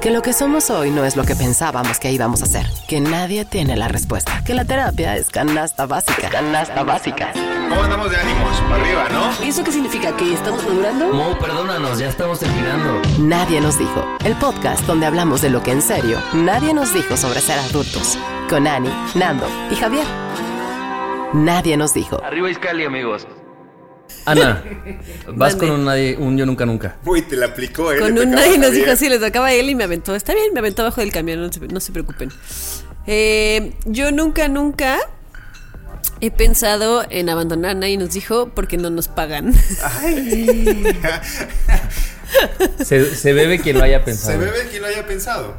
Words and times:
Que 0.00 0.10
lo 0.10 0.22
que 0.22 0.32
somos 0.32 0.70
hoy 0.70 0.90
no 0.90 1.04
es 1.04 1.14
lo 1.14 1.24
que 1.24 1.36
pensábamos 1.36 1.98
que 1.98 2.10
íbamos 2.10 2.42
a 2.42 2.46
ser. 2.46 2.66
Que 2.88 3.00
nadie 3.00 3.44
tiene 3.44 3.76
la 3.76 3.86
respuesta. 3.86 4.42
Que 4.46 4.54
la 4.54 4.64
terapia 4.64 5.14
es 5.16 5.28
canasta 5.28 5.84
básica. 5.84 6.30
Canasta 6.30 6.82
básica. 6.84 7.34
¿Cómo 7.68 7.82
andamos 7.82 8.10
de 8.10 8.16
ánimos? 8.16 8.60
Para 8.62 8.82
arriba, 8.82 9.08
¿no? 9.10 9.44
¿Y 9.44 9.50
eso 9.50 9.62
qué 9.62 9.72
significa? 9.72 10.16
¿Que 10.16 10.32
estamos 10.32 10.64
madurando? 10.64 11.12
Mo, 11.12 11.38
perdónanos, 11.38 11.98
ya 11.98 12.08
estamos 12.08 12.40
terminando. 12.40 13.02
Nadie 13.18 13.60
nos 13.60 13.78
dijo. 13.78 14.02
El 14.24 14.36
podcast 14.36 14.86
donde 14.86 15.04
hablamos 15.04 15.42
de 15.42 15.50
lo 15.50 15.62
que 15.62 15.72
en 15.72 15.82
serio 15.82 16.18
nadie 16.32 16.72
nos 16.72 16.94
dijo 16.94 17.18
sobre 17.18 17.40
ser 17.40 17.58
adultos. 17.58 18.18
Con 18.48 18.66
Ani, 18.66 18.90
Nando 19.14 19.46
y 19.70 19.74
Javier. 19.76 20.06
Nadie 21.34 21.76
nos 21.76 21.92
dijo. 21.92 22.24
Arriba 22.24 22.50
Iscali, 22.50 22.86
amigos. 22.86 23.26
Ana, 24.26 24.62
vas 25.28 25.54
Mande. 25.54 25.58
con 25.58 25.70
un, 25.70 25.84
nadie- 25.86 26.16
un 26.18 26.36
yo 26.36 26.44
nunca 26.46 26.66
nunca. 26.66 26.96
Uy, 27.04 27.22
te 27.22 27.36
la 27.36 27.46
aplicó, 27.46 27.92
¿eh? 27.92 27.98
Con 27.98 28.18
un 28.18 28.30
nadie 28.30 28.58
nos 28.58 28.72
dijo 28.72 28.90
así, 28.90 29.08
le 29.08 29.18
tocaba 29.18 29.46
a 29.46 29.52
él 29.52 29.70
y 29.70 29.74
me 29.74 29.84
aventó. 29.84 30.14
Está 30.14 30.34
bien, 30.34 30.52
me 30.52 30.60
aventó 30.60 30.82
abajo 30.82 31.00
del 31.00 31.10
camión, 31.12 31.40
no 31.40 31.52
se, 31.52 31.60
no 31.60 31.80
se 31.80 31.92
preocupen. 31.92 32.30
Eh, 33.06 33.72
yo 33.86 34.12
nunca, 34.12 34.46
nunca 34.48 34.98
he 36.20 36.30
pensado 36.30 37.04
en 37.08 37.30
abandonar 37.30 37.70
a 37.70 37.74
nadie 37.74 37.96
nos 37.96 38.10
dijo 38.12 38.50
porque 38.54 38.76
no 38.76 38.90
nos 38.90 39.08
pagan. 39.08 39.54
Se, 42.84 43.14
se 43.16 43.32
bebe 43.32 43.58
quien 43.58 43.76
lo 43.78 43.82
haya 43.84 44.04
pensado. 44.04 44.32
Se 44.32 44.38
bebe 44.38 44.68
quien 44.70 44.82
lo 44.82 44.88
haya 44.88 45.04
pensado. 45.06 45.54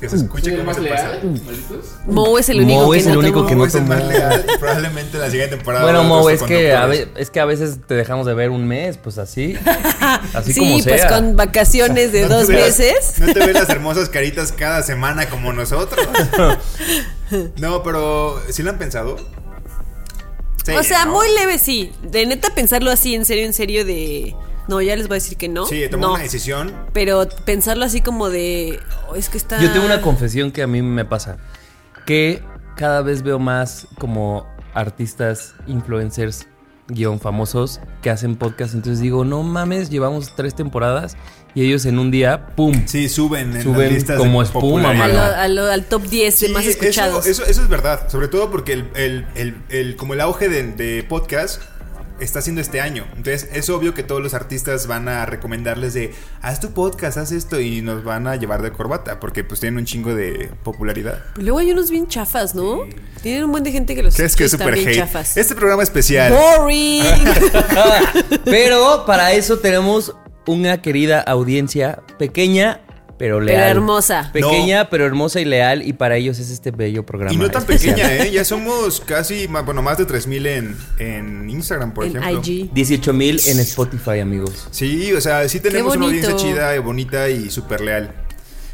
Que 0.00 0.08
se 0.08 0.16
escuche 0.16 0.56
cómo 0.56 0.72
se 0.72 0.80
pasa. 0.82 1.18
Mo 2.06 2.38
es 2.38 2.48
el 2.48 2.60
único 2.62 2.84
Mo 2.86 2.90
que 2.92 2.98
es 2.98 3.06
el 3.06 3.12
no 3.12 3.18
único 3.18 3.46
que 3.46 3.54
no 3.54 3.66
es 3.66 3.74
el 3.74 3.84
más 3.84 4.02
leal. 4.02 4.46
Probablemente 4.58 5.18
la 5.18 5.30
siguiente 5.30 5.56
temporada. 5.56 5.84
Bueno, 5.84 5.98
habrá 5.98 6.08
Mo, 6.08 6.20
otros 6.22 6.40
es 6.40 6.42
que, 6.48 6.72
a 6.74 6.86
ve- 6.86 7.08
es 7.16 7.30
que 7.30 7.38
a 7.40 7.44
veces 7.44 7.78
te 7.86 7.94
dejamos 7.94 8.24
de 8.26 8.32
ver 8.32 8.48
un 8.48 8.66
mes, 8.66 8.96
pues 8.96 9.18
así. 9.18 9.58
Así 10.34 10.52
Sí, 10.54 10.60
como 10.60 10.72
pues 10.82 10.84
sea. 11.02 11.08
con 11.08 11.36
vacaciones 11.36 12.12
de 12.12 12.22
No 12.28 12.28
te 12.28 12.34
dos 12.34 12.48
meses. 12.48 13.14
No 13.18 13.32
te 13.32 13.38
ves 13.40 13.52
las 13.52 13.68
hermosas 13.68 14.08
caritas 14.08 14.52
cada 14.52 14.82
semana 14.82 15.28
como 15.28 15.52
nosotros. 15.52 16.06
No, 17.58 17.82
pero 17.82 18.40
¿sí 18.50 18.62
lo 18.62 18.70
han 18.70 18.78
pensado? 18.78 19.16
Sí, 20.64 20.72
o 20.72 20.82
sea, 20.82 21.04
¿no? 21.04 21.12
muy 21.12 21.26
leve 21.38 21.58
sí. 21.58 21.92
De 22.02 22.26
neta 22.26 22.54
pensarlo 22.54 22.90
así, 22.90 23.14
en 23.14 23.24
serio, 23.24 23.44
en 23.44 23.52
serio, 23.54 23.84
de... 23.84 24.34
No, 24.68 24.80
ya 24.80 24.94
les 24.96 25.08
voy 25.08 25.16
a 25.16 25.20
decir 25.20 25.36
que 25.36 25.48
no. 25.48 25.66
Sí, 25.66 25.82
tomó 25.90 26.06
no. 26.08 26.14
una 26.14 26.22
decisión. 26.22 26.72
Pero 26.92 27.26
pensarlo 27.44 27.84
así 27.84 28.00
como 28.00 28.30
de... 28.30 28.78
"Oh, 29.08 29.16
es 29.16 29.28
que 29.28 29.38
está... 29.38 29.60
Yo 29.60 29.70
tengo 29.72 29.86
una 29.86 30.00
confesión 30.00 30.52
que 30.52 30.62
a 30.62 30.66
mí 30.66 30.80
me 30.82 31.04
pasa. 31.04 31.38
Que 32.06 32.42
cada 32.76 33.02
vez 33.02 33.22
veo 33.22 33.38
más 33.38 33.86
como 33.98 34.46
artistas, 34.74 35.54
influencers, 35.66 36.46
guion 36.88 37.20
famosos, 37.20 37.80
que 38.02 38.10
hacen 38.10 38.36
podcast. 38.36 38.74
Entonces 38.74 39.00
digo, 39.00 39.24
no 39.24 39.42
mames, 39.42 39.90
llevamos 39.90 40.34
tres 40.36 40.54
temporadas 40.54 41.16
y 41.54 41.64
ellos 41.64 41.84
en 41.86 41.98
un 41.98 42.10
día, 42.10 42.46
¡pum! 42.56 42.86
Sí, 42.86 43.08
suben 43.08 43.54
en 43.56 43.62
Suben 43.62 43.80
las 43.82 43.92
listas 43.92 44.18
como 44.18 44.40
de 44.40 44.46
espuma, 44.46 44.90
A 44.90 44.92
popularidad. 44.92 45.30
lo- 45.36 45.42
a 45.42 45.48
lo- 45.66 45.72
al 45.72 45.84
top 45.86 46.02
10 46.04 46.40
de 46.40 46.48
más 46.50 46.62
eso- 46.64 46.70
escuchados. 46.80 47.26
Eso, 47.26 47.44
eso, 47.44 47.62
es 47.62 47.68
verdad, 47.68 48.08
sobre 48.08 48.28
todo 48.28 48.50
porque 48.50 48.72
el, 48.72 48.90
el- 48.94 49.26
el- 49.34 49.56
el- 49.68 49.96
como 49.96 50.14
el 50.14 50.20
auge 50.20 50.48
de, 50.48 50.62
de 50.72 51.02
podcast 51.08 51.60
está 52.20 52.38
haciendo 52.40 52.60
este 52.60 52.80
año. 52.80 53.06
Entonces 53.16 53.48
es 53.52 53.68
obvio 53.70 53.94
que 53.94 54.02
todos 54.02 54.22
los 54.22 54.34
artistas 54.34 54.86
van 54.86 55.08
a 55.08 55.26
recomendarles 55.26 55.94
de 55.94 56.12
haz 56.42 56.60
tu 56.60 56.72
podcast, 56.72 57.16
haz 57.18 57.32
esto 57.32 57.60
y 57.60 57.82
nos 57.82 58.04
van 58.04 58.26
a 58.26 58.36
llevar 58.36 58.62
de 58.62 58.72
corbata 58.72 59.20
porque 59.20 59.44
pues 59.44 59.60
tienen 59.60 59.78
un 59.78 59.84
chingo 59.84 60.14
de 60.14 60.50
popularidad. 60.62 61.22
Luego 61.36 61.58
hay 61.58 61.70
unos 61.72 61.90
bien 61.90 62.06
chafas, 62.08 62.54
¿no? 62.54 62.80
Tienen 63.22 63.44
un 63.44 63.50
buen 63.52 63.64
de 63.64 63.72
gente 63.72 63.94
que 63.94 64.02
los 64.02 64.14
¿Crees 64.14 64.36
que 64.36 64.44
es 64.44 64.50
super 64.52 64.74
bien 64.74 64.88
hate? 64.88 64.96
chafas. 64.98 65.36
Este 65.36 65.54
programa 65.54 65.82
especial. 65.82 66.32
Boring. 66.32 67.04
Pero 68.44 69.04
para 69.06 69.32
eso 69.32 69.58
tenemos 69.58 70.14
una 70.46 70.82
querida 70.82 71.20
audiencia 71.20 72.02
pequeña, 72.18 72.80
pero 73.20 73.38
leal. 73.38 73.60
Pero 73.60 73.70
hermosa. 73.70 74.30
Pequeña, 74.32 74.88
pero 74.88 75.04
hermosa 75.04 75.42
y 75.42 75.44
leal. 75.44 75.86
Y 75.86 75.92
para 75.92 76.16
ellos 76.16 76.38
es 76.38 76.48
este 76.48 76.70
bello 76.70 77.04
programa. 77.04 77.34
Y 77.34 77.36
no 77.36 77.50
tan 77.50 77.60
especial. 77.60 77.96
pequeña, 77.96 78.14
¿eh? 78.16 78.30
Ya 78.32 78.46
somos 78.46 79.02
casi, 79.02 79.46
bueno, 79.46 79.82
más 79.82 79.98
de 79.98 80.06
3000 80.06 80.46
en, 80.46 80.76
en 80.98 81.50
Instagram, 81.50 81.92
por 81.92 82.06
en 82.06 82.16
ejemplo. 82.16 82.40
IG. 82.42 82.72
18 82.72 83.12
mil 83.12 83.38
en 83.46 83.60
Spotify, 83.60 84.20
amigos. 84.20 84.68
Sí, 84.70 85.12
o 85.12 85.20
sea, 85.20 85.46
sí 85.50 85.60
tenemos 85.60 85.96
una 85.96 86.06
audiencia 86.06 86.34
chida 86.34 86.74
y 86.74 86.78
bonita 86.78 87.28
y 87.28 87.50
súper 87.50 87.82
leal. 87.82 88.10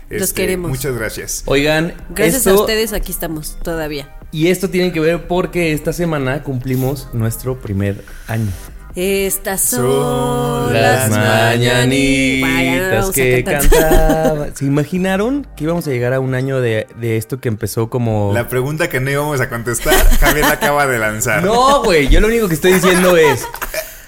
Este, 0.02 0.20
Los 0.20 0.32
queremos. 0.32 0.70
Muchas 0.70 0.96
gracias. 0.96 1.42
Oigan, 1.46 1.94
Gracias 2.10 2.46
a 2.46 2.54
ustedes 2.54 2.92
aquí 2.92 3.10
estamos 3.10 3.58
todavía. 3.64 4.14
Y 4.30 4.46
esto 4.46 4.70
tiene 4.70 4.92
que 4.92 5.00
ver 5.00 5.26
porque 5.26 5.72
esta 5.72 5.92
semana 5.92 6.44
cumplimos 6.44 7.08
nuestro 7.12 7.58
primer 7.58 8.04
año. 8.28 8.52
Estas 8.96 9.60
son, 9.60 9.82
Son 9.82 10.72
las 10.72 11.10
mañanitas 11.10 13.10
que 13.10 13.44
cantaban. 13.44 14.56
¿Se 14.56 14.64
imaginaron 14.64 15.46
que 15.54 15.64
íbamos 15.64 15.86
a 15.86 15.90
llegar 15.90 16.14
a 16.14 16.20
un 16.20 16.34
año 16.34 16.62
de, 16.62 16.86
de 16.98 17.18
esto 17.18 17.38
que 17.38 17.48
empezó 17.48 17.90
como... 17.90 18.32
La 18.32 18.48
pregunta 18.48 18.88
que 18.88 18.98
no 19.00 19.10
íbamos 19.10 19.38
a 19.42 19.50
contestar, 19.50 19.94
Javier 20.18 20.46
la 20.46 20.52
acaba 20.52 20.86
de 20.86 20.98
lanzar. 20.98 21.44
No, 21.44 21.84
güey, 21.84 22.08
yo 22.08 22.22
lo 22.22 22.28
único 22.28 22.48
que 22.48 22.54
estoy 22.54 22.72
diciendo 22.72 23.18
es... 23.18 23.42
Yo 23.42 23.48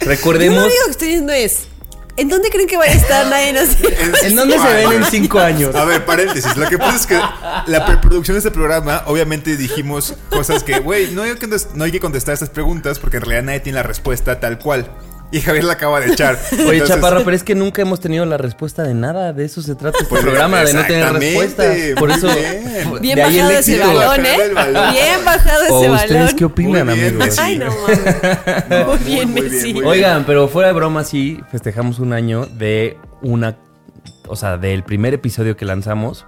lo 0.00 0.06
Recordemos... 0.06 0.64
único 0.64 0.84
que 0.86 0.90
estoy 0.92 1.08
diciendo 1.08 1.32
es, 1.34 1.68
¿en 2.18 2.28
dónde 2.28 2.50
creen 2.50 2.68
que 2.68 2.76
vaya 2.76 2.92
a 2.92 2.96
estar? 2.96 3.26
Nadie 3.30 3.50
¿En 4.22 4.36
dónde 4.36 4.58
se 4.58 4.74
ven 4.74 4.92
en 4.92 5.04
cinco 5.04 5.38
años? 5.38 5.74
A 5.74 5.84
ver, 5.84 6.04
paréntesis. 6.04 6.56
Lo 6.56 6.68
que 6.68 6.76
pasa 6.78 6.96
es 6.96 7.06
que 7.06 7.18
la 7.70 7.86
preproducción 7.86 8.34
de 8.34 8.38
este 8.38 8.50
programa, 8.50 9.02
obviamente 9.06 9.56
dijimos 9.56 10.14
cosas 10.30 10.62
que, 10.62 10.80
güey, 10.80 11.12
no, 11.12 11.22
hay 11.22 11.34
que 11.34 11.46
contes- 11.48 11.68
no 11.74 11.84
hay 11.84 11.92
que 11.92 12.00
contestar 12.00 12.34
estas 12.34 12.50
preguntas 12.50 12.98
porque 12.98 13.16
en 13.18 13.22
realidad 13.22 13.42
nadie 13.44 13.60
tiene 13.60 13.76
la 13.76 13.82
respuesta 13.82 14.40
tal 14.40 14.58
cual. 14.58 14.90
Y 15.32 15.40
Javier 15.42 15.64
la 15.64 15.74
acaba 15.74 16.00
de 16.00 16.12
echar. 16.12 16.38
Oye, 16.52 16.60
Entonces, 16.62 16.88
Chaparro, 16.88 17.22
pero 17.22 17.36
es 17.36 17.42
que 17.44 17.54
nunca 17.54 17.82
hemos 17.82 18.00
tenido 18.00 18.24
la 18.24 18.38
respuesta 18.38 18.82
de 18.82 18.94
nada. 18.94 19.34
De 19.34 19.44
eso 19.44 19.60
se 19.60 19.74
trata 19.74 19.98
este 19.98 20.08
Pues, 20.08 20.22
programa, 20.22 20.64
de 20.64 20.72
no 20.72 20.84
tener 20.86 21.12
respuesta. 21.12 21.64
Por 21.98 22.10
eso, 22.10 22.28
bien. 22.28 23.00
Bien 23.02 23.16
de 23.16 23.22
ahí 23.22 23.38
el 23.38 23.44
bajado 23.44 23.58
ese 23.60 23.78
balón, 23.78 24.26
¿eh? 24.26 24.38
balón. 24.54 24.92
Bien 24.92 25.24
bajado 25.26 25.62
ese 25.64 25.72
¿O 25.72 25.80
balón. 25.82 25.96
ustedes 25.96 26.34
qué 26.34 26.44
opinan, 26.46 26.86
Muy 26.86 26.94
bien, 26.98 27.08
amigos? 27.16 27.38
Ay, 27.38 27.58
no 27.58 27.66
mames. 27.66 28.00
No, 28.70 28.84
muy 28.86 28.98
bien, 29.04 29.30
muy 29.30 29.40
bien, 29.42 29.52
Messi. 29.52 29.74
muy. 29.74 29.84
Oigan, 29.84 30.24
pero 30.24 30.48
fuera 30.48 30.68
de 30.68 30.74
broma, 30.74 31.04
sí, 31.04 31.38
festejamos 31.50 31.98
un 31.98 32.14
año 32.14 32.46
de 32.46 32.96
una. 33.20 33.56
O 34.28 34.36
sea, 34.36 34.56
del 34.56 34.82
primer 34.82 35.12
episodio 35.14 35.56
que 35.58 35.64
lanzamos. 35.66 36.24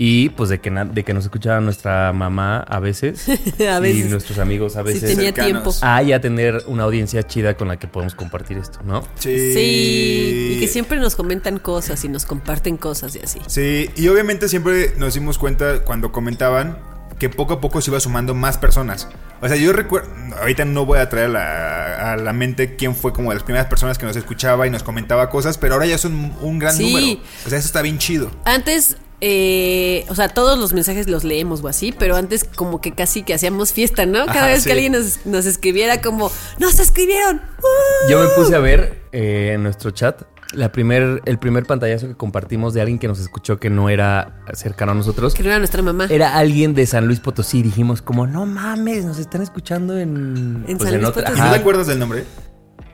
Y 0.00 0.28
pues 0.30 0.48
de 0.48 0.60
que, 0.60 0.70
de 0.70 1.02
que 1.04 1.12
nos 1.12 1.24
escuchaba 1.24 1.60
nuestra 1.60 2.12
mamá 2.12 2.58
a 2.60 2.78
veces. 2.78 3.26
A 3.68 3.80
veces. 3.80 4.06
Y 4.06 4.08
nuestros 4.08 4.38
amigos 4.38 4.76
a 4.76 4.80
Si 4.82 4.92
veces. 4.92 5.14
tenía 5.16 5.34
tiempo. 5.34 5.74
Ah, 5.82 6.02
y 6.04 6.12
a 6.12 6.20
tener 6.20 6.62
una 6.68 6.84
audiencia 6.84 7.24
chida 7.24 7.56
con 7.56 7.66
la 7.66 7.78
que 7.80 7.88
podemos 7.88 8.14
compartir 8.14 8.58
esto, 8.58 8.78
¿no? 8.84 9.02
Sí. 9.18 9.52
Sí, 9.52 10.52
y 10.56 10.60
que 10.60 10.68
siempre 10.68 10.98
nos 11.00 11.16
comentan 11.16 11.58
cosas 11.58 12.04
y 12.04 12.08
nos 12.08 12.26
comparten 12.26 12.76
cosas 12.76 13.16
y 13.16 13.20
así. 13.20 13.40
Sí, 13.48 13.90
y 13.96 14.06
obviamente 14.08 14.48
siempre 14.48 14.92
nos 14.98 15.14
dimos 15.14 15.36
cuenta 15.36 15.82
cuando 15.84 16.12
comentaban 16.12 16.78
que 17.18 17.28
poco 17.28 17.54
a 17.54 17.60
poco 17.60 17.80
se 17.80 17.90
iba 17.90 17.98
sumando 17.98 18.32
más 18.34 18.56
personas. 18.58 19.08
O 19.40 19.48
sea, 19.48 19.56
yo 19.56 19.72
recuerdo, 19.72 20.08
ahorita 20.40 20.64
no 20.64 20.86
voy 20.86 21.00
a 21.00 21.08
traer 21.08 21.26
a 21.26 21.28
la, 21.30 22.12
a 22.12 22.16
la 22.16 22.32
mente 22.32 22.76
quién 22.76 22.94
fue 22.94 23.12
como 23.12 23.30
de 23.30 23.34
las 23.34 23.42
primeras 23.42 23.66
personas 23.66 23.98
que 23.98 24.06
nos 24.06 24.14
escuchaba 24.14 24.64
y 24.68 24.70
nos 24.70 24.84
comentaba 24.84 25.28
cosas, 25.28 25.58
pero 25.58 25.74
ahora 25.74 25.86
ya 25.86 25.98
son 25.98 26.32
un 26.40 26.58
gran 26.60 26.76
Sí. 26.76 26.92
número. 26.92 27.20
O 27.44 27.48
sea, 27.48 27.58
eso 27.58 27.66
está 27.66 27.82
bien 27.82 27.98
chido. 27.98 28.30
Antes, 28.44 28.96
eh, 29.20 30.04
o 30.08 30.14
sea, 30.14 30.28
todos 30.28 30.58
los 30.58 30.72
mensajes 30.72 31.08
los 31.08 31.24
leemos 31.24 31.62
o 31.62 31.68
así, 31.68 31.92
pero 31.92 32.16
antes 32.16 32.44
como 32.44 32.80
que 32.80 32.92
casi 32.92 33.22
que 33.22 33.34
hacíamos 33.34 33.72
fiesta, 33.72 34.06
¿no? 34.06 34.26
Cada 34.26 34.40
Ajá, 34.40 34.46
vez 34.48 34.62
sí. 34.62 34.66
que 34.66 34.72
alguien 34.72 34.92
nos, 34.92 35.26
nos 35.26 35.46
escribiera 35.46 36.00
como, 36.00 36.30
¡nos 36.58 36.78
escribieron! 36.78 37.36
¡Uh! 37.36 38.10
Yo 38.10 38.20
me 38.20 38.28
puse 38.28 38.54
a 38.54 38.60
ver 38.60 39.02
eh, 39.12 39.52
en 39.54 39.62
nuestro 39.62 39.90
chat 39.90 40.22
la 40.52 40.72
primer, 40.72 41.20
el 41.26 41.38
primer 41.38 41.66
pantallazo 41.66 42.08
que 42.08 42.14
compartimos 42.14 42.72
de 42.74 42.80
alguien 42.80 42.98
que 42.98 43.08
nos 43.08 43.20
escuchó 43.20 43.58
que 43.58 43.70
no 43.70 43.88
era 43.90 44.40
cercano 44.54 44.92
a 44.92 44.94
nosotros. 44.94 45.34
Que 45.34 45.42
no 45.42 45.50
era 45.50 45.58
nuestra 45.58 45.82
mamá. 45.82 46.06
Era 46.08 46.36
alguien 46.36 46.74
de 46.74 46.86
San 46.86 47.06
Luis 47.06 47.20
Potosí. 47.20 47.62
Dijimos 47.62 48.00
como, 48.00 48.26
no 48.26 48.46
mames, 48.46 49.04
nos 49.04 49.18
están 49.18 49.42
escuchando 49.42 49.98
en... 49.98 50.64
En 50.66 50.80
San 50.80 50.98
Luis 50.98 51.10
Potosí. 51.10 51.36
¿Y 51.36 51.40
no 51.40 51.50
te 51.50 51.56
acuerdas 51.56 51.86
del 51.86 51.98
nombre? 51.98 52.24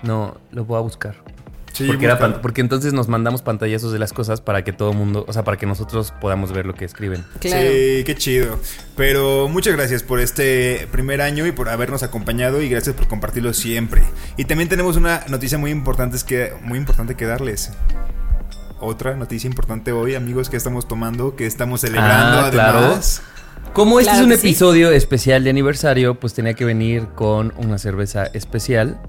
No, 0.02 0.36
lo 0.50 0.64
voy 0.64 0.78
a 0.78 0.80
buscar. 0.80 1.14
Sí, 1.74 1.86
porque, 1.88 2.04
era 2.06 2.18
pan- 2.18 2.38
porque 2.40 2.60
entonces 2.60 2.92
nos 2.92 3.08
mandamos 3.08 3.42
pantallazos 3.42 3.92
de 3.92 3.98
las 3.98 4.12
cosas 4.12 4.40
para 4.40 4.62
que 4.64 4.72
todo 4.72 4.92
mundo, 4.92 5.24
o 5.28 5.32
sea, 5.32 5.42
para 5.42 5.56
que 5.56 5.66
nosotros 5.66 6.14
podamos 6.20 6.52
ver 6.52 6.66
lo 6.66 6.74
que 6.74 6.84
escriben. 6.84 7.24
Claro. 7.40 7.62
Sí, 7.68 8.04
qué 8.06 8.14
chido. 8.16 8.58
Pero 8.96 9.48
muchas 9.48 9.74
gracias 9.74 10.02
por 10.04 10.20
este 10.20 10.86
primer 10.92 11.20
año 11.20 11.46
y 11.46 11.52
por 11.52 11.68
habernos 11.68 12.02
acompañado 12.04 12.62
y 12.62 12.68
gracias 12.68 12.94
por 12.94 13.08
compartirlo 13.08 13.52
siempre. 13.52 14.02
Y 14.36 14.44
también 14.44 14.68
tenemos 14.68 14.96
una 14.96 15.24
noticia 15.28 15.58
muy 15.58 15.72
importante 15.72 16.16
que, 16.24 16.52
muy 16.62 16.78
importante 16.78 17.16
que 17.16 17.26
darles. 17.26 17.72
Otra 18.80 19.14
noticia 19.16 19.48
importante 19.48 19.92
hoy, 19.92 20.14
amigos, 20.14 20.48
que 20.50 20.56
estamos 20.56 20.86
tomando, 20.86 21.36
que 21.36 21.46
estamos 21.46 21.80
celebrando 21.80 22.38
Ah, 22.46 22.50
claro. 22.52 22.78
además. 22.78 23.22
Como 23.72 23.98
este 23.98 24.10
Claro 24.12 24.20
es 24.20 24.24
un 24.26 24.30
que 24.30 24.38
sí. 24.38 24.48
episodio 24.48 24.90
especial 24.92 25.42
de 25.42 25.50
aniversario, 25.50 26.14
pues 26.20 26.34
tenía 26.34 26.54
que 26.54 26.64
venir 26.64 27.06
con 27.14 27.52
una 27.56 27.78
cerveza 27.78 28.26
especial. 28.26 29.00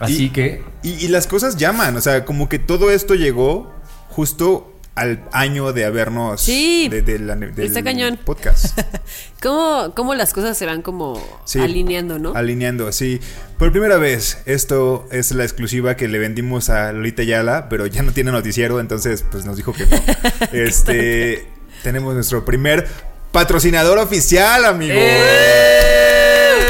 Así 0.00 0.24
Y- 0.26 0.30
que 0.30 0.62
Y, 0.82 0.92
y 1.04 1.08
las 1.08 1.26
cosas 1.26 1.56
llaman, 1.56 1.96
o 1.96 2.00
sea, 2.00 2.24
como 2.24 2.48
que 2.48 2.58
todo 2.58 2.90
esto 2.90 3.14
llegó 3.14 3.72
justo 4.10 4.70
al 4.94 5.24
año 5.32 5.72
de 5.72 5.84
habernos 5.86 6.40
Sí, 6.40 6.88
de, 6.88 7.02
de 7.02 7.18
la- 7.18 7.34
del 7.34 7.52
está 7.58 7.82
cañón. 7.82 8.16
podcast. 8.24 8.78
¿Cómo, 9.42 9.92
cómo 9.96 10.14
las 10.14 10.32
cosas 10.32 10.56
se 10.56 10.66
van 10.66 10.82
como 10.82 11.20
Sí. 11.44 11.58
alineando, 11.58 12.20
no? 12.20 12.32
Alineando, 12.34 12.92
sí. 12.92 13.20
Por 13.58 13.72
primera 13.72 13.96
vez, 13.96 14.38
esto 14.46 15.08
es 15.10 15.32
la 15.32 15.42
exclusiva 15.42 15.96
que 15.96 16.06
le 16.06 16.18
vendimos 16.20 16.70
a 16.70 16.92
Lolita 16.92 17.24
Yala, 17.24 17.68
pero 17.68 17.86
ya 17.86 18.02
no 18.04 18.12
tiene 18.12 18.30
noticiero, 18.30 18.78
entonces 18.78 19.24
pues 19.30 19.44
nos 19.44 19.56
dijo 19.56 19.72
que 19.72 19.86
no. 19.86 19.96
este, 20.52 21.48
tenemos 21.82 22.14
nuestro 22.14 22.44
primer 22.44 22.86
patrocinador 23.32 23.98
oficial, 23.98 24.64
amigo. 24.64 24.94
¡Eh! 24.96 26.60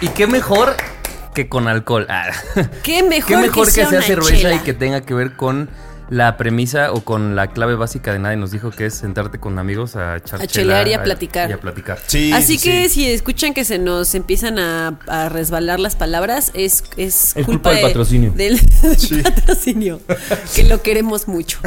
Y 0.00 0.08
qué 0.08 0.28
mejor 0.28 0.76
que 1.34 1.48
con 1.48 1.68
alcohol. 1.68 2.06
Ah. 2.08 2.30
Qué 2.82 3.02
mejor, 3.02 3.28
Qué 3.28 3.36
mejor 3.36 3.66
que, 3.66 3.72
sea 3.72 3.88
sea 3.88 3.98
una 3.98 4.06
cerveza 4.06 4.36
chela. 4.36 4.54
y 4.54 4.58
que 4.60 4.72
tenga 4.74 5.00
que 5.02 5.14
ver 5.14 5.36
con 5.36 5.68
la 6.08 6.36
premisa 6.36 6.90
o 6.92 7.04
con 7.04 7.36
la 7.36 7.52
clave 7.52 7.76
básica 7.76 8.12
de 8.12 8.18
nadie 8.18 8.36
nos 8.36 8.50
dijo 8.50 8.72
que 8.72 8.86
es 8.86 8.94
sentarte 8.94 9.38
con 9.38 9.60
amigos 9.60 9.94
a 9.94 10.14
A 10.14 10.20
chelear 10.48 10.88
y 10.88 10.94
a 10.94 11.04
platicar. 11.04 11.48
Y 11.48 11.52
a 11.52 11.60
platicar. 11.60 12.00
Sí, 12.04 12.32
Así 12.32 12.58
sí, 12.58 12.68
que 12.68 12.88
sí. 12.88 12.94
si 13.04 13.12
escuchan 13.12 13.54
que 13.54 13.64
se 13.64 13.78
nos 13.78 14.16
empiezan 14.16 14.58
a, 14.58 14.98
a 15.06 15.28
resbalar 15.28 15.78
las 15.78 15.94
palabras, 15.94 16.50
es, 16.54 16.82
es, 16.96 17.36
Es 17.36 17.46
culpa 17.46 17.70
del 17.70 17.78
de- 17.78 17.84
patrocinio. 17.84 18.32
Del, 18.32 18.58
del 18.82 19.22
patrocinio. 19.22 20.00
que 20.56 20.64
lo 20.64 20.82
queremos 20.82 21.28
mucho. 21.28 21.60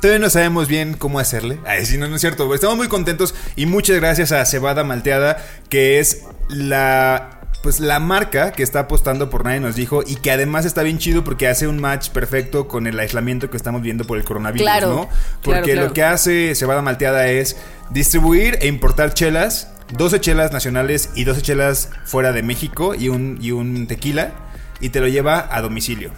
Todavía 0.00 0.20
no 0.20 0.30
sabemos 0.30 0.68
bien 0.68 0.94
cómo 0.94 1.18
hacerle. 1.18 1.58
Ay, 1.66 1.84
sí, 1.84 1.98
no, 1.98 2.06
no 2.06 2.14
es 2.14 2.20
cierto. 2.20 2.54
Estamos 2.54 2.76
muy 2.76 2.86
contentos 2.86 3.34
y 3.56 3.66
muchas 3.66 3.96
gracias 3.96 4.30
a 4.30 4.44
Cebada 4.46 4.84
Malteada, 4.84 5.44
que 5.68 5.98
es 5.98 6.22
la 6.48 7.40
pues 7.62 7.78
la 7.78 8.00
marca 8.00 8.52
que 8.52 8.62
está 8.62 8.80
apostando 8.80 9.30
por 9.30 9.44
nadie 9.44 9.60
nos 9.60 9.76
dijo 9.76 10.02
y 10.04 10.16
que 10.16 10.30
además 10.30 10.64
está 10.64 10.82
bien 10.82 10.98
chido 10.98 11.22
porque 11.22 11.46
hace 11.46 11.68
un 11.68 11.80
match 11.80 12.10
perfecto 12.10 12.66
con 12.66 12.86
el 12.86 12.98
aislamiento 12.98 13.50
que 13.50 13.56
estamos 13.56 13.82
viendo 13.82 14.04
por 14.04 14.18
el 14.18 14.24
coronavirus, 14.24 14.62
Claro, 14.62 14.88
¿no? 14.88 15.08
Porque 15.42 15.60
claro, 15.60 15.64
claro. 15.64 15.88
lo 15.88 15.92
que 15.94 16.02
hace 16.02 16.54
Cebada 16.54 16.82
Malteada 16.82 17.28
es 17.28 17.56
distribuir 17.90 18.58
e 18.60 18.66
importar 18.66 19.14
chelas, 19.14 19.68
12 19.96 20.20
chelas 20.20 20.52
nacionales 20.52 21.10
y 21.14 21.24
12 21.24 21.42
chelas 21.42 21.90
fuera 22.04 22.32
de 22.32 22.42
México 22.42 22.94
y 22.94 23.08
un, 23.08 23.38
y 23.40 23.52
un 23.52 23.86
tequila 23.86 24.32
y 24.80 24.88
te 24.88 25.00
lo 25.00 25.06
lleva 25.06 25.48
a 25.50 25.62
domicilio. 25.62 26.10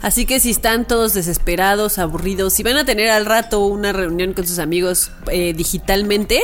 Así 0.00 0.24
que 0.24 0.40
si 0.40 0.50
están 0.50 0.88
todos 0.88 1.12
desesperados, 1.12 1.98
aburridos, 1.98 2.54
si 2.54 2.62
van 2.62 2.78
a 2.78 2.86
tener 2.86 3.10
al 3.10 3.26
rato 3.26 3.60
una 3.66 3.92
reunión 3.92 4.32
con 4.32 4.46
sus 4.46 4.58
amigos 4.58 5.10
eh, 5.30 5.52
digitalmente, 5.52 6.40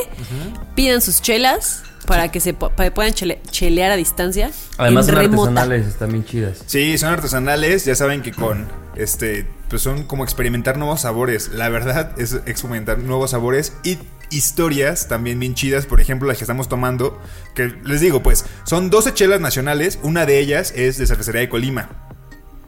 pidan 0.75 1.01
sus 1.01 1.23
chelas 1.23 1.81
para 2.07 2.31
que 2.31 2.39
se 2.39 2.53
para 2.53 2.73
que 2.85 2.91
puedan 2.91 3.13
chele- 3.13 3.39
chelear 3.51 3.91
a 3.91 3.95
distancia. 3.95 4.49
Además 4.77 5.07
en 5.07 5.13
son 5.13 5.21
remota. 5.23 5.49
artesanales, 5.49 5.87
están 5.87 6.11
bien 6.11 6.25
chidas. 6.25 6.63
Sí, 6.65 6.97
son 6.97 7.09
artesanales, 7.13 7.85
ya 7.85 7.93
saben 7.95 8.21
que 8.23 8.31
con 8.31 8.67
este 8.95 9.45
pues 9.69 9.81
son 9.81 10.03
como 10.05 10.23
experimentar 10.23 10.77
nuevos 10.77 11.01
sabores. 11.01 11.49
La 11.49 11.69
verdad 11.69 12.11
es 12.17 12.33
experimentar 12.45 12.97
nuevos 12.99 13.31
sabores 13.31 13.73
y 13.83 13.97
historias 14.29 15.07
también 15.07 15.39
bien 15.39 15.55
chidas, 15.55 15.85
por 15.85 16.01
ejemplo, 16.01 16.27
las 16.27 16.37
que 16.37 16.43
estamos 16.45 16.67
tomando, 16.69 17.21
que 17.53 17.73
les 17.85 18.01
digo, 18.01 18.23
pues 18.23 18.45
son 18.63 18.89
12 18.89 19.13
chelas 19.13 19.39
nacionales, 19.41 19.99
una 20.03 20.25
de 20.25 20.39
ellas 20.39 20.73
es 20.75 20.97
de 20.97 21.05
Cervecería 21.07 21.41
de 21.41 21.49
Colima. 21.49 21.89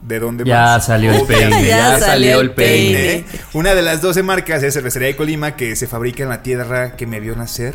¿De 0.02 0.18
dónde 0.18 0.44
Ya 0.44 0.62
más? 0.62 0.86
salió 0.86 1.12
el 1.12 1.26
peine, 1.26 1.66
ya, 1.66 1.98
salió 1.98 2.40
el 2.40 2.52
peine. 2.52 3.24
Una 3.52 3.74
de 3.74 3.82
las 3.82 4.00
12 4.00 4.22
marcas 4.22 4.62
es 4.62 4.74
Cervecería 4.74 5.08
de 5.08 5.16
Colima 5.16 5.56
que 5.56 5.76
se 5.76 5.86
fabrica 5.86 6.22
en 6.22 6.30
la 6.30 6.42
tierra 6.42 6.96
que 6.96 7.06
me 7.06 7.20
vio 7.20 7.36
nacer 7.36 7.74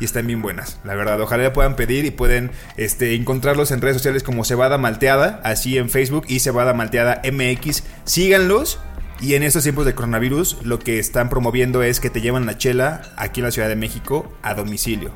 y 0.00 0.04
están 0.04 0.26
bien 0.26 0.42
buenas, 0.42 0.78
la 0.82 0.94
verdad. 0.94 1.20
Ojalá 1.20 1.44
le 1.44 1.50
puedan 1.50 1.76
pedir 1.76 2.04
y 2.06 2.10
pueden 2.10 2.50
este, 2.76 3.14
encontrarlos 3.14 3.70
en 3.70 3.80
redes 3.80 3.98
sociales 3.98 4.22
como 4.22 4.44
Cebada 4.44 4.78
Malteada, 4.78 5.40
así 5.44 5.78
en 5.78 5.90
Facebook 5.90 6.24
y 6.26 6.40
Cebada 6.40 6.74
Malteada 6.74 7.22
MX. 7.30 7.84
Síganlos. 8.04 8.78
Y 9.22 9.34
en 9.34 9.42
estos 9.42 9.64
tiempos 9.64 9.84
de 9.84 9.94
coronavirus, 9.94 10.56
lo 10.62 10.78
que 10.78 10.98
están 10.98 11.28
promoviendo 11.28 11.82
es 11.82 12.00
que 12.00 12.08
te 12.08 12.22
llevan 12.22 12.46
la 12.46 12.56
chela 12.56 13.02
aquí 13.16 13.40
en 13.40 13.44
la 13.44 13.50
Ciudad 13.52 13.68
de 13.68 13.76
México 13.76 14.32
a 14.42 14.54
domicilio. 14.54 15.12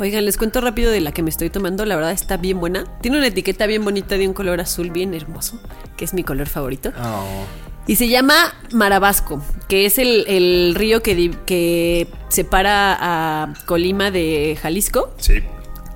Oigan, 0.00 0.24
les 0.24 0.36
cuento 0.38 0.60
rápido 0.62 0.90
de 0.90 1.00
la 1.00 1.12
que 1.12 1.22
me 1.22 1.28
estoy 1.30 1.50
tomando. 1.50 1.84
La 1.84 1.94
verdad 1.94 2.12
está 2.12 2.36
bien 2.38 2.58
buena. 2.58 2.84
Tiene 3.02 3.18
una 3.18 3.26
etiqueta 3.26 3.66
bien 3.66 3.84
bonita 3.84 4.16
de 4.16 4.26
un 4.26 4.32
color 4.34 4.60
azul 4.60 4.90
bien 4.90 5.12
hermoso, 5.14 5.60
que 5.96 6.04
es 6.06 6.14
mi 6.14 6.24
color 6.24 6.48
favorito. 6.48 6.90
Y 7.86 7.96
se 7.96 8.08
llama 8.08 8.54
Marabasco, 8.72 9.42
que 9.68 9.84
es 9.84 9.98
el, 9.98 10.24
el 10.26 10.74
río 10.74 11.02
que, 11.02 11.32
que 11.44 12.06
separa 12.28 12.96
a 12.98 13.52
Colima 13.66 14.10
de 14.10 14.58
Jalisco. 14.62 15.12
Sí. 15.18 15.42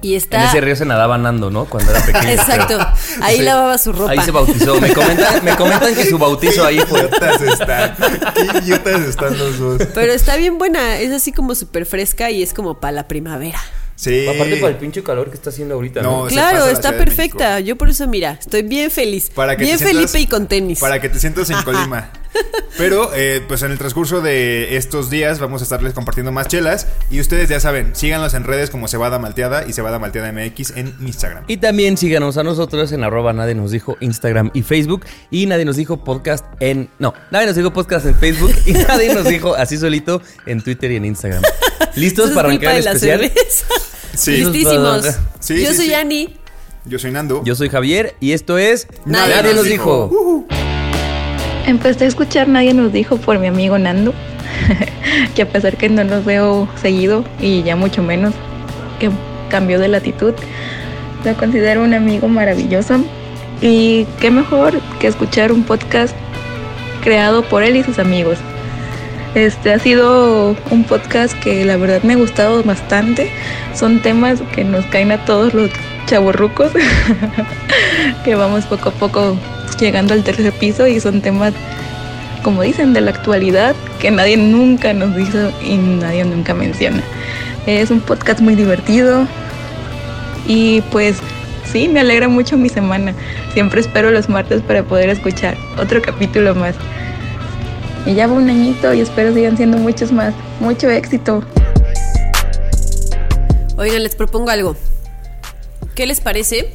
Y 0.02 0.16
está. 0.16 0.42
En 0.42 0.48
ese 0.48 0.60
río 0.60 0.76
se 0.76 0.84
nadaba 0.84 1.16
Nando, 1.16 1.50
¿no? 1.50 1.64
Cuando 1.64 1.90
era 1.92 2.04
pequeño. 2.04 2.28
Exacto. 2.28 2.78
Ahí 3.22 3.38
Sí. 3.38 3.42
lavaba 3.42 3.78
su 3.78 3.90
ropa. 3.92 4.10
Ahí 4.10 4.20
se 4.20 4.32
bautizó. 4.32 4.78
Me 4.82 4.92
comentan, 4.92 5.42
me 5.42 5.56
comentan 5.56 5.94
que 5.94 6.04
su 6.04 6.18
bautizo 6.18 6.66
ahí 6.66 6.78
fue. 6.80 6.98
idiotas 7.00 7.40
están. 7.40 7.96
Qué 8.34 8.58
idiotas 8.58 9.00
están 9.00 9.38
los 9.38 9.58
dos. 9.58 9.82
Pero 9.94 10.12
está 10.12 10.36
bien 10.36 10.58
buena. 10.58 10.98
Es 10.98 11.10
así 11.10 11.32
como 11.32 11.54
súper 11.54 11.86
fresca 11.86 12.30
y 12.30 12.42
es 12.42 12.52
como 12.52 12.80
para 12.80 12.92
la 12.92 13.08
primavera. 13.08 13.58
Sí. 13.96 14.26
Aparte 14.28 14.56
por 14.56 14.70
el 14.70 14.76
pinche 14.76 15.02
calor 15.02 15.28
que 15.30 15.36
está 15.36 15.50
haciendo 15.50 15.74
ahorita, 15.76 16.02
¿no? 16.02 16.22
No, 16.24 16.26
claro, 16.26 16.66
está 16.66 16.96
perfecta. 16.96 17.60
Yo 17.60 17.76
por 17.76 17.88
eso, 17.90 18.06
mira, 18.08 18.38
estoy 18.40 18.62
bien 18.62 18.90
feliz. 18.90 19.30
Para 19.30 19.56
que 19.56 19.64
bien 19.64 19.78
sientas- 19.78 20.10
Felipe 20.10 20.20
y 20.20 20.26
con 20.26 20.48
tenis. 20.48 20.80
Para 20.80 21.00
que 21.00 21.08
te 21.08 21.18
sientas 21.18 21.48
en 21.50 21.62
Colima. 21.64 22.10
Pero, 22.78 23.14
eh, 23.14 23.42
pues 23.46 23.62
en 23.62 23.70
el 23.70 23.78
transcurso 23.78 24.20
de 24.20 24.76
estos 24.76 25.10
días 25.10 25.38
vamos 25.38 25.62
a 25.62 25.64
estarles 25.64 25.92
compartiendo 25.92 26.32
más 26.32 26.48
chelas. 26.48 26.86
Y 27.10 27.20
ustedes 27.20 27.48
ya 27.48 27.60
saben, 27.60 27.94
síganlos 27.94 28.34
en 28.34 28.44
redes 28.44 28.70
como 28.70 28.88
Cebada 28.88 29.18
Malteada 29.18 29.66
y 29.68 29.72
Cebada 29.72 29.98
Malteada 29.98 30.32
MX 30.32 30.76
en 30.76 30.94
Instagram. 31.00 31.44
Y 31.46 31.58
también 31.58 31.96
síganos 31.96 32.36
a 32.36 32.42
nosotros 32.42 32.92
en 32.92 33.04
arroba 33.04 33.32
nadie 33.32 33.54
nos 33.54 33.70
dijo 33.70 33.96
Instagram 34.00 34.50
y 34.54 34.62
Facebook. 34.62 35.04
Y 35.30 35.46
nadie 35.46 35.64
nos 35.64 35.76
dijo 35.76 36.02
podcast 36.02 36.44
en... 36.60 36.88
No, 36.98 37.14
nadie 37.30 37.46
nos 37.46 37.56
dijo 37.56 37.72
podcast 37.72 38.06
en 38.06 38.16
Facebook. 38.16 38.54
Y 38.66 38.72
nadie 38.88 39.14
nos 39.14 39.24
dijo 39.24 39.54
así 39.54 39.76
solito 39.76 40.20
en 40.46 40.62
Twitter 40.62 40.90
y 40.92 40.96
en 40.96 41.04
Instagram. 41.04 41.42
¿Listos 41.94 42.30
para 42.30 42.48
arrancar 42.48 42.76
el 42.76 42.86
especial? 42.86 43.32
Sí. 44.14 44.36
Listísimos. 44.38 45.06
Sí, 45.40 45.62
Yo 45.62 45.70
sí, 45.70 45.76
soy 45.76 45.86
sí. 45.86 45.94
Ani. 45.94 46.36
Yo 46.86 46.98
soy 46.98 47.12
Nando. 47.12 47.42
Yo 47.44 47.54
soy 47.54 47.68
Javier 47.68 48.14
y 48.20 48.32
esto 48.32 48.58
es... 48.58 48.86
Nadie 49.06 49.36
Nadie, 49.36 49.54
nos 49.54 49.56
nos 49.56 49.64
dijo. 49.64 50.46
Empecé 51.66 52.04
a 52.04 52.08
escuchar 52.08 52.46
Nadie 52.46 52.74
nos 52.74 52.92
dijo 52.92 53.16
por 53.16 53.38
mi 53.38 53.46
amigo 53.46 53.78
Nando, 53.78 54.12
que 55.34 55.42
a 55.42 55.48
pesar 55.48 55.76
que 55.76 55.88
no 55.88 56.04
los 56.04 56.24
veo 56.24 56.68
seguido 56.76 57.24
y 57.40 57.62
ya 57.62 57.74
mucho 57.74 58.02
menos 58.02 58.34
que 59.00 59.10
cambió 59.48 59.78
de 59.78 59.88
latitud, 59.88 60.34
lo 61.24 61.34
considero 61.34 61.82
un 61.82 61.94
amigo 61.94 62.28
maravilloso 62.28 63.02
y 63.62 64.06
qué 64.20 64.30
mejor 64.30 64.78
que 65.00 65.06
escuchar 65.06 65.52
un 65.52 65.62
podcast 65.62 66.14
creado 67.02 67.42
por 67.42 67.62
él 67.62 67.76
y 67.76 67.82
sus 67.82 67.98
amigos. 67.98 68.38
Este 69.34 69.72
ha 69.72 69.78
sido 69.78 70.54
un 70.70 70.84
podcast 70.84 71.32
que 71.40 71.64
la 71.64 71.76
verdad 71.78 72.02
me 72.02 72.12
ha 72.12 72.16
gustado 72.16 72.62
bastante. 72.62 73.30
Son 73.74 74.00
temas 74.00 74.40
que 74.54 74.64
nos 74.64 74.84
caen 74.86 75.12
a 75.12 75.24
todos 75.24 75.54
los 75.54 75.70
chavorrucos, 76.06 76.72
que 78.24 78.34
vamos 78.34 78.64
poco 78.66 78.90
a 78.90 78.92
poco 78.92 79.36
llegando 79.78 80.14
al 80.14 80.22
tercer 80.22 80.52
piso 80.52 80.86
y 80.86 81.00
son 81.00 81.20
temas, 81.20 81.52
como 82.42 82.62
dicen, 82.62 82.92
de 82.92 83.00
la 83.00 83.10
actualidad 83.10 83.74
que 84.00 84.10
nadie 84.10 84.36
nunca 84.36 84.92
nos 84.92 85.14
dice 85.16 85.50
y 85.64 85.76
nadie 85.76 86.24
nunca 86.24 86.54
menciona. 86.54 87.02
Es 87.66 87.90
un 87.90 88.00
podcast 88.00 88.40
muy 88.40 88.54
divertido 88.54 89.26
y 90.46 90.82
pues 90.92 91.16
sí, 91.64 91.88
me 91.88 92.00
alegra 92.00 92.28
mucho 92.28 92.56
mi 92.56 92.68
semana. 92.68 93.14
Siempre 93.52 93.80
espero 93.80 94.10
los 94.10 94.28
martes 94.28 94.62
para 94.62 94.82
poder 94.82 95.08
escuchar 95.08 95.56
otro 95.78 96.02
capítulo 96.02 96.54
más. 96.54 96.74
Y 98.06 98.14
ya 98.14 98.26
va 98.26 98.34
un 98.34 98.50
añito 98.50 98.92
y 98.92 99.00
espero 99.00 99.32
sigan 99.32 99.56
siendo 99.56 99.78
muchos 99.78 100.12
más. 100.12 100.34
Mucho 100.60 100.90
éxito. 100.90 101.42
Oigan, 103.76 104.02
les 104.02 104.14
propongo 104.14 104.50
algo. 104.50 104.76
¿Qué 105.94 106.06
les 106.06 106.20
parece 106.20 106.72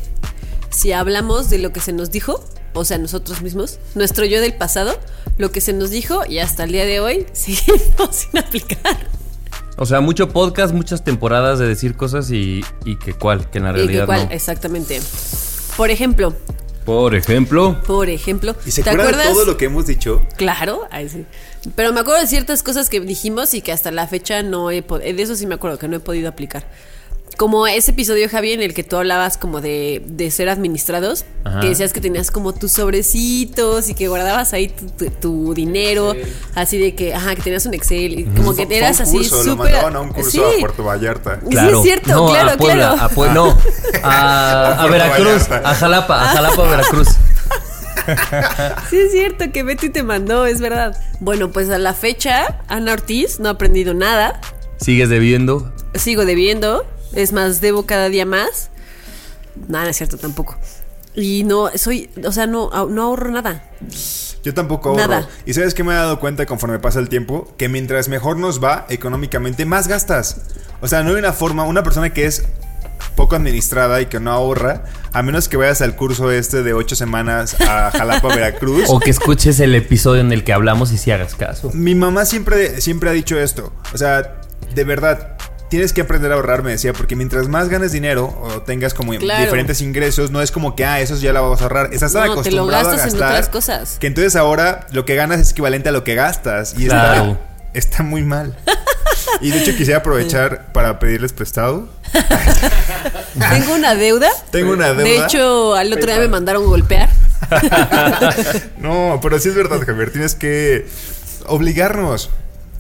si 0.70 0.92
hablamos 0.94 1.50
de 1.50 1.58
lo 1.58 1.72
que 1.74 1.80
se 1.80 1.92
nos 1.94 2.12
dijo? 2.12 2.44
O 2.74 2.86
sea, 2.86 2.98
nosotros 2.98 3.42
mismos, 3.42 3.80
nuestro 3.96 4.26
yo 4.26 4.40
del 4.42 4.54
pasado, 4.54 4.98
lo 5.38 5.52
que 5.52 5.60
se 5.62 5.74
nos 5.74 5.90
dijo 5.90 6.22
y 6.28 6.40
hasta 6.40 6.64
el 6.64 6.72
día 6.72 6.86
de 6.86 7.00
hoy 7.00 7.26
seguimos 7.34 8.16
sin 8.16 8.38
aplicar. 8.40 8.98
O 9.78 9.86
sea, 9.86 10.02
mucho 10.02 10.30
podcast, 10.30 10.74
muchas 10.74 11.04
temporadas 11.04 11.58
de 11.60 11.68
decir 11.68 11.96
cosas 11.96 12.30
y, 12.32 12.64
y 12.86 12.98
que 12.98 13.14
cuál, 13.14 13.50
que 13.50 13.58
en 13.60 13.64
la 13.66 13.70
Y 13.72 13.74
realidad 13.74 14.02
que 14.02 14.06
cuál, 14.06 14.26
no. 14.28 14.32
exactamente. 14.32 15.02
Por 15.78 15.90
ejemplo, 15.90 16.36
Por 16.86 17.16
ejemplo. 17.16 17.82
Por 17.88 18.10
ejemplo. 18.10 18.56
¿Y 18.66 18.72
se 18.72 18.82
acuerdan 18.82 19.18
de 19.18 19.24
todo 19.34 19.46
lo 19.46 19.58
que 19.58 19.66
hemos 19.66 19.86
dicho? 19.86 20.22
Claro, 20.38 20.82
ahí 20.92 21.08
sí. 21.08 21.26
Pero 21.76 21.94
me 21.94 22.02
acuerdo 22.02 22.22
de 22.22 22.28
ciertas 22.28 22.62
cosas 22.64 22.90
que 22.90 23.00
dijimos 23.00 23.54
y 23.54 23.62
que 23.62 23.72
hasta 23.72 23.92
la 23.92 24.08
fecha 24.08 24.44
no 24.44 24.70
he 24.72 24.82
podido. 24.82 25.14
De 25.16 25.22
eso 25.22 25.36
sí 25.36 25.46
me 25.48 25.56
acuerdo 25.56 25.78
que 25.80 25.88
no 25.88 25.96
he 25.98 26.00
podido 26.02 26.28
aplicar. 26.30 26.66
Como 27.38 27.68
ese 27.68 27.92
episodio, 27.92 28.28
Javi, 28.30 28.52
en 28.52 28.62
el 28.62 28.74
que 28.74 28.84
tú 28.84 28.98
hablabas 28.98 29.38
como 29.38 29.62
de, 29.62 30.02
de 30.08 30.30
ser 30.30 30.50
administrados, 30.50 31.24
Ajá. 31.46 31.62
que 31.62 31.70
decías 31.70 31.94
que 31.94 32.02
tenías 32.02 32.32
como 32.32 32.54
tus 32.54 32.74
sobrecitos 32.74 33.88
y 33.88 33.94
que 33.94 34.10
guardabas 34.10 34.52
ahí 34.52 34.68
tu, 34.68 34.88
tu- 34.88 35.10
tu 35.10 35.54
dinero, 35.54 36.14
así 36.56 36.78
de 36.78 36.96
que, 36.96 37.14
ajá, 37.14 37.36
que 37.36 37.42
tenías 37.42 37.66
un 37.66 37.74
Excel 37.76 38.20
y 38.20 38.24
como 38.26 38.54
que 38.54 38.68
eras 38.70 38.98
un 39.00 39.04
así 39.04 39.18
curso, 39.20 39.38
Lo 39.38 39.44
súper. 39.44 39.58
mandaban 39.72 39.96
a 39.96 40.00
un 40.02 40.10
curso 40.10 40.32
Sí. 40.32 40.42
a 40.42 40.60
Puerto 40.60 40.84
Vallarta. 40.84 41.40
Sí, 41.50 41.56
es 41.58 41.82
cierto, 41.82 42.10
no, 42.12 42.28
claro, 42.30 42.50
a 42.52 42.58
Puebla, 42.58 42.96
claro. 43.16 43.32
A 43.32 43.34
no, 43.34 43.58
a, 44.04 44.72
a 44.72 44.76
Puerto 44.76 44.92
Veracruz, 44.92 45.48
Vallarta. 45.48 45.70
a 45.70 45.76
Jalapa, 45.76 46.22
a 46.24 46.28
Jalapa, 46.36 46.64
Veracruz. 46.64 47.08
Sí, 48.90 48.98
es 48.98 49.12
cierto 49.12 49.46
que 49.54 49.64
Betty 49.64 49.90
te 49.90 50.04
mandó, 50.04 50.46
es 50.46 50.60
verdad. 50.60 50.98
Bueno, 51.20 51.52
pues 51.52 51.70
a 51.70 51.78
la 51.78 51.94
fecha, 51.94 52.60
Ana 52.68 52.94
Ortiz 52.94 53.40
no 53.40 53.50
ha 53.50 53.52
aprendido 53.54 53.94
nada. 53.94 54.42
Sigues 54.78 55.10
debiendo. 55.10 55.72
Sigo 55.94 56.26
debiendo. 56.26 56.86
Es 57.14 57.32
más, 57.32 57.62
debo 57.62 57.86
cada 57.86 58.10
día 58.10 58.26
más. 58.26 58.70
Nada, 59.68 59.86
no 59.86 59.90
es 59.90 59.98
cierto 59.98 60.18
tampoco. 60.18 60.58
Y 61.16 61.44
no, 61.44 61.70
soy, 61.76 62.10
o 62.26 62.32
sea, 62.32 62.48
no, 62.48 62.70
no 62.88 63.04
ahorro 63.04 63.32
nada. 63.32 63.64
Yo 64.44 64.54
tampoco 64.54 64.90
ahorro. 64.90 65.02
Nada. 65.02 65.30
Y 65.46 65.54
sabes 65.54 65.74
que 65.74 65.84
me 65.84 65.92
he 65.92 65.96
dado 65.96 66.20
cuenta 66.20 66.46
conforme 66.46 66.80
pasa 66.80 67.00
el 67.00 67.10
tiempo 67.10 67.54
que 67.58 67.68
mientras 67.68 68.08
mejor 68.08 68.38
nos 68.38 68.64
va 68.64 68.86
económicamente, 68.90 69.66
más 69.66 69.88
gastas. 69.88 70.42
O 70.82 70.88
sea, 70.88 71.04
no 71.04 71.10
hay 71.10 71.16
una 71.16 71.34
forma, 71.34 71.64
una 71.66 71.84
persona 71.84 72.12
que 72.12 72.26
es 72.26 72.44
poco 73.16 73.36
administrada 73.36 74.00
y 74.02 74.06
que 74.06 74.20
no 74.20 74.32
ahorra, 74.32 74.86
a 75.12 75.24
menos 75.24 75.50
que 75.50 75.58
vayas 75.58 75.82
al 75.82 75.96
curso 75.96 76.32
este 76.32 76.64
de 76.64 76.74
ocho 76.74 76.96
semanas 76.96 77.60
a 77.60 77.92
Jalapa, 77.92 78.28
Veracruz. 78.36 78.86
O 78.88 79.00
que 79.00 79.10
escuches 79.10 79.60
el 79.60 79.76
episodio 79.76 80.22
en 80.22 80.32
el 80.32 80.44
que 80.44 80.54
hablamos 80.54 80.92
y 80.94 80.98
si 80.98 81.12
hagas 81.12 81.36
caso. 81.36 81.72
Mi 81.74 81.96
mamá 81.96 82.26
siempre, 82.26 82.80
siempre 82.80 83.10
ha 83.10 83.14
dicho 83.14 83.38
esto. 83.38 83.74
O 83.94 83.98
sea, 83.98 84.40
de 84.74 84.84
verdad, 84.86 85.38
tienes 85.70 85.94
que 85.94 86.02
aprender 86.02 86.32
a 86.32 86.36
ahorrar, 86.36 86.64
me 86.64 86.72
decía, 86.72 86.94
porque 86.94 87.16
mientras 87.16 87.48
más 87.48 87.70
ganes 87.70 87.92
dinero 87.92 88.38
o 88.42 88.62
tengas 88.62 88.94
como 88.94 89.14
Claro. 89.18 89.44
diferentes 89.44 89.82
ingresos, 89.82 90.32
no 90.32 90.42
es 90.42 90.52
como 90.52 90.76
que, 90.76 90.86
ah, 90.86 91.00
esos 91.00 91.22
ya 91.22 91.32
la 91.34 91.42
vas 91.42 91.62
a 91.62 91.64
ahorrar. 91.64 91.94
Estás 91.94 92.14
tan 92.14 92.28
No, 92.28 92.42
te 92.42 92.52
lo 92.52 92.64
acostumbrado 92.64 92.88
a 92.90 92.92
gastas 92.92 93.06
en 93.14 93.20
gastar. 93.20 93.32
otras 93.32 93.50
cosas. 93.50 93.98
Que 94.00 94.08
entonces 94.08 94.36
ahora 94.36 94.88
lo 94.92 95.06
que 95.06 95.16
ganas 95.16 95.40
es 95.40 95.52
equivalente 95.52 95.90
a 95.90 95.92
lo 95.92 96.04
que 96.04 96.16
gastas. 96.16 96.74
Y 96.78 96.86
Claro. 96.88 97.38
está, 97.74 97.74
está 97.74 98.04
muy 98.04 98.24
mal. 98.24 98.56
Y 99.42 99.52
de 99.52 99.60
hecho 99.60 99.76
quisiera 99.76 100.00
aprovechar 100.00 100.72
para 100.74 100.98
pedirles 101.00 101.34
prestado. 101.34 101.88
Tengo 103.52 103.74
una 103.76 103.96
deuda. 103.96 104.30
Tengo 104.52 104.74
una 104.74 104.88
deuda. 104.94 105.04
De 105.04 105.18
hecho, 105.18 105.76
al 105.76 105.94
otro 105.94 106.06
día 106.08 106.18
me 106.20 106.28
mandaron 106.28 106.66
golpear. 106.66 107.10
no, 108.80 109.20
pero 109.22 109.40
sí 109.40 109.50
es 109.50 109.56
verdad, 109.56 109.80
Javier. 109.86 110.12
Tienes 110.12 110.36
que 110.36 110.88
obligarnos. 111.46 112.30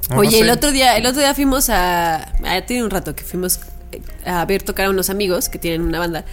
No 0.09 0.17
Oye, 0.17 0.31
sé. 0.31 0.39
el 0.41 0.49
otro 0.49 0.71
día, 0.71 0.97
el 0.97 1.05
otro 1.05 1.19
día 1.19 1.33
fuimos 1.35 1.69
a. 1.69 2.33
ah, 2.45 2.61
tiene 2.65 2.83
un 2.83 2.89
rato 2.89 3.15
que 3.15 3.23
fuimos 3.23 3.59
eh, 3.91 4.01
a 4.25 4.43
ver 4.45 4.63
tocar 4.63 4.87
a 4.87 4.89
unos 4.89 5.09
amigos 5.09 5.49
que 5.49 5.59
tienen 5.59 5.81
una 5.81 5.99
banda. 5.99 6.25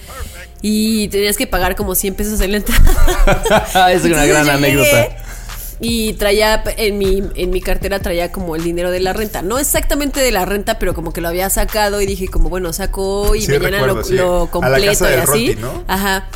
Y 0.62 1.08
tenías 1.08 1.36
que 1.36 1.46
pagar 1.46 1.76
como 1.76 1.94
100 1.94 2.14
pesos 2.14 2.40
en 2.40 2.52
la 2.52 2.56
entrada. 2.58 3.90
es 3.92 4.04
una 4.04 4.24
gran 4.24 4.48
anécdota. 4.48 5.08
Y 5.78 6.14
traía 6.14 6.64
en 6.78 6.96
mi, 6.96 7.22
en 7.34 7.50
mi 7.50 7.60
cartera 7.60 8.00
traía 8.00 8.32
como 8.32 8.56
el 8.56 8.64
dinero 8.64 8.90
de 8.90 9.00
la 9.00 9.12
renta. 9.12 9.42
No 9.42 9.58
exactamente 9.58 10.20
de 10.20 10.30
la 10.32 10.46
renta, 10.46 10.78
pero 10.78 10.94
como 10.94 11.12
que 11.12 11.20
lo 11.20 11.28
había 11.28 11.50
sacado 11.50 12.00
y 12.00 12.06
dije 12.06 12.28
como, 12.28 12.48
bueno, 12.48 12.72
saco 12.72 13.34
y 13.34 13.42
Sí, 13.42 13.48
mañana 13.52 13.78
recuerdo, 13.78 13.96
lo, 13.96 14.04
sí. 14.04 14.14
lo 14.14 14.42
A 14.42 14.44
la 14.44 14.50
completo 14.50 15.04
y 15.04 15.12
así. 15.12 15.24
Rocky, 15.26 15.56
¿no? 15.56 15.84
Ajá. 15.86 16.28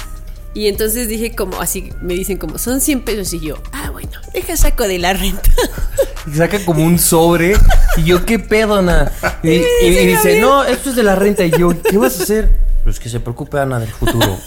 Y 0.53 0.67
entonces 0.67 1.09
dije 1.09 1.35
como, 1.35 1.61
así 1.61 1.91
me 2.03 2.13
dicen 2.15 2.37
como, 2.37 2.59
son 2.59 2.81
100 2.83 3.03
pesos 3.03 3.33
y 3.33 3.41
yo, 3.41 3.57
ah, 3.73 3.89
bueno, 3.91 4.11
deja 4.35 4.57
saco 4.57 4.87
de 4.87 4.99
la 4.99 5.15
renta. 5.15 5.51
Y 6.27 6.37
saca 6.37 6.59
como 6.65 6.85
un 6.85 6.99
sobre. 6.99 7.55
Y 7.97 8.05
yo, 8.05 8.25
¿qué 8.27 8.39
pedo, 8.39 8.77
Ana? 8.77 9.11
Y, 9.43 9.51
y- 9.51 9.65
y 9.83 10.07
dice 10.07 10.41
no, 10.41 10.65
esto 10.65 10.91
es 10.91 10.97
de 10.97 11.03
la 11.03 11.15
renta. 11.17 11.45
Y 11.45 11.51
yo, 11.51 11.71
¿qué 11.83 11.97
vas 11.99 12.19
a 12.21 12.23
hacer? 12.23 12.51
Pues 12.85 12.99
que 12.99 13.09
se 13.09 13.21
preocupe 13.21 13.59
Ana 13.59 13.79
del 13.79 13.91
futuro. 13.91 14.39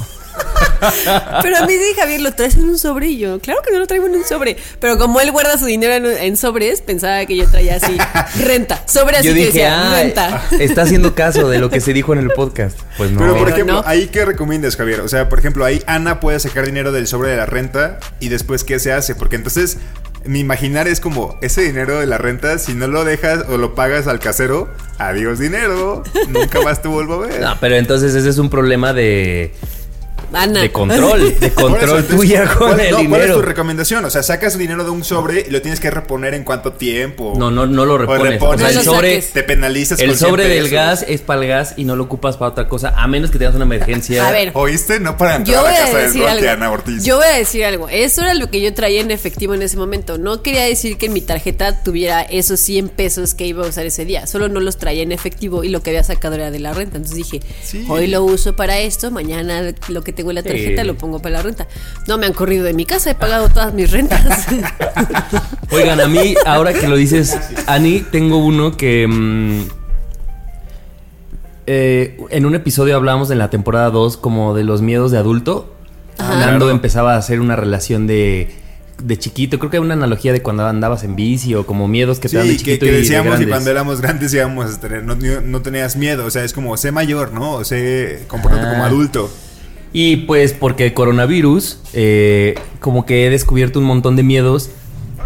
Pero 1.41 1.57
a 1.57 1.65
mí 1.65 1.73
sí, 1.73 1.93
Javier, 1.97 2.19
lo 2.21 2.33
traes 2.33 2.55
en 2.55 2.63
un 2.65 2.77
sobre 2.77 3.07
y 3.07 3.17
yo, 3.17 3.39
claro 3.39 3.61
que 3.65 3.71
no 3.71 3.79
lo 3.79 3.87
traigo 3.87 4.05
en 4.07 4.15
un 4.15 4.25
sobre. 4.25 4.57
Pero 4.79 4.97
como 4.97 5.21
él 5.21 5.31
guarda 5.31 5.57
su 5.57 5.65
dinero 5.65 5.93
en, 5.93 6.05
en 6.17 6.35
sobres, 6.37 6.81
pensaba 6.81 7.25
que 7.25 7.37
yo 7.37 7.47
traía 7.49 7.75
así, 7.77 7.95
renta. 8.43 8.81
Sobre 8.87 9.17
así 9.17 9.27
yo 9.27 9.33
que 9.33 9.39
dije, 9.39 9.51
decía, 9.51 9.91
ah, 9.91 9.93
renta. 10.01 10.43
está 10.59 10.81
haciendo 10.81 11.15
caso 11.15 11.47
de 11.49 11.59
lo 11.59 11.69
que 11.69 11.79
se 11.79 11.93
dijo 11.93 12.11
en 12.13 12.19
el 12.19 12.31
podcast. 12.31 12.77
Pues 12.97 13.11
no. 13.11 13.19
Pero 13.19 13.31
por 13.33 13.43
Pero 13.43 13.55
ejemplo, 13.55 13.73
no. 13.75 13.83
ahí 13.87 14.07
qué 14.07 14.25
recomiendas, 14.25 14.75
Javier? 14.75 14.99
O 15.01 15.07
sea, 15.07 15.29
por 15.29 15.39
ejemplo, 15.39 15.63
ahí 15.63 15.81
Ana 15.87 16.19
puede 16.19 16.39
sacar 16.39 16.65
dinero 16.65 16.91
del 16.91 17.07
sobre 17.07 17.31
de 17.31 17.37
la 17.37 17.45
renta 17.45 17.99
y 18.19 18.27
después 18.29 18.63
qué 18.65 18.79
se 18.79 18.91
hace, 18.91 19.15
porque 19.15 19.37
entonces 19.37 19.77
mi 20.25 20.39
imaginar 20.39 20.87
es 20.87 20.99
como 20.99 21.37
ese 21.41 21.61
dinero 21.61 21.99
de 21.99 22.05
la 22.05 22.17
renta, 22.17 22.57
si 22.57 22.73
no 22.73 22.87
lo 22.87 23.03
dejas 23.03 23.45
o 23.49 23.57
lo 23.57 23.75
pagas 23.75 24.07
al 24.07 24.19
casero, 24.19 24.69
adiós 24.97 25.39
dinero, 25.39 26.03
nunca 26.29 26.61
más 26.61 26.81
te 26.81 26.87
vuelvo 26.87 27.15
a 27.15 27.27
ver. 27.27 27.41
No, 27.41 27.57
pero 27.59 27.75
entonces 27.75 28.15
ese 28.15 28.29
es 28.29 28.37
un 28.37 28.49
problema 28.49 28.93
de, 28.93 29.53
Ana. 30.33 30.61
de 30.61 30.71
control, 30.71 31.35
de 31.39 31.47
eso, 31.47 31.55
control 31.55 31.99
entonces, 31.99 32.15
tuya 32.15 32.45
con 32.47 32.69
¿cuál, 32.69 32.79
el 32.79 32.91
no, 32.91 33.09
¿Cuál 33.09 33.21
es 33.21 33.33
tu 33.33 33.41
recomendación? 33.41 34.05
O 34.05 34.09
sea, 34.09 34.23
sacas 34.23 34.57
dinero 34.57 34.83
de 34.83 34.89
un 34.91 35.03
sobre 35.03 35.45
y 35.47 35.51
lo 35.51 35.61
tienes 35.61 35.79
que 35.79 35.89
reponer 35.91 36.33
en 36.33 36.43
cuánto 36.43 36.73
tiempo. 36.73 37.33
No, 37.37 37.51
no, 37.51 37.65
no 37.65 37.85
lo 37.85 37.95
O 37.95 37.97
repones. 37.97 38.33
repones, 38.33 38.61
No 38.61 38.67
el 38.67 38.81
sobre, 38.85 39.21
te 39.21 39.43
penalizas 39.43 39.99
el 39.99 40.09
con 40.09 40.17
100 40.17 40.29
sobre 40.29 40.47
del 40.47 40.69
gas 40.69 41.05
es 41.07 41.21
para 41.21 41.41
el 41.41 41.47
gas 41.47 41.73
y 41.77 41.83
no 41.85 41.95
lo 41.95 42.03
ocupas 42.03 42.37
para 42.37 42.51
otra 42.51 42.67
cosa, 42.67 42.93
a 42.95 43.07
menos 43.07 43.31
que 43.31 43.37
tengas 43.39 43.55
una 43.55 43.65
emergencia. 43.65 44.27
A 44.27 44.31
ver, 44.31 44.51
¿Oíste? 44.53 44.99
No 44.99 45.17
para 45.17 45.35
entrar 45.37 45.53
yo 45.55 45.59
a 45.59 45.63
voy 45.63 45.71
la 45.73 45.77
a 45.77 45.85
casa 45.85 45.97
del 45.97 46.05
decir 46.07 46.21
Rocky, 46.23 46.31
algo. 46.37 46.49
Ana 46.51 46.71
Ortiz. 46.71 47.03
Yo 47.03 47.17
voy 47.17 47.25
a 47.27 47.37
decir 47.37 47.65
algo. 47.65 47.89
Eso 47.89 48.21
era 48.21 48.33
lo 48.33 48.49
que 48.49 48.61
yo 48.61 48.73
traía 48.73 49.01
en 49.01 49.11
efectivo 49.11 49.53
en 49.53 49.61
ese 49.61 49.77
momento. 49.77 50.17
No 50.17 50.41
quería 50.41 50.63
decir 50.63 50.97
que 50.97 51.07
en 51.07 51.13
mi 51.13 51.21
tarjeta 51.21 51.83
tuviera 51.83 52.21
esos 52.21 52.59
100 52.59 52.89
pesos 52.89 53.33
que 53.33 53.45
iba 53.45 53.65
a 53.65 53.69
usar 53.69 53.85
ese 53.85 54.05
día. 54.05 54.27
Solo 54.27 54.49
no 54.49 54.59
los 54.59 54.77
traía 54.77 55.03
en 55.03 55.11
efectivo 55.11 55.63
y 55.63 55.69
lo 55.69 55.81
que 55.81 55.91
había 55.91 56.03
sacado 56.03 56.35
era 56.35 56.51
de 56.51 56.59
la 56.59 56.73
renta. 56.73 56.97
Entonces 56.97 57.17
dije, 57.17 57.41
Sí. 57.63 57.85
hoy 57.89 58.07
lo 58.07 58.23
uso 58.23 58.55
para 58.55 58.79
esto, 58.79 59.11
mañana 59.11 59.73
lo 59.89 60.03
que 60.03 60.13
tengo 60.23 60.31
en 60.31 60.35
la 60.35 60.43
tarjeta 60.43 60.81
Sí. 60.81 60.87
lo 60.87 60.95
pongo 60.95 61.19
para 61.19 61.33
la 61.37 61.41
renta. 61.43 61.67
No 62.07 62.17
me 62.17 62.25
han 62.25 62.33
corrido 62.33 62.63
de 62.63 62.73
mi 62.73 62.85
casa, 62.85 63.11
he 63.11 63.15
pagado 63.15 63.49
todas 63.49 63.73
mis 63.73 63.91
rentas. 63.91 64.45
Oigan, 65.71 65.99
a 65.99 66.07
mí, 66.07 66.35
ahora 66.45 66.73
que 66.73 66.87
lo 66.87 66.95
dices, 66.95 67.37
Ani, 67.67 67.99
tengo 68.01 68.37
uno 68.37 68.77
que. 68.77 69.05
mm, 69.07 69.61
eh, 71.65 72.17
en 72.29 72.45
un 72.45 72.55
episodio 72.55 72.95
hablamos 72.95 73.31
en 73.31 73.37
la 73.37 73.49
temporada 73.49 73.89
2 73.89 74.17
como 74.17 74.53
de 74.53 74.63
los 74.63 74.81
miedos 74.81 75.11
de 75.11 75.17
adulto. 75.17 75.73
Ajá. 76.17 76.35
Nando 76.37 76.69
empezaba 76.69 77.15
a 77.15 77.17
hacer 77.17 77.39
una 77.39 77.55
relación 77.55 78.05
de, 78.05 78.53
de 79.01 79.17
chiquito. 79.17 79.59
Creo 79.59 79.71
que 79.71 79.77
hay 79.77 79.83
una 79.83 79.93
analogía 79.93 80.31
de 80.33 80.41
cuando 80.41 80.65
andabas 80.67 81.03
en 81.03 81.15
bici 81.15 81.55
o 81.55 81.65
como 81.65 81.87
miedos 81.87 82.19
que 82.19 82.29
te 82.29 82.37
dan 82.37 82.47
de 82.47 82.53
que, 82.53 82.59
chiquito 82.59 82.85
que 82.85 82.91
y 82.91 82.95
de 82.95 82.97
decíamos 82.99 83.25
y 83.25 83.29
grandes. 83.29 83.49
cuando 83.49 83.71
éramos 83.71 84.01
grandes 84.01 84.33
íbamos 84.33 84.75
a 84.75 84.79
tener, 84.79 85.03
no, 85.03 85.15
no 85.15 85.61
tenías 85.61 85.95
miedo, 85.95 86.25
o 86.25 86.29
sea, 86.31 86.43
es 86.43 86.53
como 86.53 86.75
sé 86.77 86.91
mayor, 86.91 87.31
¿no? 87.33 87.53
O 87.53 87.63
sé 87.63 88.23
comportarte 88.27 88.67
Ah. 88.67 88.71
como 88.71 88.83
adulto. 88.85 89.29
Y 89.93 90.17
pues 90.17 90.53
porque 90.53 90.87
el 90.87 90.93
coronavirus, 90.93 91.79
eh, 91.93 92.55
como 92.79 93.05
que 93.05 93.27
he 93.27 93.29
descubierto 93.29 93.79
un 93.79 93.85
montón 93.85 94.15
de 94.15 94.23
miedos 94.23 94.71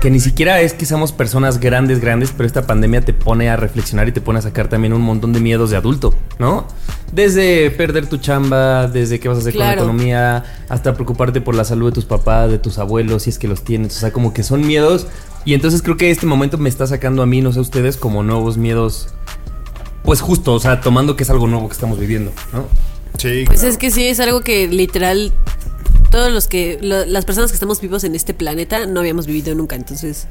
que 0.02 0.12
ni 0.12 0.20
siquiera 0.20 0.62
es 0.62 0.74
que 0.74 0.86
seamos 0.86 1.12
personas 1.12 1.60
grandes, 1.60 2.00
grandes, 2.00 2.32
pero 2.36 2.46
esta 2.46 2.68
pandemia 2.68 3.02
te 3.02 3.14
pone 3.14 3.50
a 3.50 3.56
reflexionar 3.56 4.08
y 4.08 4.12
te 4.12 4.22
pone 4.22 4.40
a 4.40 4.42
sacar 4.42 4.68
también 4.68 4.94
un 4.94 5.02
montón 5.02 5.34
de 5.34 5.40
miedos 5.40 5.72
de 5.72 5.78
adulto, 5.78 6.14
¿no? 6.38 6.68
Desde 7.12 7.72
perder 7.72 8.08
tu 8.08 8.18
chamba, 8.18 8.88
desde 8.88 9.20
qué 9.20 9.28
vas 9.28 9.38
a 9.38 9.42
hacer 9.42 9.54
Claro. 9.54 9.78
con 9.80 9.88
la 9.88 9.94
economía, 9.94 10.44
hasta 10.70 10.94
preocuparte 10.94 11.42
por 11.42 11.56
la 11.56 11.64
salud 11.64 11.88
de 11.88 11.94
tus 11.94 12.06
papás, 12.06 12.52
de 12.52 12.60
tus 12.60 12.78
abuelos, 12.78 13.24
si 13.24 13.32
es 13.32 13.40
que 13.40 13.48
los 13.48 13.64
tienes, 13.64 13.98
o 13.98 14.00
sea, 14.00 14.12
como 14.12 14.34
que 14.34 14.44
son 14.44 14.66
miedos. 14.68 15.08
Y 15.46 15.54
entonces 15.54 15.82
creo 15.82 15.98
que 15.98 16.12
este 16.12 16.26
momento 16.26 16.58
me 16.58 16.70
está 16.70 16.86
sacando 16.86 17.24
a 17.24 17.26
mí, 17.26 17.42
no 17.42 17.52
sé 17.52 17.60
a 17.60 17.62
ustedes, 17.64 17.98
como 17.98 18.22
nuevos 18.22 18.58
miedos. 18.58 19.08
Pues 20.04 20.22
justo, 20.22 20.54
o 20.54 20.60
sea, 20.60 20.80
tomando 20.82 21.16
que 21.16 21.24
es 21.24 21.30
algo 21.30 21.48
nuevo 21.48 21.68
que 21.70 21.74
estamos 21.74 21.98
viviendo, 22.00 22.32
¿no? 22.54 22.66
Sí. 23.18 23.44
Pues 23.46 23.60
claro. 23.60 23.72
es 23.74 23.78
que 23.78 23.92
sí, 23.92 24.08
es 24.08 24.20
algo 24.20 24.42
que 24.42 24.68
literal 24.68 25.34
todos 26.12 26.32
los 26.32 26.48
que 26.48 26.78
lo- 26.82 27.06
las 27.06 27.26
personas 27.26 27.52
que 27.52 27.56
estamos 27.56 27.82
vivos 27.82 28.04
en 28.04 28.16
este 28.16 28.34
planeta 28.34 28.86
no 28.86 29.00
habíamos 29.02 29.28
vivido 29.28 29.54
nunca, 29.56 29.76
entonces 29.76 30.28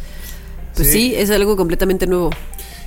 pues 0.74 0.88
Sí. 0.90 1.10
sí, 1.10 1.14
es 1.16 1.30
algo 1.30 1.56
completamente 1.56 2.06
nuevo. 2.06 2.30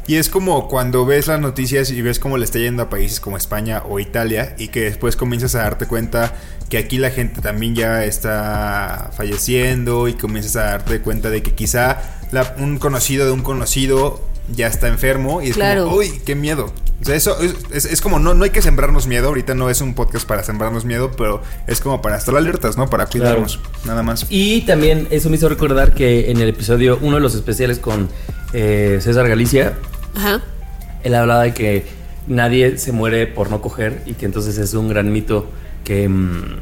Y 0.08 0.16
es 0.16 0.30
como 0.30 0.68
cuando 0.68 1.06
ves 1.06 1.28
las 1.28 1.40
noticias 1.40 1.92
y 1.92 2.02
ves 2.02 2.18
cómo 2.20 2.38
le 2.38 2.46
está 2.46 2.58
yendo 2.58 2.82
a 2.84 2.90
países 2.90 3.20
como 3.20 3.38
España 3.38 3.84
o 3.88 4.00
Italia 4.00 4.56
y 4.58 4.70
que 4.70 4.82
después 4.82 5.16
comienzas 5.16 5.54
a 5.54 5.60
darte 5.60 5.86
cuenta 5.86 6.34
que 6.70 6.78
aquí 6.80 6.98
la 6.98 7.12
gente 7.12 7.42
también 7.42 7.76
ya 7.76 8.04
está 8.06 9.12
falleciendo 9.16 10.08
y 10.08 10.14
comienzas 10.14 10.56
a 10.56 10.64
darte 10.64 11.02
cuenta 11.02 11.30
de 11.30 11.44
que 11.44 11.54
quizá 11.54 11.98
la- 12.32 12.56
un 12.58 12.80
conocido 12.80 13.26
de 13.28 13.32
un 13.34 13.42
conocido 13.44 14.29
ya 14.56 14.68
está 14.68 14.88
enfermo 14.88 15.42
y 15.42 15.50
es 15.50 15.56
Claro. 15.56 15.86
como, 15.86 15.98
uy, 15.98 16.22
qué 16.26 16.36
miedo. 16.36 16.72
O 17.02 17.06
sea, 17.06 17.16
eso 17.16 17.40
es, 17.40 17.56
es- 17.72 17.86
es 17.86 18.02
como, 18.02 18.20
no, 18.20 18.34
no 18.34 18.44
hay 18.44 18.50
que 18.50 18.62
sembrarnos 18.62 19.08
miedo, 19.08 19.30
ahorita 19.30 19.56
no 19.56 19.70
es 19.70 19.80
un 19.80 19.94
podcast 19.94 20.28
para 20.28 20.44
sembrarnos 20.44 20.84
miedo, 20.84 21.12
pero 21.18 21.42
es 21.68 21.80
como 21.80 22.02
para 22.02 22.18
estar 22.18 22.36
alertas, 22.36 22.78
¿no? 22.78 22.90
Para 22.90 23.06
cuidarnos, 23.06 23.60
nada 23.86 24.04
más. 24.04 24.26
Y 24.30 24.62
también 24.62 25.08
eso 25.10 25.30
me 25.30 25.38
hizo 25.38 25.48
recordar 25.48 25.94
que 25.94 26.30
en 26.30 26.42
el 26.42 26.50
episodio, 26.50 27.00
uno 27.02 27.16
de 27.16 27.22
los 27.22 27.36
especiales 27.36 27.80
con 27.80 28.10
eh, 28.54 29.00
César 29.02 29.30
Galicia, 29.30 29.76
Ajá. 30.16 30.42
él 31.04 31.16
hablaba 31.16 31.44
de 31.44 31.54
que 31.54 31.86
nadie 32.28 32.78
se 32.78 32.92
muere 32.92 33.28
por 33.28 33.50
no 33.50 33.62
coger 33.62 34.02
y 34.06 34.14
que 34.14 34.26
entonces 34.26 34.58
es 34.58 34.74
un 34.74 34.90
gran 34.90 35.12
mito 35.12 35.48
que, 35.86 36.10
mm, 36.10 36.58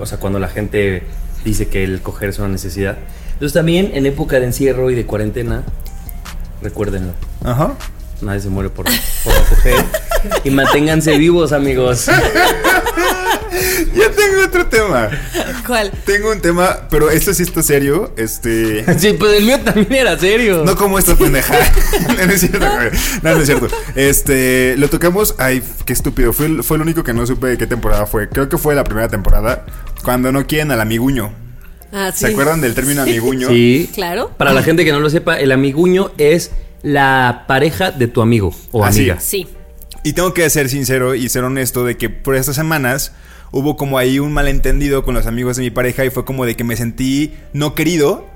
o 0.00 0.06
sea, 0.06 0.18
cuando 0.18 0.38
la 0.40 0.48
gente 0.48 1.04
dice 1.44 1.68
que 1.68 1.84
el 1.84 2.02
coger 2.02 2.30
es 2.30 2.38
una 2.40 2.48
necesidad. 2.48 2.98
Entonces 3.34 3.52
también 3.52 3.92
en 3.94 4.04
época 4.06 4.40
de 4.40 4.46
encierro 4.46 4.90
y 4.90 4.94
de 4.96 5.06
cuarentena, 5.06 5.62
recuérdenlo. 6.66 7.12
Ajá. 7.44 7.74
Nadie 8.22 8.40
se 8.40 8.48
muere 8.48 8.70
por, 8.70 8.86
por 8.86 9.34
y 10.44 10.50
manténganse 10.50 11.16
vivos, 11.18 11.52
amigos. 11.52 12.06
Ya 13.94 14.10
tengo 14.10 14.44
otro 14.44 14.66
tema. 14.66 15.08
¿Cuál? 15.66 15.90
Tengo 16.04 16.30
un 16.30 16.40
tema, 16.40 16.80
pero 16.90 17.10
este 17.10 17.32
sí 17.32 17.42
está 17.44 17.62
serio. 17.62 18.12
Este. 18.16 18.84
Sí, 18.98 19.14
pues 19.14 19.38
el 19.38 19.44
mío 19.46 19.58
también 19.60 19.92
era 19.94 20.18
serio. 20.18 20.62
No 20.64 20.76
como 20.76 20.98
esta 20.98 21.14
pendeja. 21.14 21.54
no, 22.18 22.26
no 22.26 22.32
es 22.32 22.40
cierto, 22.40 22.58
güey. 22.74 22.90
No, 23.22 23.34
no 23.34 23.40
es 23.40 23.46
cierto. 23.46 23.68
Este, 23.94 24.74
lo 24.76 24.88
tocamos. 24.88 25.34
Ay, 25.38 25.62
qué 25.86 25.92
estúpido. 25.92 26.32
Fue, 26.32 26.46
el- 26.46 26.62
fue 26.62 26.76
el 26.76 26.82
único 26.82 27.02
que 27.02 27.14
no 27.14 27.26
supe 27.26 27.46
de 27.48 27.58
qué 27.58 27.66
temporada 27.66 28.04
fue. 28.06 28.28
Creo 28.28 28.48
que 28.48 28.58
fue 28.58 28.74
la 28.74 28.84
primera 28.84 29.08
temporada. 29.08 29.64
Cuando 30.02 30.32
no 30.32 30.46
quieren 30.46 30.70
al 30.70 30.80
amiguño. 30.80 31.32
Ah, 31.92 32.10
sí. 32.12 32.26
¿Se 32.26 32.32
acuerdan 32.32 32.60
del 32.60 32.74
término 32.74 33.02
amiguño? 33.02 33.48
Sí. 33.48 33.90
Claro. 33.94 34.30
Para 34.36 34.52
la 34.52 34.62
gente 34.62 34.84
que 34.84 34.92
no 34.92 35.00
lo 35.00 35.10
sepa, 35.10 35.38
el 35.38 35.52
amiguño 35.52 36.10
es 36.18 36.50
la 36.82 37.44
pareja 37.46 37.90
de 37.90 38.06
tu 38.06 38.22
amigo 38.22 38.54
o 38.72 38.84
Así. 38.84 39.00
amiga. 39.00 39.20
Sí. 39.20 39.46
Y 40.02 40.12
tengo 40.12 40.32
que 40.34 40.48
ser 40.50 40.68
sincero 40.68 41.14
y 41.14 41.28
ser 41.28 41.44
honesto 41.44 41.84
de 41.84 41.96
que 41.96 42.10
por 42.10 42.36
estas 42.36 42.56
semanas 42.56 43.12
hubo 43.50 43.76
como 43.76 43.98
ahí 43.98 44.18
un 44.18 44.32
malentendido 44.32 45.04
con 45.04 45.14
los 45.14 45.26
amigos 45.26 45.56
de 45.56 45.62
mi 45.64 45.70
pareja 45.70 46.04
y 46.04 46.10
fue 46.10 46.24
como 46.24 46.44
de 46.46 46.54
que 46.54 46.64
me 46.64 46.76
sentí 46.76 47.34
no 47.52 47.74
querido 47.74 48.26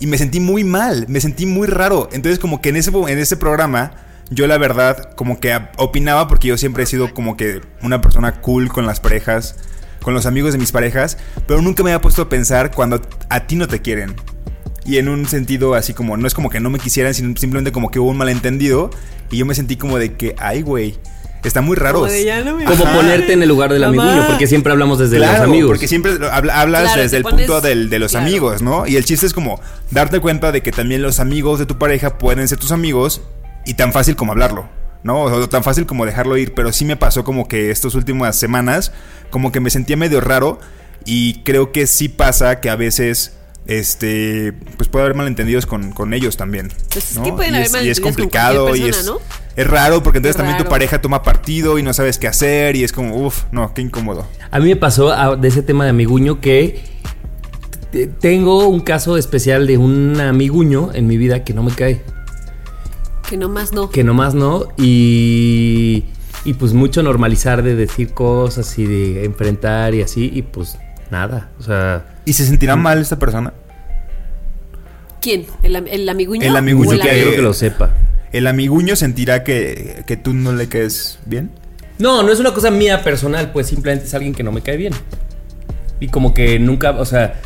y 0.00 0.06
me 0.06 0.18
sentí 0.18 0.40
muy 0.40 0.64
mal, 0.64 1.06
me 1.08 1.20
sentí 1.20 1.46
muy 1.46 1.66
raro. 1.66 2.08
Entonces 2.12 2.38
como 2.38 2.60
que 2.60 2.70
en 2.70 2.76
ese, 2.76 2.90
en 2.90 3.18
ese 3.18 3.36
programa 3.36 3.92
yo 4.30 4.46
la 4.46 4.58
verdad 4.58 5.14
como 5.14 5.40
que 5.40 5.58
opinaba 5.76 6.28
porque 6.28 6.48
yo 6.48 6.58
siempre 6.58 6.84
he 6.84 6.86
sido 6.86 7.12
como 7.14 7.36
que 7.36 7.60
una 7.82 8.00
persona 8.00 8.40
cool 8.40 8.68
con 8.68 8.86
las 8.86 9.00
parejas, 9.00 9.56
con 10.04 10.14
los 10.14 10.26
amigos 10.26 10.52
de 10.52 10.58
mis 10.58 10.70
parejas, 10.70 11.18
pero 11.48 11.60
nunca 11.62 11.82
me 11.82 11.90
había 11.90 12.00
puesto 12.00 12.22
a 12.22 12.28
pensar 12.28 12.70
cuando 12.70 13.00
a 13.30 13.40
ti 13.46 13.56
no 13.56 13.66
te 13.66 13.80
quieren. 13.82 14.14
Y 14.86 14.98
en 14.98 15.08
un 15.08 15.26
sentido 15.26 15.74
así 15.74 15.94
como, 15.94 16.16
no 16.16 16.26
es 16.28 16.34
como 16.34 16.50
que 16.50 16.60
no 16.60 16.68
me 16.70 16.78
quisieran, 16.78 17.14
sino 17.14 17.34
simplemente 17.36 17.72
como 17.72 17.90
que 17.90 17.98
hubo 17.98 18.10
un 18.10 18.18
malentendido. 18.18 18.90
Y 19.30 19.38
yo 19.38 19.46
me 19.46 19.54
sentí 19.54 19.76
como 19.76 19.98
de 19.98 20.12
que, 20.14 20.36
ay, 20.38 20.60
güey, 20.60 20.98
está 21.42 21.62
muy 21.62 21.74
raro. 21.74 22.06
No 22.06 22.64
Como 22.66 22.84
ponerte 22.92 23.32
en 23.32 23.42
el 23.42 23.48
lugar 23.48 23.72
del 23.72 23.82
amiguño, 23.82 24.26
porque 24.28 24.46
siempre 24.46 24.72
hablamos 24.72 24.98
desde 24.98 25.18
los 25.18 25.28
amigos. 25.28 25.68
porque 25.70 25.88
siempre 25.88 26.12
habla- 26.30 26.60
hablas 26.60 26.82
Claro, 26.82 27.00
desde 27.02 27.16
el 27.16 27.22
pones- 27.22 27.46
punto 27.46 27.60
del- 27.62 27.88
de 27.88 27.98
los 27.98 28.10
claro. 28.12 28.26
amigos, 28.26 28.60
¿no? 28.62 28.86
Y 28.86 28.96
el 28.96 29.04
chiste 29.06 29.24
es 29.24 29.32
como 29.32 29.58
darte 29.90 30.20
cuenta 30.20 30.52
de 30.52 30.62
que 30.62 30.70
también 30.70 31.00
los 31.02 31.18
amigos 31.18 31.58
de 31.58 31.64
tu 31.66 31.78
pareja 31.78 32.18
pueden 32.18 32.46
ser 32.46 32.58
tus 32.58 32.70
amigos 32.70 33.22
y 33.64 33.74
tan 33.74 33.92
fácil 33.94 34.16
como 34.16 34.32
hablarlo, 34.32 34.68
¿no? 35.04 35.22
O 35.22 35.48
tan 35.48 35.62
fácil 35.62 35.86
como 35.86 36.04
dejarlo 36.04 36.36
ir. 36.36 36.54
Pero 36.54 36.72
sí 36.72 36.84
me 36.84 36.96
pasó 36.96 37.22
como 37.22 37.46
que 37.46 37.70
estas 37.70 37.94
últimas 37.94 38.34
semanas, 38.36 38.90
como 39.30 39.52
que 39.52 39.60
me 39.60 39.70
sentía 39.70 39.96
medio 39.96 40.20
raro 40.20 40.58
y 41.04 41.42
creo 41.44 41.70
que 41.70 41.86
sí 41.86 42.08
pasa 42.08 42.60
que 42.60 42.70
a 42.70 42.76
veces... 42.76 43.36
Este, 43.66 44.52
pues 44.76 44.90
puede 44.90 45.06
haber 45.06 45.16
malentendidos 45.16 45.64
con, 45.64 45.92
con 45.92 46.12
ellos 46.12 46.36
también. 46.36 46.70
Pues 46.92 47.12
es 47.12 47.18
que 47.18 47.32
pueden 47.32 47.54
y, 47.54 47.56
haber 47.56 47.66
es, 47.68 47.82
y 47.82 47.88
es 47.88 47.98
con 47.98 48.10
complicado 48.12 48.76
y 48.76 48.82
es, 48.82 49.10
es 49.56 49.66
raro 49.66 50.02
porque 50.02 50.18
entonces 50.18 50.36
Es 50.36 50.36
también 50.36 50.62
tu 50.62 50.68
pareja 50.68 51.00
toma 51.00 51.22
partido 51.22 51.78
y 51.78 51.82
no 51.82 51.94
sabes 51.94 52.18
qué 52.18 52.28
hacer 52.28 52.76
y 52.76 52.84
es 52.84 52.92
como, 52.92 53.16
uff, 53.16 53.44
no, 53.52 53.72
qué 53.72 53.80
incómodo. 53.80 54.28
A 54.50 54.58
mí 54.60 54.66
me 54.66 54.76
pasó 54.76 55.12
ah, 55.14 55.36
de 55.36 55.48
ese 55.48 55.62
tema 55.62 55.84
de 55.84 55.90
amiguño 55.90 56.42
que 56.42 56.82
te- 57.90 58.06
tengo 58.06 58.68
un 58.68 58.80
caso 58.80 59.16
especial 59.16 59.66
de 59.66 59.78
un 59.78 60.20
amiguño 60.20 60.90
en 60.92 61.06
mi 61.06 61.16
vida 61.16 61.42
que 61.42 61.54
no 61.54 61.62
me 61.62 61.72
cae. 61.72 62.02
Que 63.34 63.38
nomás 63.38 63.72
no. 63.72 63.90
Que 63.90 64.04
nomás 64.04 64.32
no. 64.34 64.68
Y, 64.78 66.04
y 66.44 66.54
pues 66.54 66.72
mucho 66.72 67.02
normalizar 67.02 67.64
de 67.64 67.74
decir 67.74 68.12
cosas 68.12 68.78
y 68.78 68.86
de 68.86 69.24
enfrentar 69.24 69.92
y 69.92 70.02
así. 70.02 70.30
Y 70.32 70.42
pues 70.42 70.78
nada. 71.10 71.50
O 71.58 71.62
sea, 71.64 72.06
¿Y 72.24 72.34
se 72.34 72.46
sentirá 72.46 72.76
mal 72.76 73.00
esta 73.00 73.18
persona? 73.18 73.52
¿Quién? 75.20 75.46
¿El, 75.64 75.74
el 75.88 76.08
amiguño? 76.08 76.42
El 76.46 76.54
amiguño 76.56 76.90
¿O 76.90 76.92
ni 76.92 76.98
el 77.00 77.02
que- 77.04 77.10
amigo? 77.10 77.24
quiero 77.26 77.36
que 77.38 77.42
lo 77.42 77.54
sepa. 77.54 77.90
¿El 78.32 78.46
amiguño 78.46 78.94
sentirá 78.94 79.42
que, 79.42 80.04
que 80.06 80.16
tú 80.16 80.32
no 80.32 80.52
le 80.52 80.68
quedes 80.68 81.18
bien? 81.26 81.50
No, 81.98 82.22
no 82.22 82.30
es 82.30 82.38
una 82.38 82.54
cosa 82.54 82.70
mía 82.70 83.02
personal, 83.02 83.50
pues 83.50 83.66
simplemente 83.66 84.06
es 84.06 84.14
alguien 84.14 84.32
que 84.32 84.44
no 84.44 84.52
me 84.52 84.60
cae 84.60 84.76
bien. 84.76 84.92
Y 85.98 86.06
como 86.06 86.34
que 86.34 86.60
nunca, 86.60 86.92
o 86.92 87.04
sea, 87.04 87.40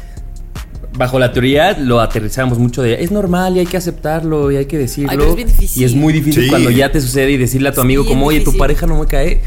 bajo 0.97 1.19
la 1.19 1.33
teoría 1.33 1.77
lo 1.79 2.01
aterrizamos 2.01 2.59
mucho 2.59 2.83
de 2.83 3.03
es 3.03 3.11
normal 3.11 3.57
y 3.57 3.61
hay 3.61 3.67
que 3.67 3.77
aceptarlo 3.77 4.51
y 4.51 4.57
hay 4.57 4.67
que 4.67 4.79
decirlo. 4.79 5.11
Ay, 5.11 5.19
pero 5.19 5.31
es 5.31 5.37
bien 5.37 5.49
difícil. 5.49 5.83
Y 5.83 5.85
es 5.85 5.95
muy 5.95 6.13
difícil 6.13 6.45
Sí. 6.45 6.49
cuando 6.51 6.71
ya 6.71 6.91
te 6.91 7.01
sucede 7.01 7.31
y 7.33 7.37
decirle 7.37 7.69
a 7.69 7.73
tu 7.73 7.81
amigo 7.81 8.05
como, 8.05 8.27
oye, 8.27 8.41
tu 8.41 8.57
pareja 8.57 8.87
no 8.87 8.99
me 8.99 9.07
cae. 9.07 9.41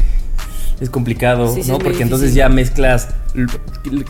Es 0.80 0.90
complicado, 0.90 1.54
Sí, 1.54 1.62
sí, 1.62 1.70
¿no? 1.70 1.76
es 1.76 1.84
Porque 1.84 2.02
entonces 2.02 2.34
ya 2.34 2.48
mezclas 2.48 3.08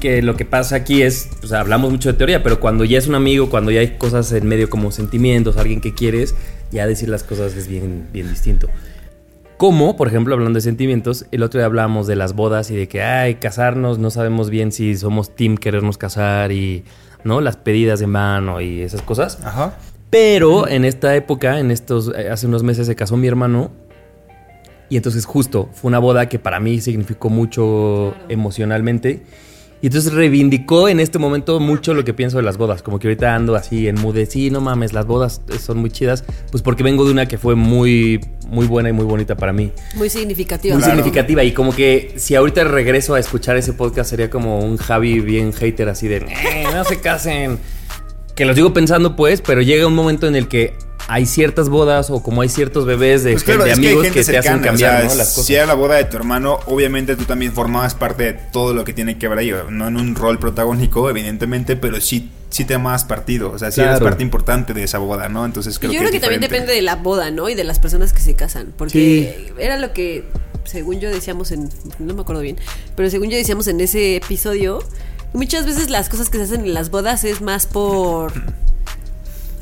que 0.01 0.23
lo 0.23 0.37
que 0.37 0.45
pasa 0.47 0.77
aquí 0.77 1.03
es, 1.03 1.29
o 1.43 1.47
sea, 1.47 1.61
hablamos 1.61 1.91
mucho 1.91 2.11
de 2.11 2.17
teoría, 2.17 2.43
pero 2.43 2.61
cuando 2.61 2.85
ya 2.85 2.97
es 2.97 3.07
un 3.07 3.15
amigo, 3.15 3.51
cuando 3.51 3.71
ya 3.71 3.81
hay 3.81 3.97
cosas 3.99 4.33
en 4.33 4.47
medio 4.47 4.71
como 4.71 4.91
sentimientos, 4.91 5.59
alguien 5.59 5.81
que 5.83 5.93
quieres, 5.93 6.35
ya 6.71 6.87
decir 6.87 7.11
las 7.11 7.25
cosas 7.25 7.55
es 7.57 7.69
bien, 7.69 8.07
bien 8.13 8.29
distinto. 8.31 8.69
Como, 9.59 9.97
por 9.97 10.09
ejemplo, 10.09 10.35
hablando 10.35 10.57
de 10.57 10.63
sentimientos, 10.63 11.27
el 11.31 11.43
otro 11.43 11.61
día 11.61 11.67
hablábamos 11.67 12.07
de 12.07 12.17
las 12.17 12.33
bodas 12.33 12.71
y 12.71 12.77
de 12.77 12.89
que, 12.89 13.03
ay, 13.03 13.35
casarnos, 13.35 13.99
no 13.99 14.11
sabemos 14.11 14.49
bien 14.49 14.73
si 14.73 14.97
somos 14.97 15.37
team 15.37 15.57
querernos 15.59 15.99
casar 15.99 16.53
y, 16.53 16.85
¿no? 17.25 17.41
Las 17.41 17.57
pedidas 17.57 18.01
de 18.01 18.07
mano 18.07 18.61
y 18.61 18.83
esas 18.83 19.03
cosas. 19.03 19.39
Ajá. 19.45 19.75
Pero 20.11 20.69
en 20.69 20.85
esta 20.85 21.15
época, 21.17 21.59
en 21.59 21.71
estos, 21.71 22.13
eh, 22.15 22.29
hace 22.31 22.47
unos 22.47 22.63
meses 22.63 22.87
se 22.87 22.95
casó 22.95 23.17
mi 23.17 23.29
hermano. 23.29 23.71
Y 24.89 24.97
entonces 24.97 25.25
justo 25.25 25.71
fue 25.73 25.89
una 25.89 25.99
boda 25.99 26.29
que 26.29 26.39
para 26.39 26.61
mí 26.61 26.81
significó 26.81 27.31
mucho 27.31 28.15
emocionalmente. 28.29 29.23
Y 29.83 29.87
entonces 29.89 30.13
reivindicó 30.13 30.89
en 30.89 31.01
este 31.01 31.19
momento 31.19 31.59
mucho 31.61 31.93
lo 31.93 32.05
que 32.05 32.15
pienso 32.15 32.37
de 32.37 32.45
las 32.45 32.57
bodas. 32.57 32.83
Como 32.83 32.99
que 33.01 33.09
ahorita 33.09 33.35
ando 33.35 33.57
así 33.57 33.89
en 33.89 34.01
mood 34.01 34.15
de, 34.15 34.27
sí, 34.27 34.49
no 34.49 34.61
mames, 34.61 34.93
las 34.93 35.07
bodas 35.07 35.43
son 35.61 35.79
muy 35.79 35.91
chidas. 35.91 36.25
Pues 36.53 36.63
porque 36.63 36.85
vengo 36.85 37.05
de 37.05 37.11
una 37.11 37.27
que 37.27 37.37
fue 37.37 37.57
muy, 37.57 38.21
muy 38.47 38.67
buena 38.67 38.89
y 38.91 38.93
muy 38.93 39.05
bonita 39.05 39.37
para 39.37 39.53
mí. 39.53 39.73
Muy 39.97 40.09
significativa. 40.09 40.75
Muy 40.77 40.83
Claro. 40.85 40.97
significativa. 40.97 41.43
Y 41.43 41.51
como 41.53 41.75
que 41.75 42.15
si 42.17 42.37
ahorita 42.37 42.63
regreso 42.65 43.15
a 43.15 43.19
escuchar 43.21 43.57
ese 43.57 43.73
podcast 43.73 44.09
sería 44.11 44.31
como 44.31 44.61
un 44.61 44.77
Javi 44.77 45.19
bien 45.19 45.53
hater 45.53 45.89
así 45.89 46.07
de, 46.07 46.19
"Eh, 46.19 46.65
no 46.73 46.85
se 46.85 47.01
casen. 47.01 47.59
Que 48.37 48.45
lo 48.47 48.55
sigo 48.55 48.73
pensando 48.73 49.17
pues, 49.17 49.43
pero 49.43 49.63
llega 49.63 49.87
un 49.87 49.95
momento 49.95 50.27
en 50.29 50.37
el 50.37 50.47
que 50.49 50.75
hay 51.09 51.27
ciertas 51.27 51.69
bodas 51.69 52.11
o 52.11 52.23
como 52.23 52.43
hay 52.43 52.49
ciertos 52.49 52.85
bebés 52.85 53.25
de, 53.25 53.33
Pues 53.33 53.45
claro, 53.45 53.65
de 53.65 53.71
que 53.71 53.75
amigos 53.75 54.05
gente 54.05 54.21
que, 54.21 54.25
te 54.25 54.39
hacen 54.39 54.61
cambiar 54.61 54.95
o 54.95 54.99
sea, 55.01 55.09
¿no? 55.09 55.15
las 55.15 55.29
cosas. 55.31 55.47
Si 55.47 55.55
era 55.55 55.67
la 55.67 55.75
boda 55.75 55.97
de 55.97 56.05
tu 56.05 56.17
hermano, 56.17 56.61
obviamente 56.67 57.17
tú 57.17 57.25
también 57.25 57.53
formabas 57.53 57.95
parte 57.95 58.25
de 58.25 58.33
todo 58.35 58.75
lo 58.75 58.85
que 58.85 58.93
tiene 58.93 59.19
que 59.19 59.29
ver 59.29 59.39
ahí. 59.39 59.53
No 59.71 59.89
en 59.89 59.97
un 59.97 60.15
rol 60.15 60.39
protagónico, 60.39 61.09
evidentemente, 61.11 61.77
pero 61.77 62.01
sí, 62.01 62.31
sí 62.51 62.65
te 62.65 62.75
amabas 62.75 63.05
partido. 63.05 63.51
O 63.51 63.59
sea, 63.59 63.71
sí 63.71 63.81
Claro. 63.81 64.05
parte 64.05 64.23
importante 64.23 64.75
de 64.75 64.85
esa 64.85 64.99
boda, 64.99 65.29
¿no? 65.29 65.45
Entonces 65.45 65.79
creo 65.79 65.93
Yo 65.93 65.99
que 65.99 66.07
creo 66.07 66.13
que 66.13 66.21
también 66.21 66.41
depende 66.41 66.73
de 66.73 66.83
la 66.83 66.97
boda, 66.97 67.31
¿no? 67.31 67.49
Y 67.49 67.55
de 67.55 67.65
las 67.65 67.79
personas 67.79 68.13
que 68.13 68.21
se 68.21 68.35
casan. 68.35 68.73
Porque 68.77 69.53
era 69.59 69.77
lo 69.79 69.93
que, 69.93 70.25
según 70.65 71.01
yo 71.01 71.11
decíamos 71.11 71.53
en. 71.53 71.69
No 71.99 72.15
me 72.15 72.23
acuerdo 72.23 72.43
bien. 72.43 72.59
Pero 72.97 73.11
según 73.11 73.31
yo 73.31 73.37
decíamos 73.37 73.67
en 73.69 73.81
ese 73.81 74.17
episodio. 74.17 74.83
Muchas 75.35 75.65
veces 75.65 75.89
las 75.89 76.11
cosas 76.11 76.29
que 76.29 76.37
se 76.37 76.45
hacen 76.45 76.61
en 76.61 76.75
las 76.75 76.91
bodas 76.91 77.25
es 77.25 77.41
más 77.41 77.65
por 77.65 78.33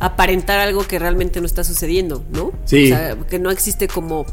aparentar 0.01 0.59
algo 0.59 0.87
que 0.87 0.99
realmente 0.99 1.41
no 1.41 1.47
está 1.47 1.63
sucediendo, 1.63 2.25
¿no? 2.33 2.53
Sí. 2.65 2.91
O 2.93 2.97
sea, 2.97 3.17
que 3.29 3.39
no 3.39 3.51
existe 3.51 3.87
como. 3.87 4.27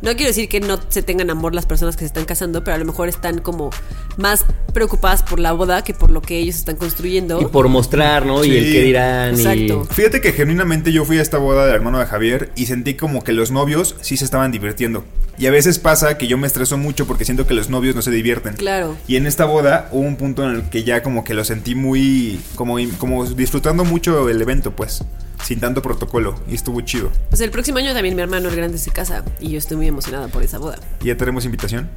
No 0.00 0.14
quiero 0.14 0.26
decir 0.28 0.48
que 0.48 0.60
no 0.60 0.78
se 0.88 1.02
tengan 1.02 1.30
amor 1.30 1.54
las 1.54 1.66
personas 1.66 1.96
que 1.96 2.00
se 2.00 2.06
están 2.06 2.24
casando, 2.24 2.62
pero 2.62 2.76
a 2.76 2.78
lo 2.78 2.84
mejor 2.84 3.08
están 3.08 3.38
como 3.38 3.70
más 4.16 4.44
preocupadas 4.72 5.22
por 5.22 5.40
la 5.40 5.52
boda 5.52 5.82
que 5.82 5.94
por 5.94 6.10
lo 6.10 6.22
que 6.22 6.38
ellos 6.38 6.56
están 6.56 6.76
construyendo. 6.76 7.40
Y 7.42 7.46
por 7.46 7.68
mostrar, 7.68 8.24
¿no? 8.24 8.44
Y 8.44 8.56
el 8.56 8.72
que 8.72 8.82
dirán. 8.82 9.34
Exacto. 9.34 9.86
Fíjate 9.90 10.20
que 10.20 10.32
genuinamente 10.32 10.92
yo 10.92 11.04
fui 11.04 11.18
a 11.18 11.22
esta 11.22 11.38
boda 11.38 11.66
del 11.66 11.74
hermano 11.74 11.98
de 11.98 12.06
Javier 12.06 12.52
y 12.54 12.66
sentí 12.66 12.94
como 12.94 13.24
que 13.24 13.32
los 13.32 13.50
novios 13.50 13.96
sí 14.00 14.16
se 14.16 14.24
estaban 14.24 14.52
divirtiendo. 14.52 15.04
Y 15.38 15.46
a 15.46 15.50
veces 15.50 15.78
pasa 15.78 16.18
que 16.18 16.26
yo 16.26 16.36
me 16.36 16.46
estreso 16.46 16.76
mucho 16.76 17.06
porque 17.06 17.24
siento 17.24 17.46
que 17.46 17.54
los 17.54 17.70
novios 17.70 17.94
no 17.94 18.02
se 18.02 18.10
divierten. 18.10 18.54
Claro. 18.54 18.96
Y 19.06 19.16
en 19.16 19.26
esta 19.26 19.44
boda 19.44 19.88
hubo 19.92 20.00
un 20.00 20.16
punto 20.16 20.44
en 20.44 20.50
el 20.50 20.62
que 20.64 20.82
ya 20.82 21.02
como 21.02 21.22
que 21.22 21.34
lo 21.34 21.44
sentí 21.44 21.74
muy 21.74 22.40
como, 22.56 22.76
como 22.98 23.24
disfrutando 23.24 23.84
mucho 23.84 24.28
el 24.28 24.42
evento, 24.42 24.72
pues, 24.72 25.04
sin 25.42 25.60
tanto 25.60 25.82
protocolo 25.82 26.34
y 26.48 26.54
estuvo 26.54 26.80
chido. 26.80 27.10
Pues 27.30 27.40
el 27.40 27.50
próximo 27.50 27.78
año 27.78 27.92
también 27.94 28.14
mi 28.16 28.22
hermano 28.22 28.48
el 28.48 28.56
grande 28.56 28.78
se 28.78 28.90
casa 28.90 29.24
y 29.40 29.50
yo 29.50 29.58
estoy 29.58 29.76
muy 29.76 29.86
emocionada 29.86 30.28
por 30.28 30.42
esa 30.42 30.58
boda. 30.58 30.78
¿Y 31.02 31.06
ya 31.06 31.16
tenemos 31.16 31.44
invitación? 31.44 31.88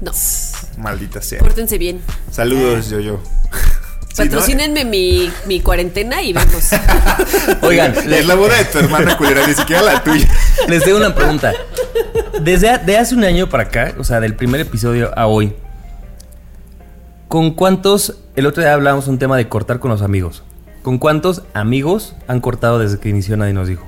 No, 0.00 0.12
Maldita 0.78 1.20
sea. 1.22 1.40
pórtense 1.40 1.76
bien. 1.78 2.00
Saludos, 2.30 2.88
yo 2.88 3.00
yo. 3.00 3.20
Patrocínenme 4.16 4.84
mi, 4.84 5.30
mi 5.46 5.60
cuarentena 5.60 6.22
y 6.22 6.32
vemos. 6.32 6.72
y. 6.72 6.76
Oigan, 7.66 7.94
Es 8.12 8.26
la 8.26 8.34
boda 8.34 8.56
de 8.56 8.64
tu 8.64 8.78
hermana 8.78 9.16
culera, 9.16 9.46
ni 9.46 9.54
siquiera 9.54 9.82
la 9.82 10.02
tuya. 10.02 10.28
Les 10.68 10.82
tengo 10.82 10.96
una 10.98 11.14
pregunta. 11.14 11.52
Desde 12.42 12.78
de 12.78 12.96
hace 12.98 13.14
un 13.14 13.22
año 13.24 13.48
para 13.48 13.64
acá, 13.64 13.94
o 13.98 14.04
sea, 14.04 14.18
del 14.20 14.34
primer 14.34 14.60
episodio 14.60 15.16
a 15.16 15.26
hoy, 15.26 15.54
¿con 17.28 17.52
cuántos, 17.52 18.16
el 18.34 18.46
otro 18.46 18.62
día 18.62 18.72
hablábamos 18.72 19.06
un 19.06 19.18
tema 19.18 19.36
de 19.36 19.48
cortar 19.48 19.78
con 19.78 19.90
los 19.90 20.02
amigos, 20.02 20.42
¿con 20.82 20.98
cuántos 20.98 21.42
amigos 21.54 22.14
han 22.26 22.40
cortado 22.40 22.78
desde 22.78 22.98
que 22.98 23.08
inició 23.08 23.36
Nadie 23.36 23.52
nos 23.52 23.68
dijo? 23.68 23.86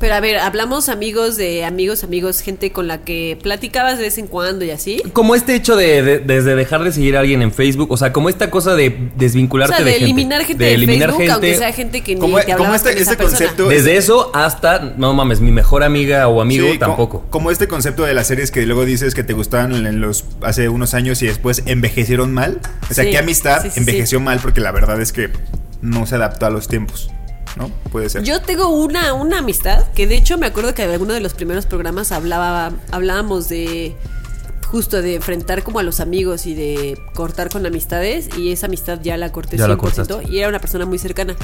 Pero 0.00 0.14
a 0.14 0.20
ver, 0.20 0.38
hablamos 0.38 0.88
amigos 0.88 1.36
de 1.36 1.62
amigos, 1.62 2.04
amigos, 2.04 2.40
gente 2.40 2.72
con 2.72 2.88
la 2.88 3.02
que 3.02 3.36
platicabas 3.42 3.98
de 3.98 4.04
vez 4.04 4.16
en 4.16 4.28
cuando 4.28 4.64
y 4.64 4.70
así. 4.70 5.02
Como 5.12 5.34
este 5.34 5.54
hecho 5.54 5.76
de, 5.76 6.20
desde 6.20 6.54
dejar 6.54 6.82
de 6.82 6.90
seguir 6.90 7.18
a 7.18 7.20
alguien 7.20 7.42
en 7.42 7.52
Facebook, 7.52 7.92
o 7.92 7.98
sea, 7.98 8.10
como 8.10 8.30
esta 8.30 8.50
cosa 8.50 8.74
de 8.74 9.10
desvincularte 9.16 9.74
o 9.74 9.76
sea, 9.76 9.84
de, 9.84 9.96
eliminar 9.96 10.42
gente 10.46 10.64
de, 10.64 10.86
Facebook, 10.86 11.30
aunque 11.30 11.54
sea 11.54 11.70
gente 11.74 12.00
que 12.00 12.14
ni 12.14 12.20
como, 12.20 12.40
te 12.40 12.56
como 12.56 12.74
este, 12.74 12.98
este 12.98 13.18
concepto. 13.18 13.68
Desde 13.68 13.98
eso 13.98 14.30
hasta, 14.34 14.94
no 14.96 15.12
mames, 15.12 15.42
mi 15.42 15.52
mejor 15.52 15.84
amiga 15.84 16.26
o 16.28 16.40
amigo 16.40 16.66
tampoco. 16.78 17.26
Como, 17.28 17.50
este 17.50 17.68
concepto 17.68 18.04
de 18.04 18.14
las 18.14 18.26
series 18.26 18.50
que 18.50 18.64
luego 18.64 18.86
dices 18.86 19.14
que 19.14 19.22
te 19.22 19.34
gustaban 19.34 19.74
en 19.74 20.00
los 20.00 20.24
hace 20.40 20.70
unos 20.70 20.94
años 20.94 21.20
y 21.20 21.26
después 21.26 21.62
envejecieron 21.66 22.32
mal. 22.32 22.58
O 22.90 22.94
sea, 22.94 23.04
¿qué 23.04 23.18
amistad 23.18 23.66
envejeció 23.76 24.18
mal 24.18 24.40
porque 24.40 24.62
la 24.62 24.72
verdad 24.72 24.98
es 24.98 25.12
que 25.12 25.28
no 25.82 26.06
se 26.06 26.16
adaptó 26.16 26.46
a 26.46 26.50
los 26.50 26.68
tiempos. 26.68 27.10
¿no? 27.56 27.68
Puede 27.90 28.08
ser. 28.08 28.22
Yo 28.22 28.40
tengo 28.40 28.68
una, 28.68 29.12
una 29.12 29.38
amistad 29.38 29.88
que 29.92 30.06
de 30.06 30.16
hecho 30.16 30.38
me 30.38 30.46
acuerdo 30.46 30.74
que 30.74 30.84
en 30.84 30.90
alguno 30.90 31.14
de 31.14 31.20
los 31.20 31.34
primeros 31.34 31.66
programas 31.66 32.12
hablaba, 32.12 32.72
hablábamos 32.90 33.48
de 33.48 33.96
justo 34.66 35.02
de 35.02 35.16
enfrentar 35.16 35.64
como 35.64 35.80
a 35.80 35.82
los 35.82 35.98
amigos 35.98 36.46
y 36.46 36.54
de 36.54 36.96
cortar 37.14 37.50
con 37.50 37.66
amistades 37.66 38.28
y 38.36 38.52
esa 38.52 38.66
amistad 38.66 39.00
ya 39.02 39.16
la 39.16 39.32
corté 39.32 39.56
100% 39.56 40.30
y 40.30 40.38
era 40.38 40.48
una 40.48 40.60
persona 40.60 40.86
muy 40.86 40.98
cercana. 40.98 41.36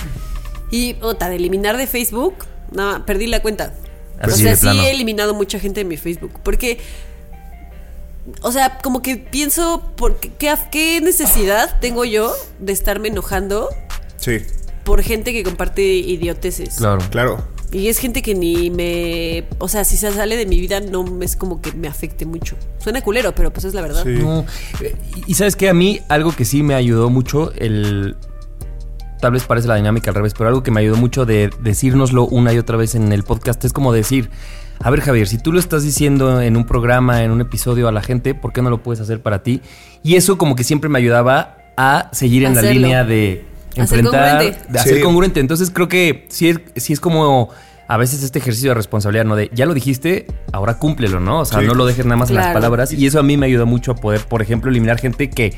Y 0.70 0.96
otra, 1.01 1.29
de 1.29 1.37
eliminar 1.37 1.77
de 1.77 1.87
Facebook, 1.87 2.35
no, 2.72 3.05
perdí 3.05 3.27
la 3.27 3.40
cuenta. 3.40 3.75
o 4.22 4.31
sea, 4.31 4.57
sí 4.57 4.68
he 4.68 4.90
eliminado 4.92 5.35
mucha 5.35 5.59
gente 5.59 5.81
de 5.81 5.85
mi 5.85 5.96
Facebook 5.96 6.33
porque 6.42 6.79
o 8.42 8.51
sea, 8.51 8.79
como 8.79 9.03
que 9.03 9.16
pienso, 9.16 9.92
porque, 9.96 10.33
¿qué, 10.33 10.53
¿qué 10.72 11.01
necesidad 11.01 11.79
tengo 11.81 12.05
yo 12.05 12.33
de 12.59 12.72
estarme 12.72 13.09
enojando? 13.09 13.68
Sí 14.27 14.45
por 14.87 15.03
gente 15.03 15.33
que 15.33 15.43
comparte 15.43 15.83
idioteces. 15.83 16.77
Claro. 16.77 17.03
Claro. 17.11 17.45
Y 17.73 17.89
es 17.89 17.99
gente 17.99 18.23
que 18.23 18.35
ni 18.35 18.71
me. 18.71 19.45
O 19.59 19.69
sea, 19.69 19.85
si 19.85 19.97
se 19.97 20.11
sale 20.12 20.37
de 20.37 20.47
mi 20.47 20.61
vida, 20.61 20.81
no 20.81 21.05
es 21.21 21.35
como 21.35 21.61
que 21.61 21.73
me 21.73 21.89
afecte 21.89 22.25
mucho. 22.25 22.57
Suena 22.79 23.03
culero, 23.03 23.35
pero 23.35 23.53
pues 23.53 23.65
es 23.65 23.75
la 23.75 23.83
verdad. 23.83 24.05
No. 24.07 24.47
Y 25.27 25.35
sabes 25.35 25.57
que 25.57 25.69
a 25.69 25.75
mí, 25.75 26.01
algo 26.09 26.35
que 26.35 26.45
sí 26.45 26.62
me 26.62 26.75
ayudó 26.75 27.11
mucho, 27.11 27.53
el. 27.57 28.17
Tal 29.21 29.33
vez 29.33 29.43
parece 29.45 29.67
la 29.67 29.75
dinámica 29.75 30.11
al 30.11 30.15
revés, 30.15 30.35
pero 30.35 30.49
algo 30.49 30.62
que 30.62 30.71
me 30.71 30.81
ayudó 30.81 30.97
mucho 30.97 31.27
de 31.27 31.51
decírnoslo 31.61 32.27
una 32.27 32.53
y 32.53 32.59
otra 32.59 32.77
vez 32.77 32.95
en 32.95 33.12
el 33.12 33.25
podcast 33.25 33.62
es 33.65 33.73
como 33.73 33.93
decir. 33.93 34.31
A 34.79 34.91
ver, 34.91 35.01
Javier, 35.01 35.27
si 35.27 35.39
tú 35.39 35.53
lo 35.53 35.59
estás 35.59 35.83
diciendo 35.83 36.41
en 36.41 36.57
un 36.57 36.67
programa, 36.67 37.25
en 37.25 37.31
un 37.31 37.41
episodio 37.41 37.89
a 37.89 37.93
la 37.93 38.03
gente, 38.03 38.35
¿por 38.35 38.53
qué 38.53 38.61
no 38.61 38.71
lo 38.71 38.83
puedes 38.83 39.01
hacer 39.01 39.23
para 39.23 39.43
ti? 39.43 39.62
Y 40.05 40.15
eso 40.17 40.39
como 40.39 40.55
que 40.55 40.65
siempre 40.65 40.91
me 40.91 40.99
ayudaba 40.99 41.73
a 41.79 42.11
seguir 42.12 42.45
en 42.45 42.55
la 42.55 42.62
línea 42.62 43.03
de 43.03 43.56
enfrentar, 43.81 44.69
de 44.69 44.79
hacer 44.79 45.01
congruente. 45.01 45.41
Entonces 45.41 45.71
creo 45.71 45.89
que 45.89 46.27
sí 46.29 46.49
es, 46.49 46.61
sí 46.77 46.93
es 46.93 47.01
como 47.01 47.51
a 47.89 47.97
veces 47.97 48.23
este 48.23 48.39
ejercicio 48.39 48.71
de 48.71 48.75
responsabilidad, 48.75 49.25
¿no? 49.25 49.37
De 49.37 49.51
ya 49.53 49.67
lo 49.67 49.75
dijiste, 49.75 50.27
ahora 50.53 50.79
cúmplelo, 50.79 51.21
¿no? 51.21 51.41
O 51.41 51.45
sea, 51.45 51.61
no 51.61 51.75
lo 51.75 51.87
dejes 51.87 52.05
nada 52.05 52.17
más 52.17 52.31
en 52.31 52.37
las 52.37 52.53
palabras. 52.53 52.93
Y 52.93 53.07
eso 53.07 53.21
a 53.21 53.23
mí 53.23 53.37
me 53.37 53.47
ayuda 53.47 53.65
mucho 53.65 53.93
a 53.93 53.95
poder, 53.97 54.23
por 54.23 54.43
ejemplo, 54.43 54.71
eliminar 54.71 54.99
gente 54.99 55.31
que 55.31 55.57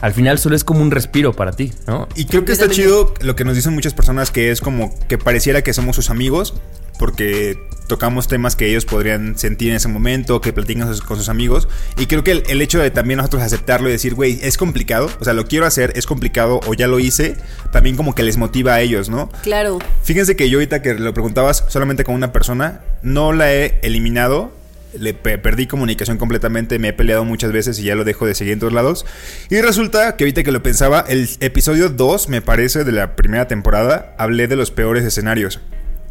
al 0.00 0.12
final 0.12 0.38
solo 0.38 0.54
es 0.54 0.64
como 0.64 0.82
un 0.82 0.90
respiro 0.90 1.32
para 1.32 1.52
ti, 1.52 1.72
¿no? 1.86 2.08
Y 2.14 2.26
creo 2.26 2.44
que 2.44 2.52
está 2.52 2.68
chido 2.68 3.14
lo 3.20 3.34
que 3.36 3.44
nos 3.44 3.56
dicen 3.56 3.72
muchas 3.74 3.94
personas 3.94 4.30
que 4.30 4.50
es 4.50 4.60
como 4.60 4.92
que 5.08 5.18
pareciera 5.18 5.62
que 5.62 5.72
somos 5.72 5.96
sus 5.96 6.10
amigos, 6.10 6.54
porque 6.98 7.56
tocamos 7.86 8.28
temas 8.28 8.56
que 8.56 8.68
ellos 8.68 8.84
podrían 8.84 9.38
sentir 9.38 9.70
en 9.70 9.76
ese 9.76 9.88
momento, 9.88 10.40
que 10.40 10.52
platican 10.52 10.96
con 10.98 11.16
sus 11.16 11.28
amigos. 11.28 11.68
Y 11.98 12.06
creo 12.06 12.24
que 12.24 12.42
el, 12.46 12.62
hecho 12.62 12.78
de 12.78 12.90
también 12.90 13.18
nosotros 13.18 13.42
aceptarlo 13.42 13.88
y 13.88 13.92
decir, 13.92 14.14
güey, 14.14 14.38
es 14.42 14.56
complicado, 14.56 15.10
o 15.20 15.24
sea, 15.24 15.32
lo 15.32 15.46
quiero 15.46 15.66
hacer, 15.66 15.92
es 15.96 16.06
complicado 16.06 16.60
o 16.66 16.74
ya 16.74 16.86
lo 16.86 16.98
hice, 16.98 17.36
también 17.72 17.96
como 17.96 18.14
que 18.14 18.22
les 18.22 18.36
motiva 18.36 18.74
a 18.74 18.80
ellos, 18.80 19.08
¿no? 19.08 19.30
Claro. 19.42 19.78
Fíjense 20.02 20.36
que 20.36 20.48
yo 20.48 20.58
ahorita 20.58 20.82
que 20.82 20.94
lo 20.94 21.12
preguntabas 21.12 21.64
solamente 21.68 22.04
con 22.04 22.14
una 22.14 22.32
persona, 22.32 22.80
no 23.02 23.32
la 23.32 23.52
he 23.52 23.78
eliminado. 23.82 24.52
Le 24.96 25.12
perdí 25.12 25.66
comunicación 25.66 26.18
completamente, 26.18 26.78
me 26.78 26.88
he 26.88 26.92
peleado 26.92 27.24
muchas 27.24 27.50
veces 27.50 27.80
y 27.80 27.82
ya 27.82 27.96
lo 27.96 28.04
dejo 28.04 28.26
de 28.26 28.34
seguir 28.36 28.52
en 28.52 28.60
todos 28.60 28.72
lados. 28.72 29.04
Y 29.50 29.60
resulta 29.60 30.14
que 30.14 30.22
ahorita 30.22 30.44
que 30.44 30.52
lo 30.52 30.62
pensaba, 30.62 31.04
el 31.08 31.28
episodio 31.40 31.88
2, 31.88 32.28
me 32.28 32.40
parece, 32.40 32.84
de 32.84 32.92
la 32.92 33.16
primera 33.16 33.48
temporada, 33.48 34.14
hablé 34.18 34.46
de 34.46 34.54
los 34.54 34.70
peores 34.70 35.04
escenarios. 35.04 35.58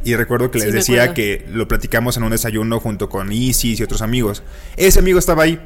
Y 0.03 0.15
recuerdo 0.15 0.51
que 0.51 0.59
les 0.59 0.73
decía 0.73 1.13
que 1.13 1.45
lo 1.51 1.67
platicamos 1.67 2.17
en 2.17 2.23
un 2.23 2.31
desayuno 2.31 2.79
junto 2.79 3.09
con 3.09 3.31
Isis 3.31 3.79
y 3.79 3.83
otros 3.83 4.01
amigos. 4.01 4.43
Ese 4.75 4.99
amigo 4.99 5.19
estaba 5.19 5.43
ahí. 5.43 5.59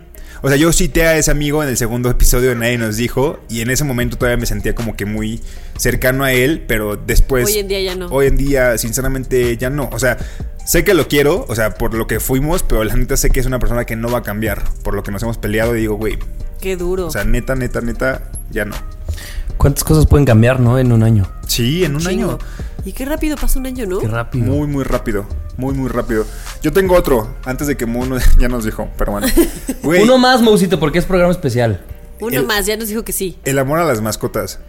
O 0.43 0.49
sea, 0.49 0.57
yo 0.57 0.71
cité 0.71 1.07
a 1.07 1.17
ese 1.17 1.31
amigo 1.31 1.63
en 1.63 1.69
el 1.69 1.77
segundo 1.77 2.09
episodio 2.11 2.49
de 2.49 2.55
Nadie 2.55 2.77
nos 2.77 2.97
dijo 2.97 3.39
y 3.49 3.61
en 3.61 3.69
ese 3.69 3.83
momento 3.83 4.17
todavía 4.17 4.37
me 4.37 4.45
sentía 4.45 4.75
como 4.75 4.95
que 4.95 5.05
muy 5.05 5.41
cercano 5.77 6.23
a 6.23 6.31
él, 6.31 6.63
pero 6.67 6.95
después... 6.95 7.47
Hoy 7.47 7.57
en 7.57 7.67
día 7.67 7.81
ya 7.81 7.95
no. 7.95 8.07
Hoy 8.07 8.27
en 8.27 8.37
día, 8.37 8.77
sinceramente, 8.77 9.57
ya 9.57 9.69
no. 9.69 9.89
O 9.91 9.99
sea, 9.99 10.17
sé 10.65 10.83
que 10.83 10.93
lo 10.93 11.07
quiero, 11.07 11.45
o 11.47 11.55
sea, 11.55 11.73
por 11.73 11.93
lo 11.93 12.05
que 12.07 12.19
fuimos, 12.19 12.63
pero 12.63 12.83
la 12.83 12.95
neta 12.95 13.17
sé 13.17 13.29
que 13.29 13.39
es 13.39 13.45
una 13.45 13.59
persona 13.59 13.85
que 13.85 13.95
no 13.95 14.11
va 14.11 14.19
a 14.19 14.23
cambiar, 14.23 14.63
por 14.83 14.93
lo 14.93 15.03
que 15.03 15.11
nos 15.11 15.23
hemos 15.23 15.37
peleado 15.37 15.75
y 15.75 15.81
digo, 15.81 15.95
güey. 15.95 16.19
Qué 16.61 16.75
duro. 16.75 17.07
O 17.07 17.11
sea, 17.11 17.23
neta, 17.23 17.55
neta, 17.55 17.81
neta, 17.81 18.29
ya 18.51 18.65
no. 18.65 18.75
¿Cuántas 19.57 19.83
cosas 19.83 20.05
pueden 20.05 20.25
cambiar, 20.25 20.59
no? 20.59 20.77
En 20.77 20.91
un 20.91 21.01
año. 21.01 21.27
Sí, 21.47 21.83
en 21.83 21.95
un 21.95 22.05
año. 22.05 22.37
Y 22.87 22.93
qué 22.93 23.03
rápido 23.03 23.35
pasa 23.35 23.59
un 23.59 23.65
año, 23.65 23.85
¿no? 23.85 23.99
Qué 23.99 24.07
rápido. 24.07 24.45
Muy, 24.45 24.65
muy 24.65 24.85
rápido. 24.85 25.25
Muy, 25.57 25.73
muy 25.73 25.89
rápido. 25.89 26.25
Yo 26.61 26.71
tengo 26.71 26.95
otro, 26.95 27.35
antes 27.43 27.67
de 27.67 27.75
que 27.75 27.85
Moon 27.85 28.17
ya 28.39 28.47
nos 28.47 28.63
dijo, 28.63 28.87
pero 28.97 29.11
bueno. 29.11 29.27
Uno 29.83 30.17
más, 30.17 30.41
Mousito, 30.41 30.79
porque 30.79 30.99
es 30.99 31.05
programa 31.05 31.33
especial. 31.33 31.81
Uno 32.21 32.43
más, 32.43 32.65
ya 32.65 32.77
nos 32.77 32.87
dijo 32.87 33.03
que 33.03 33.11
sí. 33.11 33.39
El 33.43 33.59
amor 33.59 33.79
a 33.79 33.83
las 33.83 33.99
mascotas. 33.99 34.61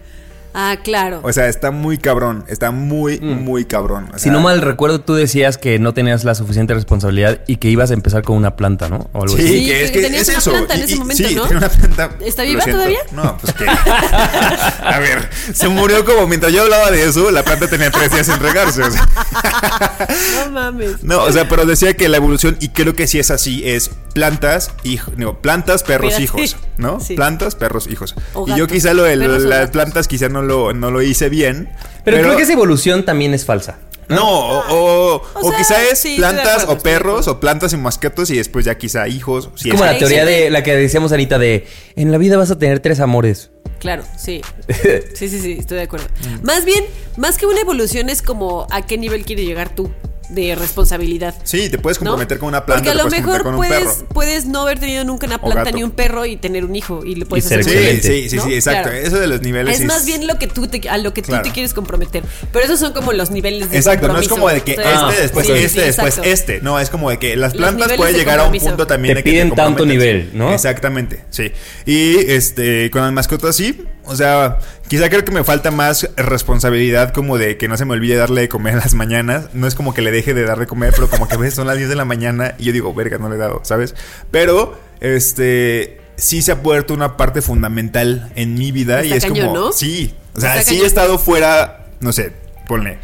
Ah, 0.53 0.77
claro. 0.83 1.21
O 1.23 1.31
sea, 1.31 1.47
está 1.47 1.71
muy 1.71 1.97
cabrón, 1.97 2.43
está 2.47 2.71
muy, 2.71 3.19
mm. 3.19 3.43
muy 3.43 3.65
cabrón. 3.65 4.11
si 4.17 4.29
no 4.29 4.39
mal 4.39 4.61
recuerdo, 4.61 5.01
tú 5.01 5.13
decías 5.13 5.57
que 5.57 5.77
no 5.77 5.93
tenías 5.93 6.23
la 6.23 6.33
suficiente 6.33 6.73
responsabilidad 6.73 7.41
y 7.45 7.57
que 7.57 7.69
ibas 7.69 7.91
a 7.91 7.93
empezar 7.93 8.23
con 8.23 8.35
una 8.35 8.55
planta, 8.55 8.89
¿no? 8.89 9.09
O 9.13 9.23
algo 9.23 9.37
sí, 9.37 9.43
así. 9.43 9.65
que 9.67 9.83
es 9.83 9.91
que, 9.91 10.01
tenías 10.01 10.27
una 10.29 10.39
planta 10.39 10.75
en 10.75 10.81
ese 10.81 10.95
momento, 10.95 11.27
sí, 11.27 11.35
¿no? 11.35 11.43
Tenía 11.43 11.57
una 11.57 11.69
planta. 11.69 12.09
¿Está 12.21 12.43
viva 12.43 12.63
todavía? 12.65 12.99
No, 13.11 13.37
pues 13.37 13.53
que. 13.53 13.65
a 14.83 14.99
ver, 14.99 15.29
se 15.53 15.69
murió 15.69 16.03
como 16.03 16.27
mientras 16.27 16.51
yo 16.51 16.63
hablaba 16.63 16.89
de 16.89 17.07
eso, 17.07 17.29
la 17.31 17.43
planta 17.43 17.67
tenía 17.67 17.91
tres 17.91 18.11
días 18.11 18.27
en 18.29 18.39
regarse. 18.39 18.81
no 18.81 20.51
mames. 20.51 21.03
No, 21.03 21.23
o 21.23 21.31
sea, 21.31 21.47
pero 21.47 21.65
decía 21.65 21.95
que 21.95 22.09
la 22.09 22.17
evolución, 22.17 22.57
y 22.59 22.69
creo 22.69 22.95
que 22.95 23.07
sí 23.07 23.19
es 23.19 23.29
así, 23.29 23.67
es 23.67 23.91
plantas, 24.13 24.71
hijos, 24.83 25.17
no, 25.17 25.39
plantas, 25.41 25.83
perros, 25.83 26.19
hijos, 26.19 26.57
¿no? 26.77 26.97
Plantas, 27.15 27.55
perros, 27.55 27.87
hijos. 27.87 28.15
y 28.47 28.55
yo 28.57 28.67
quizá 28.67 28.93
lo 28.93 29.03
de 29.03 29.15
las 29.15 29.69
plantas 29.69 30.07
quizá 30.07 30.29
no 30.29 30.38
lo, 30.41 30.73
no 30.73 30.91
lo 30.91 31.01
hice 31.01 31.29
bien. 31.29 31.69
Pero, 32.03 32.21
creo 32.21 32.35
que 32.35 32.43
esa 32.43 32.53
evolución 32.53 33.05
también 33.05 33.33
es 33.33 33.45
falsa. 33.45 33.77
No, 34.07 34.61
o, 34.61 35.21
o, 35.35 35.51
quizá 35.55 35.83
es 35.83 36.03
plantas 36.17 36.65
o 36.67 36.79
perros 36.79 37.27
o 37.27 37.39
plantas 37.39 37.73
y 37.73 37.77
mascotas 37.77 38.31
y 38.31 38.37
después 38.37 38.65
ya 38.65 38.75
quizá 38.75 39.07
hijos. 39.07 39.51
es 39.63 39.71
como 39.71 39.85
la 39.85 39.99
teoría 39.99 40.25
de 40.25 40.49
la 40.49 40.63
que 40.63 40.75
decíamos 40.75 41.11
Anita 41.11 41.37
de 41.37 41.67
en 41.95 42.11
la 42.11 42.17
vida 42.17 42.35
vas 42.35 42.49
a 42.49 42.57
tener 42.57 42.79
tres 42.79 42.99
amores. 42.99 43.51
Claro, 43.79 44.03
sí. 44.17 44.41
Sí, 45.13 45.29
sí, 45.29 45.39
sí, 45.39 45.57
estoy 45.59 45.77
de 45.77 45.83
acuerdo. 45.83 46.07
Más 46.41 46.65
bien, 46.65 46.85
más 47.17 47.37
que 47.37 47.45
una 47.45 47.59
evolución 47.59 48.09
es 48.09 48.21
como 48.21 48.65
a 48.71 48.85
qué 48.85 48.97
nivel 48.97 49.25
quieres 49.25 49.45
llegar 49.45 49.69
tú 49.69 49.91
de 50.29 50.55
responsabilidad. 50.55 51.35
Sí, 51.43 51.69
te 51.69 51.77
puedes 51.77 51.97
comprometer 51.97 52.39
con 52.39 52.49
una 52.49 52.65
planta. 52.65 52.83
Porque 52.83 52.99
a 52.99 53.03
lo 53.03 53.09
mejor 53.09 53.55
puedes, 53.55 54.05
puedes 54.13 54.45
no 54.45 54.61
haber 54.61 54.79
tenido 54.79 55.03
nunca 55.03 55.27
una 55.27 55.41
planta 55.41 55.71
ni 55.71 55.83
un 55.83 55.91
perro 55.91 56.25
y 56.25 56.37
tener 56.37 56.65
un 56.65 56.75
hijo 56.75 57.03
y 57.03 57.15
le 57.15 57.25
puedes 57.25 57.45
hacer. 57.45 57.63
Sí, 57.63 57.99
sí, 58.01 58.29
sí, 58.29 58.39
sí, 58.39 58.53
exacto. 58.53 58.89
Eso 58.89 59.19
de 59.19 59.27
los 59.27 59.41
niveles. 59.41 59.79
Es, 59.79 59.85
más 59.85 60.05
bien 60.05 60.27
lo 60.27 60.37
que 60.37 60.47
tú 60.47 60.67
te, 60.67 60.87
a 60.89 60.97
lo 60.97 61.13
que 61.13 61.21
tú 61.21 61.33
te 61.43 61.51
quieres 61.51 61.73
comprometer. 61.73 62.23
Pero 62.51 62.65
esos 62.65 62.79
son 62.79 62.93
como 62.93 63.11
los 63.11 63.31
niveles 63.31 63.69
de 63.71 63.77
Exacto, 63.77 64.07
no 64.07 64.19
es 64.19 64.27
como 64.27 64.49
de 64.49 64.61
que 64.61 64.73
este 64.73 65.21
después 65.21 65.49
este 65.49 65.81
después 65.81 66.19
este. 66.23 66.61
No, 66.61 66.79
es 66.79 66.89
como 66.89 67.09
de 67.09 67.17
que 67.17 67.35
las 67.35 67.53
plantas 67.53 67.93
pueden 67.93 68.15
llegar 68.15 68.39
a 68.39 68.45
un 68.45 68.57
punto 68.57 68.87
también 68.87 69.15
te 69.15 69.19
de 69.19 69.23
que 69.23 69.31
piden 69.31 69.55
tanto 69.55 69.85
nivel, 69.85 70.31
¿no? 70.33 70.53
Exactamente, 70.53 71.25
sí. 71.29 71.51
Y 71.85 72.17
este 72.31 72.91
con 72.91 73.01
las 73.01 73.11
mascotas 73.11 73.55
sí, 73.55 73.83
o 74.09 74.15
sea, 74.15 74.57
quizá 74.87 75.09
creo 75.09 75.23
que 75.23 75.31
me 75.31 75.43
falta 75.43 75.71
más 75.71 76.09
responsabilidad 76.17 77.13
como 77.13 77.37
de 77.37 77.57
que 77.57 77.67
no 77.67 77.77
se 77.77 77.85
me 77.85 77.93
olvide 77.93 78.15
darle 78.15 78.41
de 78.41 78.49
comer 78.49 78.73
a 78.73 78.77
las 78.77 78.93
mañanas. 78.95 79.49
No 79.53 79.67
es 79.67 79.75
como 79.75 79.93
que 79.93 80.01
le 80.01 80.11
deje 80.11 80.33
de 80.33 80.43
dar 80.43 80.59
de 80.59 80.67
comer, 80.67 80.93
pero 80.95 81.09
como 81.09 81.27
que 81.27 81.35
a 81.35 81.37
veces 81.37 81.55
son 81.55 81.67
las 81.67 81.77
10 81.77 81.89
de 81.89 81.95
la 81.95 82.05
mañana 82.05 82.55
y 82.57 82.65
yo 82.65 82.73
digo, 82.73 82.93
verga, 82.93 83.17
no 83.17 83.29
le 83.29 83.35
he 83.35 83.39
dado, 83.39 83.61
¿sabes? 83.63 83.95
Pero, 84.31 84.77
este, 84.99 86.01
sí 86.15 86.41
se 86.41 86.51
ha 86.51 86.61
puesto 86.61 86.93
una 86.93 87.17
parte 87.17 87.41
fundamental 87.41 88.31
en 88.35 88.55
mi 88.55 88.71
vida 88.71 89.05
y 89.05 89.13
es 89.13 89.25
como, 89.25 89.71
sí, 89.71 90.15
o 90.35 90.41
sea, 90.41 90.61
sí 90.63 90.81
he 90.81 90.85
estado 90.85 91.19
fuera, 91.19 91.85
no 91.99 92.11
sé, 92.11 92.33
ponle 92.67 92.97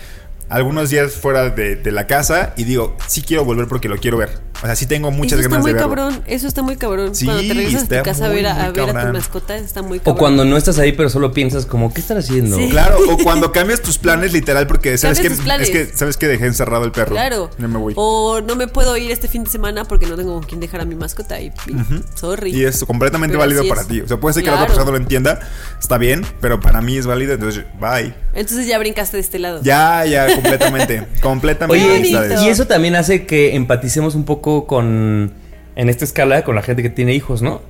algunos 0.49 0.89
días 0.89 1.13
fuera 1.13 1.49
de, 1.49 1.75
de, 1.75 1.91
la 1.91 2.07
casa 2.07 2.53
y 2.55 2.63
digo, 2.65 2.95
sí 3.07 3.21
quiero 3.21 3.45
volver 3.45 3.67
porque 3.67 3.89
lo 3.89 3.97
quiero 3.97 4.17
ver. 4.17 4.43
O 4.63 4.65
sea, 4.65 4.75
sí 4.75 4.85
tengo 4.85 5.11
muchas 5.11 5.39
eso 5.39 5.49
ganas 5.49 5.57
está 5.57 5.61
muy 5.61 5.73
de 5.73 5.79
cabrón, 5.79 6.23
eso 6.27 6.47
está 6.47 6.61
muy 6.61 6.75
cabrón. 6.77 7.13
Sí, 7.13 7.25
cuando 7.25 7.43
te 7.43 7.53
regresas 7.53 7.83
a 7.83 7.87
tu 7.87 7.93
ver, 7.93 8.47
a, 8.47 8.53
muy, 8.53 8.63
a 8.63 8.65
muy 8.67 8.73
ver 8.73 8.83
a 8.83 8.87
tu 8.87 8.93
cabrón. 8.93 9.11
mascota, 9.13 9.57
está 9.57 9.81
muy 9.81 9.99
cabrón. 9.99 10.15
O 10.15 10.17
cuando 10.17 10.45
no 10.45 10.55
estás 10.55 10.79
ahí, 10.79 10.93
pero 10.93 11.09
solo 11.09 11.33
piensas 11.33 11.65
como, 11.65 11.93
¿qué 11.93 11.99
están 11.99 12.17
haciendo? 12.17 12.55
Sí. 12.57 12.69
Claro, 12.69 12.97
o 13.09 13.17
cuando 13.23 13.51
cambias 13.51 13.81
tus 13.81 13.97
planes 13.97 14.31
literal 14.31 14.65
porque 14.65 14.97
sabes 14.97 15.19
que 15.19 15.27
es 15.27 15.91
sabes 15.95 16.17
que 16.17 16.27
dejé 16.27 16.45
encerrado 16.45 16.85
el 16.85 16.91
perro. 16.91 17.11
Claro. 17.11 17.49
No 17.57 17.67
me 17.67 17.77
voy. 17.77 17.93
O 17.97 18.39
no 18.41 18.55
me 18.55 18.67
puedo 18.67 18.95
ir 18.97 19.11
este 19.11 19.27
fin 19.27 19.43
de 19.43 19.49
semana 19.49 19.83
porque 19.83 20.05
no 20.05 20.15
tengo 20.15 20.35
con 20.35 20.43
quién 20.43 20.61
dejar 20.61 20.79
a 20.81 20.85
mi 20.85 20.95
mascota 20.95 21.39
y, 21.41 21.47
y 21.47 21.75
sorry. 22.15 22.55
Y 22.55 22.63
es 22.63 22.83
completamente 22.85 23.33
Pero 23.33 23.39
válido 23.39 23.67
para 23.67 23.81
es. 23.81 23.87
ti. 23.87 24.01
O 24.01 24.07
sea, 24.07 24.17
puede 24.17 24.35
ser 24.35 24.43
que 24.43 24.49
la 24.51 24.55
Claro. 24.57 24.63
otra 24.71 24.75
persona 24.75 24.97
lo 24.97 25.03
entienda, 25.03 25.39
está 25.79 25.97
bien, 25.97 26.25
pero 26.39 26.59
para 26.61 26.81
mí 26.81 26.97
es 26.97 27.05
válido, 27.05 27.33
entonces 27.33 27.65
bye. 27.79 28.15
Entonces 28.33 28.67
ya 28.67 28.77
brincaste 28.79 29.17
de 29.17 29.21
este 29.21 29.37
lado. 29.39 29.59
Ya, 29.63 30.05
ya, 30.05 30.27
completamente. 30.35 31.03
completamente. 31.21 31.83
Oye, 31.85 31.97
amistades. 31.97 32.41
y 32.41 32.49
eso 32.49 32.67
también 32.67 32.95
hace 32.95 33.25
que 33.25 33.55
empaticemos 33.55 34.15
un 34.15 34.25
poco 34.25 34.67
con, 34.67 35.33
en 35.75 35.89
esta 35.89 36.05
escala, 36.05 36.43
con 36.43 36.55
la 36.55 36.61
gente 36.61 36.81
que 36.83 36.89
tiene 36.89 37.13
hijos, 37.13 37.41
¿no? 37.41 37.61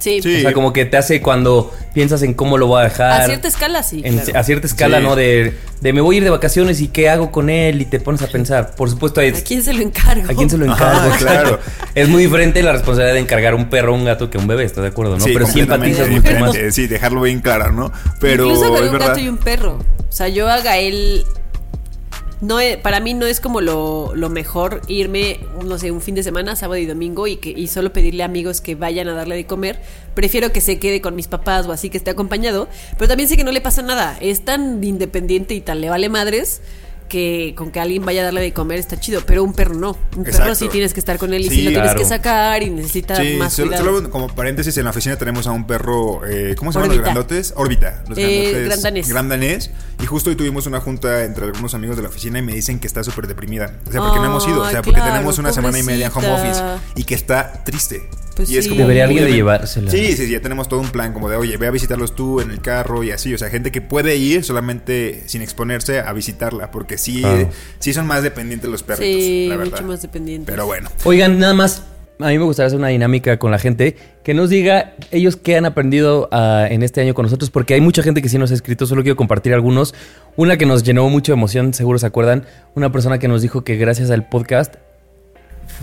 Sí. 0.00 0.20
Sí. 0.22 0.36
O 0.36 0.40
sea, 0.42 0.52
como 0.52 0.72
que 0.72 0.84
te 0.84 0.96
hace 0.96 1.20
cuando 1.20 1.74
piensas 1.92 2.22
en 2.22 2.32
cómo 2.32 2.56
lo 2.56 2.68
voy 2.68 2.82
a 2.82 2.84
dejar. 2.84 3.20
A 3.22 3.26
cierta 3.26 3.48
escala, 3.48 3.82
sí. 3.82 4.00
En- 4.04 4.16
claro. 4.20 4.38
A 4.38 4.44
cierta 4.44 4.66
escala, 4.68 4.98
Sí. 4.98 5.02
¿no? 5.02 5.16
De, 5.16 5.54
de 5.80 5.92
me 5.92 6.00
voy 6.00 6.14
a 6.14 6.18
ir 6.18 6.24
de 6.24 6.30
vacaciones 6.30 6.80
y 6.80 6.86
qué 6.86 7.08
hago 7.08 7.32
con 7.32 7.50
él 7.50 7.82
y 7.82 7.84
te 7.84 7.98
pones 7.98 8.22
a 8.22 8.28
pensar. 8.28 8.76
Por 8.76 8.88
supuesto, 8.88 9.18
hay, 9.20 9.30
¿A 9.30 9.42
quién 9.42 9.60
se 9.60 9.72
lo 9.72 9.82
encargo? 9.82 10.30
¿a 10.30 10.34
quién 10.34 10.48
se 10.48 10.56
lo 10.56 10.70
Ajá, 10.72 10.92
encargo? 11.04 11.16
claro. 11.18 11.58
Es 11.96 12.08
muy 12.08 12.22
diferente 12.22 12.62
la 12.62 12.70
responsabilidad 12.70 13.14
de 13.14 13.20
encargar 13.22 13.56
un 13.56 13.68
perro 13.70 13.92
o 13.92 13.96
un 13.96 14.04
gato 14.04 14.30
que 14.30 14.38
un 14.38 14.46
bebé, 14.46 14.62
¿estás 14.62 14.82
de 14.82 14.90
acuerdo? 14.90 15.18
¿no? 15.18 15.24
Sí, 15.24 15.32
Pero 15.32 15.48
sí 15.48 15.58
empatizas 15.58 16.08
mucho 16.08 16.22
más. 16.22 16.52
diferente. 16.52 16.70
Sí, 16.70 16.86
dejarlo 16.86 17.20
bien 17.22 17.40
claro, 17.40 17.72
¿no? 17.72 17.90
Pero 18.20 18.44
Incluso 18.44 18.68
con 18.68 18.76
es 18.76 18.82
un 18.82 18.92
verdad. 18.92 19.08
gato 19.08 19.18
y 19.18 19.28
un 19.28 19.36
perro. 19.38 19.78
O 20.08 20.12
sea, 20.12 20.28
yo 20.28 20.48
a 20.48 20.60
Gael. 20.60 21.24
No, 22.40 22.58
para 22.82 23.00
mí 23.00 23.14
no 23.14 23.26
es 23.26 23.40
como 23.40 23.60
lo, 23.60 24.14
lo 24.14 24.28
mejor 24.28 24.80
irme, 24.86 25.40
no 25.64 25.76
sé, 25.76 25.90
un 25.90 26.00
fin 26.00 26.14
de 26.14 26.22
semana, 26.22 26.54
sábado 26.54 26.76
y 26.76 26.86
domingo, 26.86 27.26
y, 27.26 27.36
que, 27.36 27.50
y 27.50 27.66
solo 27.66 27.92
pedirle 27.92 28.22
a 28.22 28.26
amigos 28.26 28.60
que 28.60 28.76
vayan 28.76 29.08
a 29.08 29.14
darle 29.14 29.34
de 29.34 29.46
comer. 29.46 29.80
Prefiero 30.14 30.52
que 30.52 30.60
se 30.60 30.78
quede 30.78 31.00
con 31.00 31.16
mis 31.16 31.26
papás 31.26 31.66
o 31.66 31.72
así 31.72 31.90
que 31.90 31.98
esté 31.98 32.10
acompañado. 32.10 32.68
Pero 32.96 33.08
también 33.08 33.28
sé 33.28 33.36
que 33.36 33.44
no 33.44 33.50
le 33.50 33.60
pasa 33.60 33.82
nada. 33.82 34.16
Es 34.20 34.44
tan 34.44 34.82
independiente 34.84 35.54
y 35.54 35.60
tan 35.60 35.80
le 35.80 35.90
vale 35.90 36.08
madres 36.08 36.60
que 37.08 37.54
con 37.56 37.70
que 37.70 37.80
alguien 37.80 38.04
vaya 38.04 38.20
a 38.22 38.24
darle 38.26 38.40
de 38.42 38.52
comer 38.52 38.78
está 38.78 38.98
chido. 39.00 39.22
Pero 39.26 39.42
un 39.42 39.52
perro 39.54 39.74
no. 39.74 39.90
Un 40.16 40.24
perro 40.24 40.28
Exacto. 40.36 40.54
sí 40.54 40.68
tienes 40.68 40.92
que 40.94 41.00
estar 41.00 41.18
con 41.18 41.32
él 41.34 41.40
y 41.42 41.48
Sí, 41.48 41.56
sí 41.56 41.62
lo 41.62 41.70
tienes 41.70 41.84
claro. 41.86 41.98
que 42.00 42.04
sacar 42.06 42.62
y 42.62 42.70
necesita 42.70 43.16
Sí, 43.16 43.36
más 43.36 43.52
solo, 43.52 43.68
cuidado. 43.68 43.84
solo 43.96 44.10
como 44.10 44.28
paréntesis, 44.28 44.76
en 44.78 44.84
la 44.84 44.90
oficina 44.90 45.16
tenemos 45.16 45.46
a 45.46 45.52
un 45.52 45.66
perro, 45.66 46.26
eh, 46.26 46.54
¿cómo 46.56 46.72
se 46.72 46.78
llaman 46.78 46.90
los 46.96 47.04
grandotes? 47.04 47.52
Órbita. 47.56 48.04
Los 48.08 48.18
Eh, 48.18 48.22
grandotes. 48.52 48.64
gran 48.68 48.82
danés. 48.82 49.08
gran 49.08 49.28
danés. 49.28 49.70
Y 50.02 50.06
justo 50.06 50.30
hoy 50.30 50.36
tuvimos 50.36 50.66
una 50.66 50.80
junta 50.80 51.24
entre 51.24 51.44
algunos 51.46 51.74
amigos 51.74 51.96
de 51.96 52.02
la 52.02 52.08
oficina 52.08 52.38
y 52.38 52.42
me 52.42 52.52
dicen 52.54 52.78
que 52.78 52.86
está 52.86 53.02
súper 53.02 53.26
deprimida. 53.26 53.74
O 53.88 53.90
sea, 53.90 54.00
porque 54.00 54.18
no 54.18 54.26
hemos 54.26 54.46
ido. 54.46 54.60
O 54.62 54.70
sea, 54.70 54.82
porque 54.82 55.00
claro, 55.00 55.12
tenemos 55.14 55.38
una 55.38 55.52
semana 55.52 55.78
y 55.78 55.82
media 55.82 56.06
en 56.06 56.12
home 56.14 56.30
office. 56.30 56.60
pobrecita. 56.60 56.78
Y 56.94 57.04
que 57.04 57.14
está 57.14 57.64
triste. 57.64 58.08
Pues 58.38 58.50
y 58.50 58.56
es 58.56 58.68
como 58.68 58.82
Debería 58.82 59.04
alguien 59.06 59.24
de 59.24 59.32
llevársela. 59.32 59.90
Sí, 59.90 60.12
sí, 60.12 60.26
sí, 60.26 60.30
ya 60.30 60.40
tenemos 60.40 60.68
todo 60.68 60.78
un 60.78 60.90
plan 60.90 61.12
como 61.12 61.28
de, 61.28 61.34
oye, 61.34 61.56
ve 61.56 61.66
a 61.66 61.72
visitarlos 61.72 62.14
tú 62.14 62.40
en 62.40 62.52
el 62.52 62.60
carro 62.60 63.02
y 63.02 63.10
así. 63.10 63.34
O 63.34 63.38
sea, 63.38 63.50
gente 63.50 63.72
que 63.72 63.80
puede 63.80 64.14
ir 64.14 64.44
solamente 64.44 65.24
sin 65.26 65.42
exponerse 65.42 65.98
a 65.98 66.12
visitarla. 66.12 66.70
Porque 66.70 66.98
sí, 66.98 67.20
Claro. 67.20 67.50
sí 67.80 67.92
son 67.92 68.06
más 68.06 68.22
dependientes 68.22 68.70
los 68.70 68.84
perritos. 68.84 69.24
Sí, 69.24 69.46
la 69.48 69.56
verdad. 69.56 69.72
mucho 69.72 69.88
más 69.88 70.02
dependientes. 70.02 70.52
Pero 70.52 70.66
bueno. 70.66 70.88
Oigan, 71.02 71.40
nada 71.40 71.52
más, 71.52 71.82
a 72.20 72.28
mí 72.28 72.38
me 72.38 72.44
gustaría 72.44 72.68
hacer 72.68 72.78
una 72.78 72.88
dinámica 72.88 73.40
con 73.40 73.50
la 73.50 73.58
gente 73.58 73.96
que 74.22 74.34
nos 74.34 74.50
diga 74.50 74.94
ellos 75.10 75.34
qué 75.34 75.56
han 75.56 75.66
aprendido 75.66 76.28
ah, 76.30 76.68
en 76.70 76.84
este 76.84 77.00
año 77.00 77.14
con 77.14 77.24
nosotros, 77.24 77.50
porque 77.50 77.74
hay 77.74 77.80
mucha 77.80 78.04
gente 78.04 78.22
que 78.22 78.28
sí 78.28 78.38
nos 78.38 78.52
ha 78.52 78.54
escrito, 78.54 78.86
solo 78.86 79.02
quiero 79.02 79.16
compartir 79.16 79.52
algunos. 79.52 79.96
Una 80.36 80.56
que 80.56 80.64
nos 80.64 80.84
llenó 80.84 81.08
mucho 81.08 81.32
de 81.32 81.38
emoción, 81.38 81.74
seguro 81.74 81.98
se 81.98 82.06
acuerdan, 82.06 82.44
una 82.76 82.92
persona 82.92 83.18
que 83.18 83.26
nos 83.26 83.42
dijo 83.42 83.64
que 83.64 83.74
gracias 83.74 84.12
al 84.12 84.28
podcast 84.28 84.76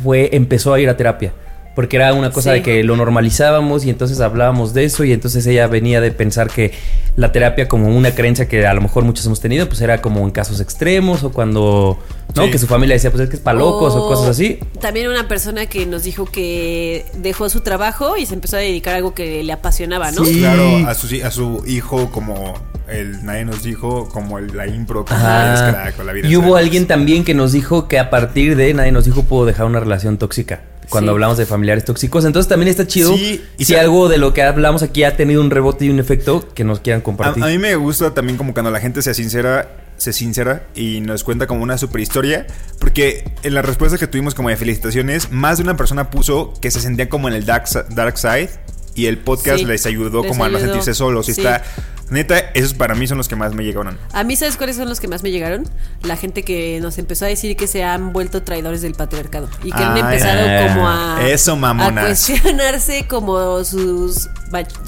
fue, 0.03 0.29
empezó 0.31 0.73
a 0.73 0.79
ir 0.79 0.87
a 0.87 0.95
terapia. 0.95 1.33
Porque 1.75 1.97
era 1.97 2.13
una 2.13 2.31
cosa 2.31 2.51
Sí. 2.53 2.57
de 2.59 2.63
que 2.63 2.83
lo 2.83 2.95
normalizábamos 2.95 3.83
y 3.85 3.89
entonces 3.89 4.21
hablábamos 4.21 4.73
de 4.73 4.85
eso 4.85 5.03
y 5.03 5.11
entonces 5.11 5.45
ella 5.45 5.67
venía 5.67 5.99
de 5.99 6.11
pensar 6.11 6.49
que 6.49 6.71
la 7.17 7.31
terapia 7.31 7.67
como 7.67 7.95
una 7.95 8.11
creencia 8.15 8.47
que 8.47 8.65
a 8.65 8.73
lo 8.73 8.81
mejor 8.81 9.03
muchos 9.03 9.25
hemos 9.25 9.41
tenido, 9.41 9.67
pues 9.67 9.81
era 9.81 10.01
como 10.01 10.21
en 10.21 10.31
casos 10.31 10.61
extremos 10.61 11.23
o 11.23 11.31
cuando, 11.31 11.99
¿no? 12.33 12.45
Sí. 12.45 12.51
Que 12.51 12.57
su 12.59 12.67
familia 12.67 12.93
decía, 12.95 13.11
pues 13.11 13.23
es 13.23 13.29
que 13.29 13.35
es 13.35 13.41
para 13.41 13.59
locos 13.59 13.93
o 13.93 14.07
cosas 14.07 14.29
así. 14.29 14.59
También 14.79 15.09
una 15.09 15.27
persona 15.27 15.65
que 15.65 15.85
nos 15.85 16.03
dijo 16.03 16.25
que 16.25 17.05
dejó 17.17 17.49
su 17.49 17.59
trabajo 17.61 18.15
y 18.17 18.25
se 18.25 18.33
empezó 18.35 18.55
a 18.55 18.59
dedicar 18.59 18.93
a 18.93 18.97
algo 18.97 19.13
que 19.13 19.43
le 19.43 19.51
apasionaba, 19.53 20.11
¿no? 20.11 20.23
Sí. 20.23 20.39
Claro, 20.39 20.87
a 20.87 20.93
su, 20.93 21.07
a 21.25 21.31
su 21.31 21.61
hijo 21.67 22.09
como 22.11 22.53
el 22.89 23.25
nadie 23.25 23.45
nos 23.45 23.63
dijo, 23.63 24.07
como 24.09 24.37
el, 24.37 24.55
la 24.55 24.67
impro, 24.67 25.05
o 25.09 26.03
la 26.03 26.13
vida 26.13 26.27
Y 26.27 26.35
hubo 26.37 26.55
alguien 26.55 26.85
también 26.87 27.23
que 27.23 27.33
nos 27.33 27.51
dijo 27.51 27.87
que 27.87 27.99
a 27.99 28.09
partir 28.09 28.55
de 28.55 28.73
nadie 28.73 28.91
nos 28.91 29.05
dijo 29.05 29.23
pudo 29.23 29.45
dejar 29.45 29.65
una 29.65 29.79
relación 29.79 30.17
tóxica. 30.17 30.61
Cuando 30.89 31.11
Sí. 31.11 31.13
hablamos 31.15 31.37
de 31.37 31.45
familiares 31.45 31.85
tóxicos. 31.85 32.25
Entonces 32.25 32.47
también 32.49 32.69
está 32.69 32.85
chido 32.87 33.15
Sí, 33.15 33.43
y 33.57 33.65
si 33.65 33.75
algo 33.75 34.09
de 34.09 34.17
lo 34.17 34.33
que 34.33 34.43
hablamos 34.43 34.83
aquí 34.83 35.03
ha 35.03 35.15
tenido 35.17 35.41
un 35.41 35.49
rebote 35.51 35.85
y 35.85 35.89
un 35.89 35.99
efecto 35.99 36.47
que 36.53 36.63
nos 36.63 36.79
quieran 36.79 37.01
compartir. 37.01 37.43
A, 37.43 37.47
a 37.47 37.49
mí 37.49 37.57
me 37.57 37.75
gusta 37.75 38.13
también 38.13 38.37
como 38.37 38.53
cuando 38.53 38.71
la 38.71 38.79
gente 38.79 39.01
se 39.01 39.13
sincera, 39.13 39.77
se 39.97 40.13
sincera 40.13 40.63
y 40.75 41.01
nos 41.01 41.23
cuenta 41.23 41.47
como 41.47 41.63
una 41.63 41.77
super 41.77 42.01
historia, 42.01 42.45
porque 42.79 43.23
en 43.43 43.53
las 43.53 43.65
respuestas 43.65 43.99
que 43.99 44.07
tuvimos 44.07 44.35
como 44.35 44.49
de 44.49 44.57
felicitaciones, 44.57 45.31
más 45.31 45.57
de 45.57 45.63
una 45.63 45.77
persona 45.77 46.09
puso 46.09 46.53
que 46.61 46.69
se 46.71 46.79
sentía 46.81 47.07
como 47.09 47.27
en 47.27 47.33
el 47.33 47.45
dark, 47.45 47.65
dark 47.91 48.17
side 48.17 48.49
y 48.93 49.07
el 49.07 49.17
podcast 49.17 49.59
Sí, 49.59 49.65
les 49.65 49.85
ayudó 49.85 50.21
les 50.21 50.31
como 50.31 50.45
a 50.45 50.49
no 50.49 50.59
sentirse 50.59 50.93
solos. 50.93 51.27
Y 51.27 51.31
está, 51.31 51.63
neta, 52.09 52.37
esos 52.53 52.73
para 52.73 52.93
mí 52.95 53.07
son 53.07 53.17
los 53.17 53.27
que 53.27 53.35
más 53.35 53.53
me 53.53 53.63
llegaron. 53.63 53.97
A 54.13 54.23
mí, 54.23 54.35
¿sabes 54.35 54.57
cuáles 54.57 54.75
son 54.75 54.87
los 54.89 54.99
que 54.99 55.07
más 55.07 55.23
me 55.23 55.31
llegaron? 55.31 55.67
La 56.03 56.15
gente 56.17 56.43
que 56.43 56.79
nos 56.81 56.97
empezó 56.97 57.25
a 57.25 57.27
decir 57.27 57.55
que 57.57 57.67
se 57.67 57.83
han 57.83 58.13
vuelto 58.13 58.43
traidores 58.43 58.81
del 58.81 58.93
patriarcado 58.93 59.49
y 59.63 59.71
que 59.71 59.81
han 59.83 59.97
empezado 59.97 60.67
como 60.69 60.87
a, 60.89 61.17
eso, 61.27 61.57
a 61.63 61.91
cuestionarse 61.93 63.05
como 63.07 63.63
sus 63.63 64.29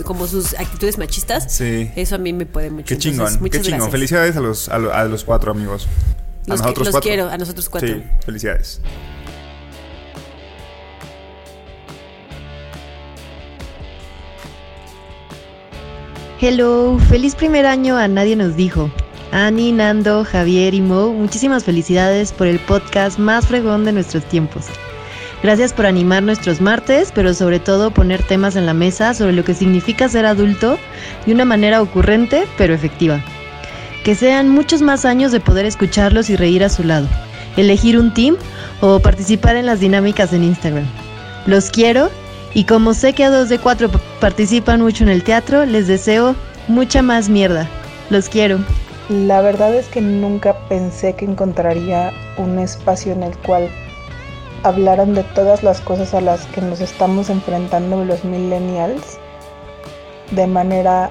como 0.04 0.28
sus 0.28 0.54
actitudes 0.54 0.98
machistas. 0.98 1.52
Sí. 1.54 1.92
Eso 1.96 2.16
a 2.16 2.18
mí 2.18 2.34
me 2.34 2.46
puede 2.46 2.70
mucho. 2.70 2.86
Qué 2.86 2.94
Entonces, 2.96 3.12
chingón, 3.14 3.34
qué 3.34 3.40
muchas 3.40 3.62
chingón. 3.62 3.78
gracias. 3.80 3.92
Felicidades 3.92 4.36
a 4.38 4.40
los, 4.40 4.70
a, 4.70 4.76
a 4.76 5.06
los 5.06 5.24
cuatro 5.24 5.52
amigos. 5.52 5.88
A 6.48 6.52
Los, 6.52 6.62
que- 6.62 6.64
nosotros 6.68 6.86
los 6.88 6.92
cuatro. 6.94 7.10
quiero, 7.10 7.30
a 7.30 7.38
nosotros 7.38 7.68
cuatro. 7.70 7.90
Sí, 7.90 8.04
felicidades. 8.26 8.80
Hello, 16.40 17.00
feliz 17.10 17.34
primer 17.34 17.66
año 17.66 17.98
a 17.98 18.08
Nadie 18.08 18.36
nos 18.36 18.56
dijo. 18.56 18.92
Ani, 19.32 19.72
Nando, 19.72 20.24
Javier 20.24 20.76
y 20.76 20.82
Mo, 20.82 21.12
muchísimas 21.12 21.64
felicidades 21.64 22.32
por 22.32 22.46
el 22.46 22.60
podcast 22.60 23.18
más 23.18 23.48
fregón 23.48 23.86
de 23.86 23.92
nuestros 23.92 24.24
tiempos. 24.26 24.66
Gracias 25.42 25.74
por 25.74 25.88
animar 25.88 26.22
nuestros 26.22 26.62
martes, 26.62 27.12
pero 27.12 27.34
sobre 27.34 27.60
todo 27.60 27.90
poner 27.90 28.22
temas 28.22 28.56
en 28.56 28.68
la 28.68 28.76
mesa 28.76 29.16
sobre 29.16 29.34
lo 29.34 29.44
que 29.44 29.56
significa 29.56 30.10
ser 30.10 30.28
adulto 30.28 30.78
de 31.26 31.34
una 31.34 31.44
manera 31.44 31.82
ocurrente 31.82 32.46
pero 32.56 32.76
efectiva. 32.76 33.20
Que 34.04 34.14
sean 34.14 34.48
muchos 34.48 34.84
más 34.84 35.06
años 35.06 35.32
de 35.32 35.40
poder 35.40 35.66
escucharlos 35.66 36.30
y 36.30 36.36
reír 36.36 36.64
a 36.64 36.70
su 36.70 36.84
lado, 36.84 37.08
elegir 37.56 37.98
un 37.98 38.14
team 38.14 38.38
o 38.80 39.00
participar 39.00 39.56
en 39.56 39.66
las 39.66 39.80
dinámicas 39.80 40.34
en 40.34 40.44
Instagram. 40.44 40.86
Los 41.48 41.72
quiero 41.72 42.12
y 42.54 42.64
como 42.66 42.94
sé 42.94 43.14
que 43.14 43.24
a 43.24 43.30
dos 43.30 43.50
de 43.50 43.60
cuatro 43.60 43.90
participan 44.20 44.82
mucho 44.82 45.04
en 45.04 45.10
el 45.10 45.24
teatro, 45.24 45.66
les 45.66 45.88
deseo 45.88 46.36
mucha 46.68 47.02
más 47.02 47.30
mierda. 47.30 47.68
Los 48.10 48.30
quiero. 48.30 48.60
La 49.10 49.42
verdad 49.42 49.74
es 49.74 49.88
que 49.88 50.02
nunca 50.02 50.68
pensé 50.68 51.14
que 51.14 51.26
encontraría 51.26 52.12
un 52.38 52.60
espacio 52.60 53.14
en 53.14 53.24
el 53.24 53.38
cual 53.38 53.70
hablaran 54.64 55.14
de 55.14 55.24
todas 55.24 55.64
las 55.64 55.80
cosas 55.82 56.14
a 56.14 56.22
las 56.22 56.46
que 56.48 56.62
nos 56.62 56.82
estamos 56.82 57.30
enfrentando 57.30 58.04
los 58.04 58.24
millennials 58.26 59.18
de 60.32 60.46
manera 60.48 61.10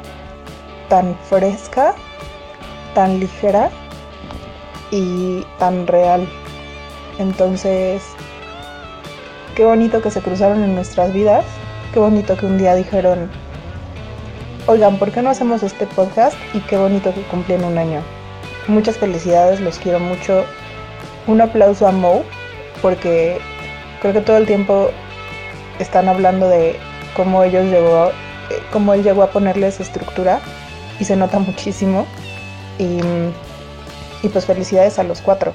tan 0.89 1.17
fresca, 1.29 1.95
tan 2.95 3.19
ligera 3.19 3.71
y 4.91 5.43
tan 5.59 5.87
real. 5.87 6.29
Entonces, 7.19 8.03
qué 9.57 9.65
bonito 9.65 10.03
que 10.03 10.11
se 10.11 10.21
cruzaron 10.21 10.63
en 10.63 10.75
nuestras 10.75 11.15
vidas, 11.15 11.45
qué 11.93 11.99
bonito 11.99 12.37
que 12.37 12.45
un 12.45 12.59
día 12.59 12.75
dijeron, 12.75 13.31
oigan, 14.67 14.99
¿por 14.99 15.11
qué 15.11 15.23
no 15.23 15.31
hacemos 15.31 15.63
este 15.63 15.87
podcast? 15.87 16.37
Y 16.53 16.61
qué 16.61 16.77
bonito 16.77 17.13
que 17.15 17.23
cumplen 17.23 17.65
un 17.65 17.79
año. 17.79 18.03
Muchas 18.69 18.99
felicidades, 18.99 19.61
los 19.61 19.79
quiero 19.79 19.99
mucho. 19.99 20.45
Un 21.27 21.41
aplauso 21.41 21.89
a 21.89 21.93
Mo, 21.93 22.23
porque 22.83 23.39
creo 24.03 24.13
que 24.13 24.21
todo 24.21 24.37
el 24.37 24.47
tiempo 24.47 24.91
están 25.79 26.09
hablando 26.09 26.49
de 26.49 26.77
cómo 27.17 27.43
ellos 27.43 27.65
llegó, 27.65 28.11
eh, 28.51 28.61
cómo 28.71 28.93
él 28.93 29.03
llegó 29.03 29.23
a 29.23 29.31
ponerles 29.31 29.81
estructura 29.81 30.41
y 31.01 31.05
se 31.05 31.17
nota 31.17 31.39
muchísimo. 31.39 32.05
Y, 32.79 33.01
y 34.23 34.29
pues 34.29 34.45
felicidades 34.45 34.99
a 34.99 35.03
los 35.03 35.23
cuatro. 35.23 35.55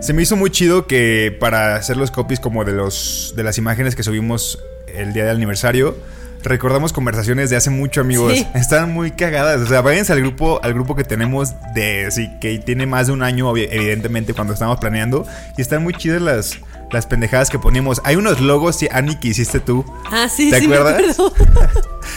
Se 0.00 0.14
me 0.14 0.22
hizo 0.22 0.34
muy 0.34 0.50
chido 0.50 0.86
que 0.86 1.36
para 1.38 1.76
hacer 1.76 1.98
los 1.98 2.10
copies 2.10 2.40
como 2.40 2.64
de 2.64 2.72
los 2.72 3.34
de 3.36 3.42
las 3.42 3.58
imágenes 3.58 3.94
que 3.94 4.02
subimos 4.02 4.58
el 4.86 5.12
día 5.12 5.26
del 5.26 5.36
aniversario, 5.36 5.94
recordamos 6.42 6.94
conversaciones 6.94 7.50
de 7.50 7.56
hace 7.56 7.68
mucho, 7.68 8.00
amigos. 8.00 8.32
Sí. 8.32 8.46
Están 8.54 8.94
muy 8.94 9.10
cagadas. 9.10 9.60
O 9.60 9.66
sea, 9.66 9.82
váyanse 9.82 10.14
al 10.14 10.20
grupo, 10.20 10.58
al 10.62 10.72
grupo 10.72 10.96
que 10.96 11.04
tenemos 11.04 11.50
de 11.74 12.10
sí, 12.10 12.30
que 12.40 12.58
tiene 12.58 12.86
más 12.86 13.08
de 13.08 13.12
un 13.12 13.22
año, 13.22 13.54
evidentemente, 13.54 14.32
cuando 14.32 14.54
estábamos 14.54 14.80
planeando. 14.80 15.26
Y 15.58 15.60
están 15.60 15.82
muy 15.82 15.92
chidas 15.92 16.22
las, 16.22 16.58
las 16.90 17.06
pendejadas 17.06 17.50
que 17.50 17.58
ponemos. 17.58 18.00
Hay 18.04 18.16
unos 18.16 18.40
logos, 18.40 18.76
sí, 18.76 18.88
Ani, 18.90 19.16
que 19.16 19.28
hiciste 19.28 19.60
tú. 19.60 19.84
Ah, 20.10 20.30
sí, 20.30 20.50
¿Te 20.50 20.60
sí, 20.60 20.64
acuerdas? 20.64 21.16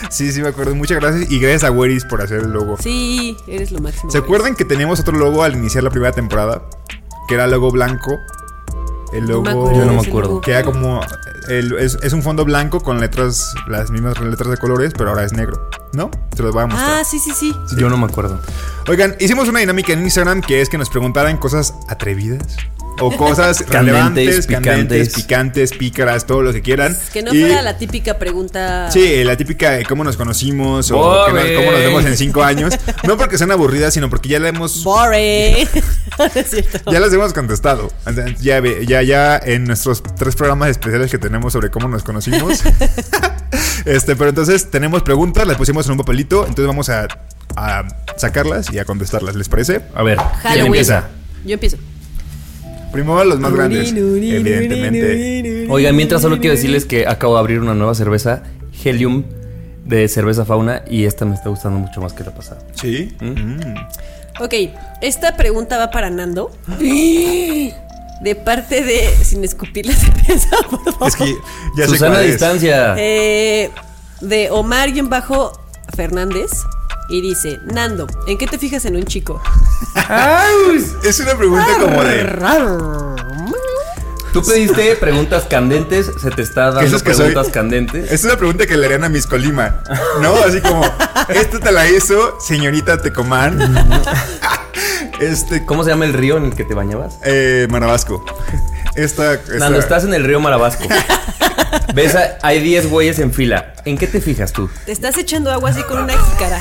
Sí, 0.10 0.32
sí, 0.32 0.42
me 0.42 0.48
acuerdo. 0.48 0.74
Muchas 0.74 1.00
gracias. 1.00 1.30
Y 1.30 1.40
gracias 1.40 1.66
a 1.66 1.72
Weris 1.72 2.06
por 2.06 2.22
hacer 2.22 2.40
el 2.40 2.52
logo. 2.52 2.78
Sí, 2.78 3.38
eres 3.48 3.72
lo 3.72 3.80
máximo. 3.80 4.10
¿Se 4.10 4.18
acuerdan 4.18 4.56
que 4.56 4.66
teníamos 4.66 5.00
otro 5.00 5.18
logo 5.18 5.44
al 5.44 5.54
iniciar 5.54 5.84
la 5.84 5.92
primera 5.92 6.12
temporada? 6.12 6.64
Que 7.28 7.36
era 7.36 7.48
logo 7.48 7.72
blanco. 7.72 8.20
El 9.14 9.28
logo. 9.28 9.48
acuerdo 9.48 9.74
Yo 9.80 9.86
no 9.86 9.94
me 10.02 10.08
acuerdo. 10.08 10.42
Que 10.42 10.52
era 10.52 10.64
como. 10.64 11.00
el- 11.50 11.74
es, 11.78 11.98
es 12.02 12.14
un 12.14 12.24
fondo 12.24 12.46
blanco 12.46 12.80
con 12.82 13.00
letras, 13.00 13.54
las 13.68 13.92
mismas 13.92 14.20
letras 14.20 14.50
de 14.50 14.58
colores, 14.58 14.94
pero 14.98 15.12
ahora 15.12 15.24
es 15.24 15.34
negro. 15.34 15.70
¿No? 15.94 16.10
Te 16.36 16.42
los 16.42 16.54
voy 16.54 16.64
a 16.64 16.68
mostrar. 16.68 17.02
Ah, 17.02 17.04
sí, 17.04 17.20
sí, 17.20 17.32
sí. 17.32 17.56
Yo 17.78 17.90
no 17.90 17.98
me 17.98 18.06
acuerdo. 18.06 18.40
Oigan, 18.88 19.16
hicimos 19.20 19.48
una 19.48 19.60
dinámica 19.60 19.94
en 19.94 20.02
Instagram 20.02 20.42
que 20.42 20.62
es 20.62 20.70
que 20.70 20.78
nos 20.80 20.90
preguntaran 20.90 21.38
cosas 21.38 21.76
atrevidas. 21.90 22.58
O 23.00 23.12
cosas 23.18 23.58
Candentes, 23.70 23.72
relevantes, 23.72 24.48
candentes, 24.48 25.10
picantes. 25.10 25.14
picantes, 25.14 25.72
pícaras, 25.74 26.26
todo 26.26 26.42
lo 26.42 26.54
que 26.54 26.62
quieran. 26.62 26.96
Que 27.12 27.22
no 27.24 27.34
Y- 27.34 27.42
fuera 27.42 27.62
la 27.62 27.78
típica 27.78 28.18
pregunta. 28.20 28.90
Sí, 28.92 29.24
la 29.24 29.36
típica 29.36 29.72
de 29.72 29.86
cómo 29.86 30.04
nos 30.04 30.16
conocimos 30.16 30.92
o 30.92 31.28
nos- 31.28 31.28
cómo 31.28 31.72
nos 31.72 31.80
vemos 31.80 32.06
en 32.06 32.16
cinco 32.18 32.44
años. 32.44 32.74
No 33.04 33.18
porque 33.18 33.38
sean 33.38 33.52
aburridas, 33.52 33.94
sino 33.94 34.10
porque 34.10 34.30
ya 34.30 34.40
la 34.40 34.50
hemos 34.50 34.84
Boring. 34.84 35.68
es 36.36 36.50
cierto. 36.50 36.92
Ya 36.92 37.00
las 37.00 37.12
hemos 37.14 37.34
contestado. 37.34 37.92
Ya, 38.40 38.62
ya, 38.86 39.02
ya 39.02 39.38
en 39.38 39.66
nuestros 39.66 40.04
tres 40.16 40.36
programas 40.36 40.70
especiales 40.70 41.10
que 41.12 41.18
tenemos 41.18 41.54
sobre 41.54 41.72
cómo 41.72 41.88
nos 41.88 42.04
conocimos. 42.04 42.62
este, 43.86 44.16
pero 44.16 44.30
entonces 44.30 44.70
tenemos 44.70 45.04
preguntas, 45.04 45.46
las 45.48 45.58
pusimos 45.58 45.86
en 45.88 45.94
un 45.94 45.98
papelito, 45.98 46.42
entonces 46.42 46.68
vamos 46.68 46.90
a, 46.90 47.08
a 47.56 47.84
sacarlas 48.18 48.72
y 48.72 48.80
a 48.80 48.86
contestarlas. 48.86 49.36
¿Les 49.36 49.50
parece? 49.50 49.82
A 49.96 50.04
ver, 50.04 50.18
¿quién 50.54 50.68
empieza? 50.68 51.10
Yo 51.46 51.56
empiezo. 51.56 51.78
Primero 52.94 53.24
los 53.26 53.40
más 53.40 53.52
grandes, 53.54 53.92
evidentemente. 53.92 55.68
Oigan, 55.70 55.96
mientras 55.96 56.22
solo 56.22 56.40
quiero 56.40 56.56
decirles 56.56 56.86
que 56.86 57.06
acabo 57.08 57.34
de 57.34 57.40
abrir 57.42 57.60
una 57.60 57.74
nueva 57.74 57.94
cerveza, 57.96 58.44
Helium, 58.84 59.24
de 59.84 60.08
cerveza 60.08 60.46
fauna, 60.46 60.84
y 60.90 61.04
esta 61.04 61.26
me 61.26 61.36
está 61.36 61.50
gustando 61.50 61.80
mucho 61.80 62.00
más 62.00 62.14
que 62.14 62.24
la 62.24 62.32
pasada. 62.34 62.62
Sí. 62.76 63.12
Mm. 63.20 63.58
Ok, 64.40 64.54
esta 65.02 65.36
pregunta 65.36 65.78
va 65.78 65.90
para 65.92 66.10
Nando. 66.10 66.52
De 68.22 68.36
parte 68.36 68.82
de. 68.84 69.10
Sin 69.22 69.44
escupir 69.44 69.86
la 69.86 69.94
cerveza, 69.96 70.56
por 70.70 70.82
favor. 70.86 71.08
Es 71.10 71.16
que 71.18 71.36
ya 71.76 71.84
sé 71.86 71.90
Susana 71.90 72.12
cuál 72.14 72.22
a 72.22 72.26
es. 72.26 72.32
distancia. 72.32 72.96
Eh, 72.98 73.70
de 74.22 74.50
Omar-Bajo 74.50 75.52
Fernández. 75.96 76.52
Y 77.10 77.22
dice: 77.22 77.60
Nando, 77.66 78.08
¿en 78.28 78.38
qué 78.38 78.48
te 78.48 78.58
fijas 78.58 78.86
en 78.86 78.96
un 78.96 79.04
chico? 79.06 79.42
Es 81.04 81.20
una 81.20 81.36
pregunta 81.36 81.68
como 81.80 82.04
de. 82.04 82.24
Tú 84.32 84.42
pediste 84.44 84.96
preguntas 84.96 85.44
candentes, 85.48 86.10
se 86.20 86.32
te 86.32 86.42
está 86.42 86.70
¿Qué 86.72 86.76
dando 86.78 86.98
es 86.98 87.04
que 87.04 87.14
soy? 87.14 87.26
preguntas 87.28 87.54
candentes. 87.54 88.12
Es 88.12 88.24
una 88.24 88.36
pregunta 88.36 88.66
que 88.66 88.76
le 88.78 88.88
harían 88.88 89.04
a 89.04 89.10
Miss 89.10 89.28
Colima, 89.28 89.84
¿no? 90.22 90.34
Así 90.38 90.60
como, 90.60 90.84
esta 91.30 91.60
te 91.60 91.72
la 91.72 91.88
hizo 91.88 92.40
señorita 92.40 93.02
Tecomán. 93.02 93.60
Este, 95.20 95.64
¿Cómo 95.66 95.84
se 95.84 95.92
llama 95.92 96.06
el 96.06 96.14
río 96.14 96.38
en 96.38 96.46
el 96.46 96.56
que 96.56 96.64
te 96.66 96.74
bañabas? 96.74 97.16
eh, 97.24 97.68
Marabasco. 97.70 98.26
Esta, 98.96 99.36
esta- 99.36 99.58
Nando, 99.60 99.80
estás 99.80 100.04
en 100.04 100.14
el 100.14 100.24
río 100.24 100.40
Marabasco. 100.40 100.84
Ves, 101.94 102.16
a- 102.16 102.38
hay 102.42 102.60
10 102.62 102.90
güeyes 102.90 103.20
en 103.20 103.34
fila. 103.34 103.74
¿En 103.86 103.98
qué 103.98 104.08
te 104.08 104.22
fijas 104.22 104.54
tú? 104.54 104.70
Te 104.86 104.92
estás 104.92 105.18
echando 105.18 105.52
agua 105.52 105.70
así 105.72 105.84
con 105.84 105.98
una 106.02 106.14
jícara. 106.14 106.60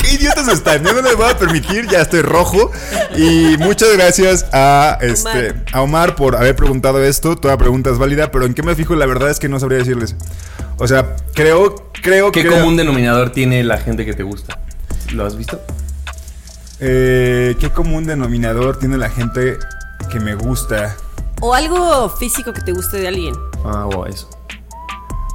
¿Qué 0.00 0.14
idiotas 0.14 0.48
están? 0.48 0.84
Yo 0.84 0.92
no 0.92 1.02
les 1.02 1.16
voy 1.16 1.30
a 1.30 1.36
permitir, 1.38 1.86
ya 1.88 2.00
estoy 2.00 2.22
rojo. 2.22 2.70
Y 3.16 3.56
muchas 3.58 3.92
gracias 3.96 4.46
a 4.52 4.98
este 5.00 5.28
Omar. 5.50 5.54
a 5.72 5.80
Omar 5.82 6.14
por 6.16 6.36
haber 6.36 6.56
preguntado 6.56 7.02
esto. 7.04 7.36
Toda 7.36 7.56
pregunta 7.56 7.90
es 7.90 7.98
válida, 7.98 8.30
pero 8.30 8.44
en 8.46 8.54
qué 8.54 8.62
me 8.62 8.74
fijo, 8.74 8.94
la 8.96 9.06
verdad 9.06 9.30
es 9.30 9.38
que 9.38 9.48
no 9.48 9.60
sabría 9.60 9.78
decirles. 9.78 10.16
O 10.78 10.88
sea, 10.88 11.14
creo, 11.34 11.90
creo 12.02 12.32
¿Qué 12.32 12.42
que. 12.42 12.48
común 12.48 12.76
denominador 12.76 13.30
tiene 13.30 13.62
la 13.62 13.78
gente 13.78 14.04
que 14.04 14.14
te 14.14 14.24
gusta? 14.24 14.58
¿Lo 15.12 15.24
has 15.24 15.36
visto? 15.36 15.60
Eh, 16.80 17.54
¿Qué 17.60 17.70
común 17.70 18.04
denominador 18.06 18.78
tiene 18.78 18.96
la 18.98 19.08
gente 19.10 19.58
que 20.10 20.18
me 20.20 20.34
gusta? 20.34 20.96
O 21.46 21.52
algo 21.52 22.08
físico 22.08 22.54
que 22.54 22.62
te 22.62 22.72
guste 22.72 22.96
de 22.96 23.08
alguien. 23.08 23.34
Ah, 23.66 23.86
o 23.86 24.06
eso. 24.06 24.30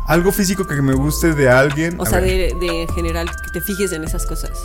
Algo 0.08 0.32
físico 0.32 0.66
que 0.66 0.82
me 0.82 0.94
guste 0.96 1.34
de 1.36 1.48
alguien. 1.52 2.00
O 2.00 2.04
A 2.04 2.06
sea, 2.08 2.20
de, 2.20 2.56
de 2.60 2.82
en 2.82 2.88
general, 2.96 3.30
que 3.30 3.52
te 3.60 3.62
fijes 3.62 3.92
en 3.92 4.04
esas 4.04 4.26
cosas. 4.26 4.64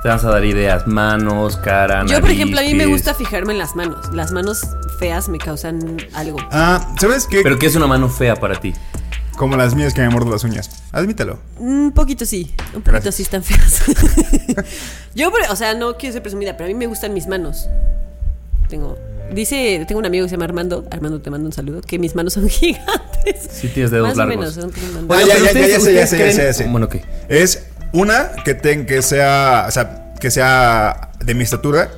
Te 0.00 0.08
vas 0.08 0.24
a 0.24 0.30
dar 0.30 0.44
ideas, 0.44 0.86
manos, 0.86 1.56
cara, 1.56 2.02
Yo, 2.06 2.14
por 2.20 2.22
nariz, 2.22 2.36
ejemplo, 2.36 2.60
a 2.60 2.62
mí 2.62 2.72
me 2.72 2.86
gusta 2.86 3.14
fijarme 3.14 3.52
en 3.52 3.58
las 3.58 3.74
manos. 3.74 4.14
Las 4.14 4.30
manos 4.30 4.60
feas 5.00 5.28
me 5.28 5.38
causan 5.38 5.96
algo. 6.14 6.38
Ah, 6.52 6.94
¿sabes 7.00 7.26
qué? 7.26 7.40
Pero 7.42 7.58
¿qué 7.58 7.66
es 7.66 7.74
una 7.74 7.88
mano 7.88 8.08
fea 8.08 8.36
para 8.36 8.60
ti? 8.60 8.74
Como 9.36 9.56
las 9.56 9.74
mías 9.74 9.92
que 9.92 10.02
me 10.02 10.08
muerdo 10.08 10.30
las 10.30 10.44
uñas. 10.44 10.84
Admítelo. 10.92 11.40
Un 11.58 11.90
poquito 11.92 12.24
sí, 12.24 12.54
un 12.76 12.82
poquito 12.82 12.92
Gracias. 12.92 13.16
sí 13.16 13.22
están 13.24 13.42
feas. 13.42 13.82
Yo, 15.16 15.32
o 15.50 15.56
sea, 15.56 15.74
no 15.74 15.96
quiero 15.96 16.12
ser 16.12 16.22
presumida, 16.22 16.56
pero 16.56 16.66
a 16.66 16.68
mí 16.68 16.74
me 16.74 16.86
gustan 16.86 17.12
mis 17.12 17.26
manos. 17.26 17.68
Tengo, 18.68 18.96
dice, 19.32 19.84
tengo 19.86 19.98
un 19.98 20.06
amigo 20.06 20.24
que 20.24 20.28
se 20.30 20.36
llama 20.36 20.44
Armando. 20.46 20.84
Armando, 20.90 21.20
te 21.20 21.30
mando 21.30 21.46
un 21.46 21.52
saludo. 21.52 21.80
Que 21.82 21.98
mis 21.98 22.14
manos 22.14 22.32
son 22.34 22.48
gigantes. 22.48 23.48
Sí 23.50 23.68
tienes 23.68 23.90
dedos 23.90 24.08
Más 24.08 24.16
largos. 24.16 24.56
o 24.58 24.60
menos. 24.66 24.74
Ah, 25.10 25.22
ya, 25.26 25.38
ya, 25.38 25.52
ya, 25.52 25.66
ya 25.66 25.80
sé, 25.80 25.94
ya 25.94 26.04
ya 26.04 26.06
creen- 26.16 26.32
sé, 26.36 26.44
ya 26.44 26.52
sé. 26.52 26.64
Bueno, 26.68 26.88
¿qué? 26.88 27.04
Es 27.28 27.64
una 27.92 28.32
que, 28.44 28.54
ten, 28.54 28.86
que 28.86 29.02
sea. 29.02 29.66
O 29.68 29.70
sea, 29.70 30.12
que 30.20 30.30
sea 30.30 31.10
de 31.24 31.34
mi 31.34 31.44
estatura. 31.44 31.90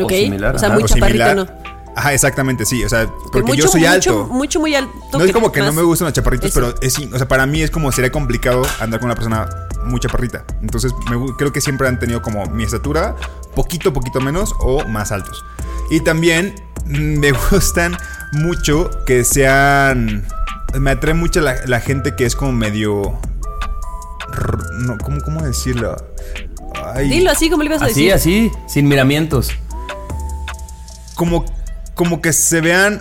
Ok, 0.00 0.12
similar, 0.12 0.54
o 0.54 0.58
sea, 0.58 0.68
ajá, 0.68 0.74
muy 0.76 0.84
o 0.84 0.86
chaparrito. 0.86 1.34
¿no? 1.34 1.48
Ajá, 1.96 2.14
exactamente, 2.14 2.64
sí. 2.64 2.84
O 2.84 2.88
sea, 2.88 3.08
porque 3.32 3.42
mucho, 3.42 3.62
yo 3.64 3.68
soy 3.68 3.84
alto. 3.84 4.26
Mucho, 4.26 4.60
muy 4.60 4.74
alto. 4.76 4.92
no 5.12 5.24
es 5.24 5.32
como 5.32 5.50
que 5.50 5.58
no 5.60 5.72
me 5.72 5.82
gustan 5.82 6.06
los 6.06 6.12
chaparritos, 6.14 6.50
Eso. 6.50 6.60
pero 6.60 6.74
es, 6.80 6.96
o 6.96 7.18
sea, 7.18 7.26
para 7.26 7.44
mí 7.46 7.60
es 7.62 7.72
como 7.72 7.90
sería 7.90 8.12
complicado 8.12 8.62
andar 8.78 9.00
con 9.00 9.06
una 9.06 9.16
persona 9.16 9.48
muy 9.84 9.98
chaparrita. 9.98 10.44
Entonces, 10.62 10.92
me 11.10 11.16
creo 11.36 11.52
que 11.52 11.60
siempre 11.60 11.88
han 11.88 11.98
tenido 11.98 12.22
como 12.22 12.46
mi 12.46 12.62
estatura, 12.62 13.16
poquito, 13.56 13.92
poquito 13.92 14.20
menos 14.20 14.54
o 14.60 14.84
más 14.84 15.10
altos. 15.10 15.44
Y 15.90 16.00
también 16.00 16.54
me 16.86 17.30
gustan 17.50 17.96
mucho 18.32 18.90
que 19.06 19.24
sean. 19.24 20.24
Me 20.78 20.90
atrae 20.90 21.14
mucho 21.14 21.40
la, 21.40 21.56
la 21.66 21.80
gente 21.80 22.14
que 22.14 22.24
es 22.26 22.36
como 22.36 22.52
medio. 22.52 23.18
No, 24.80 24.98
¿cómo, 24.98 25.20
¿Cómo 25.22 25.42
decirlo? 25.42 25.96
Ay, 26.94 27.08
Dilo 27.08 27.30
así 27.30 27.48
como 27.50 27.62
le 27.62 27.70
ibas 27.70 27.82
a 27.82 27.86
Así, 27.86 28.06
decir. 28.08 28.12
así, 28.12 28.52
sin 28.68 28.86
miramientos. 28.88 29.50
como, 31.14 31.44
como 31.94 32.20
que 32.20 32.32
se 32.32 32.60
vean 32.60 33.00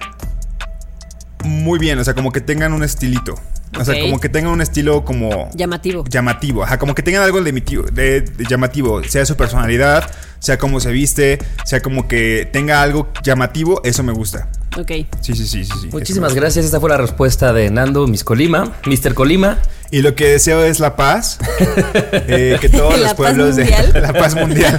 muy 1.44 1.78
bien, 1.80 2.00
o 2.00 2.04
sea, 2.04 2.14
como 2.14 2.32
que 2.32 2.42
tengan 2.42 2.74
un 2.74 2.84
estilito. 2.84 3.36
O 3.80 3.84
sea, 3.86 4.00
como 4.02 4.20
que 4.20 4.30
tengan 4.30 4.52
un 4.54 4.62
estilo 4.62 5.04
como 5.06 5.50
Llamativo. 5.54 6.04
llamativo, 6.10 6.64
ajá, 6.64 6.80
como 6.80 6.96
que 6.96 7.04
tengan 7.04 7.22
algo 7.24 7.42
de, 7.44 7.52
de- 7.52 8.22
de 8.22 8.46
llamativo, 8.50 9.04
sea 9.04 9.26
su 9.26 9.36
personalidad, 9.36 10.10
sea 10.40 10.58
cómo 10.58 10.80
se 10.80 10.92
viste, 10.92 11.40
sea 11.66 11.82
como 11.82 12.08
que 12.08 12.50
tenga 12.52 12.82
algo 12.82 13.10
llamativo, 13.24 13.82
eso 13.84 14.04
me 14.04 14.14
gusta. 14.14 14.50
Ok. 14.78 14.92
Sí, 15.22 15.34
sí, 15.34 15.48
sí, 15.48 15.66
sí. 15.66 15.74
sí 15.82 15.90
Muchísimas 15.92 16.36
gracias. 16.36 16.66
Esta 16.66 16.80
fue 16.80 16.90
la 16.90 16.98
respuesta 16.98 17.52
de 17.54 17.70
Nando, 17.72 18.06
Miss 18.08 18.24
Colima, 18.24 18.76
Mr. 18.86 19.14
Colima. 19.14 19.58
Y 19.90 20.02
lo 20.02 20.16
que 20.16 20.28
deseo 20.28 20.64
es 20.64 20.80
la 20.80 20.96
paz, 20.96 21.40
eh, 22.12 22.58
que 22.60 22.70
todos 22.70 23.00
los 23.00 23.14
pueblos 23.14 23.56
de 23.56 23.66
la 24.02 24.12
paz 24.14 24.36
mundial 24.36 24.78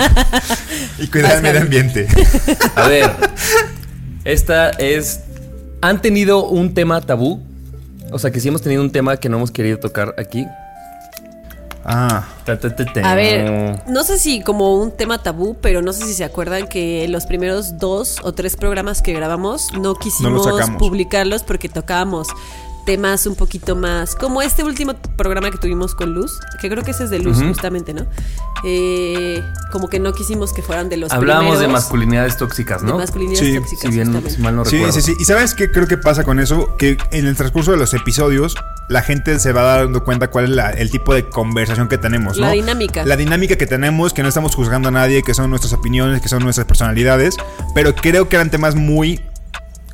y 0.98 1.06
cuidar 1.06 1.36
el 1.36 1.42
medio 1.42 1.62
ambiente. 1.62 2.06
A 2.74 2.88
ver, 2.88 3.10
esta 4.24 4.70
es. 4.70 5.20
¿Han 5.80 6.02
tenido 6.02 6.46
un 6.46 6.74
tema 6.74 7.00
tabú? 7.00 7.42
O 8.10 8.18
sea, 8.18 8.30
que 8.30 8.40
sí 8.40 8.48
hemos 8.48 8.62
tenido 8.62 8.82
un 8.82 8.90
tema 8.90 9.16
que 9.16 9.28
no 9.28 9.38
hemos 9.38 9.50
querido 9.50 9.78
tocar 9.78 10.14
aquí. 10.18 10.46
Ah, 11.90 12.22
Ta, 12.44 12.58
ta, 12.58 12.74
ta, 12.74 12.84
ta. 12.84 13.10
A 13.10 13.14
ver, 13.14 13.82
no 13.86 14.04
sé 14.04 14.18
si 14.18 14.42
como 14.42 14.74
un 14.76 14.90
tema 14.90 15.22
tabú, 15.22 15.56
pero 15.60 15.80
no 15.80 15.94
sé 15.94 16.04
si 16.04 16.12
se 16.12 16.24
acuerdan 16.24 16.66
que 16.66 17.08
los 17.08 17.24
primeros 17.24 17.78
dos 17.78 18.18
o 18.22 18.32
tres 18.32 18.56
programas 18.56 19.00
que 19.00 19.14
grabamos 19.14 19.72
no 19.72 19.94
quisimos 19.94 20.46
publicarlos 20.78 21.42
porque 21.42 21.70
tocábamos 21.70 22.28
temas 22.88 23.26
un 23.26 23.34
poquito 23.34 23.76
más, 23.76 24.16
como 24.16 24.40
este 24.40 24.64
último 24.64 24.94
programa 25.14 25.50
que 25.50 25.58
tuvimos 25.58 25.94
con 25.94 26.14
Luz, 26.14 26.40
que 26.58 26.70
creo 26.70 26.82
que 26.82 26.92
ese 26.92 27.04
es 27.04 27.10
de 27.10 27.18
Luz 27.18 27.36
justamente, 27.42 27.92
¿no? 27.92 28.06
Eh, 28.64 29.44
como 29.70 29.88
que 29.90 30.00
no 30.00 30.14
quisimos 30.14 30.54
que 30.54 30.62
fueran 30.62 30.88
de 30.88 30.96
los 30.96 31.12
Hablábamos 31.12 31.60
de 31.60 31.68
masculinidades 31.68 32.38
tóxicas, 32.38 32.80
de 32.80 32.88
¿no? 32.88 32.96
masculinidades 32.96 33.46
Sí, 33.46 33.54
tóxicas, 33.56 33.82
Si 33.82 33.88
bien, 33.90 34.22
si 34.30 34.40
mal 34.40 34.56
no 34.56 34.64
Sí, 34.64 34.76
recuerdo. 34.76 34.94
sí, 34.94 35.02
sí. 35.02 35.14
¿Y 35.20 35.24
sabes 35.26 35.52
qué 35.54 35.70
creo 35.70 35.86
que 35.86 35.98
pasa 35.98 36.24
con 36.24 36.40
eso? 36.40 36.76
Que 36.78 36.96
en 37.10 37.26
el 37.26 37.36
transcurso 37.36 37.72
de 37.72 37.76
los 37.76 37.92
episodios, 37.92 38.54
la 38.88 39.02
gente 39.02 39.38
se 39.38 39.52
va 39.52 39.64
dando 39.80 40.02
cuenta 40.02 40.30
cuál 40.30 40.44
es 40.44 40.50
la- 40.52 40.70
el 40.70 40.90
tipo 40.90 41.12
de 41.12 41.28
conversación 41.28 41.88
que 41.88 41.98
tenemos, 41.98 42.38
¿no? 42.38 42.46
La 42.46 42.52
dinámica. 42.52 43.04
La 43.04 43.16
dinámica 43.16 43.56
que 43.56 43.66
tenemos, 43.66 44.14
que 44.14 44.22
no 44.22 44.28
estamos 44.30 44.54
juzgando 44.54 44.88
a 44.88 44.92
nadie, 44.92 45.22
que 45.22 45.34
son 45.34 45.50
nuestras 45.50 45.74
opiniones, 45.74 46.22
que 46.22 46.28
son 46.30 46.42
nuestras 46.42 46.66
personalidades. 46.66 47.36
Pero 47.74 47.94
creo 47.94 48.30
que 48.30 48.36
eran 48.36 48.50
temas 48.50 48.74
muy 48.76 49.20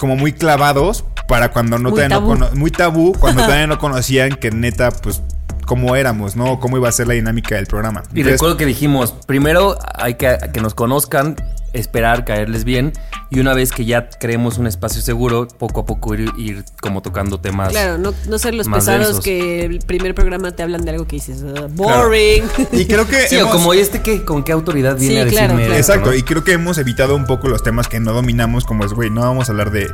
como 0.05 0.17
muy 0.17 0.35
clavados 0.35 1.03
para 1.27 1.51
cuando 1.51 1.79
no 1.79 1.89
Muy 1.89 2.09
tabú. 2.09 2.37
muy 2.55 2.71
tabú, 2.71 3.15
cuando 3.19 3.43
todavía 3.45 3.67
no 3.67 3.79
conocían 3.79 4.35
que 4.35 4.51
neta, 4.51 4.91
pues, 4.91 5.23
cómo 5.65 5.97
éramos, 5.97 6.37
¿no? 6.37 6.61
Cómo 6.61 6.77
iba 6.77 6.91
a 6.91 6.93
ser 6.93 7.09
la 7.09 7.15
dinámica 7.15 7.55
del 7.55 7.65
programa. 7.65 8.03
Y 8.13 8.19
Entonces, 8.19 8.33
recuerdo 8.33 8.59
que 8.59 8.67
dijimos, 8.67 9.15
primero 9.27 9.79
hay 9.95 10.17
que 10.17 10.37
que 10.53 10.61
nos 10.61 10.75
conozcan, 10.75 11.37
esperar, 11.75 12.25
caerles 12.25 12.65
bien, 12.65 12.93
y 13.31 13.41
una 13.41 13.53
vez 13.55 13.73
que 13.73 13.85
ya 13.85 14.09
creemos 14.09 14.59
un 14.59 14.67
espacio 14.67 15.03
seguro, 15.03 15.47
poco 15.49 15.81
a 15.81 15.85
poco 15.87 16.15
ir, 16.15 16.31
ir 16.39 16.65
como 16.81 17.03
tocando 17.03 17.39
temas. 17.41 17.71
Claro, 17.71 17.99
no, 17.99 18.15
no 18.29 18.39
ser 18.39 18.55
los 18.55 18.69
pesados 18.69 19.07
densos. 19.07 19.25
que 19.25 19.65
el 19.65 19.79
primer 19.81 20.15
programa 20.15 20.53
te 20.53 20.63
hablan 20.63 20.85
de 20.85 20.93
algo 20.93 21.07
que 21.07 21.17
dices, 21.17 21.45
"Ah, 21.57 21.67
boring. 21.71 22.45
Y 22.73 22.87
creo 22.87 23.07
que 23.07 23.21
Sí, 23.29 23.37
o 23.37 23.51
como 23.51 23.73
este 23.75 24.01
que, 24.03 24.25
¿con 24.25 24.45
qué 24.45 24.53
autoridad 24.53 24.97
viene 24.97 25.15
Sí, 25.15 25.21
a 25.21 25.25
decirme 25.25 25.65
claro. 25.65 25.75
Exacto, 25.75 26.11
no? 26.11 26.17
y 26.17 26.23
creo 26.23 26.45
que 26.45 26.53
hemos 26.53 26.79
evitado 26.79 27.17
un 27.17 27.27
poco 27.27 27.49
los 27.49 27.63
temas 27.63 27.89
que 27.89 28.01
no 28.01 28.13
dominamos, 28.13 28.65
como 28.65 28.85
es, 28.85 28.93
güey, 28.93 29.11
no 29.11 29.21
vamos 29.23 29.49
a 29.49 29.53
hablar 29.53 29.71
de, 29.71 29.91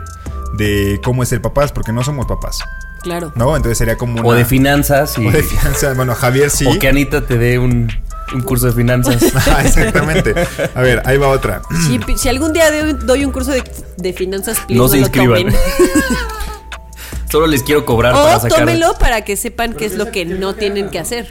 de 0.57 1.01
cómo 1.03 1.23
es 1.23 1.29
ser 1.31 1.41
papás, 1.41 1.73
porque 1.73 1.93
no 1.93 2.03
somos 2.05 2.27
papás, 2.27 2.59
claro. 3.03 3.33
¿no? 3.37 3.57
Entonces 3.57 3.79
sería 3.79 3.97
como 3.97 4.21
una... 4.21 4.23
O 4.29 4.33
de 4.35 4.45
finanzas 4.45 5.17
y, 5.19 5.27
o 5.27 5.31
de 5.31 5.43
finanzas. 5.43 5.97
Bueno, 5.97 6.15
Javier 6.15 6.51
sí. 6.51 6.67
o 6.67 6.79
que 6.79 6.89
Anita 6.89 7.23
te 7.27 7.39
dé 7.39 7.59
un, 7.59 7.89
un 8.35 8.41
curso 8.43 8.67
de 8.67 8.73
finanzas. 8.73 9.23
Ah, 9.47 9.63
Exactamente. 9.65 10.35
A 10.75 10.81
ver, 10.81 11.03
ahí 11.05 11.17
va 11.19 11.29
otra. 11.29 11.63
Si, 11.87 11.99
si 12.17 12.29
algún 12.29 12.53
día 12.53 12.71
doy, 12.71 12.93
doy 13.05 13.25
un 13.25 13.33
curso 13.33 13.51
de, 13.53 13.63
de 13.97 14.13
finanzas, 14.13 14.59
please, 14.67 14.75
no 14.81 14.89
se 14.89 14.97
lo 14.97 15.03
inscriban. 15.03 15.47
Solo 17.31 17.47
les 17.47 17.63
quiero 17.63 17.85
cobrar 17.85 18.13
para 18.13 18.37
O 18.37 18.41
sacar. 18.41 18.61
tómenlo 18.61 18.95
para 18.99 19.23
que 19.23 19.37
sepan 19.37 19.73
qué 19.75 19.85
es 19.87 19.95
lo 19.95 20.11
que 20.11 20.25
no 20.25 20.55
tienen 20.55 20.91
que 20.91 20.99
hacer. 20.99 21.31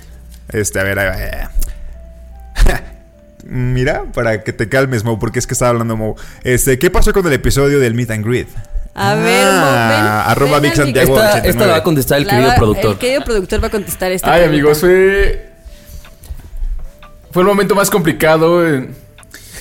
Este, 0.50 0.80
a 0.80 0.84
ver, 0.84 0.98
ahí 1.00 1.08
va. 1.08 1.52
Mira, 3.44 4.04
para 4.14 4.44
que 4.44 4.54
te 4.54 4.70
calmes, 4.70 5.04
Mo, 5.04 5.20
porque 5.20 5.40
es 5.40 5.48
que 5.48 5.54
estaba 5.54 5.70
hablando 5.72 5.98
Mo. 5.98 6.16
Este, 6.44 6.80
¿qué 6.80 6.90
pasó 6.90 7.12
con 7.14 7.26
el 7.28 7.34
episodio 7.34 7.80
del 7.80 7.96
Meet 7.96 8.12
and 8.12 8.26
Greet? 8.26 8.48
A 8.96 9.16
ver, 9.16 9.48
Ah, 9.50 9.60
Mo, 9.60 9.96
ven, 9.96 10.32
arroba 10.32 10.60
ven 10.60 10.72
al 10.72 10.78
Santiago. 10.78 11.16
Esta, 11.16 11.30
89. 11.38 11.50
esta 11.50 11.68
va 11.68 11.76
a 11.78 11.84
contestar 11.84 12.18
el 12.20 12.26
La 12.26 12.30
querido 12.32 12.50
va- 12.50 12.56
productor. 12.56 12.92
El 12.92 12.98
querido 12.98 13.22
productor 13.24 13.64
va 13.64 13.68
a 13.68 13.72
contestar 13.72 14.12
esta 14.12 14.28
Ay, 14.34 14.42
pregunta. 14.42 14.56
amigos, 14.56 14.80
fue. 14.80 15.49
Fue 17.32 17.44
el 17.44 17.48
momento 17.48 17.76
más 17.76 17.90
complicado. 17.90 18.66
en- 18.68 18.96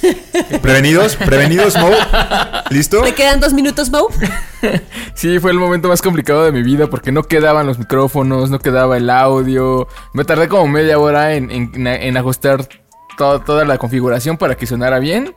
¿Prevenidos? 0.63 1.17
¿Prevenidos, 1.17 1.77
Mo? 1.77 1.91
¿Listo? 2.71 3.03
¿Te 3.03 3.15
quedan 3.15 3.41
dos 3.41 3.53
minutos, 3.53 3.91
Mo? 3.91 4.07
Sí, 5.15 5.39
fue 5.41 5.51
el 5.51 5.59
momento 5.59 5.89
más 5.89 6.01
complicado 6.03 6.45
de 6.45 6.53
mi 6.53 6.63
vida 6.63 6.87
porque 6.89 7.11
no 7.13 7.25
quedaban 7.25 7.67
los 7.67 7.79
micrófonos, 7.79 8.51
no 8.51 8.59
quedaba 8.61 8.97
el 8.97 9.11
audio. 9.11 9.89
Me 10.13 10.25
tardé 10.25 10.47
como 10.49 10.67
media 10.69 10.99
hora 10.99 11.35
en, 11.35 11.51
en- 11.51 11.87
en 11.87 12.17
ajustar 12.17 12.69
to- 13.17 13.41
toda 13.41 13.65
la 13.65 13.79
configuración 13.79 14.37
para 14.37 14.55
que 14.57 14.67
sonara 14.67 14.99
bien. 15.01 15.35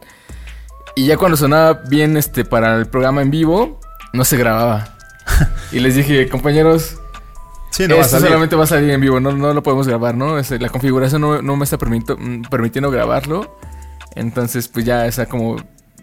Y 0.95 1.05
ya 1.07 1.17
cuando 1.17 1.37
sonaba 1.37 1.81
bien 1.87 2.15
este 2.17 2.45
para 2.45 2.75
el 2.75 2.85
programa 2.87 3.21
en 3.23 3.31
vivo, 3.31 3.79
no 4.13 4.23
se 4.23 4.37
grababa. 4.37 4.95
y 5.71 5.79
les 5.79 5.95
dije, 5.95 6.27
compañeros, 6.29 6.97
Sí, 7.71 7.87
no 7.87 7.95
va 7.95 8.01
esto 8.01 8.11
salir. 8.17 8.27
solamente 8.27 8.55
va 8.55 8.65
a 8.65 8.67
salir 8.67 8.89
en 8.91 9.01
vivo, 9.01 9.19
no, 9.19 9.31
no 9.31 9.53
lo 9.53 9.63
podemos 9.63 9.87
grabar, 9.87 10.15
¿no? 10.15 10.37
Este, 10.37 10.59
la 10.59 10.69
configuración 10.69 11.21
no, 11.21 11.41
no 11.41 11.55
me 11.55 11.63
está 11.63 11.77
permito- 11.77 12.17
mm, 12.19 12.43
permitiendo 12.49 12.91
grabarlo. 12.91 13.57
Entonces, 14.15 14.67
pues 14.67 14.85
ya, 14.85 15.05
o 15.07 15.11
sea, 15.11 15.25
como 15.25 15.55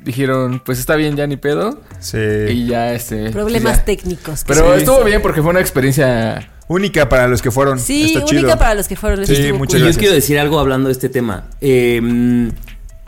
dijeron, 0.02 0.62
pues 0.64 0.78
está 0.78 0.96
bien, 0.96 1.14
ya 1.16 1.26
ni 1.26 1.36
pedo. 1.36 1.80
Sí. 2.00 2.16
Y 2.18 2.66
ya, 2.66 2.92
este. 2.94 3.30
Problemas 3.30 3.72
pues 3.74 3.76
ya. 3.78 3.84
técnicos. 3.84 4.44
Pero 4.46 4.74
estuvo 4.74 5.04
bien 5.04 5.20
porque 5.22 5.42
fue 5.42 5.50
una 5.50 5.60
experiencia. 5.60 6.50
Única 6.68 7.08
para 7.08 7.28
los 7.28 7.40
que 7.40 7.50
fueron. 7.50 7.78
Sí, 7.78 8.14
Está 8.14 8.20
única 8.26 8.40
chido. 8.48 8.58
para 8.58 8.74
los 8.74 8.88
que 8.88 8.96
fueron. 8.96 9.26
Sí, 9.26 9.32
muchas 9.32 9.44
Y 9.52 9.52
cool. 9.52 9.68
yo 9.68 9.78
gracias. 9.78 9.96
quiero 9.98 10.14
decir 10.14 10.38
algo 10.38 10.58
hablando 10.58 10.88
de 10.88 10.92
este 10.92 11.08
tema. 11.08 11.44
Eh, 11.60 12.50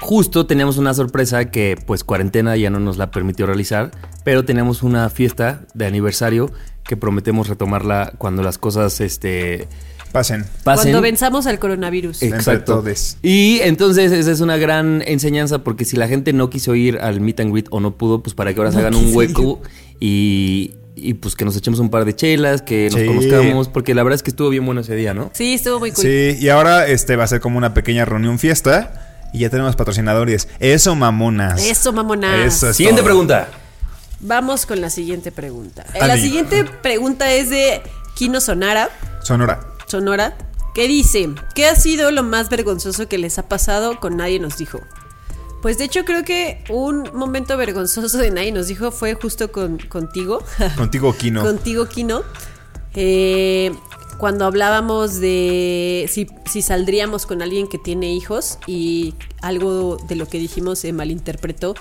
justo 0.01 0.47
teníamos 0.47 0.79
una 0.79 0.95
sorpresa 0.95 1.51
que 1.51 1.77
pues 1.87 2.05
cuarentena 2.05 2.57
ya 2.57 2.71
no 2.71 2.81
nos 2.81 2.97
la 2.97 3.11
permitió 3.11 3.47
realizar, 3.47 3.91
pero 4.25 4.45
tenemos 4.45 4.83
una 4.83 5.09
fiesta 5.11 5.63
de 5.75 5.87
aniversario 5.87 6.51
que 6.85 6.97
prometemos 6.97 7.49
retomarla 7.49 8.13
cuando 8.19 8.43
las 8.43 8.59
cosas 8.59 9.01
este, 9.01 9.69
Pasen. 10.11 10.45
pasen. 10.65 10.85
Cuando 10.91 11.03
venzamos 11.03 11.47
al 11.47 11.59
coronavirus. 11.61 12.23
Exacto. 12.23 12.83
Y 13.23 13.61
entonces 13.63 14.11
esa 14.11 14.33
es 14.33 14.41
una 14.41 14.57
gran 14.57 15.03
enseñanza 15.07 15.63
porque 15.63 15.85
si 15.85 15.97
la 15.97 16.09
gente 16.09 16.33
no 16.33 16.51
quiso 16.51 16.75
ir 16.75 16.99
al 16.99 17.21
meet 17.21 17.39
and 17.41 17.53
greet 17.53 17.67
o 17.71 17.79
no 17.81 17.97
pudo, 17.97 18.23
pues 18.23 18.35
para 18.35 18.53
que 18.53 18.59
ahora 18.59 18.73
se 18.73 18.79
hagan 18.79 18.97
un 18.97 19.15
hueco 19.15 19.61
y, 20.01 20.73
y, 20.97 21.15
pues 21.15 21.37
que 21.37 21.45
nos 21.45 21.57
echemos 21.57 21.79
un 21.79 21.91
par 21.91 22.05
de 22.05 22.17
chelas, 22.17 22.63
que 22.63 22.89
nos 22.91 23.01
Sí. 23.01 23.07
conozcamos, 23.07 23.69
porque 23.69 23.95
la 23.95 24.03
verdad 24.03 24.17
es 24.17 24.23
que 24.25 24.31
estuvo 24.31 24.49
bien 24.49 24.65
bueno 24.67 24.81
ese 24.81 24.97
día, 24.97 25.15
¿no? 25.15 25.31
Sí, 25.35 25.55
estuvo 25.55 25.79
muy 25.79 25.93
cool. 25.93 26.03
Sí, 26.03 26.37
y 26.41 26.49
ahora 26.49 26.89
este 26.89 27.15
va 27.17 27.25
a 27.25 27.29
ser 27.29 27.41
como 27.41 27.57
una 27.59 27.73
pequeña 27.75 28.05
reunión 28.05 28.39
fiesta. 28.41 29.10
Y 29.33 29.41
ya 29.41 29.51
tenemos 29.51 29.77
patrocinadores. 29.77 30.49
Eso, 30.59 30.95
mamonas. 30.95 31.63
Eso, 31.65 31.93
mamonas. 31.93 32.55
Eso 32.55 32.71
es 32.71 32.77
Siguiente 32.77 33.01
todo. 33.03 33.07
pregunta. 33.07 33.49
Vamos 34.21 34.67
con 34.67 34.81
la 34.81 34.91
siguiente 34.91 35.33
pregunta. 35.33 35.85
Eh. 35.95 36.07
La 36.07 36.17
siguiente 36.17 36.65
pregunta 36.65 37.33
es 37.33 37.49
de 37.51 37.81
Kino 38.15 38.41
Sonara, 38.41 38.91
Sonora. 39.23 39.61
Sonora, 39.87 40.37
que 40.75 40.87
dice, 40.89 41.31
¿qué 41.55 41.67
ha 41.67 41.75
sido 41.75 42.11
lo 42.11 42.23
más 42.23 42.51
vergonzoso 42.51 43.09
que 43.09 43.19
les 43.19 43.39
ha 43.39 43.49
pasado 43.49 43.99
con 43.99 44.17
Nadie 44.19 44.39
nos 44.39 44.59
dijo? 44.59 44.81
Pues 45.63 45.79
de 45.79 45.85
hecho 45.85 46.05
creo 46.05 46.25
que 46.25 46.65
un 46.69 47.11
momento 47.15 47.57
vergonzoso 47.57 48.19
de 48.19 48.31
Nadie 48.31 48.53
nos 48.53 48.67
dijo 48.67 48.91
fue 48.91 49.15
justo 49.15 49.53
con, 49.53 49.79
contigo. 49.79 50.43
Contigo, 50.77 51.15
Kino. 51.17 51.43
Contigo, 51.43 51.87
Kino. 51.87 52.23
Eh, 52.95 53.73
cuando 54.21 54.45
hablábamos 54.45 55.19
de 55.19 56.07
si, 56.09 56.27
si 56.45 56.63
saldríamos 56.63 57.27
con 57.27 57.43
alguien 57.43 57.67
que 57.67 57.79
tiene 57.79 58.13
hijos 58.15 58.59
y 58.67 59.15
algo 59.41 59.97
de 60.09 60.15
lo 60.15 60.27
que 60.29 60.39
dijimos 60.39 60.79
se 60.79 60.93
malinterpretó. 60.93 61.75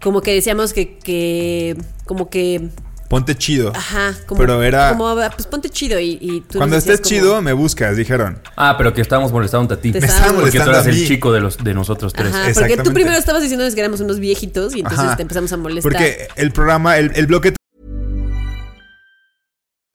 Como 0.00 0.20
que 0.20 0.32
decíamos 0.34 0.72
que, 0.72 0.98
que 0.98 1.76
como 2.04 2.30
que, 2.30 2.68
Ponte 3.08 3.34
chido. 3.36 3.72
ajá, 3.74 4.14
como, 4.26 4.38
Pero 4.42 4.62
era- 4.62 4.90
como, 4.90 5.14
pues 5.34 5.46
ponte 5.46 5.70
chido 5.70 5.98
y, 5.98 6.18
y 6.20 6.42
tú 6.42 6.58
Cuando 6.58 6.76
estés 6.76 7.00
como- 7.00 7.08
chido, 7.08 7.42
me 7.42 7.54
buscas, 7.54 7.96
dijeron. 7.96 8.40
Ah, 8.54 8.74
pero 8.76 8.92
que 8.92 9.00
estábamos 9.00 9.32
molestando 9.32 9.74
a 9.74 9.80
ti. 9.80 9.90
Te 9.92 10.00
Me 10.00 10.06
estaban 10.06 10.36
Porque 10.36 10.50
tú 10.58 10.62
eras 10.68 10.86
a 10.86 10.90
el 10.90 11.06
chico 11.08 11.32
de, 11.32 11.40
los, 11.40 11.56
de 11.56 11.72
nosotros 11.72 12.12
tres. 12.12 12.32
Ajá, 12.34 12.50
porque 12.54 12.76
tú 12.76 12.92
primero 12.92 13.16
estabas 13.16 13.40
diciendo 13.42 13.64
que 13.74 13.80
éramos 13.80 14.00
unos 14.00 14.20
viejitos 14.20 14.76
y 14.76 14.80
entonces 14.80 15.06
Ajá. 15.06 15.16
te 15.16 15.22
empezamos 15.22 15.50
a 15.52 15.56
molestar. 15.56 15.90
Porque 15.90 16.28
el 16.36 16.52
programa, 16.52 16.98
el, 16.98 17.10
el 17.16 17.26
bloque 17.26 17.54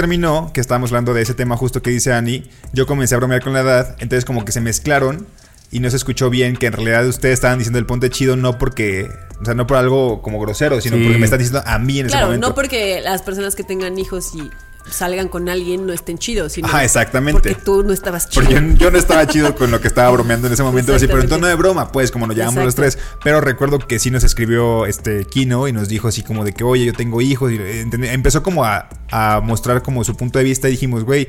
Terminó, 0.00 0.50
que 0.54 0.62
estábamos 0.62 0.90
hablando 0.92 1.12
de 1.12 1.20
ese 1.20 1.34
tema 1.34 1.58
justo 1.58 1.82
que 1.82 1.90
dice 1.90 2.14
Ani, 2.14 2.48
yo 2.72 2.86
comencé 2.86 3.14
a 3.14 3.18
bromear 3.18 3.42
con 3.42 3.52
la 3.52 3.60
edad, 3.60 3.96
entonces 3.98 4.24
como 4.24 4.46
que 4.46 4.52
se 4.52 4.62
mezclaron 4.62 5.26
y 5.70 5.80
no 5.80 5.90
se 5.90 5.96
escuchó 5.96 6.30
bien 6.30 6.56
que 6.56 6.66
en 6.66 6.72
realidad 6.72 7.06
ustedes 7.06 7.34
estaban 7.34 7.58
diciendo 7.58 7.78
el 7.78 7.84
ponte 7.84 8.08
chido 8.08 8.34
no 8.34 8.56
porque, 8.56 9.10
o 9.40 9.44
sea, 9.44 9.52
no 9.52 9.66
por 9.66 9.76
algo 9.76 10.22
como 10.22 10.40
grosero, 10.40 10.80
sino 10.80 10.96
Sí. 10.96 11.02
porque 11.02 11.18
me 11.18 11.24
están 11.26 11.38
diciendo 11.38 11.62
a 11.66 11.78
mí 11.78 12.00
en 12.00 12.06
ese 12.06 12.16
Claro, 12.16 12.34
no 12.38 12.54
porque 12.54 13.02
las 13.02 13.20
personas 13.20 13.54
que 13.54 13.62
tengan 13.62 13.98
hijos 13.98 14.34
y 14.34 14.50
salgan 14.88 15.28
con 15.28 15.48
alguien 15.48 15.86
no 15.86 15.92
estén 15.92 16.18
chidos, 16.18 16.52
sino 16.52 16.68
Ajá, 16.68 16.84
exactamente. 16.84 17.40
porque 17.40 17.54
tú 17.54 17.82
no 17.82 17.92
estabas 17.92 18.28
chido. 18.28 18.44
Porque 18.46 18.74
yo, 18.76 18.90
no 18.90 18.98
estaba 18.98 19.26
chido 19.26 19.54
con 19.54 19.70
lo 19.70 19.80
que 19.80 19.88
estaba 19.88 20.10
bromeando 20.12 20.46
en 20.46 20.52
ese 20.52 20.62
momento, 20.62 20.94
así, 20.94 21.06
pero 21.06 21.20
en 21.20 21.28
tono 21.28 21.46
de 21.46 21.54
broma, 21.54 21.92
pues, 21.92 22.10
como 22.10 22.26
nos 22.26 22.36
llamamos 22.36 22.64
los 22.64 22.74
tres. 22.74 22.98
Pero 23.22 23.40
recuerdo 23.40 23.78
que 23.78 23.98
sí 23.98 24.10
nos 24.10 24.24
escribió 24.24 24.86
este 24.86 25.24
Kino 25.24 25.68
y 25.68 25.72
nos 25.72 25.88
dijo 25.88 26.08
así 26.08 26.22
como 26.22 26.44
de 26.44 26.52
que, 26.52 26.64
oye, 26.64 26.84
yo 26.84 26.92
tengo 26.92 27.20
hijos. 27.20 27.52
Y 27.52 27.56
entendí- 27.58 28.08
empezó 28.08 28.42
como 28.42 28.64
a, 28.64 28.88
a 29.10 29.40
mostrar 29.42 29.82
como 29.82 30.02
su 30.04 30.16
punto 30.16 30.38
de 30.38 30.44
vista 30.44 30.68
y 30.68 30.72
dijimos, 30.72 31.04
güey. 31.04 31.28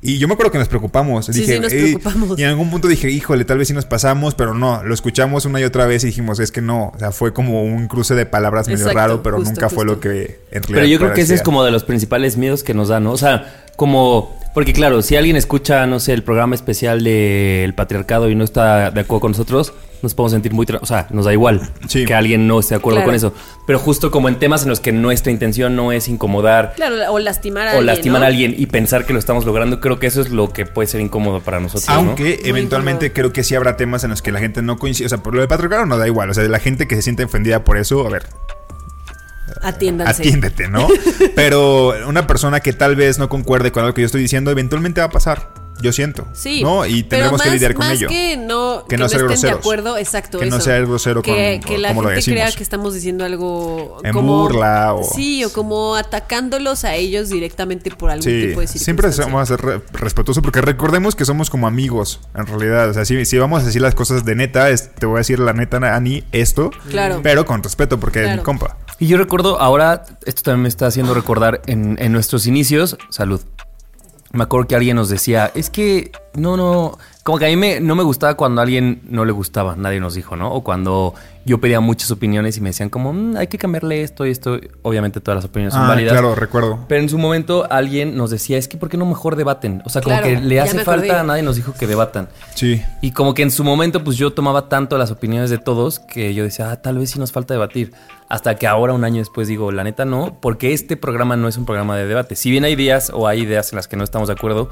Y 0.00 0.18
yo 0.18 0.28
me 0.28 0.34
acuerdo 0.34 0.52
que 0.52 0.58
nos 0.58 0.68
preocupamos. 0.68 1.26
Sí, 1.26 1.32
dije, 1.32 1.54
sí, 1.54 1.60
nos 1.60 1.72
preocupamos. 1.72 2.38
Y 2.38 2.42
en 2.42 2.50
algún 2.50 2.70
punto 2.70 2.86
dije, 2.86 3.10
híjole, 3.10 3.44
tal 3.44 3.58
vez 3.58 3.68
sí 3.68 3.74
nos 3.74 3.84
pasamos, 3.84 4.34
pero 4.34 4.54
no. 4.54 4.82
Lo 4.84 4.94
escuchamos 4.94 5.44
una 5.44 5.60
y 5.60 5.64
otra 5.64 5.86
vez 5.86 6.04
y 6.04 6.06
dijimos, 6.06 6.38
es 6.38 6.52
que 6.52 6.60
no. 6.60 6.92
O 6.94 6.98
sea, 6.98 7.10
fue 7.10 7.32
como 7.32 7.64
un 7.64 7.88
cruce 7.88 8.14
de 8.14 8.24
palabras 8.24 8.68
medio 8.68 8.78
Exacto, 8.78 8.98
raro, 8.98 9.22
pero 9.22 9.38
justo, 9.38 9.50
nunca 9.50 9.68
fue 9.68 9.84
lo 9.84 9.98
que 9.98 10.40
en 10.50 10.62
realidad 10.62 10.68
Pero 10.68 10.86
yo 10.86 10.98
creo 10.98 11.12
que 11.14 11.22
ese 11.22 11.34
es 11.34 11.42
como 11.42 11.64
de 11.64 11.72
los 11.72 11.82
principales 11.82 12.36
miedos 12.36 12.62
que 12.62 12.74
nos 12.74 12.88
dan, 12.88 13.04
¿no? 13.04 13.12
O 13.12 13.18
sea, 13.18 13.64
como, 13.74 14.38
Porque 14.54 14.72
claro, 14.72 15.02
si 15.02 15.16
alguien 15.16 15.34
escucha, 15.34 15.86
no 15.86 15.98
sé, 15.98 16.12
el 16.12 16.22
programa 16.22 16.54
especial 16.54 17.02
del 17.02 17.74
patriarcado 17.74 18.30
y 18.30 18.36
no 18.36 18.44
está 18.44 18.92
de 18.92 19.00
acuerdo 19.00 19.20
con 19.20 19.32
nosotros, 19.32 19.72
nos 20.02 20.14
podemos 20.14 20.32
sentir 20.32 20.52
muy... 20.52 20.64
tra- 20.66 20.78
O 20.80 20.86
sea, 20.86 21.06
nos 21.10 21.24
da 21.24 21.32
igual 21.32 21.60
que 21.90 22.14
alguien 22.14 22.46
no 22.46 22.60
esté 22.60 22.74
de 22.74 22.78
acuerdo 22.78 22.98
Claro. 22.98 23.08
con 23.08 23.14
eso. 23.14 23.34
Pero 23.66 23.78
justo 23.78 24.10
como 24.10 24.28
en 24.28 24.38
temas 24.38 24.62
en 24.62 24.68
los 24.70 24.80
que 24.80 24.92
nuestra 24.92 25.30
intención 25.32 25.74
no 25.76 25.92
es 25.92 26.08
incomodar 26.08 26.72
Claro, 26.76 26.96
o 27.12 27.18
lastimar 27.18 27.66
a 27.68 27.70
o 27.70 27.78
alguien. 27.78 27.86
lastimar 27.86 28.20
¿no? 28.20 28.24
a 28.24 28.28
alguien 28.28 28.54
y 28.56 28.66
pensar 28.66 29.04
que 29.06 29.12
lo 29.12 29.18
estamos 29.18 29.44
logrando, 29.44 29.80
creo 29.80 29.98
que 29.98 30.06
eso 30.06 30.20
es 30.20 30.30
lo 30.30 30.52
que 30.52 30.66
puede 30.66 30.86
ser 30.88 31.00
incómodo 31.00 31.40
para 31.40 31.60
nosotros. 31.60 31.88
¿no? 31.88 31.94
Aunque 31.94 32.40
eventualmente 32.44 33.12
creo 33.12 33.32
que 33.32 33.44
sí 33.44 33.54
habrá 33.54 33.76
temas 33.76 34.04
en 34.04 34.10
los 34.10 34.22
que 34.22 34.32
la 34.32 34.38
gente 34.40 34.62
no 34.62 34.78
coincide. 34.78 35.06
O 35.06 35.08
sea, 35.08 35.18
por 35.18 35.34
lo 35.34 35.40
de 35.40 35.48
patriarcado 35.48 35.86
no 35.86 35.98
da 35.98 36.06
igual. 36.06 36.30
O 36.30 36.34
sea, 36.34 36.44
la 36.44 36.58
gente 36.60 36.86
que 36.88 36.96
se 36.96 37.02
siente 37.02 37.24
ofendida 37.24 37.64
por 37.64 37.76
eso, 37.76 38.06
a 38.06 38.10
ver, 38.10 38.24
Atiéndanse. 39.62 40.22
atiéndete, 40.22 40.68
¿no? 40.68 40.86
Pero 41.34 41.94
una 42.06 42.26
persona 42.26 42.60
que 42.60 42.72
tal 42.72 42.96
vez 42.96 43.18
no 43.18 43.28
concuerde 43.28 43.72
con 43.72 43.82
algo 43.82 43.94
que 43.94 44.02
yo 44.02 44.06
estoy 44.06 44.20
diciendo, 44.22 44.50
eventualmente 44.50 45.00
va 45.00 45.06
a 45.06 45.10
pasar. 45.10 45.52
Yo 45.82 45.92
siento. 45.92 46.26
Sí. 46.32 46.62
¿No? 46.62 46.84
Y 46.86 47.02
tendremos 47.04 47.40
que 47.40 47.50
lidiar 47.50 47.74
con 47.74 47.86
más 47.86 47.94
ello. 47.96 48.08
que 48.08 48.36
no, 48.36 48.84
Que 48.88 48.96
no 48.96 49.08
ser 49.08 49.18
estén 49.20 49.28
de 49.28 49.34
groseros. 49.34 49.58
acuerdo, 49.60 49.96
exacto. 49.98 50.38
Que 50.38 50.46
no 50.46 50.56
eso. 50.56 50.64
ser 50.64 50.86
grosero 50.86 51.22
que, 51.22 51.60
con- 51.62 51.68
que 51.70 51.78
la 51.78 51.88
como 51.88 52.02
lo 52.02 52.08
gente 52.08 52.16
decimos. 52.16 52.40
crea 52.42 52.52
que 52.52 52.62
estamos 52.62 52.94
diciendo 52.94 53.24
algo 53.24 53.98
En 54.02 54.12
como 54.12 54.42
burla 54.42 54.94
o- 54.94 55.04
sí 55.04 55.44
o 55.44 55.52
como 55.52 55.94
atacándolos 55.94 56.84
a 56.84 56.94
ellos 56.94 57.28
directamente 57.28 57.90
por 57.90 58.10
algún 58.10 58.22
Sí, 58.24 58.46
tipo 58.48 58.60
de 58.60 58.66
siempre 58.66 59.12
circunstancia. 59.12 59.24
vamos 59.26 59.42
a 59.42 59.46
ser 59.46 59.60
re- 59.64 59.82
respetuosos 59.92 60.42
porque 60.42 60.60
recordemos 60.60 61.14
que 61.14 61.24
somos 61.24 61.50
como 61.50 61.66
amigos, 61.66 62.20
en 62.34 62.46
realidad. 62.46 62.90
O 62.90 62.94
sea, 62.94 63.04
si, 63.04 63.24
si 63.24 63.38
vamos 63.38 63.62
a 63.62 63.66
decir 63.66 63.82
las 63.82 63.94
cosas 63.94 64.24
de 64.24 64.34
neta, 64.34 64.70
es- 64.70 64.94
te 64.94 65.06
voy 65.06 65.16
a 65.16 65.18
decir 65.18 65.38
la 65.38 65.52
neta, 65.52 65.78
Ani, 65.94 66.24
esto. 66.32 66.70
Claro. 66.90 67.20
Pero 67.22 67.44
con 67.46 67.62
respeto 67.62 68.00
porque 68.00 68.18
es 68.20 68.24
Claro. 68.24 68.38
mi 68.42 68.44
compa. 68.44 68.76
Y 68.98 69.06
yo 69.06 69.16
recuerdo 69.16 69.60
ahora, 69.60 70.04
esto 70.26 70.42
también 70.42 70.62
me 70.62 70.68
está 70.68 70.86
haciendo 70.88 71.14
recordar 71.14 71.62
en, 71.66 71.96
en 72.00 72.10
nuestros 72.12 72.46
inicios, 72.48 72.96
salud. 73.10 73.40
Me 74.32 74.44
acuerdo 74.44 74.68
que 74.68 74.74
alguien 74.76 74.96
nos 74.96 75.08
decía, 75.08 75.50
es 75.54 75.70
que 75.70 76.12
no, 76.34 76.56
no, 76.56 76.98
como 77.28 77.38
que 77.38 77.44
a 77.44 77.48
mí 77.48 77.56
me, 77.56 77.78
no 77.78 77.94
me 77.94 78.02
gustaba 78.04 78.38
cuando 78.38 78.62
a 78.62 78.64
alguien 78.64 79.02
no 79.10 79.26
le 79.26 79.32
gustaba, 79.32 79.76
nadie 79.76 80.00
nos 80.00 80.14
dijo, 80.14 80.34
¿no? 80.34 80.50
O 80.50 80.64
cuando 80.64 81.12
yo 81.44 81.60
pedía 81.60 81.78
muchas 81.78 82.10
opiniones 82.10 82.56
y 82.56 82.62
me 82.62 82.70
decían 82.70 82.88
como, 82.88 83.12
"Mm, 83.12 83.36
hay 83.36 83.48
que 83.48 83.58
cambiarle 83.58 84.02
esto 84.02 84.24
y 84.24 84.30
esto. 84.30 84.58
Obviamente 84.80 85.20
todas 85.20 85.36
las 85.36 85.44
opiniones 85.44 85.74
son 85.74 85.82
Ah, 85.84 85.88
válidas. 85.88 86.12
claro, 86.12 86.34
recuerdo. 86.34 86.86
Pero 86.88 87.02
en 87.02 87.10
su 87.10 87.18
momento 87.18 87.66
alguien 87.70 88.16
nos 88.16 88.30
decía, 88.30 88.56
es 88.56 88.66
que 88.66 88.78
¿por 88.78 88.88
qué 88.88 88.96
no 88.96 89.04
mejor 89.04 89.36
debaten? 89.36 89.82
O 89.84 89.90
sea, 89.90 90.00
como 90.00 90.16
Claro, 90.16 90.26
que 90.36 90.40
le 90.40 90.58
hace 90.58 90.78
falta, 90.84 91.22
nadie 91.22 91.42
nos 91.42 91.56
dijo 91.56 91.74
que 91.78 91.86
debatan. 91.86 92.30
Sí. 92.54 92.82
Y 93.02 93.12
como 93.12 93.34
que 93.34 93.42
en 93.42 93.50
su 93.50 93.62
momento, 93.62 94.02
pues 94.02 94.16
yo 94.16 94.32
tomaba 94.32 94.70
tanto 94.70 94.96
las 94.96 95.10
opiniones 95.10 95.50
de 95.50 95.58
todos 95.58 95.98
que 95.98 96.32
yo 96.32 96.44
decía, 96.44 96.70
ah, 96.70 96.80
tal 96.80 96.96
vez 96.96 97.10
sí 97.10 97.18
nos 97.18 97.30
falta 97.32 97.52
debatir. 97.52 97.92
Hasta 98.30 98.54
que 98.56 98.66
ahora, 98.66 98.94
un 98.94 99.04
año 99.04 99.18
después, 99.18 99.48
digo, 99.48 99.70
la 99.70 99.84
neta 99.84 100.06
no, 100.06 100.38
porque 100.40 100.72
este 100.72 100.96
programa 100.96 101.36
no 101.36 101.46
es 101.46 101.58
un 101.58 101.66
programa 101.66 101.94
de 101.98 102.06
debate. 102.06 102.36
Si 102.36 102.50
bien 102.50 102.64
hay 102.64 102.72
ideas 102.72 103.10
o 103.14 103.26
hay 103.28 103.40
ideas 103.42 103.70
en 103.72 103.76
las 103.76 103.86
que 103.86 103.96
no 103.98 104.04
estamos 104.04 104.28
de 104.28 104.32
acuerdo, 104.34 104.70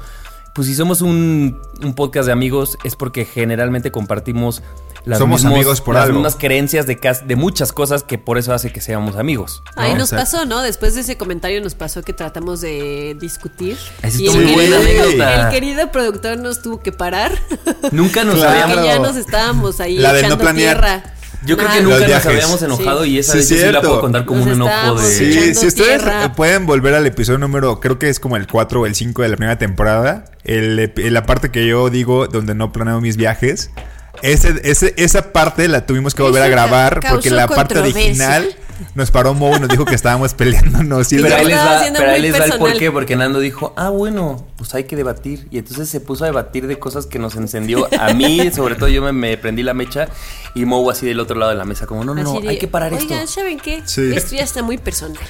pues 0.57 0.67
si 0.67 0.73
somos 0.75 1.01
un, 1.01 1.61
un 1.83 1.93
podcast 1.93 2.25
de 2.25 2.31
amigos 2.33 2.79
es 2.83 2.95
porque 2.95 3.25
generalmente 3.25 3.91
compartimos 3.91 4.63
las, 5.05 5.19
Somos 5.19 5.43
mismos- 5.43 5.53
amigos 5.53 5.81
por 5.81 5.93
las 5.93 6.05
algo. 6.05 6.15
mismas 6.15 6.35
creencias 6.35 6.85
de, 6.87 7.35
muchas 7.37 7.71
cosas 7.71 8.01
que 8.03 8.17
por 8.17 8.39
eso 8.39 8.53
hace 8.53 8.73
que 8.73 8.81
seamos 8.81 9.15
amigos. 9.17 9.61
¿no? 9.75 9.83
Ahí 9.83 9.93
nos 9.93 10.11
Exacto. 10.11 10.37
pasó, 10.39 10.45
¿no? 10.47 10.61
Después 10.63 10.95
de 10.95 11.01
ese 11.01 11.15
comentario 11.15 11.61
nos 11.61 11.75
pasó 11.75 12.01
que 12.01 12.11
tratamos 12.11 12.59
de 12.59 13.15
discutir. 13.21 13.77
Esa 14.01 14.19
y 14.21 14.27
el, 14.27 14.33
muy 14.35 14.45
querido, 14.55 15.03
buena 15.05 15.43
el 15.45 15.49
querido 15.53 15.91
productor 15.91 16.39
nos 16.39 16.61
tuvo 16.63 16.81
que 16.81 16.91
parar. 16.91 17.31
Nunca 17.91 18.23
nos 18.25 18.35
Claro. 18.35 18.49
habíamos... 18.49 18.73
Porque 18.73 18.87
ya 18.89 18.99
nos 18.99 19.15
estábamos 19.15 19.79
ahí 19.79 19.97
La 19.99 20.11
no 20.11 20.17
echando 20.17 20.37
planear. 20.39 20.75
tierra. 20.79 21.13
Yo 21.45 21.55
creo 21.55 21.69
que 21.69 21.81
nunca 21.81 22.07
nos 22.07 22.25
habíamos 22.25 22.61
enojado 22.61 23.03
Sí. 23.03 23.09
y 23.11 23.17
esa 23.19 23.33
Sí, 23.33 23.37
vez 23.39 23.49
yo 23.49 23.55
sí 23.67 23.71
la 23.71 23.81
puedo 23.81 24.01
contar 24.01 24.25
como 24.25 24.39
Nos 24.45 24.47
un 24.47 24.53
enojo 24.53 24.99
de... 25.01 25.05
Sí, 25.07 25.53
si 25.55 25.67
ustedes 25.67 26.01
tierra. 26.01 26.25
eh, 26.25 26.29
pueden 26.35 26.65
volver 26.65 26.95
al 26.95 27.05
episodio 27.05 27.37
número, 27.39 27.79
creo 27.79 27.99
que 27.99 28.09
es 28.09 28.19
como 28.19 28.37
el 28.37 28.47
4 28.47 28.81
o 28.81 28.85
el 28.85 28.95
5 28.95 29.21
de 29.21 29.29
la 29.29 29.37
primera 29.37 29.57
temporada, 29.57 30.25
el, 30.43 30.79
epi- 30.79 31.09
la 31.11 31.23
parte 31.25 31.51
que 31.51 31.67
yo 31.67 31.89
digo 31.89 32.27
donde 32.27 32.55
no 32.55 32.71
planeo 32.71 32.99
mis 33.01 33.17
viajes, 33.17 33.69
ese, 34.23 34.59
ese- 34.63 34.93
esa 34.97 35.31
parte 35.31 35.67
la 35.67 35.85
tuvimos 35.85 36.15
que 36.15 36.23
volver 36.23 36.41
a 36.41 36.45
Eso 36.47 36.51
grabar 36.55 37.01
porque 37.09 37.29
la 37.29 37.47
parte 37.47 37.77
original 37.77 38.49
nos 38.95 39.11
paró 39.11 39.33
Mo 39.33 39.55
y 39.55 39.59
nos 39.59 39.69
dijo 39.69 39.85
que 39.85 39.95
estábamos 39.95 40.33
peleándonos. 40.33 41.11
Y 41.11 41.21
Pero 41.21 41.35
ahí 41.35 41.45
les 41.45 41.57
va, 41.57 41.81
pero 41.97 42.11
ahí 42.11 42.21
les 42.21 42.33
va 42.33 42.37
el 42.37 42.41
personal. 42.43 42.59
por 42.71 42.79
qué, 42.79 42.91
porque 42.91 43.15
Nando 43.15 43.39
dijo, 43.39 43.73
ah, 43.77 43.89
bueno, 43.89 44.47
pues 44.57 44.73
hay 44.73 44.85
que 44.85 44.95
debatir. 44.95 45.47
Y 45.51 45.57
entonces 45.57 45.89
se 45.89 45.99
puso 45.99 46.23
a 46.23 46.27
debatir 46.27 46.67
de 46.67 46.79
cosas 46.79 47.05
que 47.05 47.19
nos 47.19 47.35
encendió 47.35 47.87
a 47.99 48.13
mí, 48.13 48.51
sobre 48.55 48.75
todo 48.75 48.89
yo 48.89 49.01
me, 49.01 49.11
me 49.13 49.37
prendí 49.37 49.63
la 49.63 49.73
mecha 49.73 50.07
y 50.55 50.65
Mo 50.65 50.89
así 50.89 51.05
del 51.05 51.19
otro 51.19 51.37
lado 51.37 51.51
de 51.51 51.57
la 51.57 51.65
mesa, 51.65 51.85
como, 51.85 52.03
no, 52.03 52.15
no, 52.15 52.23
no, 52.23 52.49
hay 52.49 52.57
que 52.57 52.67
parar 52.67 52.93
Oigan, 52.93 53.19
esto. 53.19 53.41
¿saben 53.41 53.59
qué? 53.59 53.81
Sí. 53.85 54.11
Esto 54.15 54.35
ya 54.35 54.43
está 54.43 54.63
muy 54.63 54.77
personal. 54.77 55.17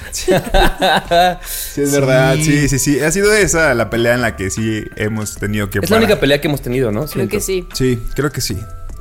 Sí, 1.48 1.82
es 1.82 1.92
verdad, 1.92 2.36
sí, 2.36 2.68
sí, 2.68 2.78
sí. 2.78 3.00
Ha 3.00 3.10
sido 3.10 3.32
esa 3.32 3.74
la 3.74 3.90
pelea 3.90 4.14
en 4.14 4.22
la 4.22 4.36
que 4.36 4.50
sí 4.50 4.84
hemos 4.96 5.36
tenido 5.36 5.70
que 5.70 5.78
Es 5.80 5.90
la 5.90 5.96
única 5.96 6.18
pelea 6.18 6.40
que 6.40 6.48
hemos 6.48 6.60
tenido, 6.60 6.90
¿no? 6.90 7.00
Creo 7.00 7.08
Siento. 7.08 7.30
que 7.30 7.40
sí. 7.40 7.66
Sí, 7.74 8.02
creo 8.14 8.30
que 8.30 8.40
sí. 8.40 8.58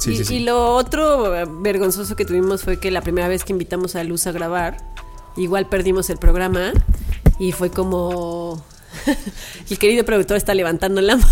Sí, 0.08 0.14
y, 0.14 0.18
sí, 0.18 0.26
sí. 0.26 0.36
y 0.36 0.40
lo 0.40 0.74
otro 0.76 1.32
vergonzoso 1.62 2.16
que 2.16 2.26
tuvimos 2.26 2.64
fue 2.64 2.80
que 2.80 2.92
la 2.92 3.02
primera 3.02 3.28
vez 3.28 3.44
que 3.44 3.54
invitamos 3.54 3.96
a 3.96 4.04
Luz 4.04 4.26
a 4.28 4.32
grabar, 4.32 4.78
igual 5.36 5.68
perdimos 5.68 6.10
el 6.10 6.18
programa 6.18 6.72
y 7.40 7.52
fue 7.52 7.70
como... 7.70 8.64
el 9.70 9.78
querido 9.78 10.04
productor 10.06 10.38
está 10.38 10.54
levantando 10.56 11.02
la 11.02 11.16
mano. 11.18 11.28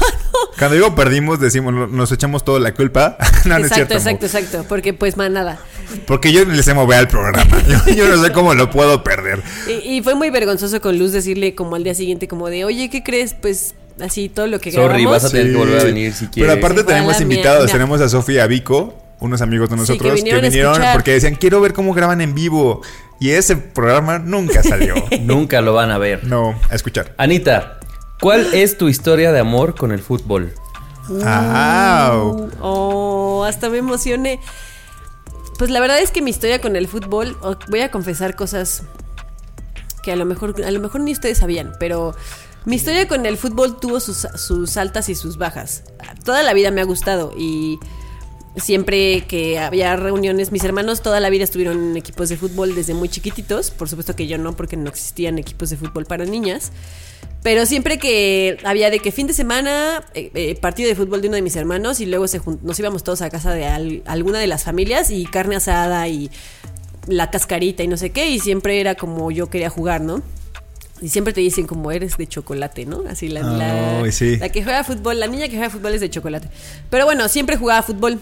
Cuando 0.60 0.76
digo 0.76 0.94
perdimos, 0.94 1.40
decimos, 1.40 1.74
no- 1.74 1.88
nos 1.88 2.12
echamos 2.12 2.44
toda 2.46 2.60
la 2.60 2.74
culpa. 2.74 3.18
no, 3.46 3.58
no 3.58 3.66
es 3.66 3.72
exacto, 3.72 3.76
cierto. 3.76 3.94
Mo. 3.94 4.00
exacto, 4.00 4.26
exacto. 4.26 4.66
Porque 4.70 4.94
pues 4.94 5.18
más 5.18 5.32
nada. 5.32 5.60
Porque 6.06 6.32
yo 6.32 6.46
le 6.46 6.62
sé 6.64 6.74
mover 6.74 7.00
al 7.00 7.08
programa. 7.08 7.58
Yo, 7.68 7.94
yo 7.94 8.08
no 8.08 8.24
sé 8.24 8.32
cómo 8.32 8.54
lo 8.54 8.70
puedo 8.70 9.04
perder. 9.04 9.42
Y, 9.68 9.98
y 9.98 10.02
fue 10.04 10.16
muy 10.16 10.30
vergonzoso 10.30 10.80
con 10.82 11.00
Luz 11.00 11.12
decirle 11.12 11.56
como 11.56 11.76
al 11.76 11.84
día 11.84 11.96
siguiente 11.96 12.28
como 12.28 12.50
de, 12.50 12.66
oye, 12.66 12.90
¿qué 12.90 13.04
crees? 13.04 13.34
Pues 13.34 13.74
así 14.00 14.30
todo 14.30 14.48
lo 14.48 14.60
que 14.60 14.72
Sorry, 14.72 15.04
grabamos. 15.04 15.12
vas 15.12 15.26
a 15.26 15.30
tener 15.30 15.52
que 15.52 15.58
volver 15.58 15.80
a 15.80 15.84
venir 15.84 16.14
si 16.14 16.28
quieres. 16.28 16.54
Pero 16.54 16.66
aparte 16.66 16.82
Igual 16.82 16.96
tenemos 16.96 17.22
invitados. 17.22 17.72
Tenemos 17.72 18.02
a 18.02 18.10
Sofía 18.10 18.48
Vico, 18.48 18.94
unos 19.20 19.42
amigos 19.42 19.70
de 19.70 19.76
Sí, 19.78 19.84
que 19.84 19.92
nosotros, 19.94 20.24
que 20.24 20.40
vinieron 20.42 20.82
porque 20.94 21.12
decían, 21.12 21.36
quiero 21.36 21.62
ver 21.62 21.74
cómo 21.74 21.94
graban 21.94 22.22
en 22.22 22.36
vivo. 22.36 22.82
Y 23.20 23.32
ese 23.32 23.56
programa 23.56 24.20
nunca 24.20 24.62
salió. 24.62 24.96
Nunca 25.22 25.62
lo 25.62 25.74
van 25.74 25.90
a 25.90 25.98
ver. 25.98 26.26
no, 26.26 26.54
a 26.70 26.76
escuchar. 26.76 27.14
Anita, 27.18 27.80
¿cuál 28.20 28.54
es 28.54 28.78
tu 28.78 28.90
historia 28.90 29.32
de 29.32 29.40
amor 29.40 29.76
con 29.76 29.94
el 29.94 30.02
fútbol? 30.02 30.54
Au. 31.24 32.50
Oh, 32.60 33.46
hasta 33.48 33.70
me 33.70 33.78
emocioné. 33.78 34.40
Pues 35.58 35.70
la 35.70 35.80
verdad 35.80 36.00
es 36.02 36.12
que 36.12 36.22
mi 36.22 36.32
historia 36.32 36.60
con 36.60 36.76
el 36.76 36.88
fútbol, 36.90 37.38
voy 37.70 37.82
a 37.82 37.90
confesar 37.90 38.36
cosas 38.36 38.84
que 40.04 40.12
a 40.12 40.16
lo 40.18 40.26
mejor, 40.26 40.62
a 40.64 40.72
lo 40.72 40.80
mejor 40.80 41.02
ni 41.02 41.14
ustedes 41.14 41.38
sabían, 41.38 41.74
pero 41.80 42.16
mi 42.66 42.76
historia 42.76 43.08
con 43.08 43.26
el 43.26 43.38
fútbol 43.38 43.80
tuvo 43.80 44.00
sus, 44.00 44.28
sus 44.36 44.78
altas 44.78 45.10
y 45.10 45.16
sus 45.16 45.38
bajas. 45.38 45.84
Toda 46.24 46.44
la 46.44 46.54
vida 46.54 46.72
me 46.72 46.82
ha 46.82 46.86
gustado 46.86 47.34
y 47.38 47.78
siempre 48.58 49.26
que 49.28 49.60
había 49.60 49.96
reuniones, 49.96 50.52
mis 50.52 50.64
hermanos 50.64 51.02
toda 51.02 51.20
la 51.20 51.30
vida 51.30 51.44
estuvieron 51.44 51.92
en 51.92 51.98
equipos 51.98 52.30
de 52.30 52.38
fútbol 52.38 52.74
desde 52.74 52.94
muy 52.94 53.10
chiquititos. 53.10 53.72
Por 53.72 53.90
supuesto 53.90 54.16
que 54.16 54.28
yo 54.28 54.38
no, 54.38 54.56
porque 54.56 54.78
no 54.78 54.90
existían 54.90 55.38
equipos 55.38 55.70
de 55.70 55.78
fútbol 55.78 56.06
para 56.06 56.26
niñas. 56.26 56.72
Pero 57.44 57.68
siempre 57.68 58.00
que 58.00 58.58
había 58.64 58.90
de 58.90 59.00
que 59.00 59.12
fin 59.12 59.28
de 59.28 59.34
semana, 59.34 60.04
eh, 60.16 60.32
eh, 60.34 60.56
partido 60.56 60.90
de 60.90 60.96
fútbol 60.96 61.22
de 61.22 61.28
uno 61.28 61.36
de 61.36 61.44
mis 61.44 61.56
hermanos 61.56 62.00
y 62.00 62.08
luego 62.08 62.28
se 62.28 62.42
nos 62.64 62.80
íbamos 62.80 63.04
todos 63.04 63.22
a 63.22 63.30
casa 63.30 63.52
de 63.54 63.66
al- 63.68 64.02
alguna 64.08 64.40
de 64.40 64.48
las 64.48 64.64
familias 64.64 65.12
y 65.12 65.26
carne 65.26 65.56
asada 65.56 66.08
y 66.08 66.32
la 67.06 67.30
cascarita 67.30 67.84
y 67.84 67.88
no 67.88 67.98
sé 67.98 68.10
qué, 68.10 68.30
y 68.32 68.40
siempre 68.40 68.80
era 68.82 68.96
como 68.96 69.30
yo 69.30 69.48
quería 69.52 69.70
jugar, 69.70 70.02
¿no? 70.02 70.24
Y 71.02 71.10
siempre 71.10 71.34
te 71.34 71.42
dicen 71.42 71.68
como 71.68 71.92
eres 71.92 72.16
de 72.18 72.26
chocolate, 72.26 72.86
¿no? 72.86 73.04
Así 73.10 73.28
la, 73.28 73.42
la, 73.42 74.00
Ay, 74.02 74.12
sí. 74.12 74.38
la 74.38 74.50
que 74.50 74.64
juega 74.64 74.84
fútbol, 74.84 75.20
la 75.20 75.28
niña 75.28 75.48
que 75.48 75.56
juega 75.58 75.70
fútbol 75.70 75.94
es 75.94 76.02
de 76.02 76.10
chocolate. 76.10 76.48
Pero 76.90 77.06
bueno, 77.06 77.28
siempre 77.28 77.58
jugaba 77.58 77.84
fútbol. 77.84 78.20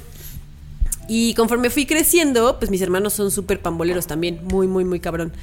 Y 1.08 1.34
conforme 1.36 1.70
fui 1.70 1.86
creciendo, 1.86 2.58
pues 2.60 2.72
mis 2.72 2.82
hermanos 2.82 3.14
son 3.14 3.30
súper 3.30 3.60
pamboleros 3.60 4.08
también, 4.08 4.40
muy, 4.44 4.68
muy, 4.68 4.86
muy 4.86 5.00
cabrón. 5.00 5.34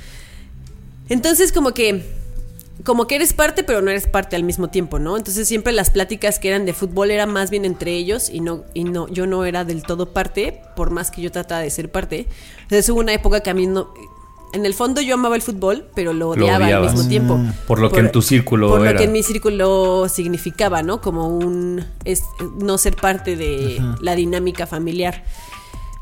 Entonces 1.08 1.52
como 1.52 1.72
que, 1.72 2.04
como 2.82 3.06
que 3.06 3.16
eres 3.16 3.32
parte, 3.32 3.62
pero 3.62 3.82
no 3.82 3.90
eres 3.90 4.06
parte 4.06 4.36
al 4.36 4.42
mismo 4.42 4.68
tiempo, 4.68 4.98
¿no? 4.98 5.16
Entonces 5.16 5.46
siempre 5.46 5.72
las 5.72 5.90
pláticas 5.90 6.38
que 6.38 6.48
eran 6.48 6.64
de 6.64 6.72
fútbol 6.72 7.10
eran 7.10 7.30
más 7.30 7.50
bien 7.50 7.64
entre 7.64 7.92
ellos 7.92 8.30
y 8.30 8.40
no, 8.40 8.64
y 8.74 8.84
no, 8.84 9.06
yo 9.08 9.26
no 9.26 9.44
era 9.44 9.64
del 9.64 9.82
todo 9.82 10.12
parte, 10.12 10.62
por 10.76 10.90
más 10.90 11.10
que 11.10 11.20
yo 11.20 11.30
trataba 11.30 11.60
de 11.60 11.70
ser 11.70 11.90
parte. 11.92 12.26
Entonces 12.62 12.88
hubo 12.88 13.00
una 13.00 13.12
época 13.12 13.40
que 13.40 13.50
a 13.50 13.54
mí 13.54 13.66
no, 13.66 13.92
en 14.52 14.66
el 14.66 14.74
fondo 14.74 15.00
yo 15.00 15.14
amaba 15.14 15.36
el 15.36 15.42
fútbol, 15.42 15.86
pero 15.94 16.12
lo 16.12 16.34
Lo 16.34 16.44
odiaba 16.44 16.66
al 16.66 16.82
mismo 16.82 17.06
tiempo. 17.08 17.36
Mm. 17.36 17.52
Por 17.66 17.80
lo 17.80 17.90
que 17.90 18.00
en 18.00 18.12
tu 18.12 18.22
círculo 18.22 18.68
Por 18.68 18.82
era. 18.82 18.92
lo 18.92 18.98
que 18.98 19.04
en 19.04 19.12
mi 19.12 19.22
círculo 19.22 20.08
significaba, 20.08 20.82
¿no? 20.82 21.00
Como 21.00 21.28
un, 21.28 21.84
es, 22.04 22.22
no 22.58 22.78
ser 22.78 22.96
parte 22.96 23.36
de 23.36 23.80
la 24.00 24.14
dinámica 24.14 24.66
familiar. 24.66 25.24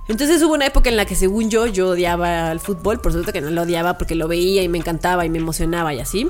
Entonces 0.08 0.42
hubo 0.42 0.54
una 0.54 0.66
época 0.66 0.88
en 0.88 0.96
la 0.96 1.04
que 1.04 1.14
según 1.14 1.50
yo 1.50 1.66
yo 1.66 1.90
odiaba 1.90 2.50
al 2.50 2.60
fútbol, 2.60 3.00
por 3.00 3.12
supuesto 3.12 3.32
que 3.32 3.42
no 3.42 3.50
lo 3.50 3.62
odiaba 3.62 3.98
porque 3.98 4.14
lo 4.14 4.26
veía 4.26 4.62
y 4.62 4.68
me 4.68 4.78
encantaba 4.78 5.26
y 5.26 5.30
me 5.30 5.38
emocionaba 5.38 5.92
y 5.92 6.00
así. 6.00 6.28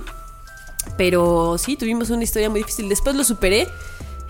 Pero 0.97 1.59
sí, 1.59 1.77
tuvimos 1.77 2.11
una 2.11 2.25
historia 2.25 2.51
muy 2.51 2.61
difícil. 2.61 2.89
Después 2.89 3.14
lo 3.14 3.25
superé. 3.25 3.69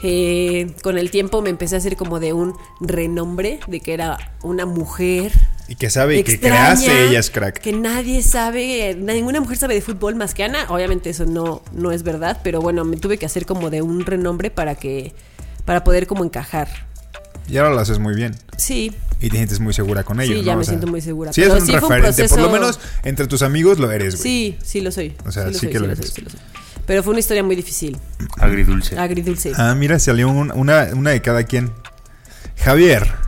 Eh, 0.01 0.75
con 0.83 0.97
el 0.97 1.11
tiempo 1.11 1.43
me 1.43 1.51
empecé 1.51 1.75
a 1.75 1.79
hacer 1.79 1.97
como 1.97 2.21
de 2.21 2.33
un 2.33 2.55
renombre, 2.81 3.59
de 3.67 3.81
que 3.81 3.95
era 3.95 4.17
una 4.43 4.65
mujer 4.65 5.33
Y 5.69 5.75
que 5.75 5.91
sabe 5.91 6.19
y 6.19 6.25
que 6.25 6.41
creaste 6.41 7.09
ella 7.09 7.19
es 7.19 7.29
crack. 7.29 7.61
Que 7.61 7.73
nadie 7.73 8.23
sabe, 8.23 8.97
ninguna 8.99 9.41
mujer 9.41 9.59
sabe 9.59 9.75
de 9.75 9.83
fútbol 9.83 10.15
más 10.15 10.33
que 10.33 10.43
Ana. 10.43 10.65
Obviamente 10.71 11.11
eso 11.11 11.27
no, 11.27 11.63
no 11.73 11.93
es 11.93 12.03
verdad, 12.03 12.41
pero 12.43 12.63
bueno, 12.63 12.87
me 12.87 12.97
tuve 12.97 13.19
que 13.19 13.27
hacer 13.27 13.45
como 13.45 13.69
de 13.69 13.83
un 13.83 14.07
renombre 14.07 14.51
para 14.51 14.77
que, 14.77 15.13
para 15.67 15.85
poder 15.85 16.07
como 16.07 16.25
encajar. 16.25 16.69
Y 17.49 17.59
ahora 17.59 17.71
lo 17.71 17.81
haces 17.81 17.99
muy 17.99 18.15
bien. 18.15 18.35
Sí. 18.57 18.93
Y 19.21 19.29
te 19.29 19.37
sientes 19.37 19.61
muy 19.61 19.75
segura 19.75 20.05
con 20.05 20.21
ellos. 20.21 20.39
Sí, 20.39 20.45
ya 20.45 20.57
me 20.57 20.65
siento 20.65 20.87
muy 20.87 21.03
segura. 21.03 21.35
Sí, 21.35 21.43
es 21.43 21.51
un 21.51 21.67
referente. 21.67 22.29
Por 22.29 22.41
lo 22.41 22.51
menos 22.51 22.81
entre 23.03 23.27
tus 23.27 23.43
amigos 23.43 23.79
lo 23.79 23.91
eres, 23.91 24.17
güey. 24.17 24.23
Sí, 24.23 24.59
sí 24.63 24.81
lo 24.81 24.91
soy. 24.91 25.17
O 25.27 25.33
sea, 25.33 25.53
sí, 25.53 25.69
que 25.69 25.81
lo, 25.81 25.91
eres. 25.91 26.15
Pero 26.87 27.03
fue 27.03 27.11
una 27.11 27.21
historia 27.21 27.43
muy 27.43 27.57
difícil. 27.57 27.99
Agridulce. 28.39 28.99
Agridulce. 28.99 29.53
Ah, 29.57 29.75
mira, 29.75 29.99
salió 29.99 30.31
una, 30.31 30.89
una 30.95 31.11
de 31.11 31.21
cada 31.21 31.45
quien. 31.45 31.73
Javier, 32.57 33.28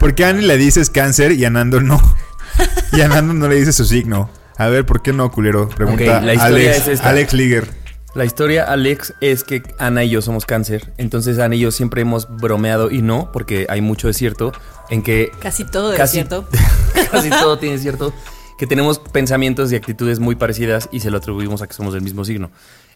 ¿por 0.00 0.14
qué 0.14 0.24
a 0.24 0.30
Annie 0.30 0.46
le 0.46 0.56
dices 0.56 0.90
cáncer 0.90 1.32
y 1.32 1.44
a 1.44 1.50
Nando 1.50 1.80
no? 1.80 2.00
Y 2.92 3.02
a 3.02 3.08
Nando 3.08 3.34
no 3.34 3.46
le 3.46 3.54
dice 3.54 3.72
su 3.72 3.84
signo. 3.84 4.28
A 4.56 4.66
ver, 4.66 4.84
¿por 4.84 5.02
qué 5.02 5.12
no, 5.12 5.30
culero? 5.30 5.68
Pregunta 5.68 6.18
Alex, 6.18 7.00
Alex 7.04 7.32
Liger. 7.32 7.68
La 8.14 8.24
historia, 8.24 8.64
Alex, 8.64 9.14
es 9.20 9.44
que 9.44 9.62
Ana 9.78 10.02
y 10.02 10.10
yo 10.10 10.20
somos 10.20 10.44
cáncer. 10.44 10.92
Entonces, 10.98 11.38
Ana 11.38 11.54
y 11.54 11.60
yo 11.60 11.70
siempre 11.70 12.00
hemos 12.00 12.28
bromeado 12.28 12.90
y 12.90 13.02
no, 13.02 13.30
porque 13.32 13.66
hay 13.68 13.80
mucho 13.80 14.08
de 14.08 14.14
cierto, 14.14 14.52
en 14.88 15.02
que. 15.02 15.30
Casi 15.38 15.64
todo 15.64 15.92
es 15.92 16.10
cierto. 16.10 16.48
casi 17.12 17.30
todo 17.30 17.58
tiene 17.58 17.78
cierto. 17.78 18.12
Que 18.58 18.66
tenemos 18.66 18.98
pensamientos 18.98 19.70
y 19.70 19.76
actitudes 19.76 20.18
muy 20.18 20.34
parecidas 20.34 20.88
y 20.90 21.00
se 21.00 21.10
lo 21.10 21.18
atribuimos 21.18 21.62
a 21.62 21.68
que 21.68 21.72
somos 21.72 21.94
del 21.94 22.02
mismo 22.02 22.24
signo. 22.24 22.50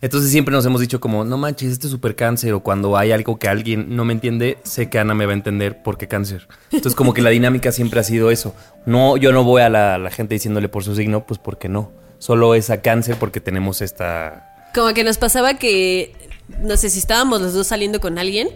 Entonces, 0.04 0.30
siempre 0.30 0.52
nos 0.52 0.66
hemos 0.66 0.82
dicho, 0.82 1.00
como, 1.00 1.24
no 1.24 1.38
manches, 1.38 1.72
este 1.72 1.86
es 1.86 1.90
súper 1.90 2.14
cáncer. 2.14 2.52
O 2.52 2.60
cuando 2.60 2.98
hay 2.98 3.10
algo 3.10 3.38
que 3.38 3.48
alguien 3.48 3.96
no 3.96 4.04
me 4.04 4.12
entiende, 4.12 4.58
sé 4.62 4.90
que 4.90 4.98
Ana 4.98 5.14
me 5.14 5.24
va 5.24 5.32
a 5.32 5.34
entender 5.34 5.82
porque 5.82 6.08
cáncer. 6.08 6.46
Entonces, 6.70 6.94
como 6.94 7.14
que 7.14 7.22
la 7.22 7.30
dinámica 7.30 7.72
siempre 7.72 8.00
ha 8.00 8.02
sido 8.02 8.30
eso. 8.30 8.54
No, 8.84 9.16
yo 9.16 9.32
no 9.32 9.44
voy 9.44 9.62
a 9.62 9.70
la, 9.70 10.10
gente 10.10 10.34
diciéndole 10.34 10.68
por 10.68 10.84
su 10.84 10.94
signo, 10.94 11.24
pues 11.24 11.40
porque 11.40 11.70
no. 11.70 11.90
Solo 12.18 12.54
es 12.54 12.68
a 12.68 12.82
cáncer 12.82 13.16
porque 13.18 13.40
tenemos 13.40 13.80
esta 13.80 14.50
como 14.74 14.92
que 14.92 15.04
nos 15.04 15.16
pasaba 15.16 15.54
que, 15.54 16.12
no 16.60 16.76
sé 16.76 16.90
si 16.90 16.98
estábamos 16.98 17.40
los 17.40 17.54
dos 17.54 17.68
saliendo 17.68 18.00
con 18.00 18.18
alguien, 18.18 18.48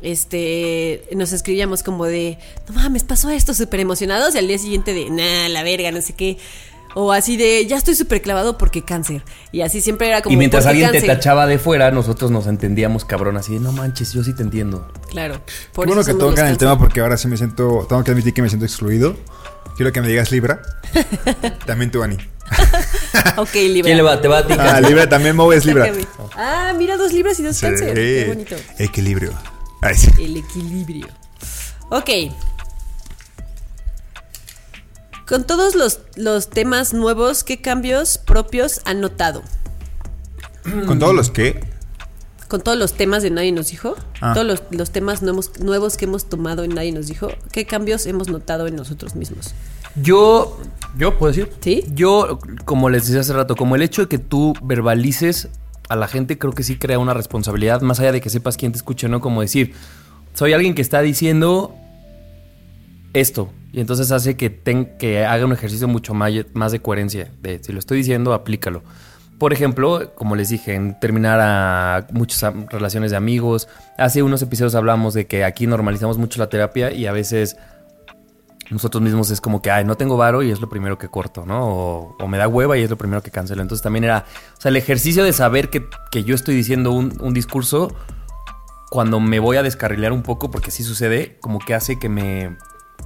este, 0.00 1.04
nos 1.14 1.32
escribíamos 1.32 1.84
como 1.84 2.06
de, 2.06 2.38
no 2.66 2.74
mames, 2.74 3.04
pasó 3.04 3.30
esto, 3.30 3.54
súper 3.54 3.80
emocionados, 3.80 4.34
y 4.34 4.38
al 4.38 4.48
día 4.48 4.58
siguiente 4.58 4.94
de, 4.94 5.10
nah, 5.10 5.48
la 5.48 5.62
verga, 5.62 5.92
no 5.92 6.02
sé 6.02 6.14
qué. 6.14 6.38
O 6.94 7.12
así 7.12 7.36
de, 7.36 7.66
ya 7.66 7.76
estoy 7.76 7.94
súper 7.94 8.22
clavado 8.22 8.58
porque 8.58 8.82
cáncer. 8.82 9.22
Y 9.50 9.62
así 9.62 9.80
siempre 9.80 10.08
era 10.08 10.22
como. 10.22 10.32
Y 10.32 10.36
mientras 10.36 10.66
alguien 10.66 10.90
te 10.90 11.02
tachaba 11.02 11.46
de 11.46 11.58
fuera, 11.58 11.90
nosotros 11.90 12.30
nos 12.30 12.46
entendíamos 12.46 13.04
cabrón, 13.04 13.36
así 13.36 13.54
de, 13.54 13.60
no 13.60 13.72
manches, 13.72 14.12
yo 14.12 14.22
sí 14.22 14.34
te 14.34 14.42
entiendo. 14.42 14.90
Claro. 15.08 15.40
Por 15.72 15.86
bueno 15.86 16.04
que 16.04 16.14
tocan 16.14 16.46
el 16.46 16.58
tema 16.58 16.78
porque 16.78 17.00
ahora 17.00 17.16
sí 17.16 17.28
me 17.28 17.36
siento, 17.36 17.86
tengo 17.88 18.02
que 18.04 18.10
admitir 18.10 18.34
que 18.34 18.42
me 18.42 18.48
siento 18.48 18.66
excluido. 18.66 19.16
Quiero 19.76 19.92
que 19.92 20.00
me 20.00 20.08
digas 20.08 20.30
Libra. 20.30 20.60
También 21.66 21.90
tú, 21.90 22.02
Ani. 22.02 22.16
ok, 23.36 23.54
Libra. 23.54 23.82
¿Quién 23.84 23.96
le 23.96 24.02
va? 24.02 24.20
¿Te 24.20 24.28
va 24.28 24.38
a 24.38 24.46
ti? 24.46 24.54
Ah, 24.58 24.80
Libra 24.80 25.08
también, 25.08 25.34
Mo 25.34 25.50
es 25.52 25.64
Libra. 25.64 25.90
ah, 26.36 26.74
mira, 26.76 26.96
dos 26.96 27.12
Libras 27.12 27.40
y 27.40 27.42
dos 27.42 27.58
cáncer. 27.58 27.94
Qué 27.94 28.26
bonito. 28.28 28.56
Equilibrio. 28.78 29.32
El 30.18 30.36
equilibrio. 30.36 31.08
Ok. 31.90 32.10
Con 35.32 35.44
todos 35.44 35.74
los, 35.74 36.00
los 36.16 36.50
temas 36.50 36.92
nuevos, 36.92 37.42
¿qué 37.42 37.58
cambios 37.62 38.18
propios 38.18 38.82
han 38.84 39.00
notado? 39.00 39.42
¿Con 40.86 40.98
todos 40.98 41.14
los 41.14 41.30
qué? 41.30 41.58
Con 42.48 42.60
todos 42.60 42.76
los 42.76 42.92
temas 42.92 43.22
de 43.22 43.30
Nadie 43.30 43.50
nos 43.50 43.70
dijo. 43.70 43.94
Ah. 44.20 44.34
Todos 44.34 44.46
los, 44.46 44.62
los 44.70 44.90
temas 44.90 45.22
nuevos, 45.22 45.58
nuevos 45.58 45.96
que 45.96 46.04
hemos 46.04 46.26
tomado 46.26 46.64
en 46.64 46.74
Nadie 46.74 46.92
nos 46.92 47.06
dijo. 47.06 47.28
¿Qué 47.50 47.64
cambios 47.64 48.04
hemos 48.04 48.28
notado 48.28 48.66
en 48.66 48.76
nosotros 48.76 49.14
mismos? 49.14 49.54
Yo, 49.96 50.60
yo 50.98 51.16
puedo 51.16 51.32
decir. 51.32 51.50
Sí. 51.60 51.82
Yo, 51.94 52.38
como 52.66 52.90
les 52.90 53.06
decía 53.06 53.22
hace 53.22 53.32
rato, 53.32 53.56
como 53.56 53.74
el 53.74 53.80
hecho 53.80 54.02
de 54.02 54.08
que 54.08 54.18
tú 54.18 54.52
verbalices 54.62 55.48
a 55.88 55.96
la 55.96 56.08
gente, 56.08 56.36
creo 56.36 56.52
que 56.52 56.62
sí 56.62 56.76
crea 56.76 56.98
una 56.98 57.14
responsabilidad, 57.14 57.80
más 57.80 58.00
allá 58.00 58.12
de 58.12 58.20
que 58.20 58.28
sepas 58.28 58.58
quién 58.58 58.72
te 58.72 58.76
escucha, 58.76 59.08
¿no? 59.08 59.22
Como 59.22 59.40
decir, 59.40 59.72
soy 60.34 60.52
alguien 60.52 60.74
que 60.74 60.82
está 60.82 61.00
diciendo 61.00 61.74
esto. 63.12 63.50
Y 63.72 63.80
entonces 63.80 64.10
hace 64.12 64.36
que, 64.36 64.50
ten, 64.50 64.96
que 64.98 65.24
haga 65.24 65.44
un 65.44 65.52
ejercicio 65.52 65.88
mucho 65.88 66.14
más, 66.14 66.32
más 66.52 66.72
de 66.72 66.80
coherencia. 66.80 67.30
De 67.40 67.62
si 67.62 67.72
lo 67.72 67.78
estoy 67.78 67.98
diciendo, 67.98 68.34
aplícalo. 68.34 68.82
Por 69.38 69.52
ejemplo, 69.52 70.12
como 70.14 70.36
les 70.36 70.50
dije, 70.50 70.74
en 70.74 70.98
terminar 71.00 71.40
a 71.40 72.06
muchas 72.12 72.54
relaciones 72.70 73.10
de 73.10 73.16
amigos. 73.16 73.68
Hace 73.98 74.22
unos 74.22 74.40
episodios 74.42 74.74
hablamos 74.74 75.14
de 75.14 75.26
que 75.26 75.44
aquí 75.44 75.66
normalizamos 75.66 76.18
mucho 76.18 76.38
la 76.38 76.48
terapia 76.48 76.92
y 76.92 77.06
a 77.06 77.12
veces 77.12 77.56
nosotros 78.72 79.02
mismos 79.02 79.30
es 79.30 79.40
como 79.40 79.60
que, 79.62 79.70
ay, 79.70 79.84
no 79.84 79.96
tengo 79.96 80.16
varo 80.16 80.42
y 80.42 80.50
es 80.50 80.60
lo 80.60 80.68
primero 80.68 80.98
que 80.98 81.08
corto, 81.08 81.44
¿no? 81.46 82.14
O, 82.18 82.28
me 82.28 82.38
da 82.38 82.48
hueva 82.48 82.78
y 82.78 82.82
es 82.82 82.90
lo 82.90 82.96
primero 82.96 83.22
que 83.22 83.30
cancelo. 83.30 83.62
Entonces 83.62 83.82
también 83.82 84.04
era, 84.04 84.24
o 84.56 84.60
sea, 84.60 84.70
el 84.70 84.76
ejercicio 84.76 85.24
de 85.24 85.32
saber 85.32 85.68
que, 85.70 85.84
yo 86.24 86.34
estoy 86.34 86.54
diciendo 86.54 86.92
un, 86.92 87.34
discurso 87.34 87.94
cuando 88.90 89.20
me 89.20 89.38
voy 89.40 89.56
a 89.56 89.62
descarrilear 89.62 90.12
un 90.12 90.22
poco, 90.22 90.50
porque 90.50 90.70
sí 90.70 90.82
sucede, 90.82 91.38
como 91.40 91.58
que 91.58 91.74
hace 91.74 91.98
que 91.98 92.08
me... 92.08 92.56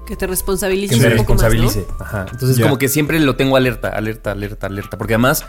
Que 0.07 0.17
te 0.17 0.27
responsabilice. 0.27 0.95
Que 0.95 1.01
me 1.01 1.09
responsabilice. 1.11 1.87
Ajá. 1.99 2.27
Entonces 2.31 2.61
como 2.61 2.79
que 2.79 2.89
siempre 2.89 3.19
lo 3.21 3.37
tengo 3.37 3.57
alerta, 3.57 3.89
alerta, 3.89 4.33
alerta, 4.33 4.69
alerta. 4.69 4.97
Porque 4.99 5.15
además, 5.15 5.45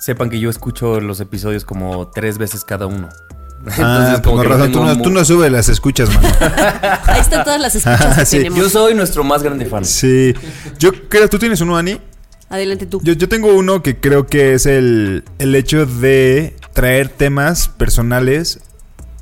sepan 0.00 0.30
que 0.30 0.40
yo 0.40 0.50
escucho 0.50 1.00
los 1.00 1.20
episodios 1.20 1.64
como 1.64 2.08
tres 2.08 2.38
veces 2.38 2.64
cada 2.64 2.86
uno. 2.86 3.08
Ah, 3.64 4.16
Entonces, 4.16 4.20
como 4.22 4.42
razón, 4.42 4.72
tú, 4.72 4.82
no, 4.82 5.00
tú, 5.00 5.10
no, 5.10 5.24
subes 5.24 5.52
las 5.52 5.68
escuchas, 5.68 6.08
mano. 6.12 6.28
Ahí 7.04 7.20
están 7.20 7.44
todas 7.44 7.60
las 7.60 7.72
escuchas 7.76 8.28
que 8.28 8.38
tenemos. 8.38 8.58
Yo 8.58 8.68
soy 8.68 8.92
nuestro 8.92 9.22
más 9.22 9.44
grande 9.44 9.66
fan. 9.66 9.84
Sí. 9.84 10.34
Yo 10.80 10.90
creo, 11.08 11.28
¿tú 11.28 11.38
tienes 11.38 11.60
uno, 11.60 11.76
Ani? 11.76 12.00
Adelante 12.48 12.86
tú. 12.86 13.00
Yo, 13.04 13.12
yo 13.12 13.28
tengo 13.28 13.54
uno 13.54 13.80
que 13.80 14.00
creo 14.00 14.26
que 14.26 14.54
es 14.54 14.66
el, 14.66 15.22
el 15.38 15.54
hecho 15.54 15.86
de 15.86 16.56
traer 16.72 17.08
temas 17.08 17.68
personales 17.68 18.58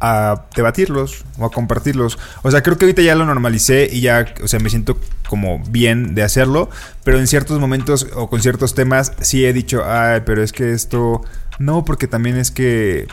a 0.00 0.46
debatirlos 0.56 1.24
o 1.38 1.44
a 1.44 1.50
compartirlos. 1.50 2.18
O 2.42 2.50
sea, 2.50 2.62
creo 2.62 2.78
que 2.78 2.86
ahorita 2.86 3.02
ya 3.02 3.14
lo 3.14 3.26
normalicé 3.26 3.88
y 3.90 4.00
ya, 4.00 4.34
o 4.42 4.48
sea, 4.48 4.58
me 4.58 4.70
siento 4.70 4.98
como 5.28 5.62
bien 5.68 6.14
de 6.14 6.22
hacerlo, 6.22 6.70
pero 7.04 7.18
en 7.18 7.26
ciertos 7.26 7.60
momentos 7.60 8.06
o 8.14 8.28
con 8.28 8.42
ciertos 8.42 8.74
temas 8.74 9.12
sí 9.20 9.44
he 9.44 9.52
dicho, 9.52 9.82
ay, 9.84 10.22
pero 10.24 10.42
es 10.42 10.52
que 10.52 10.72
esto 10.72 11.22
no, 11.58 11.84
porque 11.84 12.06
también 12.08 12.36
es 12.36 12.50
que 12.50 13.06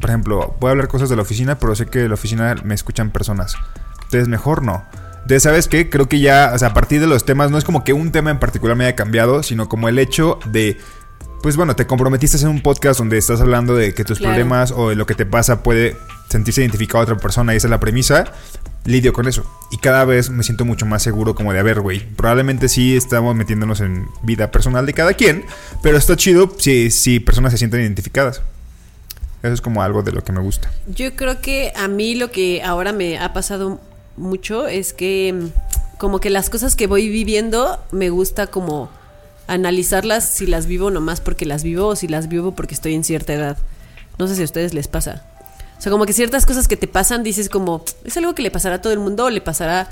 por 0.00 0.10
ejemplo, 0.10 0.56
voy 0.60 0.68
a 0.68 0.70
hablar 0.72 0.88
cosas 0.88 1.08
de 1.08 1.16
la 1.16 1.22
oficina, 1.22 1.58
pero 1.58 1.74
sé 1.74 1.86
que 1.86 2.00
de 2.00 2.08
la 2.08 2.14
oficina 2.14 2.54
me 2.64 2.74
escuchan 2.74 3.10
personas. 3.10 3.56
Entonces, 4.04 4.28
mejor 4.28 4.62
no. 4.62 4.84
Entonces, 5.14 5.42
¿sabes 5.42 5.68
qué? 5.68 5.90
Creo 5.90 6.08
que 6.08 6.20
ya, 6.20 6.52
o 6.54 6.58
sea, 6.58 6.68
a 6.68 6.74
partir 6.74 7.00
de 7.00 7.06
los 7.06 7.24
temas, 7.24 7.50
no 7.50 7.58
es 7.58 7.64
como 7.64 7.82
que 7.82 7.92
un 7.92 8.12
tema 8.12 8.30
en 8.30 8.38
particular 8.38 8.76
me 8.76 8.84
haya 8.84 8.94
cambiado, 8.94 9.42
sino 9.42 9.68
como 9.68 9.88
el 9.88 9.98
hecho 9.98 10.38
de, 10.46 10.78
pues 11.44 11.58
bueno, 11.58 11.76
te 11.76 11.86
comprometiste 11.86 12.38
en 12.38 12.48
un 12.48 12.62
podcast 12.62 13.00
donde 13.00 13.18
estás 13.18 13.42
hablando 13.42 13.76
de 13.76 13.92
que 13.92 14.02
tus 14.02 14.18
problemas 14.18 14.70
o 14.70 14.88
de 14.88 14.96
lo 14.96 15.04
que 15.04 15.14
te 15.14 15.26
pasa 15.26 15.62
puede 15.62 15.94
sentirse 16.30 16.62
identificado 16.62 17.00
a 17.00 17.02
otra 17.02 17.18
persona 17.18 17.52
y 17.52 17.58
esa 17.58 17.66
es 17.66 17.70
la 17.70 17.80
premisa, 17.80 18.32
lidio 18.86 19.12
con 19.12 19.28
eso. 19.28 19.44
Y 19.70 19.76
cada 19.76 20.06
vez 20.06 20.30
me 20.30 20.42
siento 20.42 20.64
mucho 20.64 20.86
más 20.86 21.02
seguro 21.02 21.34
como 21.34 21.52
de, 21.52 21.58
a 21.58 21.62
ver, 21.62 21.82
güey, 21.82 22.00
probablemente 22.00 22.70
sí 22.70 22.96
estamos 22.96 23.36
metiéndonos 23.36 23.82
en 23.82 24.06
vida 24.22 24.50
personal 24.50 24.86
de 24.86 24.94
cada 24.94 25.12
quien, 25.12 25.44
pero 25.82 25.98
está 25.98 26.16
chido 26.16 26.50
si, 26.56 26.90
si 26.90 27.20
personas 27.20 27.52
se 27.52 27.58
sienten 27.58 27.82
identificadas. 27.82 28.40
Eso 29.42 29.52
es 29.52 29.60
como 29.60 29.82
algo 29.82 30.02
de 30.02 30.12
lo 30.12 30.24
que 30.24 30.32
me 30.32 30.40
gusta. 30.40 30.70
Yo 30.86 31.14
creo 31.14 31.42
que 31.42 31.74
a 31.76 31.88
mí 31.88 32.14
lo 32.14 32.30
que 32.30 32.62
ahora 32.62 32.94
me 32.94 33.18
ha 33.18 33.34
pasado 33.34 33.82
mucho 34.16 34.66
es 34.66 34.94
que 34.94 35.34
mm, 35.34 35.98
como 35.98 36.20
que 36.20 36.30
las 36.30 36.48
cosas 36.48 36.74
que 36.74 36.86
voy 36.86 37.10
viviendo 37.10 37.84
me 37.92 38.08
gusta 38.08 38.46
como 38.46 38.88
analizarlas 39.46 40.28
si 40.28 40.46
las 40.46 40.66
vivo 40.66 40.90
nomás 40.90 41.20
porque 41.20 41.46
las 41.46 41.62
vivo 41.62 41.88
o 41.88 41.96
si 41.96 42.08
las 42.08 42.28
vivo 42.28 42.54
porque 42.54 42.74
estoy 42.74 42.94
en 42.94 43.04
cierta 43.04 43.32
edad. 43.32 43.58
No 44.18 44.28
sé 44.28 44.36
si 44.36 44.42
a 44.42 44.44
ustedes 44.44 44.74
les 44.74 44.88
pasa. 44.88 45.24
O 45.78 45.80
sea, 45.80 45.90
como 45.90 46.06
que 46.06 46.12
ciertas 46.12 46.46
cosas 46.46 46.68
que 46.68 46.76
te 46.76 46.86
pasan 46.86 47.22
dices 47.22 47.48
como, 47.48 47.84
¿es 48.04 48.16
algo 48.16 48.34
que 48.34 48.42
le 48.42 48.50
pasará 48.50 48.76
a 48.76 48.82
todo 48.82 48.92
el 48.92 49.00
mundo 49.00 49.24
o 49.24 49.30
le 49.30 49.40
pasará 49.40 49.88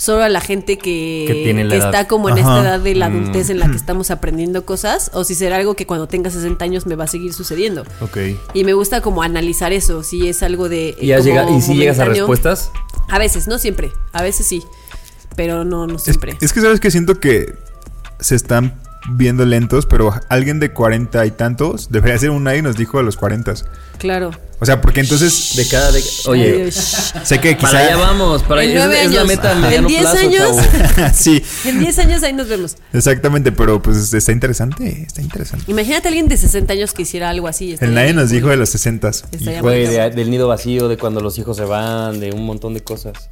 solo 0.00 0.22
a 0.22 0.30
la 0.30 0.40
gente 0.40 0.78
que, 0.78 1.50
está 1.76 2.08
como 2.08 2.30
en 2.30 2.38
esta 2.38 2.60
edad 2.62 2.80
de 2.80 2.94
la 2.94 3.10
mm. 3.10 3.16
adultez 3.16 3.50
en 3.50 3.58
la 3.58 3.68
que 3.68 3.76
estamos 3.76 4.10
aprendiendo 4.10 4.64
cosas, 4.64 5.10
o 5.12 5.24
si 5.24 5.34
será 5.34 5.56
algo 5.56 5.74
que 5.74 5.86
cuando 5.86 6.08
tenga 6.08 6.30
60 6.30 6.64
años 6.64 6.86
me 6.86 6.94
va 6.94 7.04
a 7.04 7.06
seguir 7.06 7.34
sucediendo. 7.34 7.84
Ok. 8.00 8.16
Y 8.54 8.64
me 8.64 8.72
gusta 8.72 9.02
como 9.02 9.22
analizar 9.22 9.74
eso, 9.74 10.02
si 10.02 10.26
es 10.26 10.42
algo 10.42 10.70
de... 10.70 10.96
¿Y, 10.98 11.12
¿y 11.12 11.60
si 11.60 11.74
llegas 11.74 11.98
a 11.98 12.06
respuestas? 12.06 12.70
A 13.08 13.18
veces, 13.18 13.46
no 13.46 13.58
siempre, 13.58 13.92
a 14.12 14.22
veces 14.22 14.46
sí, 14.46 14.62
pero 15.36 15.64
no, 15.64 15.86
no 15.86 15.98
siempre. 15.98 16.36
Es, 16.40 16.54
que 16.54 16.62
sabes 16.62 16.80
que 16.80 16.90
siento 16.90 17.20
que 17.20 17.54
se 18.20 18.36
están 18.36 18.80
viendo 19.08 19.44
lentos, 19.46 19.86
pero 19.86 20.12
alguien 20.28 20.60
de 20.60 20.72
40 20.72 21.24
y 21.26 21.30
tantos 21.30 21.90
debería 21.90 22.18
ser 22.18 22.30
un 22.30 22.44
nadie 22.44 22.62
nos 22.62 22.76
dijo 22.76 22.98
a 22.98 23.02
los 23.02 23.16
40. 23.16 23.54
Claro. 23.98 24.30
O 24.62 24.66
sea, 24.66 24.82
porque 24.82 25.00
entonces 25.00 25.56
de 25.56 25.66
cada 25.66 25.90
de 25.90 26.02
Oye, 26.26 26.70
sé 26.70 27.40
que 27.40 27.56
quizá 27.56 27.72
para 27.72 27.84
allá 27.84 27.96
vamos, 27.96 28.42
para 28.42 28.60
allá 28.60 29.02
es, 29.02 29.10
la 29.10 29.24
meta 29.24 29.74
En 29.74 29.86
10 29.86 30.06
años. 30.06 30.56
sí. 31.14 31.42
En 31.64 31.80
10 31.80 31.98
años 32.00 32.22
ahí 32.22 32.34
nos 32.34 32.46
vemos. 32.48 32.76
Exactamente, 32.92 33.52
pero 33.52 33.80
pues 33.80 34.12
está 34.12 34.32
interesante, 34.32 35.04
está 35.06 35.22
interesante. 35.22 35.64
Imagínate 35.70 36.08
a 36.08 36.10
alguien 36.10 36.28
de 36.28 36.36
60 36.36 36.74
años 36.74 36.92
que 36.92 37.02
hiciera 37.02 37.30
algo 37.30 37.48
así. 37.48 37.76
El 37.80 37.94
nadie 37.94 38.12
nos 38.12 38.28
dijo 38.28 38.48
de 38.48 38.56
los 38.56 38.68
60. 38.68 39.10
Güey, 39.62 39.86
del 39.86 40.30
nido 40.30 40.46
vacío, 40.46 40.88
de 40.88 40.98
cuando 40.98 41.20
los 41.20 41.38
hijos 41.38 41.56
se 41.56 41.64
van, 41.64 42.20
de 42.20 42.32
un 42.32 42.44
montón 42.44 42.74
de 42.74 42.82
cosas. 42.82 43.30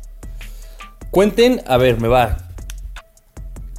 Cuenten, 1.11 1.63
a 1.67 1.77
ver, 1.77 2.01
me 2.01 2.09
va. 2.09 2.48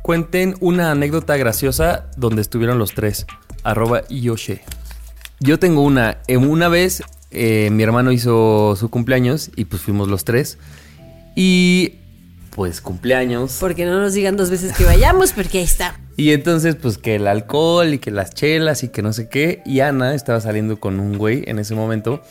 Cuenten 0.10 0.56
una 0.60 0.90
anécdota 0.90 1.38
graciosa 1.38 2.08
donde 2.18 2.42
estuvieron 2.42 2.80
los 2.80 2.96
tres. 2.96 3.28
Arroba 3.62 4.08
Yoshe. 4.10 4.64
Yo 5.40 5.60
tengo 5.60 5.84
una. 5.84 6.18
En 6.26 6.50
una 6.50 6.68
vez 6.68 7.04
eh, 7.30 7.70
mi 7.72 7.84
hermano 7.84 8.12
hizo 8.12 8.76
su 8.76 8.90
cumpleaños 8.90 9.52
y 9.56 9.66
pues 9.66 9.84
fuimos 9.84 10.08
los 10.08 10.26
tres. 10.26 10.58
Y 11.36 11.98
pues 12.56 12.82
cumpleaños. 12.82 13.58
Porque 13.60 13.86
no 13.86 14.00
nos 14.00 14.16
digan 14.16 14.36
dos 14.36 14.50
veces 14.50 14.76
que 14.76 14.84
vayamos, 14.84 15.32
porque 15.32 15.60
ahí 15.60 15.64
está. 15.64 16.00
Y 16.18 16.32
entonces, 16.32 16.74
pues 16.74 16.98
que 16.98 17.14
el 17.18 17.28
alcohol 17.28 17.94
y 17.94 18.00
que 18.00 18.10
las 18.10 18.34
chelas 18.34 18.82
y 18.82 18.90
que 18.90 19.04
no 19.04 19.14
sé 19.14 19.30
qué. 19.30 19.62
Y 19.64 19.82
Ana 19.82 20.16
estaba 20.16 20.42
saliendo 20.42 20.80
con 20.80 21.00
un 21.00 21.20
güey 21.20 21.44
en 21.46 21.60
ese 21.60 21.76
momento 21.76 22.24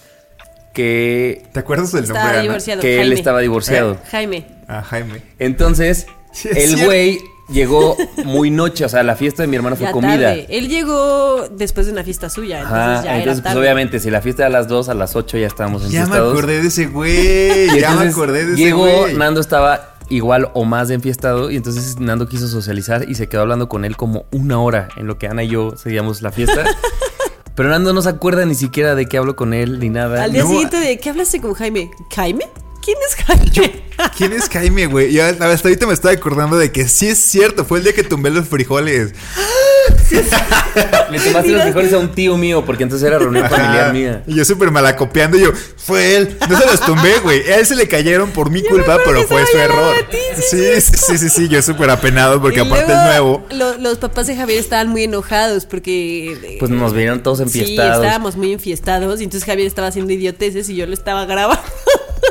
que. 0.74 1.44
¿Te 1.52 1.60
acuerdas 1.60 1.92
del 1.92 2.08
nombre? 2.08 2.38
Ana? 2.40 2.80
Que 2.80 3.02
él 3.02 3.12
estaba 3.12 3.38
divorciado. 3.38 3.98
Jaime. 4.10 4.46
Ah, 4.66 4.82
Jaime. 4.82 5.22
Entonces, 5.38 6.08
Sí, 6.32 6.48
el 6.48 6.56
cierto. 6.70 6.84
güey 6.86 7.18
llegó 7.48 7.96
muy 8.24 8.50
noche. 8.50 8.84
O 8.84 8.88
sea, 8.88 9.02
la 9.02 9.16
fiesta 9.16 9.42
de 9.42 9.48
mi 9.48 9.56
hermano 9.56 9.76
fue 9.76 9.86
Ya 9.86 9.92
comida. 9.92 10.28
tarde. 10.30 10.46
Él 10.50 10.68
llegó 10.68 11.48
después 11.50 11.86
de 11.86 11.92
una 11.92 12.04
fiesta 12.04 12.28
suya. 12.30 12.58
Entonces 12.60 12.78
Ajá, 12.78 12.94
ya 13.04 13.16
entonces, 13.18 13.22
era 13.22 13.32
pues 13.32 13.42
tarde. 13.42 13.60
obviamente, 13.60 14.00
si 14.00 14.10
la 14.10 14.20
fiesta 14.20 14.42
era 14.42 14.48
a 14.56 14.60
las 14.60 14.68
2, 14.68 14.88
a 14.88 14.94
las 14.94 15.16
8 15.16 15.38
ya 15.38 15.46
estábamos 15.46 15.88
Ya 15.90 16.06
me 16.06 16.16
acordé 16.16 16.60
de 16.62 16.68
ese 16.68 16.86
güey. 16.86 17.68
Ya 17.80 17.94
me 17.94 18.08
acordé 18.08 18.44
de 18.46 18.52
ese 18.54 18.62
Llegó, 18.62 18.86
güey. 18.86 19.14
Nando 19.14 19.40
estaba 19.40 19.94
igual 20.10 20.50
o 20.54 20.64
más 20.64 20.88
de 20.88 20.94
enfiestado 20.94 21.50
y 21.50 21.56
entonces 21.56 21.98
Nando 22.00 22.28
quiso 22.28 22.48
socializar 22.48 23.08
y 23.08 23.14
se 23.14 23.28
quedó 23.28 23.42
hablando 23.42 23.68
con 23.68 23.84
él 23.84 23.94
como 23.96 24.24
una 24.32 24.58
hora 24.58 24.88
en 24.96 25.06
lo 25.06 25.18
que 25.18 25.26
Ana 25.28 25.42
y 25.44 25.48
yo 25.48 25.76
seguíamos 25.76 26.22
la 26.22 26.32
fiesta. 26.32 26.64
Pero 27.54 27.68
Nando 27.70 27.92
no 27.92 28.00
se 28.02 28.08
acuerda 28.08 28.46
ni 28.46 28.54
siquiera 28.54 28.94
de 28.94 29.06
qué 29.06 29.18
hablo 29.18 29.34
con 29.36 29.52
él 29.52 29.80
ni 29.80 29.88
nada. 29.90 30.22
Al 30.22 30.32
día 30.32 30.44
No. 30.44 30.48
siguiente 30.50 30.78
de 30.78 30.98
¿qué 30.98 31.10
hablaste 31.10 31.40
con 31.40 31.54
Jaime? 31.54 31.90
¿Jaime? 32.14 32.46
¿Quién 32.88 32.98
es 33.06 33.14
Jaime? 33.16 33.82
¿Quién 34.16 34.32
es 34.32 34.48
Jaime, 34.48 34.86
güey? 34.86 35.12
Ya 35.12 35.28
hasta 35.28 35.68
ahorita 35.68 35.86
me 35.86 35.92
estaba 35.92 36.14
acordando 36.14 36.56
de 36.56 36.72
que 36.72 36.88
sí 36.88 37.08
es 37.08 37.18
cierto. 37.18 37.64
Fue 37.66 37.78
el 37.78 37.84
día 37.84 37.92
que 37.92 38.02
tumbé 38.04 38.30
los 38.30 38.48
frijoles. 38.48 39.12
Le 41.10 41.18
tomaste 41.20 41.50
los 41.50 41.62
frijoles 41.62 41.92
a 41.92 41.98
un 41.98 42.12
tío 42.14 42.36
mío 42.36 42.64
porque 42.64 42.82
entonces 42.84 43.06
era 43.06 43.18
reunión 43.18 43.48
familiar 43.48 43.84
Ajá. 43.84 43.92
mía. 43.92 44.22
Y 44.26 44.34
yo 44.36 44.44
súper 44.44 44.70
malacopiando. 44.70 45.36
Y 45.36 45.40
yo, 45.42 45.52
fue 45.76 46.16
él. 46.16 46.38
No 46.48 46.58
se 46.58 46.66
los 46.66 46.80
tumbé, 46.80 47.18
güey. 47.22 47.40
A 47.50 47.56
él 47.56 47.66
se 47.66 47.74
le 47.74 47.88
cayeron 47.88 48.30
por 48.30 48.50
mi 48.50 48.62
culpa, 48.62 48.98
pero 49.04 49.22
fue 49.26 49.44
su 49.46 49.58
error. 49.58 49.94
ti, 50.10 50.16
sí, 50.36 50.42
Sí, 50.48 50.80
sí, 50.80 50.96
sí, 50.96 51.18
sí, 51.18 51.28
sí. 51.28 51.48
Yo 51.48 51.60
súper 51.62 51.90
apenado 51.90 52.40
porque 52.40 52.58
Y 52.58 52.66
aparte 52.66 52.86
luego, 52.86 53.00
el 53.00 53.06
nuevo. 53.08 53.46
lo- 53.50 53.78
los 53.78 53.98
papás 53.98 54.26
de 54.26 54.36
Javier 54.36 54.58
estaban 54.60 54.88
muy 54.88 55.04
enojados 55.04 55.66
porque. 55.66 56.32
eh, 56.32 56.56
Pues 56.58 56.70
nos 56.70 56.92
vieron 56.92 57.22
todos 57.22 57.38
Sí, 57.38 57.44
enfiestados. 57.44 58.04
estábamos 58.04 58.36
muy 58.36 58.52
enfiestados 58.52 59.20
y 59.20 59.24
entonces 59.24 59.46
Javier 59.46 59.66
estaba 59.66 59.88
haciendo 59.88 60.12
idioteces 60.12 60.68
y 60.68 60.76
yo 60.76 60.86
lo 60.86 60.94
estaba 60.94 61.24
grabando. 61.26 61.62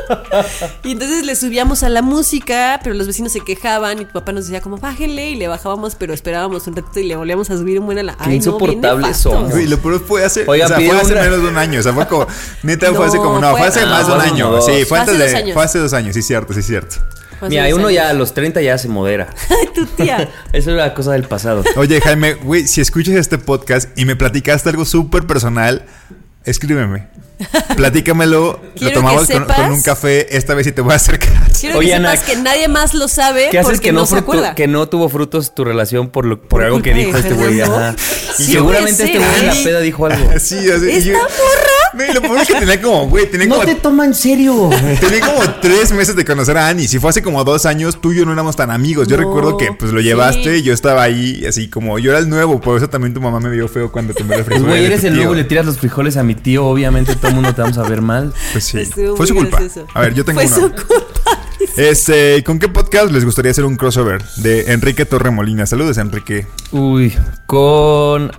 y 0.84 0.92
entonces 0.92 1.24
le 1.24 1.34
subíamos 1.36 1.82
a 1.82 1.88
la 1.88 2.02
música, 2.02 2.80
pero 2.82 2.94
los 2.94 3.06
vecinos 3.06 3.32
se 3.32 3.40
quejaban 3.40 4.00
y 4.00 4.04
tu 4.04 4.12
papá 4.12 4.32
nos 4.32 4.44
decía 4.46 4.60
como 4.60 4.76
bájenle 4.78 5.30
y 5.30 5.34
le 5.36 5.48
bajábamos, 5.48 5.94
pero 5.94 6.14
esperábamos 6.14 6.66
un 6.66 6.76
ratito 6.76 7.00
y 7.00 7.04
le 7.04 7.16
volvíamos 7.16 7.50
a 7.50 7.56
subir 7.56 7.78
un 7.80 7.86
buen 7.86 7.98
a 7.98 8.02
la... 8.02 8.12
Qué 8.12 8.18
Ay, 8.24 8.28
no, 8.30 8.34
insoportables 8.36 9.06
nefastos. 9.06 9.32
somos. 9.32 9.50
Güey, 9.52 9.66
lo 9.66 9.78
peor 9.78 10.00
fue 10.04 10.24
hace, 10.24 10.44
o 10.46 10.54
sea, 10.54 10.66
fue 10.68 10.76
pidieron 10.76 11.00
hace 11.00 11.12
una- 11.12 11.22
menos 11.22 11.42
de 11.42 11.48
un 11.48 11.56
año. 11.58 11.80
O 11.80 11.82
sea, 11.82 11.92
fue 11.92 12.06
como, 12.06 12.26
neta, 12.62 12.86
fue 12.88 12.98
No, 12.98 13.02
hace 13.04 13.16
como, 13.18 13.38
no, 13.40 13.50
fue, 13.50 13.58
fue- 13.60 13.68
hace 13.68 13.86
más 13.86 14.06
de 14.06 14.12
un 14.12 14.20
fue 14.20 14.28
año. 14.30 14.60
Sí, 14.62 14.72
fue 14.72 14.84
Fue 14.86 14.98
antes 15.00 15.14
hace 15.14 15.22
dos 15.24 15.30
de, 15.32 15.36
años. 15.38 15.54
fue 15.54 15.64
hace 15.64 15.78
dos 15.78 15.92
años, 15.92 16.14
sí, 16.14 16.22
cierto, 16.22 16.52
sí, 16.54 16.62
cierto. 16.62 16.96
Fue 17.38 17.48
Mira, 17.50 17.72
uno 17.72 17.88
ya 17.88 18.08
a 18.08 18.12
los 18.14 18.34
30 18.34 18.60
ya 18.62 18.76
se 18.78 18.88
modera. 18.88 19.28
tu 19.74 19.86
tía. 19.86 20.28
Eso 20.52 20.72
era 20.72 20.92
cosa 20.92 21.12
del 21.12 21.22
pasado. 21.22 21.62
Oye, 21.76 22.00
Jaime, 22.00 22.34
güey, 22.34 22.66
si 22.66 22.80
escuchas 22.80 23.14
este 23.14 23.38
podcast 23.38 23.96
y 23.96 24.04
me 24.06 24.16
platicaste 24.16 24.68
algo 24.70 24.84
súper 24.84 25.24
personal, 25.24 25.84
escríbeme. 26.44 27.06
Platícamelo, 27.76 28.60
lo 28.62 28.72
Quiero 28.74 28.94
tomamos 29.00 29.28
con, 29.28 29.72
un 29.72 29.82
café. 29.82 30.36
Esta 30.36 30.54
vez 30.54 30.66
sí 30.66 30.72
te 30.72 30.80
voy 30.80 30.92
a 30.92 30.96
acercar. 30.96 31.32
Quiero 31.60 31.78
Oye, 31.78 31.88
que 31.88 31.94
Ana, 31.94 32.10
sepas 32.12 32.26
que 32.26 32.36
nadie 32.36 32.68
más 32.68 32.94
lo 32.94 33.08
sabe 33.08 33.48
¿Qué 33.50 33.58
haces 33.58 33.70
porque 33.72 33.88
que 33.88 33.92
no, 33.92 34.00
no, 34.00 34.06
se 34.06 34.16
acuerda. 34.16 34.54
que 34.54 34.66
no 34.66 34.88
tuvo 34.88 35.08
frutos 35.08 35.54
tu 35.54 35.64
relación 35.64 36.08
por, 36.08 36.24
lo, 36.24 36.40
por, 36.40 36.48
Por 36.48 36.62
algo 36.64 36.82
que 36.82 36.92
dijo 36.94 37.16
este 37.16 37.34
güey? 37.34 37.60
Y 37.60 37.62
Sí, 38.36 38.52
seguramente 38.52 39.04
este 39.04 39.18
güey 39.18 39.40
en 39.40 39.46
la 39.46 39.54
peda 39.54 39.80
dijo 39.80 40.06
algo. 40.06 40.30
Sí, 40.38 40.56
así. 40.70 41.12
Lo 42.14 42.20
peor 42.22 42.38
es 42.38 42.48
que 42.48 42.54
tenía 42.54 42.80
como, 42.80 43.08
güey, 43.08 43.30
tenía 43.30 43.48
como, 43.48 43.64
toma 43.82 44.04
en 44.04 44.14
serio. 44.14 44.70
tenía 45.00 45.20
como 45.20 45.40
tres 45.60 45.92
meses 45.92 46.14
de 46.16 46.24
conocer 46.24 46.56
a 46.58 46.68
Ani. 46.68 46.86
Si 46.88 46.98
fue 46.98 47.10
hace 47.10 47.22
como 47.22 47.42
dos 47.44 47.66
años, 47.66 48.00
tú 48.00 48.12
y 48.12 48.16
yo 48.16 48.24
no 48.26 48.32
éramos 48.32 48.56
tan 48.56 48.70
amigos. 48.70 49.08
Yo 49.08 49.16
No, 49.16 49.22
recuerdo 49.24 49.56
que 49.56 49.72
pues 49.72 49.92
lo 49.92 50.00
sí. 50.00 50.04
llevaste 50.06 50.58
y 50.58 50.62
yo 50.62 50.72
estaba 50.74 51.02
ahí, 51.02 51.44
así 51.46 51.68
como 51.68 51.98
yo 51.98 52.10
era 52.10 52.18
el 52.20 52.28
nuevo. 52.28 52.60
Por 52.60 52.76
eso 52.76 52.88
también 52.88 53.14
tu 53.14 53.20
mamá 53.20 53.40
me 53.40 53.50
vio 53.50 53.68
feo 53.68 53.90
cuando 53.90 54.14
tomé 54.14 54.36
el 54.36 54.44
frijoles. 54.44 54.68
güey, 54.68 54.84
eres 54.84 55.04
el 55.04 55.14
nuevo, 55.16 55.34
le 55.34 55.44
tiras 55.44 55.64
los 55.66 55.78
frijoles 55.78 56.16
a 56.16 56.22
mi 56.22 56.34
tío, 56.34 56.66
obviamente 56.66 57.14
todo 57.16 57.28
el 57.28 57.34
mundo 57.34 57.54
te 57.54 57.62
vamos 57.62 57.78
a 57.78 57.82
ver 57.82 58.02
mal. 58.02 58.32
Pues 58.52 58.64
sí, 58.64 58.78
Estuvo 58.80 59.16
fue 59.16 59.26
su 59.26 59.34
culpa. 59.34 59.58
gracioso. 59.60 59.86
A 59.94 60.00
ver, 60.00 60.14
yo 60.14 60.24
tengo 60.24 60.40
Fue 60.40 60.46
uno. 60.48 60.56
su 60.56 60.84
culpa. 60.86 61.38
Este, 61.76 62.42
¿con 62.44 62.58
qué 62.58 62.68
podcast 62.68 63.10
les 63.12 63.24
gustaría 63.24 63.50
hacer 63.50 63.64
un 63.64 63.76
crossover? 63.76 64.22
De 64.36 64.72
Enrique 64.72 65.04
Torremolina. 65.04 65.66
Saludos, 65.66 65.98
Enrique. 65.98 66.46
Uy, 66.72 67.14
con... 67.46 68.30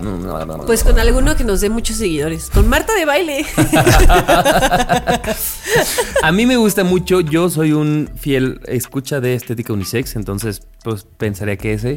no, 0.00 0.16
no, 0.16 0.46
no, 0.46 0.56
no. 0.58 0.66
Pues 0.66 0.84
con 0.84 0.98
alguno 0.98 1.36
que 1.36 1.44
nos 1.44 1.60
dé 1.60 1.70
muchos 1.70 1.96
seguidores. 1.96 2.50
Con 2.50 2.68
Marta 2.68 2.94
de 2.94 3.04
baile. 3.04 3.46
A 6.22 6.32
mí 6.32 6.46
me 6.46 6.56
gusta 6.56 6.84
mucho, 6.84 7.20
yo 7.20 7.50
soy 7.50 7.72
un 7.72 8.10
fiel 8.16 8.60
escucha 8.66 9.20
de 9.20 9.34
estética 9.34 9.72
unisex, 9.72 10.16
entonces 10.16 10.62
pues 10.84 11.06
pensaría 11.16 11.56
que 11.56 11.72
ese. 11.72 11.96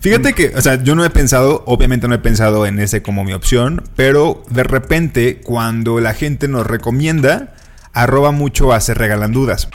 Fíjate 0.00 0.34
que, 0.34 0.52
o 0.56 0.60
sea, 0.60 0.82
yo 0.82 0.94
no 0.94 1.04
he 1.04 1.10
pensado, 1.10 1.62
obviamente 1.66 2.08
no 2.08 2.14
he 2.14 2.18
pensado 2.18 2.66
en 2.66 2.78
ese 2.78 3.02
como 3.02 3.24
mi 3.24 3.32
opción, 3.32 3.82
pero 3.96 4.42
de 4.50 4.64
repente 4.64 5.40
cuando 5.40 6.00
la 6.00 6.14
gente 6.14 6.48
nos 6.48 6.66
recomienda, 6.66 7.54
arroba 7.92 8.30
mucho 8.30 8.72
a 8.72 8.80
Se 8.80 8.94
Regalan 8.94 9.32
Dudas. 9.32 9.68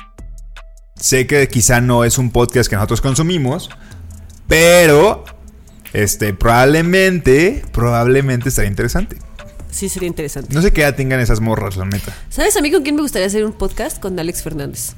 Sé 0.96 1.28
que 1.28 1.48
quizá 1.48 1.82
no 1.82 2.04
es 2.04 2.18
un 2.18 2.32
podcast 2.32 2.70
que 2.70 2.76
nosotros 2.76 3.02
consumimos, 3.02 3.70
pero 4.48 5.24
este 5.94 6.34
probablemente, 6.34 7.64
probablemente 7.72 8.50
estaría 8.50 8.70
interesante. 8.70 9.18
Sí, 9.72 9.88
sería 9.88 10.08
interesante. 10.08 10.54
No 10.54 10.62
sé 10.62 10.72
qué 10.72 10.82
edad 10.82 10.96
tengan 10.96 11.20
esas 11.20 11.42
morras, 11.42 11.78
la 11.78 11.86
neta. 11.86 12.16
¿Sabes 12.30 12.58
a 12.58 12.62
mí 12.62 12.72
con 12.72 12.84
quién 12.84 12.96
me 12.96 13.02
gustaría 13.02 13.28
hacer 13.28 13.46
un 13.46 13.54
podcast? 13.54 14.00
Con 14.00 14.20
Alex 14.20 14.42
Fernández. 14.42 14.94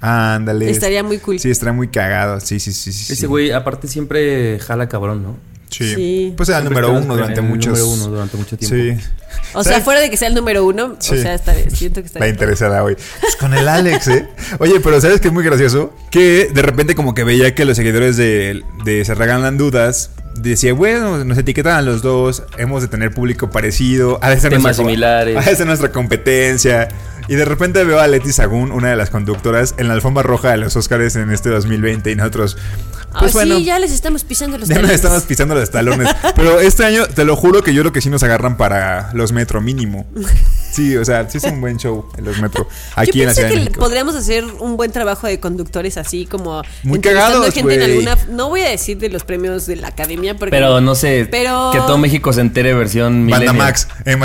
Ándale. 0.00 0.70
Estaría 0.70 1.02
muy 1.02 1.18
cool. 1.18 1.38
Sí, 1.38 1.50
estaría 1.50 1.74
muy 1.74 1.88
cagado. 1.88 2.40
Sí, 2.40 2.58
sí, 2.60 2.72
sí, 2.72 2.92
sí. 2.92 3.04
sí. 3.04 3.12
Ese 3.12 3.26
güey 3.26 3.50
aparte 3.50 3.88
siempre 3.88 4.58
jala 4.58 4.88
cabrón, 4.88 5.22
¿no? 5.22 5.49
Sí. 5.70 5.94
Sí. 5.94 6.34
Pues 6.36 6.48
era 6.48 6.58
el 6.58 6.64
número 6.64 6.88
está 6.88 7.00
uno 7.00 7.14
durante 7.14 7.40
el 7.40 7.46
muchos. 7.46 7.66
número 7.78 7.88
uno 7.88 8.06
durante 8.08 8.36
mucho 8.36 8.56
tiempo. 8.58 8.76
Sí. 9.00 9.08
O 9.54 9.64
sea, 9.64 9.80
fuera 9.80 10.00
de 10.00 10.10
que 10.10 10.16
sea 10.16 10.28
el 10.28 10.34
número 10.34 10.64
uno, 10.64 10.96
Sí. 10.98 11.14
o 11.14 11.22
sea, 11.22 11.34
estaría- 11.34 11.70
siento 11.70 11.96
que 11.96 12.02
La 12.02 12.06
estaría. 12.06 12.28
interesada 12.28 12.82
hoy. 12.84 12.96
Pues 13.20 13.36
con 13.36 13.54
el 13.54 13.66
Alex, 13.68 14.08
¿eh? 14.08 14.28
Oye, 14.58 14.80
pero 14.80 15.00
¿sabes 15.00 15.20
qué 15.20 15.28
es 15.28 15.34
muy 15.34 15.44
gracioso? 15.44 15.94
Que 16.10 16.50
de 16.52 16.62
repente 16.62 16.94
como 16.94 17.14
que 17.14 17.24
veía 17.24 17.54
que 17.54 17.64
los 17.64 17.76
seguidores 17.76 18.16
de, 18.16 18.62
de 18.84 19.04
Se 19.04 19.14
Regalan 19.14 19.56
Dudas 19.58 20.10
decía, 20.36 20.72
bueno, 20.72 21.24
nos 21.24 21.38
etiquetan 21.38 21.74
a 21.76 21.82
los 21.82 22.02
dos, 22.02 22.42
hemos 22.58 22.82
de 22.82 22.88
tener 22.88 23.12
público 23.12 23.50
parecido, 23.50 24.18
ha 24.22 24.30
de 24.30 24.40
ser 24.40 24.50
Temas 24.50 24.62
nuestra 24.64 24.84
co- 24.84 24.88
similares. 24.90 25.36
Ha 25.36 25.50
de 25.50 25.56
ser 25.56 25.66
nuestra 25.66 25.90
competencia. 25.92 26.88
Y 27.30 27.36
de 27.36 27.44
repente 27.44 27.84
veo 27.84 28.00
a 28.00 28.08
Leti 28.08 28.32
Sagún, 28.32 28.72
una 28.72 28.90
de 28.90 28.96
las 28.96 29.08
conductoras, 29.08 29.76
en 29.78 29.86
la 29.86 29.94
alfombra 29.94 30.24
roja 30.24 30.50
de 30.50 30.56
los 30.56 30.74
Oscars 30.74 31.14
en 31.14 31.30
este 31.30 31.48
2020 31.48 32.10
y 32.10 32.16
nosotros... 32.16 32.56
Ay, 33.12 33.20
Pues 33.20 33.32
bueno, 33.34 33.56
sí, 33.58 33.64
ya 33.64 33.78
les 33.78 33.92
estamos 33.92 34.24
pisando 34.24 34.58
los 34.58 34.68
ya 34.68 34.74
nos 34.74 34.82
talones. 34.82 34.96
estamos 34.96 35.22
pisando 35.24 35.54
los 35.54 35.70
talones. 35.70 36.08
Pero 36.34 36.58
este 36.60 36.84
año, 36.84 37.06
te 37.06 37.24
lo 37.24 37.36
juro 37.36 37.62
que 37.62 37.72
yo 37.74 37.82
creo 37.82 37.92
que 37.92 38.00
sí 38.00 38.10
nos 38.10 38.22
agarran 38.24 38.56
para 38.56 39.10
los 39.14 39.30
metro 39.32 39.60
mínimo. 39.60 40.06
Sí, 40.72 40.96
o 40.96 41.04
sea, 41.04 41.28
sí 41.28 41.38
es 41.38 41.44
un 41.44 41.60
buen 41.60 41.76
show 41.78 42.08
en 42.16 42.24
los 42.24 42.40
metro. 42.40 42.68
Aquí 42.94 43.18
Yo 43.18 43.22
en 43.22 43.28
la 43.28 43.34
Ciudad 43.34 43.48
de 43.48 43.54
que 43.54 43.60
México. 43.62 43.80
podríamos 43.80 44.14
hacer 44.14 44.44
un 44.44 44.76
buen 44.76 44.92
trabajo 44.92 45.26
de 45.26 45.40
conductores 45.40 45.96
así 45.98 46.26
como 46.26 46.62
Muy 46.84 47.00
cagados, 47.00 47.44
gente 47.52 47.74
en 47.74 47.80
güey. 47.80 47.92
alguna 47.92 48.16
no 48.30 48.48
voy 48.48 48.60
a 48.62 48.68
decir 48.70 48.98
de 48.98 49.08
los 49.08 49.24
premios 49.24 49.66
de 49.66 49.74
la 49.76 49.88
academia 49.88 50.36
porque 50.36 50.50
Pero 50.52 50.80
no 50.80 50.94
sé, 50.94 51.26
Pero- 51.30 51.70
que 51.72 51.78
todo 51.78 51.98
México 51.98 52.32
se 52.32 52.40
entere 52.42 52.74
versión 52.74 53.28
Banda. 53.28 53.52
Max. 53.52 53.88
eh, 54.04 54.16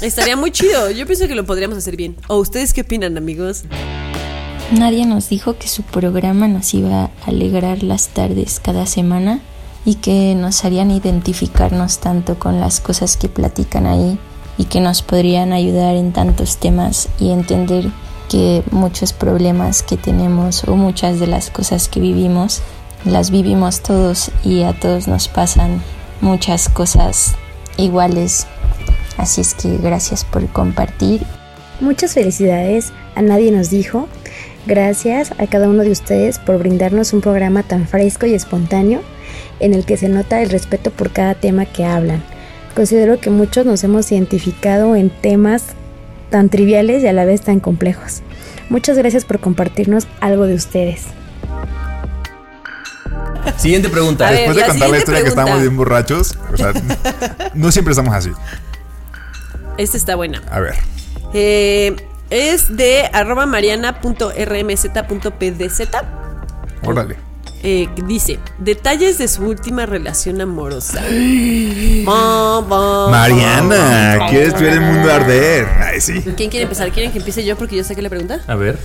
estaría 0.00 0.36
muy 0.36 0.50
chido. 0.50 0.90
Yo 0.90 1.06
pienso 1.06 1.28
que 1.28 1.34
lo 1.34 1.44
podríamos 1.44 1.78
hacer 1.78 1.96
bien. 1.96 2.16
¿O 2.28 2.36
ustedes 2.36 2.72
qué 2.72 2.82
opinan, 2.82 3.16
amigos? 3.16 3.64
Nadie 4.72 5.04
nos 5.06 5.28
dijo 5.28 5.58
que 5.58 5.68
su 5.68 5.82
programa 5.82 6.46
nos 6.46 6.74
iba 6.74 7.04
a 7.04 7.10
alegrar 7.26 7.82
las 7.82 8.08
tardes 8.08 8.60
cada 8.60 8.86
semana 8.86 9.40
y 9.84 9.96
que 9.96 10.34
nos 10.34 10.64
harían 10.64 10.90
identificarnos 10.90 11.98
tanto 11.98 12.38
con 12.38 12.60
las 12.60 12.80
cosas 12.80 13.16
que 13.16 13.28
platican 13.28 13.86
ahí 13.86 14.18
y 14.58 14.66
que 14.66 14.80
nos 14.80 15.02
podrían 15.02 15.52
ayudar 15.52 15.96
en 15.96 16.12
tantos 16.12 16.58
temas 16.58 17.08
y 17.18 17.30
entender 17.30 17.90
que 18.28 18.62
muchos 18.70 19.12
problemas 19.12 19.82
que 19.82 19.96
tenemos 19.96 20.64
o 20.64 20.76
muchas 20.76 21.18
de 21.18 21.26
las 21.26 21.50
cosas 21.50 21.88
que 21.88 21.98
vivimos 21.98 22.62
las 23.04 23.30
vivimos 23.30 23.80
todos 23.80 24.30
y 24.44 24.62
a 24.62 24.78
todos 24.78 25.08
nos 25.08 25.28
pasan 25.28 25.82
muchas 26.20 26.68
cosas 26.68 27.34
iguales. 27.76 28.46
Así 29.20 29.42
es 29.42 29.52
que 29.52 29.76
gracias 29.76 30.24
por 30.24 30.46
compartir 30.48 31.20
Muchas 31.80 32.14
felicidades 32.14 32.92
a 33.14 33.22
Nadie 33.22 33.52
nos 33.52 33.70
dijo. 33.70 34.08
Gracias 34.66 35.32
a 35.38 35.46
cada 35.46 35.68
uno 35.68 35.82
de 35.82 35.90
ustedes 35.90 36.38
por 36.38 36.58
brindarnos 36.58 37.12
un 37.12 37.20
programa 37.20 37.62
tan 37.62 37.86
fresco 37.86 38.26
y 38.26 38.34
espontáneo 38.34 39.00
en 39.60 39.74
el 39.74 39.84
que 39.84 39.98
se 39.98 40.08
nota 40.08 40.42
el 40.42 40.50
respeto 40.50 40.90
por 40.90 41.10
cada 41.10 41.34
tema 41.34 41.66
que 41.66 41.84
hablan. 41.84 42.22
Considero 42.74 43.18
que 43.18 43.30
muchos 43.30 43.66
nos 43.66 43.84
hemos 43.84 44.10
identificado 44.10 44.96
en 44.96 45.10
temas 45.10 45.64
tan 46.30 46.48
triviales 46.48 47.02
y 47.02 47.08
a 47.08 47.12
la 47.12 47.24
vez 47.26 47.42
tan 47.42 47.60
complejos. 47.60 48.22
Muchas 48.70 48.96
gracias 48.96 49.24
por 49.26 49.40
compartirnos 49.40 50.06
algo 50.20 50.46
de 50.46 50.54
ustedes. 50.54 51.04
Siguiente 53.56 53.88
pregunta. 53.88 54.30
Ver, 54.30 54.38
Después 54.38 54.56
de 54.56 54.64
contar 54.64 54.90
la 54.90 54.98
historia 54.98 55.20
que 55.20 55.30
pregunta. 55.30 55.42
estamos 55.42 55.62
bien 55.62 55.76
borrachos, 55.76 56.38
o 56.52 56.56
sea, 56.56 56.72
no 57.54 57.70
siempre 57.72 57.92
estamos 57.92 58.14
así. 58.14 58.30
Esta 59.78 59.96
está 59.96 60.14
buena. 60.16 60.42
A 60.50 60.60
ver. 60.60 60.74
Eh, 61.32 61.96
es 62.30 62.76
de 62.76 63.08
arroba 63.12 63.46
mariana.rmz.pdz. 63.46 65.80
Órale. 66.82 67.16
Eh, 67.62 67.88
dice, 68.06 68.38
detalles 68.58 69.18
de 69.18 69.28
su 69.28 69.44
última 69.44 69.84
relación 69.84 70.40
amorosa. 70.40 71.02
Mariana, 73.10 74.26
¿quieres 74.30 74.58
ver 74.58 74.72
el 74.74 74.80
mundo 74.80 75.12
arder? 75.12 75.66
Ay, 75.78 76.00
sí. 76.00 76.22
¿Quién 76.36 76.48
quiere 76.48 76.62
empezar? 76.62 76.90
¿Quieren 76.90 77.12
que 77.12 77.18
empiece 77.18 77.44
yo 77.44 77.56
porque 77.56 77.76
yo 77.76 77.84
sé 77.84 77.94
que 77.94 78.00
la 78.02 78.08
pregunta? 78.08 78.40
A 78.46 78.54
ver. 78.54 78.78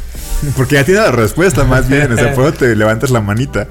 Porque 0.57 0.75
ya 0.75 0.83
tiene 0.83 0.99
la 0.99 1.11
respuesta 1.11 1.63
más 1.63 1.87
bien. 1.87 2.11
O 2.11 2.17
sea, 2.17 2.33
puedo 2.35 2.51
te 2.51 2.75
levantas 2.75 3.11
la 3.11 3.21
manita. 3.21 3.67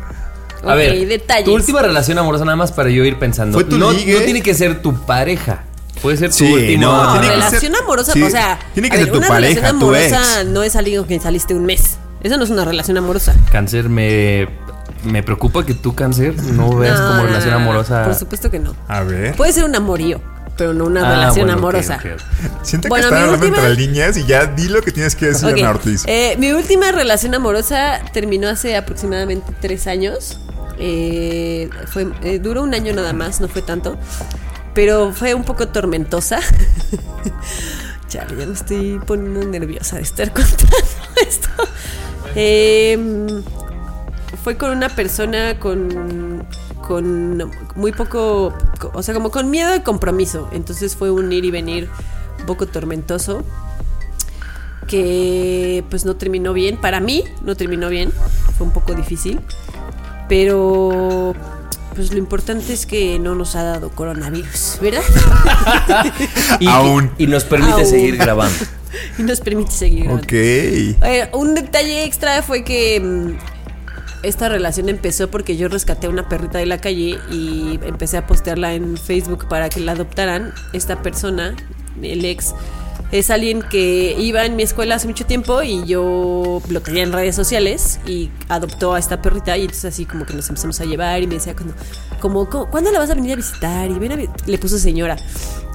A 0.63 0.69
Ok, 0.73 0.77
ver, 0.77 1.07
detalles. 1.07 1.45
tu 1.45 1.55
última 1.55 1.83
relación 1.83 2.17
amorosa 2.19 2.47
nada 2.47 2.57
más 2.57 2.73
para 2.73 2.89
yo 2.89 3.05
ir 3.05 3.19
pensando. 3.19 3.59
¿Fue 3.59 3.65
tu 3.65 3.77
no, 3.77 3.93
ligue? 3.93 4.15
no 4.15 4.21
tiene 4.25 4.41
que 4.43 4.55
ser 4.55 4.81
tu 4.81 5.05
pareja. 5.05 5.65
Puede 6.05 6.19
ser 6.19 6.29
tu 6.31 6.37
Sí, 6.37 6.53
último. 6.53 6.83
no, 6.87 7.03
No, 7.05 7.13
tiene 7.13 7.27
que 7.29 7.33
relación 7.35 7.73
ser- 7.73 7.83
amorosa, 7.83 8.13
sí, 8.13 8.23
o 8.23 8.31
sea, 8.31 8.59
tiene 8.75 8.91
que 8.91 8.97
ser 8.99 9.07
ver, 9.07 9.13
tu 9.13 9.19
una 9.19 9.29
pareja, 9.29 9.55
relación 9.61 9.79
tu 9.81 9.87
amorosa 9.87 10.41
ex. 10.43 10.51
no 10.51 10.63
es 10.63 10.77
algo 10.77 11.07
que 11.07 11.19
saliste 11.19 11.55
un 11.55 11.65
mes. 11.67 11.97
Eso 12.23 12.37
no 12.37 12.45
es 12.45 12.51
una 12.51 12.65
relación 12.65 12.97
amorosa. 12.99 13.35
Cáncer, 13.51 13.89
me, 13.89 14.49
me 15.03 15.23
preocupa 15.23 15.65
que 15.67 15.75
tú, 15.75 15.95
cáncer, 15.95 16.35
no 16.43 16.77
veas 16.77 17.01
No, 17.01 17.09
como 17.09 17.23
relación 17.25 17.55
amorosa. 17.55 18.05
Por 18.05 18.15
supuesto 18.15 18.51
que 18.51 18.59
no. 18.61 18.77
A 18.87 19.01
ver. 19.03 19.35
Puede 19.35 19.53
ser 19.53 19.65
un 19.65 19.75
amorío, 19.75 20.21
pero 20.59 20.75
no 20.75 20.85
una 20.85 21.07
Ah, 21.07 21.11
relación 21.17 21.47
bueno, 21.47 21.59
amorosa. 21.59 21.99
Siento 22.63 22.89
Bueno, 22.89 23.09
que 23.09 23.15
están 23.15 23.19
mi 23.29 23.35
hablando 23.35 23.47
última- 23.47 23.67
entre 23.69 23.75
líneas 23.87 24.17
y 24.19 24.25
ya 24.27 24.45
di 24.47 24.69
lo 24.69 24.83
que 24.83 24.93
tienes 24.93 25.17
que 25.17 25.27
decir, 25.29 25.49
Ok, 25.49 25.59
Ana 25.59 25.71
Ortiz. 25.71 26.03
eh, 26.07 26.37
mi 26.39 26.53
última 26.53 26.93
relación 26.93 27.35
amorosa 27.35 28.01
terminó 28.13 28.49
hace 28.51 28.77
aproximadamente 28.77 29.53
tres 29.61 29.87
años. 29.87 30.39
Eh, 30.79 31.71
fue, 31.93 32.09
eh, 32.23 32.39
duró 32.41 32.63
un 32.63 32.75
año 32.75 32.93
nada 32.95 33.13
más, 33.15 33.41
no 33.41 33.49
fue 33.49 33.63
tanto. 33.63 33.97
Pero 34.75 35.13
fue 35.13 35.35
un 35.35 35.45
poco 35.45 35.69
tormentosa. 35.69 36.41
Ya 38.11 38.25
me 38.27 38.45
estoy 38.45 39.01
poniendo 39.05 39.45
nerviosa 39.45 39.97
de 39.97 40.03
estar 40.03 40.33
contando 40.33 40.77
esto. 41.27 41.49
Eh, 42.37 42.97
fue 44.45 44.57
con 44.57 44.71
una 44.71 44.89
persona 44.89 45.59
con, 45.59 46.47
con 46.87 47.51
muy 47.75 47.91
poco, 47.91 48.55
o 48.93 49.03
sea, 49.03 49.15
como 49.15 49.33
con 49.33 49.51
miedo 49.51 49.73
de 49.73 49.83
compromiso. 49.83 50.49
Entonces 50.53 50.95
fue 50.95 51.11
un 51.11 51.33
ir 51.33 51.45
y 51.45 51.51
venir 51.51 51.89
un 52.39 52.47
poco 52.47 52.67
tormentoso 52.67 53.43
que 54.87 55.83
pues 55.91 56.05
no 56.05 56.15
terminó 56.15 56.53
bien. 56.53 56.81
Para 56.81 57.01
mí 57.01 57.25
no 57.43 57.57
terminó 57.57 57.89
bien, 57.89 58.13
fue 58.57 58.67
un 58.67 58.73
poco 58.73 58.95
difícil, 58.95 59.41
pero 60.29 61.35
pues 61.95 62.13
lo 62.13 62.19
importante 62.19 62.73
es 62.73 62.87
que 62.87 63.19
no 63.19 63.35
nos 63.35 63.57
ha 63.57 63.63
dado 63.63 63.91
coronavirus, 63.91 64.79
¿verdad? 64.81 65.03
Y, 66.61 66.67
Aún. 66.69 67.11
y 67.19 67.27
nos 67.27 67.45
permite 67.45 67.73
Aún. 67.73 67.87
seguir 67.87 68.17
grabando. 68.17 68.57
y 69.19 69.23
nos 69.23 69.41
permite 69.41 69.71
seguir. 69.73 70.05
grabando. 70.05 70.25
Ok. 70.25 70.33
Eh, 70.33 71.29
un 71.33 71.55
detalle 71.55 72.05
extra 72.05 72.43
fue 72.43 72.65
que 72.65 73.01
mm, 73.01 73.33
esta 74.23 74.49
relación 74.49 74.89
empezó 74.89 75.31
porque 75.31 75.57
yo 75.57 75.69
rescaté 75.69 76.07
a 76.07 76.11
una 76.11 76.29
perrita 76.29 76.59
de 76.59 76.67
la 76.67 76.79
calle 76.79 77.19
y 77.31 77.79
empecé 77.85 78.17
a 78.17 78.27
postearla 78.27 78.75
en 78.75 78.97
Facebook 78.97 79.47
para 79.49 79.69
que 79.69 79.81
la 79.81 79.93
adoptaran. 79.93 80.53
Esta 80.73 81.03
persona, 81.03 81.55
el 82.03 82.25
ex, 82.25 82.55
es 83.19 83.31
alguien 83.31 83.63
que 83.63 84.17
iba 84.19 84.45
en 84.45 84.57
mi 84.57 84.65
escuela 84.65 84.97
hace 84.97 85.07
mucho 85.07 85.25
tiempo 85.25 85.63
y 85.63 85.85
yo 85.87 86.61
lo 86.69 86.81
tenía 86.81 87.05
en 87.05 87.13
redes 87.13 87.37
sociales 87.37 88.01
y 88.07 88.29
adoptó 88.49 88.93
a 88.95 88.99
esta 88.99 89.23
perrita 89.23 89.57
y 89.57 89.63
entonces 89.63 89.85
así 89.85 90.05
como 90.05 90.27
que 90.27 90.35
nos 90.35 90.49
empezamos 90.49 90.81
a 90.81 90.85
llevar 90.85 91.23
y 91.23 91.29
me 91.29 91.35
decía 91.35 91.55
cuando, 91.55 91.75
como, 92.21 92.49
"¿Cómo- 92.51 92.69
¿cuándo 92.71 92.91
la 92.91 92.99
vas 92.99 93.11
a 93.11 93.15
venir 93.15 93.35
a 93.35 93.37
visitar? 93.37 93.89
Y 93.89 93.95
ven 94.01 94.11
a 94.13 94.17
vi-". 94.17 94.29
le 94.47 94.59
puso 94.59 94.79
señora. 94.79 95.17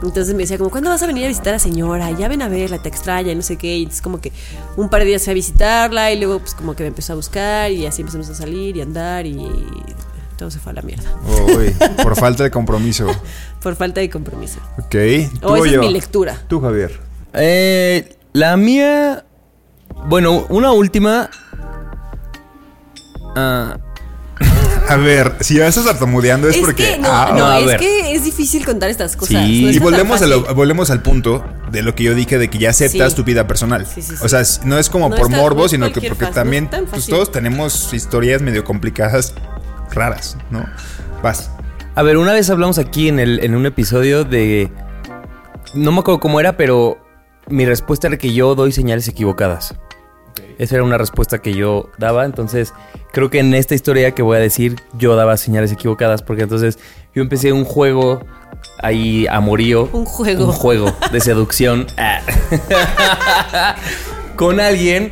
Entonces 0.04 0.34
me 0.34 0.44
decía 0.44 0.58
como, 0.58 0.70
¿cuándo 0.70 0.90
vas 0.90 1.02
a 1.02 1.08
venir 1.08 1.24
a 1.26 1.28
visitar 1.30 1.54
a 1.54 1.60
señora? 1.60 2.12
Ya 2.12 2.28
ven 2.28 2.42
a 2.42 2.50
verla, 2.50 2.82
te 2.82 2.90
extraña 2.90 3.32
y 3.32 3.36
no 3.36 3.42
sé 3.42 3.56
qué. 3.56 3.78
Y 3.78 3.84
entonces 3.84 4.02
como 4.02 4.20
que 4.20 4.34
un 4.76 4.90
par 4.90 5.00
de 5.02 5.08
días 5.08 5.24
fui 5.24 5.32
a 5.32 5.34
visitarla 5.34 6.12
y 6.12 6.20
luego 6.20 6.40
pues 6.40 6.54
como 6.56 6.76
que 6.76 6.84
me 6.84 6.88
empezó 6.90 7.14
a 7.14 7.16
buscar 7.16 7.72
y 7.72 7.86
así 7.86 8.02
empezamos 8.02 8.28
a 8.30 8.36
salir 8.36 8.76
y 8.76 8.82
andar 8.82 9.26
y 9.26 9.38
todo 10.38 10.52
se 10.52 10.60
fue 10.60 10.72
a 10.72 10.76
la 10.76 10.82
mierda. 10.82 11.10
Uy, 11.58 11.74
por 12.04 12.16
falta 12.20 12.44
de 12.44 12.52
compromiso. 12.52 13.08
Por 13.62 13.76
falta 13.78 14.02
de 14.02 14.10
compromiso. 14.10 14.60
Ok. 14.78 14.96
¿Tú 15.42 15.48
O 15.48 15.56
esa 15.58 15.66
es 15.68 15.72
yo? 15.74 15.80
mi 15.82 15.90
lectura. 15.90 16.38
Tú, 16.50 16.60
Javier. 16.62 17.08
Eh, 17.34 18.16
la 18.34 18.58
mía. 18.58 19.26
Bueno, 20.08 20.46
una 20.50 20.72
última. 20.72 21.30
Ah, 23.36 23.78
A 24.90 24.96
ver, 24.96 25.36
si 25.42 25.58
ya 25.58 25.68
estás 25.68 25.86
tartamudeando 25.86 26.48
es, 26.50 26.56
Es 26.56 26.62
porque. 26.62 26.94
que 26.94 26.98
no, 26.98 27.10
ah, 27.12 27.28
no, 27.32 27.38
no, 27.40 27.46
a 27.46 27.60
es 27.60 27.66
ver. 27.66 27.80
que 27.80 28.14
es 28.14 28.24
difícil 28.24 28.66
contar 28.66 28.90
estas 28.90 29.16
cosas. 29.16 29.44
Sí. 29.46 29.64
no 29.66 29.72
Y 29.72 29.80
volvemos, 29.80 30.22
a 30.22 30.28
lo- 30.28 30.56
volvemos 30.56 30.90
al 30.90 31.02
punto 31.04 31.44
de 31.72 31.84
lo 31.84 31.94
que 31.94 32.04
yo 32.04 32.16
dije 32.16 32.38
de 32.40 32.50
que 32.50 32.58
ya 32.58 32.72
aceptas 32.72 33.12
Sí. 33.12 33.16
tu 33.18 33.24
vida 33.24 33.46
personal. 33.46 33.86
Sí, 33.86 34.02
sí, 34.02 34.16
sí. 34.16 34.24
O 34.24 34.30
sea, 34.30 34.42
no 34.64 34.80
es 34.80 34.90
como 34.90 35.10
No 35.10 35.16
por 35.16 35.30
morbo, 35.30 35.68
sino 35.70 35.88
que 35.92 36.02
porque 36.02 36.26
fácil, 36.26 36.34
también 36.34 36.70
pues, 36.90 37.06
todos 37.06 37.32
tenemos 37.32 37.94
historias 37.94 38.42
medio 38.42 38.64
complicadas, 38.64 39.36
raras, 39.92 40.38
¿no? 40.50 40.66
Vas. 41.22 41.52
A 41.96 42.02
ver, 42.02 42.18
una 42.18 42.34
vez 42.34 42.50
hablamos 42.50 42.78
aquí 42.80 43.10
en, 43.10 43.20
el, 43.20 43.44
en 43.44 43.54
un 43.56 43.66
episodio 43.68 44.24
de. 44.24 44.72
No 45.76 45.92
me 45.92 46.00
acuerdo 46.00 46.20
cómo 46.20 46.40
era, 46.40 46.58
pero 46.58 46.98
mi 47.50 47.66
respuesta 47.66 48.08
era 48.08 48.18
que 48.18 48.34
yo 48.34 48.56
doy 48.56 48.72
señales 48.72 49.08
equivocadas. 49.08 49.76
Esa 50.58 50.76
era 50.76 50.84
una 50.84 50.98
respuesta 50.98 51.40
que 51.40 51.54
yo 51.54 51.90
daba. 51.98 52.26
Entonces, 52.26 52.74
creo 53.12 53.30
que 53.30 53.40
en 53.40 53.54
esta 53.54 53.76
historia 53.76 54.12
que 54.12 54.22
voy 54.22 54.38
a 54.38 54.40
decir, 54.42 54.76
yo 54.98 55.16
daba 55.16 55.38
señales 55.38 55.72
equivocadas. 55.72 56.22
Porque 56.22 56.44
entonces 56.44 56.80
yo 57.14 57.22
empecé 57.22 57.54
un 57.54 57.66
juego 57.66 58.26
ahí 58.82 59.26
amorío. 59.28 59.90
Un 59.94 60.06
juego. 60.06 60.46
Un 60.46 60.52
juego 60.52 60.94
de 61.12 61.22
seducción. 61.22 61.88
Ah. 61.98 63.76
Con 64.36 64.60
alguien. 64.60 65.12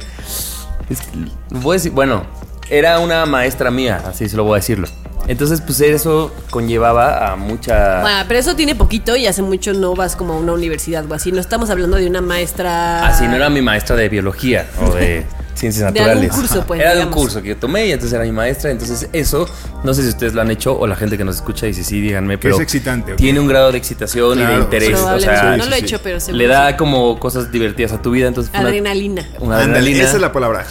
Es 0.90 1.02
que, 1.02 1.08
voy 1.50 1.74
a 1.74 1.78
decir, 1.78 1.92
bueno, 1.92 2.26
era 2.70 3.00
una 3.00 3.26
maestra 3.26 3.72
mía, 3.72 4.02
así 4.06 4.30
se 4.30 4.38
lo 4.38 4.44
voy 4.44 4.54
a 4.54 4.56
decirlo. 4.58 4.88
Entonces, 5.28 5.62
pues 5.62 5.82
eso 5.82 6.34
conllevaba 6.50 7.32
a 7.32 7.36
mucha. 7.36 8.02
Bueno, 8.02 8.20
pero 8.28 8.40
eso 8.40 8.56
tiene 8.56 8.76
poquito 8.76 9.16
y 9.16 9.28
hace 9.28 9.42
mucho 9.42 9.74
no 9.74 9.94
vas 9.96 10.16
como 10.16 10.34
a 10.34 10.38
una 10.38 10.54
universidad 10.54 11.10
o 11.10 11.14
así. 11.14 11.32
No 11.32 11.42
estamos 11.42 11.70
hablando 11.70 11.98
de 11.98 12.08
una 12.08 12.22
maestra. 12.22 13.06
Así 13.08 13.26
Ah, 13.26 13.30
no 13.30 13.36
era 13.36 13.50
mi 13.50 13.62
maestra 13.62 13.96
de 13.96 14.08
biología 14.10 14.68
o 14.82 14.94
de 14.96 15.26
ciencias 15.54 15.92
De 15.94 16.00
algún 16.00 16.24
naturales. 16.24 16.32
curso, 16.32 16.64
pues, 16.66 16.80
Era 16.80 16.96
de 16.96 17.04
un 17.06 17.10
curso 17.12 17.42
que 17.42 17.50
yo 17.50 17.58
tomé 17.58 17.88
y 17.88 17.92
entonces 17.92 18.14
era 18.16 18.24
mi 18.24 18.32
maestra. 18.32 18.72
Entonces, 18.72 19.10
eso, 19.12 19.50
no 19.84 19.94
sé 19.94 20.04
si 20.04 20.10
ustedes 20.10 20.34
lo 20.34 20.42
han 20.42 20.50
hecho 20.52 20.78
o 20.80 20.88
la 20.88 20.96
gente 20.96 21.18
que 21.18 21.26
nos 21.26 21.36
escucha 21.38 21.68
y 21.68 21.74
si 21.74 21.84
sí, 21.84 22.00
díganme, 22.00 22.38
pero. 22.38 22.56
es 22.56 22.62
excitante, 22.62 23.12
¿ok? 23.14 23.18
Tiene 23.18 23.40
un 23.42 23.48
grado 23.48 23.72
de 23.74 23.78
excitación 23.78 24.40
y 24.40 24.46
de 24.46 24.54
interés. 24.56 24.98
O 24.98 25.20
sea, 25.20 25.58
no 25.58 25.66
lo 25.66 25.76
he 25.76 25.80
hecho, 25.80 26.00
pero 26.02 26.20
seguro 26.22 26.38
le 26.38 26.48
da 26.48 26.78
como 26.78 27.20
cosas 27.20 27.52
divertidas 27.52 27.92
a 27.92 28.02
tu 28.02 28.12
vida. 28.12 28.28
Entonces, 28.30 28.52
una- 28.54 28.70
adrenalina. 28.70 29.28
Una, 29.40 29.58
adrenalina. 29.58 30.04
esa 30.04 30.16
es 30.16 30.22
la 30.22 30.32
palabra. 30.32 30.66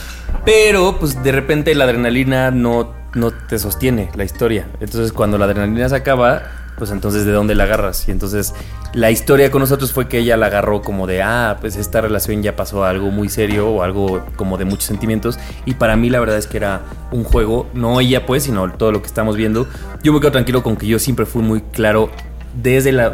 Pero, 0.44 0.98
pues 0.98 1.22
de 1.22 1.32
repente 1.32 1.74
la 1.74 1.84
adrenalina 1.84 2.50
no, 2.52 2.94
no 3.14 3.30
te 3.30 3.58
sostiene 3.58 4.10
la 4.14 4.24
historia. 4.24 4.68
Entonces, 4.80 5.12
cuando 5.12 5.38
la 5.38 5.46
adrenalina 5.46 5.88
se 5.88 5.96
acaba, 5.96 6.42
pues 6.76 6.90
entonces 6.90 7.24
de 7.24 7.32
dónde 7.32 7.54
la 7.54 7.64
agarras. 7.64 8.06
Y 8.08 8.10
entonces 8.10 8.54
la 8.92 9.10
historia 9.10 9.50
con 9.50 9.60
nosotros 9.60 9.92
fue 9.92 10.08
que 10.08 10.18
ella 10.18 10.36
la 10.36 10.46
agarró 10.46 10.82
como 10.82 11.06
de, 11.06 11.22
ah, 11.22 11.56
pues 11.60 11.76
esta 11.76 12.00
relación 12.00 12.42
ya 12.42 12.54
pasó 12.54 12.84
a 12.84 12.90
algo 12.90 13.10
muy 13.10 13.28
serio 13.28 13.68
o 13.68 13.82
algo 13.82 14.24
como 14.36 14.58
de 14.58 14.64
muchos 14.64 14.84
sentimientos. 14.84 15.38
Y 15.64 15.74
para 15.74 15.96
mí 15.96 16.10
la 16.10 16.20
verdad 16.20 16.36
es 16.36 16.46
que 16.46 16.58
era 16.58 16.82
un 17.10 17.24
juego, 17.24 17.68
no 17.74 18.00
ella 18.00 18.26
pues, 18.26 18.44
sino 18.44 18.70
todo 18.72 18.92
lo 18.92 19.00
que 19.00 19.08
estamos 19.08 19.36
viendo. 19.36 19.66
Yo 20.02 20.12
me 20.12 20.20
quedo 20.20 20.32
tranquilo 20.32 20.62
con 20.62 20.76
que 20.76 20.86
yo 20.86 20.98
siempre 20.98 21.26
fui 21.26 21.42
muy 21.42 21.60
claro 21.60 22.10
desde 22.54 22.92
la... 22.92 23.12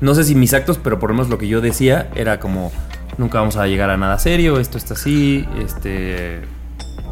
No 0.00 0.14
sé 0.14 0.24
si 0.24 0.34
mis 0.34 0.52
actos, 0.52 0.78
pero 0.82 0.98
por 0.98 1.10
lo 1.10 1.14
menos 1.14 1.30
lo 1.30 1.38
que 1.38 1.48
yo 1.48 1.60
decía 1.60 2.10
era 2.14 2.40
como, 2.40 2.72
nunca 3.16 3.38
vamos 3.38 3.56
a 3.56 3.66
llegar 3.66 3.90
a 3.90 3.96
nada 3.96 4.18
serio, 4.18 4.58
esto 4.58 4.76
está 4.76 4.94
así, 4.94 5.46
este... 5.64 6.42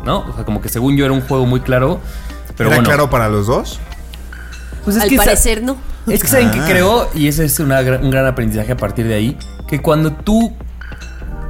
¿No? 0.05 0.21
O 0.29 0.33
sea, 0.35 0.45
como 0.45 0.61
que 0.61 0.69
según 0.69 0.97
yo 0.97 1.05
era 1.05 1.15
un 1.15 1.21
juego 1.21 1.47
muy 1.47 1.61
claro. 1.61 2.01
Pero 2.57 2.69
¿Era 2.71 2.77
bueno, 2.79 2.89
claro 2.89 3.11
para 3.11 3.29
los 3.29 3.47
dos? 3.47 3.81
pues 4.85 4.97
es 4.97 5.03
Al 5.05 5.09
que 5.09 5.17
parecer 5.17 5.63
no. 5.63 5.77
es 6.09 6.21
que 6.23 6.29
saben 6.29 6.51
que 6.51 6.59
Ah. 6.61 6.67
creo, 6.69 7.09
y 7.15 7.29
ese 7.29 7.45
es 7.45 7.61
una 7.61 7.81
un 7.81 8.11
gran 8.11 8.27
aprendizaje 8.27 8.73
a 8.73 8.77
partir 8.77 9.07
de 9.07 9.15
ahí, 9.15 9.39
que 9.69 9.81
cuando 9.81 10.13
tú 10.13 10.53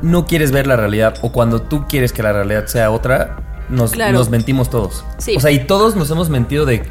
no 0.03 0.27
quieres 0.27 0.53
ver 0.53 0.67
la 0.67 0.77
realidad 0.77 1.15
o 1.23 1.33
cuando 1.33 1.63
tú 1.63 1.87
quieres 1.89 2.13
que 2.13 2.23
la 2.23 2.33
realidad 2.33 2.67
sea 2.67 2.91
otra, 2.91 3.37
nos, 3.69 3.93
Claro. 3.93 4.13
nos 4.13 4.29
mentimos 4.31 4.69
todos. 4.69 5.05
Sí. 5.19 5.35
O 5.37 5.41
sea, 5.41 5.51
y 5.51 5.61
todos 5.67 5.97
nos 5.97 6.11
hemos 6.11 6.29
mentido 6.29 6.67
de... 6.67 6.83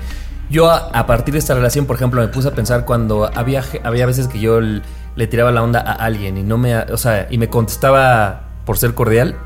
Yo 0.49 0.69
a, 0.69 0.77
a 0.93 1.05
partir 1.05 1.33
de 1.33 1.39
esta 1.39 1.53
relación, 1.53 1.85
por 1.85 1.95
ejemplo, 1.95 2.19
me 2.21 2.27
puse 2.27 2.47
a 2.49 2.51
pensar 2.51 2.83
cuando 2.85 3.29
había, 3.35 3.63
había 3.83 4.05
veces 4.05 4.27
que 4.27 4.39
yo 4.39 4.59
le 4.61 5.27
tiraba 5.27 5.51
la 5.51 5.61
onda 5.63 5.79
a 5.79 5.93
alguien 5.93 6.37
y 6.37 6.43
no 6.43 6.57
me... 6.57 6.75
O 6.77 6.97
sea, 6.97 7.27
y 7.29 7.37
me 7.37 7.47
contestaba 7.49 8.41
por 8.65 8.77
ser 8.77 8.93
cordial. 8.93 9.37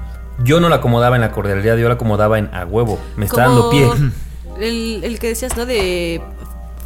Yo 0.43 0.59
no 0.59 0.69
la 0.69 0.77
acomodaba 0.77 1.15
en 1.15 1.21
la 1.21 1.31
cordialidad, 1.31 1.77
yo 1.77 1.87
la 1.87 1.95
acomodaba 1.95 2.37
en 2.37 2.53
a 2.53 2.65
huevo. 2.65 2.99
Me 3.15 3.25
está 3.25 3.41
dando 3.43 3.69
pie. 3.69 3.89
El, 4.59 5.03
el 5.03 5.19
que 5.19 5.29
decías, 5.29 5.55
¿no? 5.57 5.65
De 5.65 6.21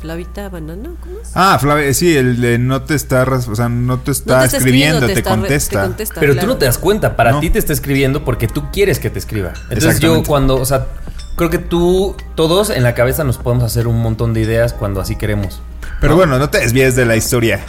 Flavita 0.01 0.49
Banana. 0.49 0.91
¿Cómo 1.01 1.19
es? 1.19 1.31
Ah, 1.35 1.57
Flavia, 1.59 1.93
sí, 1.93 2.15
el 2.15 2.39
de 2.41 2.57
no 2.57 2.83
te 2.83 2.95
está, 2.95 3.23
o 3.23 3.55
sea, 3.55 3.69
no 3.69 3.99
te 3.99 4.11
está, 4.11 4.35
No 4.35 4.39
te 4.41 4.45
está 4.45 4.57
escribiendo, 4.57 5.05
te, 5.05 5.13
está 5.13 5.29
contesta. 5.29 5.81
te 5.81 5.87
contesta, 5.87 6.19
Pero 6.19 6.35
tú 6.35 6.47
no 6.47 6.57
te 6.57 6.65
das 6.65 6.77
cuenta, 6.77 7.15
para 7.15 7.31
No. 7.31 7.39
ti 7.39 7.49
te 7.49 7.59
está 7.59 7.73
escribiendo 7.73 8.23
porque 8.23 8.47
tú 8.47 8.71
quieres 8.71 8.99
que 8.99 9.09
te 9.09 9.19
escriba. 9.19 9.53
Entonces 9.69 9.99
yo 9.99 10.23
cuando, 10.23 10.55
o 10.55 10.65
sea, 10.65 10.87
creo 11.35 11.49
que 11.49 11.57
tú, 11.57 12.15
todos 12.35 12.69
en 12.69 12.83
la 12.83 12.95
cabeza 12.95 13.23
nos 13.23 13.37
podemos 13.37 13.63
hacer 13.65 13.87
un 13.87 14.01
montón 14.01 14.33
de 14.33 14.41
ideas 14.41 14.73
cuando 14.73 15.01
así 15.01 15.15
queremos. 15.15 15.61
Pero 15.99 16.15
bueno, 16.15 16.39
no 16.39 16.49
te 16.49 16.59
desvíes 16.59 16.95
de 16.95 17.05
la 17.05 17.15
historia. 17.17 17.59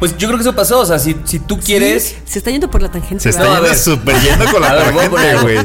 Pues 0.00 0.16
yo 0.16 0.26
creo 0.26 0.38
que 0.38 0.42
eso 0.42 0.56
pasó. 0.56 0.80
O 0.80 0.86
sea, 0.86 0.98
si, 0.98 1.14
si 1.24 1.38
tú 1.38 1.60
quieres. 1.60 2.16
Se 2.24 2.38
está 2.38 2.50
yendo 2.50 2.68
por 2.70 2.82
la 2.82 2.90
tangente. 2.90 3.22
Se 3.22 3.28
está 3.30 3.42
¿verdad? 3.42 3.62
yendo 3.62 3.78
súper 3.78 4.16
yendo 4.20 4.44
con 4.50 4.62
la 4.62 4.76
tangente, 4.84 5.36
güey. 5.42 5.58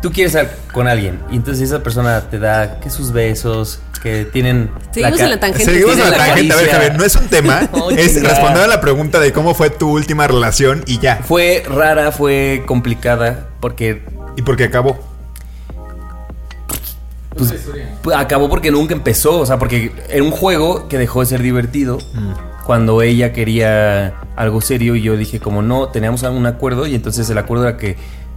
Tú 0.00 0.12
quieres 0.12 0.34
estar 0.34 0.56
con 0.72 0.88
alguien 0.88 1.20
y 1.30 1.36
entonces 1.36 1.70
esa 1.70 1.80
persona 1.82 2.28
te 2.28 2.40
da 2.40 2.80
que 2.80 2.90
sus 2.90 3.12
besos, 3.12 3.80
que 4.02 4.24
tienen. 4.24 4.70
Seguimos 4.90 5.20
en 5.20 5.30
la 5.30 5.40
tangente. 5.40 5.64
Seguimos 5.64 5.92
en 5.96 6.10
la 6.10 6.16
tangente. 6.16 6.52
A 6.52 6.56
ver. 6.56 6.70
Javier, 6.70 6.96
no 6.96 7.04
es 7.04 7.16
un 7.16 7.28
tema. 7.28 7.68
Oh, 7.72 7.90
es 7.90 8.14
chingada. 8.14 8.34
responder 8.34 8.64
a 8.64 8.66
la 8.66 8.80
pregunta 8.80 9.20
de 9.20 9.32
cómo 9.32 9.54
fue 9.54 9.70
tu 9.70 9.90
última 9.90 10.26
relación 10.26 10.82
y 10.86 10.98
ya. 10.98 11.20
Fue 11.22 11.62
rara, 11.66 12.12
fue 12.12 12.64
complicada 12.66 13.48
porque 13.60 14.02
¿Y 14.36 14.42
por 14.42 14.56
qué 14.56 14.64
acabó? 14.64 14.98
pues, 17.36 17.54
pues, 18.02 18.16
acabó 18.16 18.48
porque 18.48 18.70
nunca 18.70 18.94
empezó. 18.94 19.38
O 19.40 19.46
sea, 19.46 19.58
porque 19.58 19.92
era 20.08 20.22
un 20.22 20.30
juego 20.30 20.88
que 20.88 20.98
dejó 20.98 21.20
de 21.20 21.26
ser 21.26 21.42
divertido 21.42 21.98
cuando 22.66 23.02
ella 23.02 23.32
quería 23.32 24.14
algo 24.36 24.60
serio 24.60 24.94
y 24.96 25.02
yo 25.02 25.16
dije 25.16 25.40
como 25.40 25.62
no, 25.62 25.88
teníamos 25.88 26.22
un 26.22 26.46
acuerdo 26.46 26.86
y 26.86 26.94
entonces 26.94 27.28
el 27.30 27.38
acuerdo 27.38 27.66
era 27.68 27.76
que, 27.76 27.96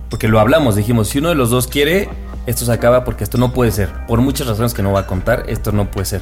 porque 0.09 0.28
lo 0.28 0.39
hablamos, 0.39 0.76
dijimos, 0.76 1.09
si 1.09 1.19
uno 1.19 1.30
de 1.30 1.36
los 1.36 1.49
dos 1.49 1.67
quiere, 1.67 2.09
esto 2.45 2.65
se 2.65 2.71
acaba 2.71 3.03
porque 3.03 3.23
esto 3.23 3.38
no 3.38 3.53
puede 3.53 3.71
ser. 3.71 3.89
Por 4.07 4.21
muchas 4.21 4.47
razones 4.47 4.73
que 4.73 4.82
no 4.84 4.91
va 4.91 5.01
a 5.01 5.07
contar, 5.07 5.43
esto 5.47 5.71
no 5.71 5.89
puede 5.91 6.05
ser. 6.05 6.21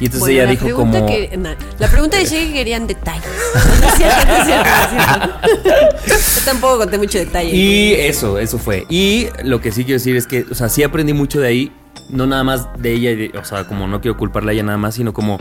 Y 0.00 0.06
entonces 0.06 0.20
Bueno, 0.20 0.34
ella 0.34 0.44
la 0.46 0.50
dijo 0.50 0.76
como... 0.76 1.06
que- 1.06 1.36
na- 1.36 1.56
la 1.78 1.88
pregunta 1.88 2.16
decía 2.18 2.40
que 2.40 2.52
querían 2.52 2.86
detalles. 2.86 3.24
No 3.80 3.86
es 3.86 3.94
cierto, 3.94 4.26
no 4.26 4.36
es 4.36 4.44
cierto, 4.46 4.68
no 4.68 5.46
es 5.46 5.62
cierto. 5.62 5.96
Yo 6.38 6.44
tampoco 6.44 6.78
conté 6.78 6.98
mucho 6.98 7.18
detalle. 7.18 7.54
Y 7.54 7.92
eso, 7.94 8.38
eso 8.40 8.58
fue. 8.58 8.86
Y 8.90 9.28
lo 9.44 9.60
que 9.60 9.70
sí 9.70 9.84
quiero 9.84 9.98
decir 10.00 10.16
es 10.16 10.26
que, 10.26 10.44
o 10.50 10.54
sea, 10.54 10.68
sí 10.68 10.82
aprendí 10.82 11.12
mucho 11.12 11.40
de 11.40 11.46
ahí. 11.48 11.72
No 12.10 12.26
nada 12.26 12.42
más 12.42 12.66
de 12.76 12.92
ella, 12.92 13.10
de- 13.10 13.38
o 13.38 13.44
sea, 13.44 13.64
como 13.68 13.86
no 13.86 14.00
quiero 14.00 14.16
culparla 14.16 14.50
a 14.50 14.54
ella 14.54 14.64
nada 14.64 14.78
más, 14.78 14.96
sino 14.96 15.12
como 15.14 15.38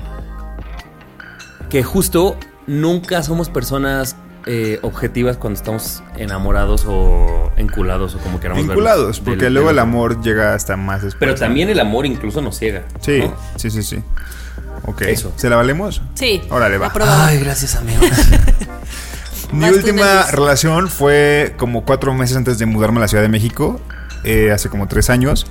que 1.74 1.82
justo 1.82 2.38
nunca 2.68 3.24
somos 3.24 3.50
personas 3.50 4.16
eh, 4.46 4.78
objetivas 4.84 5.38
cuando 5.38 5.58
estamos 5.58 6.04
enamorados 6.18 6.86
o 6.88 7.52
enculados 7.58 8.14
o 8.14 8.20
como 8.20 8.40
queramos 8.40 8.68
verlo. 8.68 8.76
Vinculados, 8.76 9.20
porque 9.20 9.46
Del- 9.46 9.56
luego 9.56 9.70
del 9.70 9.78
el 9.78 9.80
amor 9.80 10.22
llega 10.22 10.54
hasta 10.54 10.78
más 10.78 11.02
después. 11.02 11.18
Pero 11.20 11.34
también 11.34 11.70
el 11.70 11.80
amor 11.80 12.06
incluso 12.06 12.44
nos 12.44 12.60
ciega. 12.60 12.84
Sí, 13.02 13.22
¿no? 13.22 13.34
sí, 13.56 13.72
sí, 13.72 13.82
sí. 13.82 14.04
Ok. 14.86 15.02
Eso. 15.02 15.34
¿Se 15.36 15.50
la 15.50 15.56
valemos? 15.56 16.04
Sí. 16.14 16.44
Órale, 16.52 16.78
va. 16.78 16.94
Ay, 17.26 17.40
gracias, 17.40 17.76
amigo. 17.76 18.02
Mi 19.52 19.68
última 19.70 20.30
relación 20.30 20.90
fue 20.90 21.56
como 21.58 21.86
cuatro 21.86 22.14
meses 22.14 22.38
antes 22.38 22.60
de 22.60 22.68
mudarme 22.68 23.00
a 23.00 23.02
la 23.02 23.08
Ciudad 23.08 23.24
de 23.24 23.30
México, 23.30 23.82
eh, 24.24 24.52
hace 24.52 24.70
como 24.70 24.88
tres 24.88 25.10
años. 25.10 25.48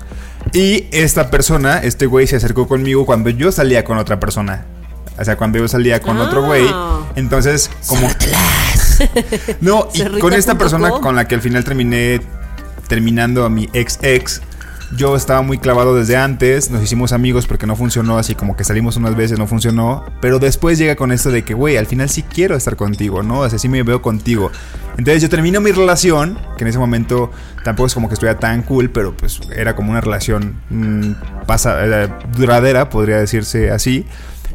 Y 0.52 0.86
esta 0.92 1.30
persona, 1.30 1.78
este 1.78 2.06
güey, 2.06 2.28
se 2.28 2.36
acercó 2.36 2.68
conmigo 2.68 3.06
cuando 3.06 3.28
yo 3.28 3.50
salía 3.50 3.82
con 3.82 3.98
otra 3.98 4.20
persona. 4.20 4.66
O 5.18 5.24
sea, 5.24 5.36
cuando 5.36 5.58
yo 5.58 5.68
salía 5.68 6.00
con 6.00 6.18
otro 6.18 6.44
güey. 6.44 6.66
Ah. 6.68 7.00
Entonces, 7.16 7.70
como... 7.86 8.08
No, 9.60 9.88
y 9.94 10.20
con 10.20 10.32
esta 10.32 10.56
persona 10.56 10.90
con 10.90 11.16
la 11.16 11.26
que 11.26 11.34
al 11.34 11.40
final 11.40 11.64
terminé 11.64 12.20
terminando 12.86 13.44
a 13.44 13.50
mi 13.50 13.68
ex 13.72 13.98
ex, 14.02 14.42
yo 14.96 15.16
estaba 15.16 15.42
muy 15.42 15.58
clavado 15.58 15.94
desde 15.94 16.16
antes, 16.16 16.70
nos 16.70 16.82
hicimos 16.82 17.12
amigos 17.12 17.46
porque 17.46 17.66
no 17.66 17.76
funcionó, 17.76 18.18
así 18.18 18.34
como 18.34 18.56
que 18.56 18.64
salimos 18.64 18.96
unas 18.96 19.16
veces, 19.16 19.38
no 19.38 19.46
funcionó, 19.46 20.04
pero 20.20 20.38
después 20.38 20.78
llega 20.78 20.96
con 20.96 21.12
esto 21.12 21.30
de 21.30 21.42
que, 21.42 21.54
güey, 21.54 21.78
al 21.78 21.86
final 21.86 22.10
sí 22.10 22.22
quiero 22.22 22.56
estar 22.56 22.76
contigo, 22.76 23.22
¿no? 23.22 23.40
O 23.40 23.48
sea, 23.48 23.58
sí 23.58 23.68
me 23.68 23.82
veo 23.82 24.02
contigo. 24.02 24.50
Entonces 24.98 25.22
yo 25.22 25.30
termino 25.30 25.60
mi 25.60 25.72
relación, 25.72 26.38
que 26.58 26.64
en 26.64 26.68
ese 26.68 26.78
momento 26.78 27.30
tampoco 27.64 27.86
es 27.86 27.94
como 27.94 28.08
que 28.08 28.14
estuviera 28.14 28.38
tan 28.38 28.62
cool, 28.62 28.90
pero 28.90 29.16
pues 29.16 29.40
era 29.56 29.74
como 29.74 29.90
una 29.90 30.02
relación 30.02 30.60
mm, 30.68 31.46
pasa, 31.46 31.76
eh, 31.84 32.08
duradera, 32.36 32.90
podría 32.90 33.16
decirse 33.16 33.70
así. 33.70 34.06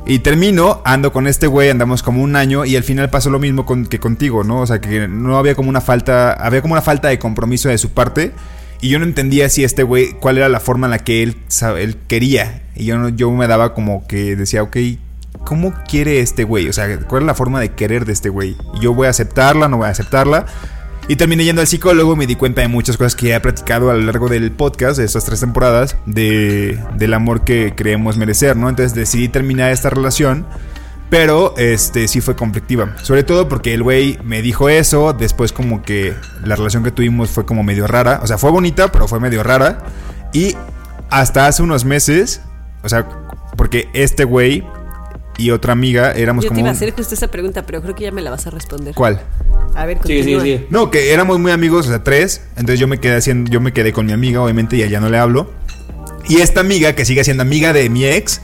Y 0.09 0.19
termino, 0.19 0.81
ando 0.85 1.11
con 1.11 1.27
este 1.27 1.47
güey, 1.47 1.69
andamos 1.69 2.01
como 2.01 2.23
un 2.23 2.37
año 2.37 2.63
y 2.63 2.77
al 2.77 2.83
final 2.83 3.09
pasó 3.09 3.29
lo 3.29 3.39
mismo 3.39 3.65
que 3.89 3.99
contigo, 3.99 4.45
¿no? 4.45 4.61
O 4.61 4.65
sea, 4.65 4.79
que 4.79 5.05
no 5.09 5.37
había 5.37 5.53
como 5.53 5.67
una 5.67 5.81
falta, 5.81 6.31
había 6.31 6.61
como 6.61 6.75
una 6.75 6.81
falta 6.81 7.09
de 7.09 7.19
compromiso 7.19 7.67
de 7.67 7.77
su 7.77 7.91
parte 7.91 8.31
y 8.79 8.87
yo 8.87 8.99
no 8.99 9.05
entendía 9.05 9.49
si 9.49 9.65
este 9.65 9.83
güey, 9.83 10.13
cuál 10.13 10.37
era 10.37 10.47
la 10.47 10.61
forma 10.61 10.87
en 10.87 10.91
la 10.91 10.99
que 10.99 11.23
él, 11.23 11.35
él 11.77 11.97
quería. 12.07 12.61
Y 12.73 12.85
yo, 12.85 13.09
yo 13.09 13.29
me 13.31 13.47
daba 13.47 13.73
como 13.73 14.07
que 14.07 14.37
decía, 14.37 14.63
ok, 14.63 14.77
¿cómo 15.43 15.73
quiere 15.89 16.21
este 16.21 16.45
güey? 16.45 16.69
O 16.69 16.73
sea, 16.73 16.99
¿cuál 16.99 17.23
es 17.23 17.27
la 17.27 17.33
forma 17.33 17.59
de 17.59 17.73
querer 17.73 18.05
de 18.05 18.13
este 18.13 18.29
güey? 18.29 18.55
Yo 18.79 18.93
voy 18.93 19.07
a 19.07 19.09
aceptarla, 19.09 19.67
no 19.67 19.75
voy 19.77 19.87
a 19.87 19.91
aceptarla. 19.91 20.45
Y 21.09 21.15
terminé 21.15 21.45
yendo 21.45 21.61
al 21.61 21.67
psicólogo 21.67 22.17
me 22.17 22.27
di 22.27 22.35
cuenta 22.35 22.61
de 22.61 22.67
muchas 22.67 22.97
cosas 22.97 23.15
que 23.15 23.33
he 23.33 23.39
platicado 23.39 23.89
a 23.89 23.93
lo 23.93 24.01
largo 24.01 24.27
del 24.27 24.51
podcast, 24.51 24.97
de 24.97 25.05
estas 25.05 25.23
tres 25.23 25.39
temporadas, 25.39 25.95
de, 26.05 26.83
del 26.95 27.13
amor 27.13 27.45
que 27.45 27.73
creemos 27.75 28.17
merecer, 28.17 28.57
¿no? 28.57 28.67
Entonces 28.67 28.93
decidí 28.93 29.29
terminar 29.29 29.71
esta 29.71 29.89
relación, 29.89 30.45
pero 31.09 31.53
este 31.57 32.09
sí 32.09 32.19
fue 32.19 32.35
conflictiva. 32.35 32.93
Sobre 33.03 33.23
todo 33.23 33.47
porque 33.47 33.73
el 33.73 33.83
güey 33.83 34.19
me 34.25 34.41
dijo 34.41 34.67
eso, 34.67 35.13
después 35.13 35.53
como 35.53 35.81
que 35.81 36.13
la 36.43 36.57
relación 36.57 36.83
que 36.83 36.91
tuvimos 36.91 37.29
fue 37.29 37.45
como 37.45 37.63
medio 37.63 37.87
rara. 37.87 38.19
O 38.21 38.27
sea, 38.27 38.37
fue 38.37 38.51
bonita, 38.51 38.91
pero 38.91 39.07
fue 39.07 39.21
medio 39.21 39.43
rara. 39.43 39.85
Y 40.33 40.57
hasta 41.09 41.47
hace 41.47 41.63
unos 41.63 41.85
meses, 41.85 42.41
o 42.83 42.89
sea, 42.89 43.07
porque 43.55 43.87
este 43.93 44.25
güey 44.25 44.65
y 45.37 45.51
otra 45.51 45.73
amiga 45.73 46.11
éramos 46.13 46.43
Yo 46.43 46.49
te 46.49 46.55
como... 46.55 46.61
iba 46.61 46.69
a 46.69 46.73
hacer 46.73 46.93
justo 46.93 47.13
esa 47.13 47.27
pregunta, 47.27 47.65
pero 47.65 47.81
creo 47.81 47.95
que 47.95 48.03
ya 48.05 48.11
me 48.11 48.21
la 48.21 48.31
vas 48.31 48.47
a 48.47 48.49
responder. 48.49 48.93
¿Cuál? 48.95 49.21
A 49.75 49.85
ver, 49.85 49.97
Sí, 50.05 50.23
sí, 50.23 50.33
continúa. 50.33 50.43
sí. 50.43 50.65
No, 50.69 50.89
que 50.91 51.11
éramos 51.13 51.39
muy 51.39 51.51
amigos, 51.51 51.85
o 51.85 51.89
sea, 51.89 52.03
tres. 52.03 52.41
Entonces 52.55 52.79
yo 52.79 52.87
me 52.87 52.99
quedé 52.99 53.15
haciendo, 53.17 53.49
yo 53.51 53.61
me 53.61 53.73
quedé 53.73 53.93
con 53.93 54.05
mi 54.05 54.13
amiga, 54.13 54.41
obviamente, 54.41 54.75
y 54.77 54.81
a 54.83 54.87
ella 54.87 54.99
no 54.99 55.09
le 55.09 55.17
hablo. 55.17 55.51
Y 56.29 56.41
esta 56.41 56.59
amiga, 56.61 56.93
que 56.93 57.05
sigue 57.05 57.23
siendo 57.23 57.43
amiga 57.43 57.71
de 57.73 57.89
mi 57.89 58.05
ex, 58.05 58.41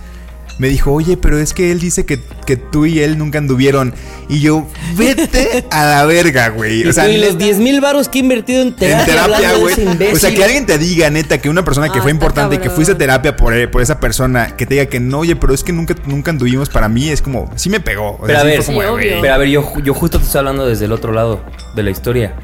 me 0.59 0.67
dijo, 0.67 0.91
oye, 0.91 1.17
pero 1.17 1.39
es 1.39 1.53
que 1.53 1.71
él 1.71 1.79
dice 1.79 2.05
que, 2.05 2.19
que 2.45 2.57
tú 2.57 2.85
y 2.85 2.99
él 2.99 3.17
nunca 3.17 3.39
anduvieron. 3.39 3.93
Y 4.29 4.39
yo, 4.39 4.67
vete 4.95 5.65
a 5.71 5.85
la 5.85 6.05
verga, 6.05 6.49
güey. 6.49 6.87
O 6.87 6.93
sea, 6.93 7.09
y 7.09 7.17
los 7.17 7.33
neta, 7.33 7.45
10 7.45 7.57
mil 7.57 7.81
varos 7.81 8.07
que 8.07 8.19
he 8.19 8.21
invertido 8.21 8.61
en 8.61 8.75
terapia, 8.75 8.99
en 8.99 9.05
terapia, 9.05 9.53
güey. 9.55 10.13
O 10.13 10.15
sea, 10.15 10.33
que 10.33 10.43
alguien 10.43 10.65
te 10.65 10.77
diga, 10.77 11.09
neta, 11.09 11.39
que 11.39 11.49
una 11.49 11.65
persona 11.65 11.91
que 11.91 11.99
Ah, 11.99 12.01
fue 12.01 12.11
importante 12.11 12.55
y 12.55 12.57
que 12.59 12.69
fuiste 12.69 12.93
a 12.93 12.97
terapia 12.97 13.35
por, 13.35 13.55
eh, 13.55 13.67
por 13.67 13.81
esa 13.81 13.99
persona, 13.99 14.55
que 14.55 14.65
te 14.65 14.75
diga 14.75 14.85
que 14.87 14.99
no, 14.99 15.19
oye, 15.19 15.35
pero 15.35 15.53
es 15.53 15.63
que 15.63 15.73
nunca, 15.73 15.95
nunca 16.05 16.31
anduvimos 16.31 16.69
para 16.69 16.89
mí, 16.89 17.09
es 17.09 17.21
como, 17.21 17.51
sí 17.55 17.69
me 17.69 17.79
pegó. 17.79 18.17
O 18.19 18.25
sea, 18.25 18.27
Pero 18.27 18.39
a 18.39 18.43
ver, 18.43 18.63
como, 18.63 18.81
Sí, 18.81 19.07
pero 19.21 19.33
a 19.33 19.37
ver, 19.37 19.49
yo, 19.49 19.73
yo 19.83 19.93
justo 19.93 20.19
te 20.19 20.25
estoy 20.25 20.39
hablando 20.39 20.67
desde 20.67 20.85
el 20.85 20.91
otro 20.91 21.13
lado 21.13 21.41
de 21.75 21.83
la 21.83 21.91
historia. 21.91 22.35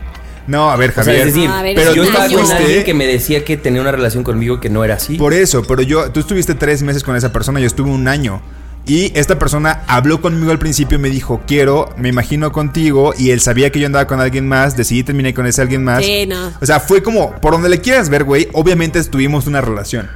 No, 0.50 0.72
a 0.72 0.76
ver, 0.76 0.90
O 0.90 0.94
sea, 0.94 1.04
Javier. 1.04 1.28
es 1.28 1.34
decir, 1.36 1.50
A 1.50 1.62
ver, 1.62 1.76
pero 1.76 1.94
yo 1.94 2.04
estaba 2.04 2.28
no 2.28 2.42
con 2.42 2.52
alguien 2.52 2.84
que 2.84 2.94
me 2.94 3.06
decía 3.06 3.46
que 3.46 3.56
tenía 3.56 3.82
una 3.82 3.92
relación 3.92 4.24
conmigo 4.24 4.60
que 4.60 4.70
no 4.70 4.84
era 4.84 4.96
así. 4.96 5.16
Por 5.16 5.34
eso, 5.34 5.64
pero 5.64 5.82
yo, 5.84 6.12
tú 6.12 6.20
estuviste 6.20 6.56
tres 6.56 6.82
meses 6.82 7.04
con 7.04 7.16
esa 7.16 7.32
persona, 7.32 7.60
yo 7.60 7.68
estuve 7.68 7.90
un 7.92 8.08
año. 8.08 8.42
Y 8.86 9.12
esta 9.16 9.38
persona 9.38 9.84
habló 9.88 10.20
conmigo 10.20 10.52
al 10.52 10.58
principio 10.58 10.98
y 10.98 11.02
me 11.02 11.10
dijo, 11.12 11.42
quiero, 11.46 11.94
me 11.98 12.10
imagino 12.10 12.52
contigo. 12.52 13.14
Y 13.16 13.30
él 13.30 13.40
sabía 13.40 13.72
que 13.72 13.80
yo 13.80 13.86
andaba 13.86 14.08
con 14.08 14.20
alguien 14.20 14.48
más, 14.48 14.76
decidí 14.76 15.04
terminar 15.04 15.36
con 15.36 15.46
ese 15.46 15.62
alguien 15.62 15.84
más. 15.84 16.04
Sí, 16.04 16.26
no. 16.26 16.52
O 16.60 16.66
sea, 16.66 16.80
fue 16.80 17.04
como, 17.04 17.36
por 17.36 17.54
donde 17.54 17.70
le 17.70 17.82
quieras 17.82 18.10
ver, 18.10 18.24
güey, 18.24 18.48
obviamente 18.54 19.04
tuvimos 19.04 19.46
una 19.46 19.62
relación. 19.62 20.10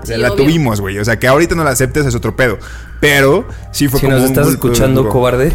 O 0.00 0.06
sea, 0.06 0.14
Sí, 0.16 0.22
la 0.22 0.30
obvio. 0.32 0.44
tuvimos, 0.44 0.80
güey. 0.80 0.98
O 1.00 1.04
sea, 1.04 1.18
que 1.18 1.26
ahorita 1.26 1.56
no 1.56 1.64
la 1.64 1.70
aceptes 1.70 2.06
es 2.06 2.14
otro 2.14 2.36
pedo. 2.36 2.58
Pero 3.00 3.48
sí 3.72 3.88
fue 3.88 3.98
si 3.98 4.06
como 4.06 4.16
nos 4.18 4.26
un 4.26 4.30
estás 4.36 4.48
escuchando, 4.48 5.08
cobarde. 5.08 5.52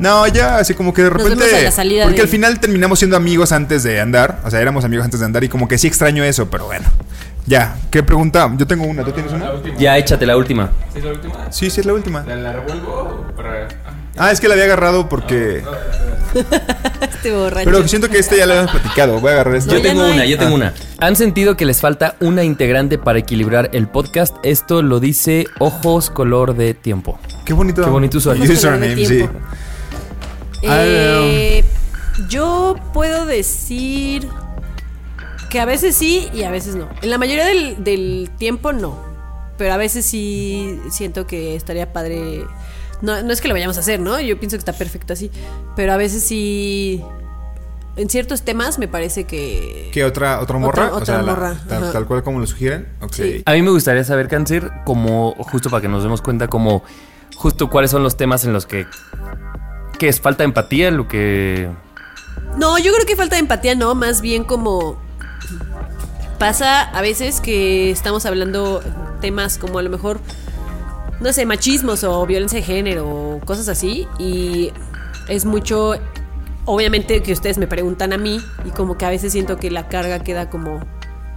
No, 0.00 0.26
ya, 0.26 0.56
así 0.58 0.74
como 0.74 0.92
que 0.92 1.02
de 1.02 1.10
Nos 1.10 1.18
repente. 1.22 1.44
vemos 1.44 1.60
a 1.60 1.62
la 1.62 1.70
salida 1.70 2.02
porque 2.04 2.16
de- 2.16 2.22
al 2.22 2.28
final 2.28 2.58
terminamos 2.58 2.98
siendo 2.98 3.16
amigos 3.16 3.52
antes 3.52 3.82
de 3.82 4.00
andar. 4.00 4.40
O 4.44 4.50
sea, 4.50 4.60
éramos 4.60 4.84
amigos 4.84 5.04
antes 5.04 5.20
de 5.20 5.26
andar 5.26 5.44
y 5.44 5.48
como 5.48 5.68
que 5.68 5.78
sí 5.78 5.86
extraño 5.86 6.24
eso, 6.24 6.48
pero 6.50 6.64
bueno. 6.66 6.88
Ya, 7.46 7.76
¿qué 7.90 8.02
pregunta? 8.02 8.50
Yo 8.56 8.66
tengo 8.66 8.84
una, 8.84 9.04
¿tú 9.04 9.12
tienes 9.12 9.32
una? 9.32 9.52
Ya, 9.78 9.96
échate 9.98 10.24
la 10.26 10.36
última. 10.36 10.70
¿Sí 10.92 10.98
es 10.98 11.04
la 11.04 11.10
última? 11.12 11.34
Sí, 11.52 11.70
sí, 11.70 11.80
es 11.80 11.86
la 11.86 11.92
última. 11.94 12.22
¿La, 12.22 12.36
la 12.36 12.52
revuelvo 12.52 13.26
para.? 13.36 13.68
ah. 13.86 13.92
Ah, 14.16 14.30
es 14.32 14.40
que 14.40 14.48
la 14.48 14.54
había 14.54 14.64
agarrado 14.66 15.08
porque. 15.08 15.62
Este 17.00 17.32
borracho. 17.34 17.64
Pero 17.64 17.86
siento 17.88 18.08
que 18.08 18.18
este 18.18 18.36
ya 18.38 18.46
lo 18.46 18.52
habíamos 18.52 18.72
platicado. 18.72 19.20
Voy 19.20 19.30
a 19.30 19.32
agarrar 19.34 19.54
este. 19.56 19.72
Yo 19.74 19.82
tengo 19.82 20.04
una, 20.08 20.24
yo 20.24 20.38
tengo 20.38 20.52
Ah. 20.52 20.54
una. 20.54 20.74
¿Han 20.98 21.16
sentido 21.16 21.56
que 21.56 21.64
les 21.66 21.80
falta 21.80 22.14
una 22.20 22.44
integrante 22.44 22.98
para 22.98 23.18
equilibrar 23.18 23.70
el 23.72 23.88
podcast? 23.88 24.36
Esto 24.42 24.82
lo 24.82 25.00
dice 25.00 25.46
Ojos 25.58 26.08
Color 26.10 26.54
de 26.56 26.72
Tiempo. 26.74 27.18
Qué 27.44 27.52
bonito. 27.52 27.82
Qué 27.82 27.90
bonito 27.90 28.18
de 28.20 28.40
Username, 28.52 29.06
sí. 29.06 29.24
Eh, 30.62 31.64
yo 32.28 32.76
puedo 32.92 33.26
decir 33.26 34.28
que 35.48 35.60
a 35.60 35.64
veces 35.64 35.96
sí 35.96 36.28
y 36.32 36.42
a 36.44 36.50
veces 36.50 36.76
no. 36.76 36.88
En 37.02 37.10
la 37.10 37.18
mayoría 37.18 37.44
del, 37.46 37.82
del 37.82 38.30
tiempo 38.38 38.72
no. 38.72 38.96
Pero 39.58 39.74
a 39.74 39.76
veces 39.76 40.06
sí 40.06 40.80
siento 40.90 41.26
que 41.26 41.54
estaría 41.56 41.92
padre. 41.92 42.44
No, 43.02 43.22
no 43.22 43.32
es 43.32 43.40
que 43.40 43.48
lo 43.48 43.54
vayamos 43.54 43.76
a 43.76 43.80
hacer, 43.80 44.00
¿no? 44.00 44.18
Yo 44.20 44.38
pienso 44.38 44.56
que 44.56 44.60
está 44.60 44.72
perfecto 44.72 45.12
así. 45.12 45.30
Pero 45.76 45.92
a 45.92 45.96
veces 45.96 46.22
sí. 46.24 47.02
En 47.96 48.08
ciertos 48.08 48.42
temas 48.42 48.78
me 48.78 48.88
parece 48.88 49.24
que. 49.24 49.90
¿Qué 49.92 50.04
otra, 50.04 50.40
otra 50.40 50.58
morra? 50.58 50.86
Otra- 50.86 50.96
o 51.02 51.04
sea, 51.04 51.14
otra 51.20 51.22
la- 51.22 51.32
morra, 51.32 51.90
tal, 51.92 52.06
cual 52.06 52.22
como 52.22 52.38
lo 52.38 52.46
sugieren. 52.46 52.88
Ok. 53.00 53.12
Sí. 53.14 53.42
A 53.44 53.52
mí 53.52 53.62
me 53.62 53.70
gustaría 53.70 54.04
saber, 54.04 54.28
Cáncer, 54.28 54.70
como 54.84 55.34
justo 55.40 55.68
para 55.68 55.82
que 55.82 55.88
nos 55.88 56.02
demos 56.02 56.22
cuenta, 56.22 56.48
como 56.48 56.82
justo 57.36 57.68
cuáles 57.68 57.90
son 57.90 58.02
los 58.02 58.16
temas 58.16 58.44
en 58.44 58.52
los 58.52 58.64
que. 58.66 58.86
Que 60.00 60.08
es 60.08 60.20
falta 60.20 60.42
de 60.42 60.46
empatía, 60.46 60.90
lo 60.90 61.06
que. 61.06 61.68
No, 62.56 62.78
yo 62.78 62.92
creo 62.92 63.06
que 63.06 63.14
falta 63.14 63.36
de 63.36 63.40
empatía, 63.40 63.74
no, 63.76 63.94
más 63.94 64.20
bien 64.22 64.42
como. 64.44 64.98
pasa 66.38 66.82
a 66.82 67.02
veces 67.02 67.40
que 67.40 67.90
estamos 67.90 68.24
hablando 68.26 68.82
temas 69.20 69.58
como 69.58 69.78
a 69.78 69.82
lo 69.82 69.90
mejor, 69.90 70.20
no 71.20 71.32
sé, 71.32 71.44
machismos 71.46 72.02
o 72.04 72.24
violencia 72.26 72.58
de 72.58 72.64
género 72.64 73.08
o 73.08 73.40
cosas 73.44 73.68
así. 73.68 74.08
Y 74.18 74.72
es 75.28 75.44
mucho, 75.44 75.94
obviamente 76.64 77.22
que 77.22 77.32
ustedes 77.32 77.58
me 77.58 77.66
preguntan 77.66 78.12
a 78.12 78.18
mí 78.18 78.40
y 78.64 78.70
como 78.70 78.96
que 78.96 79.04
a 79.04 79.10
veces 79.10 79.32
siento 79.32 79.58
que 79.58 79.70
la 79.70 79.88
carga 79.88 80.20
queda 80.20 80.48
como 80.48 80.80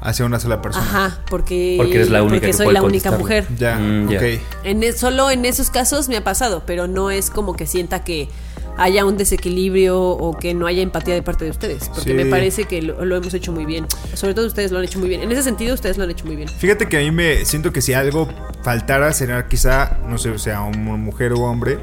hacia 0.02 0.26
una 0.26 0.40
sola 0.40 0.62
persona. 0.62 0.86
Ajá, 0.86 1.20
porque, 1.30 1.76
Porque 1.78 1.96
eres 1.96 2.10
la 2.10 2.24
única 2.24 2.36
porque 2.36 2.48
que 2.48 2.54
soy 2.54 2.74
la 2.74 2.82
única 2.82 3.12
mujer. 3.12 3.46
Ya, 3.58 3.78
Mm, 3.78 4.10
ya. 4.10 4.18
ok. 4.20 4.24
En 4.64 4.84
e- 4.84 4.92
solo 4.94 5.30
en 5.32 5.46
esos 5.46 5.70
casos 5.70 6.08
me 6.10 6.18
ha 6.18 6.24
pasado, 6.24 6.64
pero 6.66 6.88
no 6.88 7.10
es 7.12 7.30
como 7.30 7.54
que 7.56 7.68
sienta 7.68 8.04
que 8.04 8.30
haya 8.78 9.06
un 9.06 9.18
desequilibrio 9.18 10.00
o 10.02 10.38
que 10.38 10.54
no 10.54 10.66
haya 10.68 10.82
empatía 10.82 11.14
de 11.14 11.22
parte 11.22 11.46
de 11.46 11.52
ustedes, 11.52 11.90
porque 11.90 12.12
Sí. 12.12 12.14
me 12.14 12.26
parece 12.26 12.66
que 12.66 12.82
lo, 12.82 13.04
lo 13.06 13.16
hemos 13.18 13.34
hecho 13.34 13.52
muy 13.52 13.66
bien. 13.66 13.86
Sobre 14.16 14.34
todo 14.34 14.48
ustedes 14.48 14.72
lo 14.72 14.80
han 14.80 14.86
hecho 14.86 15.00
muy 15.00 15.10
bien. 15.10 15.22
En 15.22 15.32
ese 15.32 15.44
sentido, 15.44 15.74
ustedes 15.76 15.98
lo 15.98 16.04
han 16.04 16.10
hecho 16.12 16.26
muy 16.26 16.36
bien. 16.36 16.50
Fíjate 16.50 16.88
que 16.90 16.98
a 16.98 17.00
mí 17.02 17.12
me 17.12 17.46
siento 17.46 17.72
que 17.72 17.82
si 17.82 17.94
algo 17.94 18.28
faltara 18.64 19.14
sería 19.14 19.48
quizá, 19.48 19.98
no 20.08 20.18
sé, 20.18 20.30
o 20.32 20.40
sea, 20.40 20.62
una 20.62 20.96
mujer 20.98 21.34
o 21.34 21.42
hombre 21.42 21.78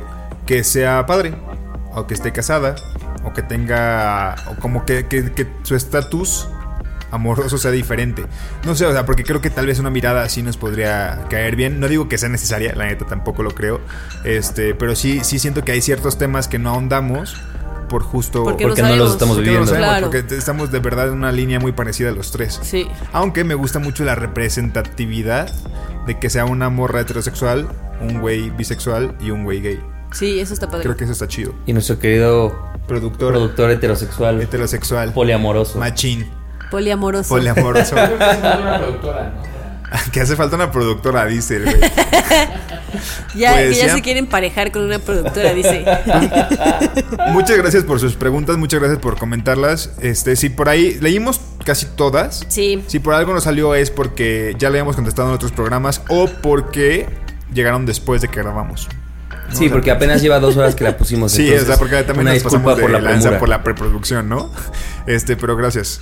que 0.46 0.64
sea 0.64 1.06
padre, 1.06 1.34
o 1.94 2.06
que 2.06 2.14
esté 2.14 2.32
casada, 2.32 2.74
o 3.24 3.32
que 3.32 3.42
tenga, 3.42 4.34
o 4.50 4.60
como 4.60 4.84
que, 4.84 5.06
que- 5.06 5.32
que 5.32 5.46
su 5.62 5.76
estatus 5.76 6.48
amoroso 7.10 7.58
sea 7.58 7.70
diferente. 7.70 8.24
No 8.64 8.74
sé, 8.74 8.86
o 8.86 8.92
sea, 8.92 9.04
porque 9.06 9.24
creo 9.24 9.40
que 9.40 9.50
tal 9.50 9.66
vez 9.66 9.78
una 9.78 9.90
mirada 9.90 10.22
así 10.22 10.42
nos 10.42 10.56
podría 10.56 11.26
caer 11.28 11.56
bien. 11.56 11.80
No 11.80 11.88
digo 11.88 12.08
que 12.08 12.18
sea 12.18 12.28
necesaria, 12.28 12.74
la 12.74 12.86
neta 12.86 13.06
tampoco 13.06 13.42
lo 13.42 13.50
creo. 13.52 13.80
Este, 14.24 14.74
pero 14.74 14.94
sí, 14.96 15.20
sí 15.22 15.38
siento 15.38 15.64
que 15.64 15.72
hay 15.72 15.80
ciertos 15.82 16.18
temas 16.18 16.48
que 16.48 16.58
no 16.58 16.70
ahondamos 16.70 17.36
por 17.88 18.04
justo 18.04 18.44
Porque, 18.44 18.64
Porque 18.66 18.82
no, 18.82 18.88
no 18.90 18.96
los 18.96 19.12
estamos 19.12 19.36
porque 19.36 19.50
no 19.50 19.58
lo 19.60 19.64
viviendo. 19.66 19.66
sabemos, 19.72 20.10
Claro. 20.10 20.10
porque 20.24 20.36
estamos 20.36 20.70
de 20.70 20.78
verdad 20.78 21.08
en 21.08 21.14
una 21.14 21.32
línea 21.32 21.58
muy 21.58 21.72
parecida 21.72 22.10
a 22.10 22.12
los 22.12 22.30
tres. 22.30 22.60
Sí. 22.62 22.86
Aunque 23.12 23.42
me 23.42 23.54
gusta 23.54 23.80
mucho 23.80 24.04
la 24.04 24.14
representatividad 24.14 25.50
de 26.06 26.18
que 26.18 26.30
sea 26.30 26.44
una 26.44 26.70
morra 26.70 27.00
heterosexual, 27.00 27.68
un 28.00 28.20
güey 28.20 28.50
bisexual 28.50 29.16
y 29.20 29.30
un 29.32 29.42
güey 29.44 29.60
gay. 29.60 29.80
Sí, 30.12 30.38
eso 30.40 30.54
está 30.54 30.66
padre. 30.68 30.82
Creo 30.84 30.96
que 30.96 31.04
eso 31.04 31.12
está 31.12 31.26
chido. 31.28 31.52
Y 31.66 31.72
nuestro 31.72 31.98
querido 31.98 32.56
Productor, 32.88 33.32
productor 33.32 33.70
heterosexual, 33.70 34.40
heterosexual, 34.40 35.12
poliamoroso. 35.12 35.78
machín, 35.78 36.26
Poliamoroso. 36.70 37.28
poliamoroso. 37.28 37.96
que 40.12 40.20
hace 40.20 40.36
falta 40.36 40.56
una 40.56 40.70
productora, 40.70 41.26
dice 41.26 41.56
el 41.56 41.64
güey. 41.64 41.76
ya, 43.34 43.52
Pues 43.52 43.70
que 43.70 43.74
ya 43.76 43.86
ya. 43.86 43.94
se 43.94 44.02
quieren 44.02 44.26
parejar 44.26 44.70
con 44.72 44.82
una 44.82 44.98
productora, 44.98 45.52
dice. 45.52 45.84
Muchas 47.32 47.56
gracias 47.58 47.84
por 47.84 47.98
sus 48.00 48.14
preguntas, 48.14 48.56
muchas 48.56 48.80
gracias 48.80 49.00
por 49.00 49.18
comentarlas. 49.18 49.90
Este, 50.00 50.36
si 50.36 50.48
por 50.48 50.68
ahí 50.68 50.98
leímos 51.00 51.40
casi 51.64 51.86
todas. 51.86 52.44
Sí. 52.48 52.84
Si 52.86 52.98
por 52.98 53.14
algo 53.14 53.34
nos 53.34 53.44
salió 53.44 53.74
es 53.74 53.90
porque 53.90 54.54
ya 54.58 54.68
le 54.70 54.78
habíamos 54.78 54.96
contestado 54.96 55.28
en 55.28 55.34
otros 55.34 55.52
programas 55.52 56.02
o 56.08 56.28
porque 56.42 57.08
llegaron 57.52 57.86
después 57.86 58.22
de 58.22 58.28
que 58.28 58.40
grabamos. 58.40 58.88
¿no? 58.88 59.56
Sí, 59.56 59.64
O 59.64 59.68
sea, 59.68 59.70
porque 59.72 59.90
apenas 59.90 60.22
lleva 60.22 60.38
dos 60.38 60.56
horas 60.56 60.76
que 60.76 60.84
la 60.84 60.96
pusimos. 60.96 61.32
Sí, 61.32 61.42
entonces, 61.42 61.64
o 61.64 61.66
sea, 61.66 61.76
porque 61.78 62.02
también 62.04 62.26
nos 62.26 62.42
pasamos 62.42 62.76
de 62.76 62.82
por 62.82 62.90
la 62.90 63.00
lanza 63.00 63.38
por 63.38 63.48
la 63.48 63.64
preproducción, 63.64 64.28
¿no? 64.28 64.52
Este, 65.06 65.36
pero 65.36 65.56
gracias. 65.56 66.00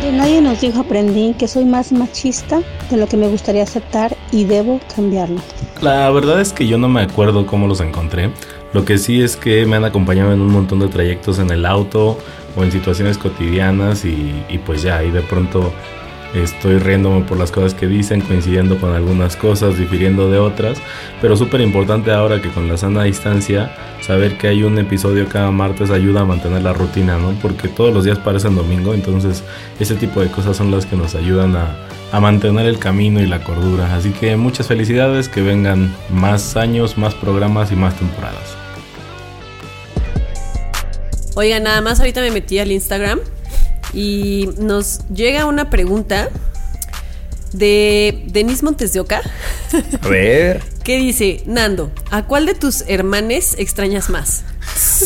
Nadie 0.00 0.42
nos 0.42 0.60
dijo 0.60 0.80
aprendí 0.80 1.34
que 1.38 1.48
soy 1.48 1.64
más 1.64 1.92
machista 1.92 2.60
de 2.90 2.96
lo 2.96 3.06
que 3.06 3.16
me 3.16 3.28
gustaría 3.28 3.62
aceptar 3.62 4.16
y 4.32 4.44
debo 4.44 4.80
cambiarlo. 4.94 5.40
La 5.80 6.10
verdad 6.10 6.40
es 6.40 6.52
que 6.52 6.66
yo 6.66 6.76
no 6.76 6.88
me 6.88 7.00
acuerdo 7.00 7.46
cómo 7.46 7.66
los 7.66 7.80
encontré. 7.80 8.30
Lo 8.72 8.84
que 8.84 8.98
sí 8.98 9.22
es 9.22 9.36
que 9.36 9.64
me 9.66 9.76
han 9.76 9.84
acompañado 9.84 10.32
en 10.32 10.40
un 10.40 10.52
montón 10.52 10.80
de 10.80 10.88
trayectos 10.88 11.38
en 11.38 11.50
el 11.50 11.64
auto 11.64 12.18
o 12.56 12.62
en 12.62 12.70
situaciones 12.70 13.16
cotidianas 13.18 14.04
y, 14.04 14.44
y 14.48 14.58
pues 14.58 14.82
ya, 14.82 15.02
y 15.04 15.10
de 15.10 15.22
pronto 15.22 15.72
estoy 16.34 16.78
riéndome 16.78 17.22
por 17.22 17.38
las 17.38 17.50
cosas 17.50 17.74
que 17.74 17.86
dicen, 17.86 18.20
coincidiendo 18.20 18.78
con 18.78 18.94
algunas 18.94 19.36
cosas, 19.36 19.78
difiriendo 19.78 20.30
de 20.30 20.38
otras, 20.38 20.78
pero 21.20 21.36
súper 21.36 21.60
importante 21.60 22.12
ahora 22.12 22.40
que 22.40 22.50
con 22.50 22.68
la 22.68 22.76
sana 22.76 23.04
distancia, 23.04 23.74
saber 24.00 24.38
que 24.38 24.48
hay 24.48 24.62
un 24.62 24.78
episodio 24.78 25.28
cada 25.28 25.50
martes 25.50 25.90
ayuda 25.90 26.20
a 26.20 26.24
mantener 26.24 26.62
la 26.62 26.72
rutina, 26.72 27.18
¿no? 27.18 27.32
Porque 27.42 27.68
todos 27.68 27.92
los 27.92 28.04
días 28.04 28.18
parecen 28.18 28.56
domingo, 28.56 28.94
entonces 28.94 29.42
ese 29.78 29.94
tipo 29.94 30.20
de 30.20 30.28
cosas 30.28 30.56
son 30.56 30.70
las 30.70 30.86
que 30.86 30.96
nos 30.96 31.14
ayudan 31.14 31.56
a, 31.56 31.76
a 32.12 32.20
mantener 32.20 32.66
el 32.66 32.78
camino 32.78 33.20
y 33.20 33.26
la 33.26 33.42
cordura. 33.42 33.94
Así 33.94 34.10
que 34.10 34.36
muchas 34.36 34.66
felicidades, 34.66 35.28
que 35.28 35.42
vengan 35.42 35.94
más 36.10 36.56
años, 36.56 36.96
más 36.98 37.14
programas 37.14 37.72
y 37.72 37.76
más 37.76 37.94
temporadas. 37.96 38.56
Oigan, 41.34 41.62
nada 41.62 41.80
más 41.80 42.00
ahorita 42.00 42.20
me 42.20 42.30
metí 42.30 42.58
al 42.58 42.72
Instagram 42.72 43.20
y 43.92 44.48
nos 44.58 45.00
llega 45.08 45.46
una 45.46 45.70
pregunta 45.70 46.28
de 47.52 48.24
Denise 48.28 48.64
Montes 48.64 48.92
de 48.92 49.00
Oca 49.00 49.22
A 50.02 50.08
ver. 50.08 50.62
que 50.84 50.96
dice, 50.98 51.42
Nando, 51.46 51.90
¿a 52.10 52.24
cuál 52.24 52.46
de 52.46 52.54
tus 52.54 52.84
hermanes 52.86 53.54
extrañas 53.58 54.08
más? 54.10 54.44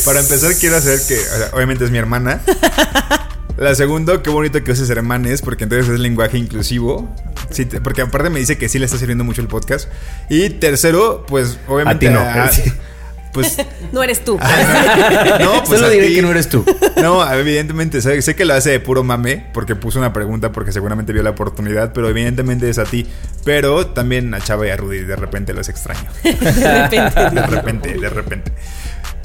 Para 0.05 0.19
empezar, 0.19 0.53
quiero 0.55 0.75
hacer 0.77 0.99
que, 1.07 1.17
o 1.17 1.37
sea, 1.37 1.49
obviamente 1.53 1.85
es 1.85 1.91
mi 1.91 1.97
hermana. 1.97 2.41
La 3.57 3.73
segunda, 3.73 4.21
qué 4.21 4.29
bonito 4.29 4.61
que 4.63 4.71
uses 4.71 4.89
hermanes, 4.89 5.41
porque 5.41 5.63
entonces 5.63 5.89
es 5.93 5.99
lenguaje 5.99 6.37
inclusivo. 6.37 7.09
Sí, 7.51 7.65
porque 7.65 8.01
aparte 8.01 8.29
me 8.29 8.39
dice 8.39 8.57
que 8.57 8.67
sí 8.67 8.79
le 8.79 8.85
está 8.85 8.97
sirviendo 8.97 9.23
mucho 9.23 9.41
el 9.41 9.47
podcast. 9.47 9.89
Y 10.29 10.49
tercero, 10.49 11.25
pues 11.27 11.57
obviamente. 11.67 12.07
A 12.09 12.11
ti 12.11 12.13
no. 12.15 12.19
a- 12.21 12.51
pues 13.35 13.57
No 13.91 14.01
eres 14.01 14.25
tú. 14.25 14.39
no, 15.39 15.63
pues 15.63 15.79
Solo 15.79 15.89
diré 15.91 16.07
ti. 16.07 16.15
que 16.15 16.21
no 16.23 16.31
eres 16.31 16.49
tú. 16.49 16.65
No, 16.97 17.31
evidentemente, 17.33 18.01
sé, 18.01 18.21
sé 18.21 18.35
que 18.35 18.45
lo 18.45 18.55
hace 18.55 18.71
de 18.71 18.79
puro 18.79 19.03
mame, 19.03 19.45
porque 19.53 19.75
puso 19.75 19.99
una 19.99 20.11
pregunta 20.11 20.51
porque 20.51 20.71
seguramente 20.71 21.13
vio 21.13 21.21
la 21.21 21.29
oportunidad, 21.31 21.93
pero 21.93 22.09
evidentemente 22.09 22.69
es 22.69 22.79
a 22.79 22.85
ti. 22.85 23.05
Pero 23.43 23.87
también 23.87 24.33
a 24.33 24.41
Chava 24.41 24.65
y 24.65 24.71
a 24.71 24.77
Rudy, 24.77 25.01
de 25.01 25.15
repente 25.15 25.53
los 25.53 25.69
extraño. 25.69 26.09
De 26.23 26.31
repente. 26.31 27.29
De 27.35 27.45
repente, 27.45 27.93
de 27.99 28.09
repente. 28.09 28.51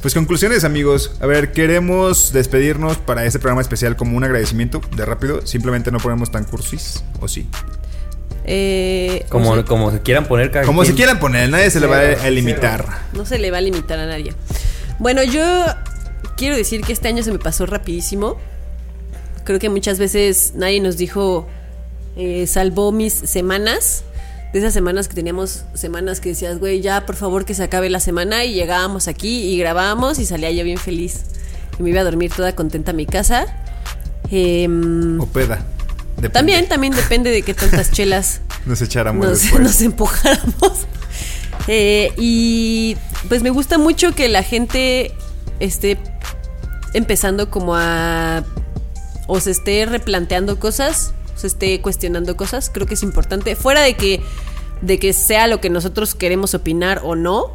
Pues 0.03 0.15
conclusiones, 0.15 0.65
amigos. 0.65 1.17
A 1.21 1.27
ver, 1.27 1.53
queremos 1.53 2.33
despedirnos 2.33 2.97
para 2.99 3.25
este 3.25 3.39
programa 3.39 3.61
especial 3.61 3.97
como 3.97 4.17
un 4.17 4.25
agradecimiento 4.25 4.81
de 4.97 5.05
rápido. 5.05 5.47
Simplemente 5.47 5.91
no 5.91 5.99
ponemos 5.99 6.31
tan 6.31 6.45
cursis, 6.45 7.05
¿o 7.21 7.29
sí? 7.29 7.49
Eh, 8.53 9.27
Como, 9.29 9.53
o 9.53 9.55
sea, 9.55 9.65
como 9.65 9.93
se 9.93 10.01
quieran 10.01 10.27
poner 10.27 10.51
cada 10.51 10.67
Como 10.67 10.85
se 10.85 10.93
quieran 10.95 11.21
poner, 11.21 11.49
nadie 11.49 11.71
se 11.71 11.79
le 11.79 11.87
va 11.87 12.01
a, 12.01 12.31
limitar. 12.31 12.85
no 13.13 13.25
se 13.25 13.39
le 13.39 13.53
va 13.53 13.59
a 13.59 13.61
limitar 13.61 13.97
a 14.01 14.07
nadie. 14.07 14.35
Bueno, 14.99 15.23
yo 15.23 15.41
quiero 16.37 16.57
decir 16.57 16.81
que 16.81 16.93
este 16.93 17.07
año 17.07 17.23
se 17.23 17.31
me 17.31 17.39
pasó 17.39 17.65
rapidísimo. 17.65 18.39
Creo 19.45 19.61
que 19.61 19.69
muchas 19.69 20.01
veces 20.01 20.55
nadie 20.57 20.81
nos 20.81 20.97
dijo, 20.97 21.47
eh, 22.17 22.49
salvó 22.49 22.91
mis 22.91 23.13
semanas. 23.13 24.03
De 24.53 24.59
esas 24.59 24.73
semanas 24.75 25.07
que 25.07 25.15
teníamos 25.15 25.63
semanas 25.75 26.19
que 26.19 26.31
decías, 26.31 26.59
güey, 26.59 26.81
ya 26.81 27.07
por 27.07 27.15
favor 27.15 27.45
que 27.45 27.55
se 27.55 27.63
acabe 27.63 27.89
la 27.89 28.01
semana 28.01 28.45
y 28.45 28.53
llegábamos 28.55 29.07
aquí 29.07 29.45
y 29.45 29.59
grabábamos 29.61 30.19
y 30.19 30.27
salía 30.27 30.51
yo 30.51 30.65
bien 30.65 30.79
feliz. 30.79 31.23
Y 31.79 31.85
me 31.85 31.91
iba 31.91 32.01
a 32.01 32.05
dormir 32.05 32.33
toda 32.35 32.57
contenta 32.57 32.91
a 32.91 32.95
mi 32.95 33.07
casa. 33.07 33.47
Em, 34.29 35.21
O 35.21 35.27
peda. 35.27 35.65
Depende. 36.21 36.31
también, 36.31 36.69
también 36.69 36.93
depende 36.95 37.31
de 37.31 37.43
qué 37.43 37.55
tantas 37.55 37.91
chelas 37.91 38.41
Nos 38.67 38.83
echáramos 38.83 39.27
nos, 39.27 39.41
después. 39.43 39.63
nos 39.65 39.81
empujáramos. 39.81 40.87
Eh, 41.69 42.13
y 42.17 42.97
pues 43.29 43.43
me 43.43 43.51
gusta 43.51 43.79
mucho 43.79 44.13
que 44.13 44.29
la 44.29 44.43
gente 44.43 45.13
esté 45.61 45.99
empezando 46.95 47.51
como 47.51 47.77
a... 47.77 48.45
o 49.27 49.41
se 49.41 49.51
esté 49.51 49.87
replanteando 49.87 50.59
cosas, 50.59 51.15
se 51.37 51.47
esté 51.47 51.81
cuestionando 51.81 52.37
cosas. 52.37 52.71
Creo 52.71 52.87
que 52.87 52.95
es 52.95 53.03
importante. 53.03 53.57
Fuera 53.57 53.83
de 53.83 53.95
que, 53.95 54.21
de 54.81 54.99
que 54.99 55.13
sea 55.13 55.47
lo 55.47 55.61
que 55.61 55.71
nosotros 55.71 56.15
queremos 56.15 56.55
opinar 56.55 57.01
o 57.05 57.15
no, 57.15 57.55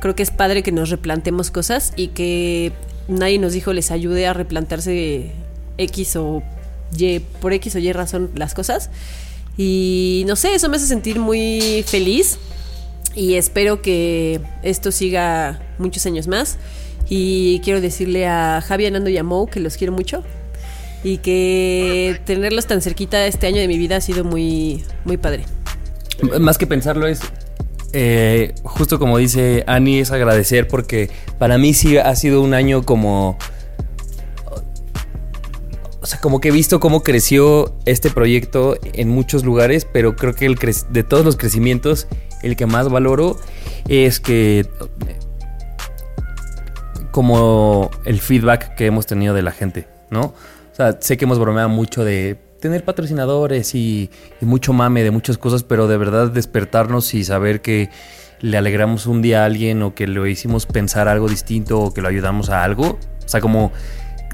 creo 0.00 0.14
que 0.14 0.22
es 0.22 0.30
padre 0.30 0.62
que 0.62 0.72
nos 0.72 0.90
replantemos 0.90 1.50
cosas 1.50 1.92
y 1.96 2.08
que 2.08 2.72
nadie 3.08 3.38
nos 3.38 3.52
dijo 3.52 3.72
les 3.72 3.90
ayude 3.90 4.26
a 4.26 4.32
replantearse 4.32 5.32
X 5.76 6.16
o 6.16 6.42
Y, 6.96 7.20
por 7.40 7.52
X 7.52 7.74
o 7.76 7.78
Y 7.78 7.92
razón 7.92 8.30
las 8.34 8.54
cosas. 8.54 8.90
Y 9.56 10.24
no 10.26 10.36
sé, 10.36 10.54
eso 10.54 10.68
me 10.68 10.76
hace 10.76 10.86
sentir 10.86 11.18
muy 11.18 11.84
feliz 11.86 12.38
y 13.14 13.34
espero 13.34 13.82
que 13.82 14.40
esto 14.62 14.90
siga 14.90 15.60
muchos 15.78 16.04
años 16.06 16.26
más. 16.26 16.58
Y 17.08 17.60
quiero 17.62 17.80
decirle 17.80 18.26
a 18.26 18.62
Javi, 18.66 18.86
Anando 18.86 19.10
y 19.10 19.18
a 19.18 19.22
Mou 19.22 19.46
que 19.46 19.60
los 19.60 19.76
quiero 19.76 19.92
mucho 19.92 20.24
y 21.04 21.18
que 21.18 22.18
tenerlos 22.24 22.66
tan 22.66 22.80
cerquita 22.80 23.26
este 23.26 23.46
año 23.46 23.60
de 23.60 23.68
mi 23.68 23.76
vida 23.76 23.96
ha 23.96 24.00
sido 24.00 24.24
muy, 24.24 24.82
muy 25.04 25.18
padre. 25.18 25.44
Más 26.40 26.56
que 26.56 26.66
pensarlo 26.66 27.06
es, 27.06 27.20
eh, 27.92 28.54
justo 28.62 28.98
como 28.98 29.18
dice 29.18 29.64
Ani, 29.66 30.00
es 30.00 30.10
agradecer 30.10 30.66
porque 30.66 31.10
para 31.38 31.58
mí 31.58 31.74
sí 31.74 31.98
ha 31.98 32.14
sido 32.16 32.40
un 32.40 32.54
año 32.54 32.82
como... 32.84 33.38
O 36.04 36.06
sea, 36.06 36.20
como 36.20 36.38
que 36.38 36.48
he 36.48 36.52
visto 36.52 36.80
cómo 36.80 37.02
creció 37.02 37.74
este 37.86 38.10
proyecto 38.10 38.76
en 38.92 39.08
muchos 39.08 39.42
lugares, 39.42 39.86
pero 39.90 40.16
creo 40.16 40.34
que 40.34 40.44
el 40.44 40.56
de 40.90 41.02
todos 41.02 41.24
los 41.24 41.38
crecimientos, 41.38 42.08
el 42.42 42.56
que 42.56 42.66
más 42.66 42.90
valoro 42.90 43.38
es 43.88 44.20
que 44.20 44.68
como 47.10 47.90
el 48.04 48.20
feedback 48.20 48.74
que 48.74 48.84
hemos 48.84 49.06
tenido 49.06 49.32
de 49.32 49.40
la 49.40 49.50
gente, 49.50 49.88
¿no? 50.10 50.20
O 50.24 50.74
sea, 50.74 50.98
sé 51.00 51.16
que 51.16 51.24
hemos 51.24 51.38
bromeado 51.38 51.70
mucho 51.70 52.04
de 52.04 52.38
tener 52.60 52.84
patrocinadores 52.84 53.74
y, 53.74 54.10
y 54.42 54.44
mucho 54.44 54.74
mame 54.74 55.04
de 55.04 55.10
muchas 55.10 55.38
cosas, 55.38 55.62
pero 55.62 55.88
de 55.88 55.96
verdad 55.96 56.30
despertarnos 56.30 57.14
y 57.14 57.24
saber 57.24 57.62
que 57.62 57.88
le 58.42 58.58
alegramos 58.58 59.06
un 59.06 59.22
día 59.22 59.40
a 59.40 59.46
alguien 59.46 59.82
o 59.82 59.94
que 59.94 60.06
lo 60.06 60.26
hicimos 60.26 60.66
pensar 60.66 61.08
algo 61.08 61.30
distinto 61.30 61.80
o 61.80 61.94
que 61.94 62.02
lo 62.02 62.08
ayudamos 62.08 62.50
a 62.50 62.62
algo. 62.62 62.98
O 63.24 63.28
sea, 63.28 63.40
como 63.40 63.72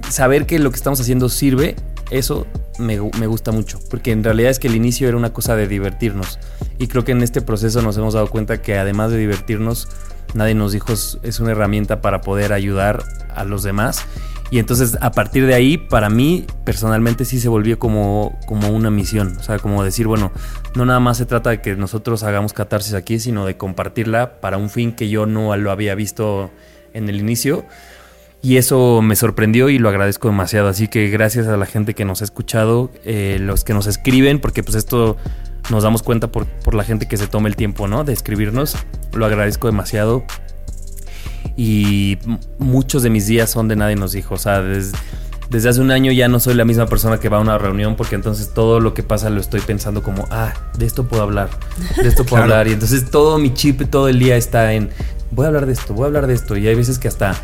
saber 0.08 0.46
que 0.46 0.58
lo 0.58 0.70
que 0.70 0.76
estamos 0.76 1.00
haciendo 1.00 1.28
sirve, 1.28 1.76
eso 2.10 2.46
me, 2.78 2.98
me 3.18 3.26
gusta 3.26 3.52
mucho. 3.52 3.78
Porque 3.90 4.12
en 4.12 4.24
realidad 4.24 4.50
es 4.50 4.58
que 4.58 4.68
el 4.68 4.76
inicio 4.76 5.08
era 5.08 5.16
una 5.16 5.32
cosa 5.32 5.56
de 5.56 5.68
divertirnos. 5.68 6.38
Y 6.78 6.88
creo 6.88 7.04
que 7.04 7.12
en 7.12 7.22
este 7.22 7.42
proceso 7.42 7.82
nos 7.82 7.96
hemos 7.96 8.14
dado 8.14 8.28
cuenta 8.28 8.62
que 8.62 8.78
además 8.78 9.10
de 9.10 9.18
divertirnos, 9.18 9.88
nadie 10.34 10.54
nos 10.54 10.72
dijo 10.72 10.92
es, 10.92 11.40
una 11.40 11.52
herramienta 11.52 12.00
para 12.00 12.20
poder 12.20 12.52
ayudar 12.52 13.02
a 13.34 13.44
los 13.44 13.62
demás. 13.62 14.04
Y 14.50 14.58
entonces 14.58 14.98
a 15.00 15.12
partir 15.12 15.46
de 15.46 15.54
ahí, 15.54 15.78
para 15.78 16.10
mí 16.10 16.44
personalmente 16.64 17.24
sí 17.24 17.38
se 17.38 17.48
volvió 17.48 17.78
como, 17.78 18.36
como 18.46 18.68
una 18.70 18.90
misión. 18.90 19.36
O 19.38 19.42
sea, 19.42 19.58
como 19.58 19.84
decir, 19.84 20.08
bueno, 20.08 20.32
no 20.74 20.84
nada 20.84 20.98
más 20.98 21.18
se 21.18 21.26
trata 21.26 21.50
de 21.50 21.60
que 21.60 21.76
nosotros 21.76 22.24
hagamos 22.24 22.52
catarsis 22.52 22.94
aquí, 22.94 23.20
sino 23.20 23.46
de 23.46 23.56
compartirla 23.56 24.40
para 24.40 24.56
un 24.56 24.70
fin 24.70 24.92
que 24.92 25.08
yo 25.08 25.26
no 25.26 25.56
lo 25.56 25.70
había 25.70 25.94
visto 25.94 26.50
en 26.94 27.08
el 27.08 27.20
inicio. 27.20 27.64
Y 28.42 28.56
eso 28.56 29.02
me 29.02 29.16
sorprendió 29.16 29.68
y 29.68 29.78
lo 29.78 29.88
agradezco 29.88 30.28
demasiado. 30.28 30.68
Así 30.68 30.88
que 30.88 31.08
gracias 31.08 31.46
a 31.46 31.56
la 31.56 31.66
gente 31.66 31.94
que 31.94 32.04
nos 32.04 32.22
ha 32.22 32.24
escuchado, 32.24 32.90
eh, 33.04 33.38
los 33.40 33.64
que 33.64 33.74
nos 33.74 33.86
escriben, 33.86 34.40
porque 34.40 34.62
pues 34.62 34.76
esto 34.76 35.16
nos 35.70 35.82
damos 35.82 36.02
cuenta 36.02 36.32
por, 36.32 36.46
por 36.46 36.74
la 36.74 36.84
gente 36.84 37.06
que 37.06 37.16
se 37.16 37.26
toma 37.26 37.48
el 37.48 37.56
tiempo, 37.56 37.86
¿no? 37.86 38.04
De 38.04 38.12
escribirnos. 38.12 38.76
Lo 39.12 39.26
agradezco 39.26 39.66
demasiado 39.66 40.24
y 41.56 42.18
muchos 42.58 43.02
de 43.02 43.10
mis 43.10 43.26
días 43.26 43.50
son 43.50 43.68
de 43.68 43.76
nadie 43.76 43.96
nos 43.96 44.12
dijo. 44.12 44.34
O 44.34 44.38
sea, 44.38 44.62
desde 44.62 45.68
hace 45.68 45.80
un 45.80 45.90
año 45.90 46.12
ya 46.12 46.28
no 46.28 46.40
soy 46.40 46.54
la 46.54 46.64
misma 46.64 46.86
persona 46.86 47.18
que 47.18 47.28
va 47.28 47.38
a 47.38 47.40
una 47.40 47.58
reunión 47.58 47.96
porque 47.96 48.14
entonces 48.14 48.54
todo 48.54 48.80
lo 48.80 48.94
que 48.94 49.02
pasa 49.02 49.30
lo 49.30 49.40
estoy 49.40 49.60
pensando 49.60 50.02
como, 50.02 50.26
ah, 50.30 50.54
de 50.78 50.86
esto 50.86 51.06
puedo 51.06 51.22
hablar, 51.22 51.50
de 51.96 52.08
esto 52.08 52.24
puedo 52.24 52.42
hablar. 52.44 52.68
Y 52.68 52.72
entonces 52.72 53.10
todo 53.10 53.38
mi 53.38 53.52
chip 53.52 53.82
todo 53.90 54.08
el 54.08 54.18
día 54.18 54.36
está 54.36 54.72
en, 54.72 54.90
voy 55.30 55.44
a 55.44 55.48
hablar 55.48 55.66
de 55.66 55.72
esto, 55.72 55.92
voy 55.92 56.04
a 56.04 56.06
hablar 56.06 56.26
de 56.26 56.34
esto. 56.34 56.56
Y 56.56 56.66
hay 56.66 56.74
veces 56.74 56.98
que 56.98 57.08
hasta 57.08 57.34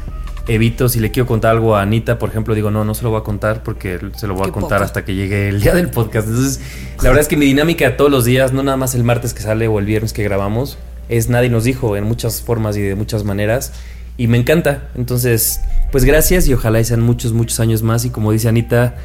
evito, 0.49 0.89
si 0.89 1.01
le 1.01 1.11
quiero 1.11 1.27
contar 1.27 1.53
algo 1.53 1.77
a 1.77 1.83
Anita, 1.83 2.19
por 2.19 2.31
ejemplo, 2.31 2.55
digo, 2.55 2.71
no, 2.71 2.85
no 2.85 2.95
se 2.95 3.03
lo 3.03 3.11
voy 3.11 3.21
a 3.21 3.25
contar 3.25 3.63
porque 3.63 3.99
se 4.17 4.27
lo 4.27 4.35
voy 4.35 4.49
a 4.49 4.53
contar 4.53 4.83
hasta 4.83 5.05
que 5.05 5.15
llegue 5.15 5.49
el 5.49 5.61
día 5.61 5.75
del 5.75 5.91
podcast. 5.91 6.29
Entonces, 6.29 6.61
la 6.99 7.09
verdad 7.11 7.21
es 7.21 7.29
que 7.29 7.37
mi 7.37 7.47
dinámica 7.47 7.97
todos 7.97 8.11
los 8.11 8.25
días, 8.25 8.53
no 8.53 8.63
nada 8.63 8.77
más 8.77 8.95
el 8.95 9.05
martes 9.05 9.35
que 9.35 9.43
sale 9.43 9.69
o 9.69 9.79
el 9.79 9.87
viernes 9.87 10.13
que 10.13 10.23
grabamos, 10.23 10.79
es 11.09 11.29
nadie 11.29 11.51
nos 11.51 11.65
dijo 11.65 11.97
en 11.97 12.05
muchas 12.05 12.43
formas 12.43 12.77
y 12.77 12.83
de 12.83 12.95
muchas 12.95 13.25
maneras 13.25 13.73
y 14.17 14.29
me 14.29 14.39
encanta. 14.39 14.89
Entonces, 14.95 15.61
pues 15.93 16.05
gracias 16.05 16.49
y 16.49 16.55
ojalá 16.55 16.83
sean 16.85 17.01
muchos, 17.01 17.33
muchos 17.33 17.61
años 17.61 17.83
más. 17.83 18.05
Y 18.05 18.11
como 18.11 18.33
dice 18.33 18.49
Anita, 18.49 18.97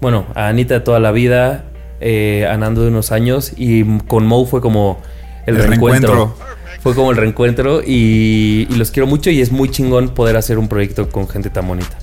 bueno, 0.00 0.26
a 0.34 0.48
Anita 0.48 0.74
de 0.74 0.80
toda 0.80 1.00
la 1.00 1.12
vida, 1.12 1.64
eh, 2.00 2.46
Anando 2.50 2.82
de 2.82 2.88
unos 2.88 3.12
años 3.12 3.52
y 3.56 3.84
con 4.00 4.26
Mo 4.26 4.46
fue 4.46 4.60
como 4.60 5.00
el, 5.46 5.56
reencuentro. 5.56 6.34
Fue 6.82 6.94
como 6.94 7.10
el 7.10 7.16
reencuentro 7.16 7.82
y, 7.82 8.66
y 8.70 8.74
los 8.76 8.90
quiero 8.90 9.06
mucho 9.06 9.30
y 9.30 9.40
es 9.40 9.52
muy 9.52 9.70
chingón 9.70 10.10
poder 10.10 10.36
hacer 10.36 10.58
un 10.58 10.68
proyecto 10.68 11.10
con 11.10 11.28
gente 11.28 11.50
tan 11.50 11.68
bonita. 11.68 11.98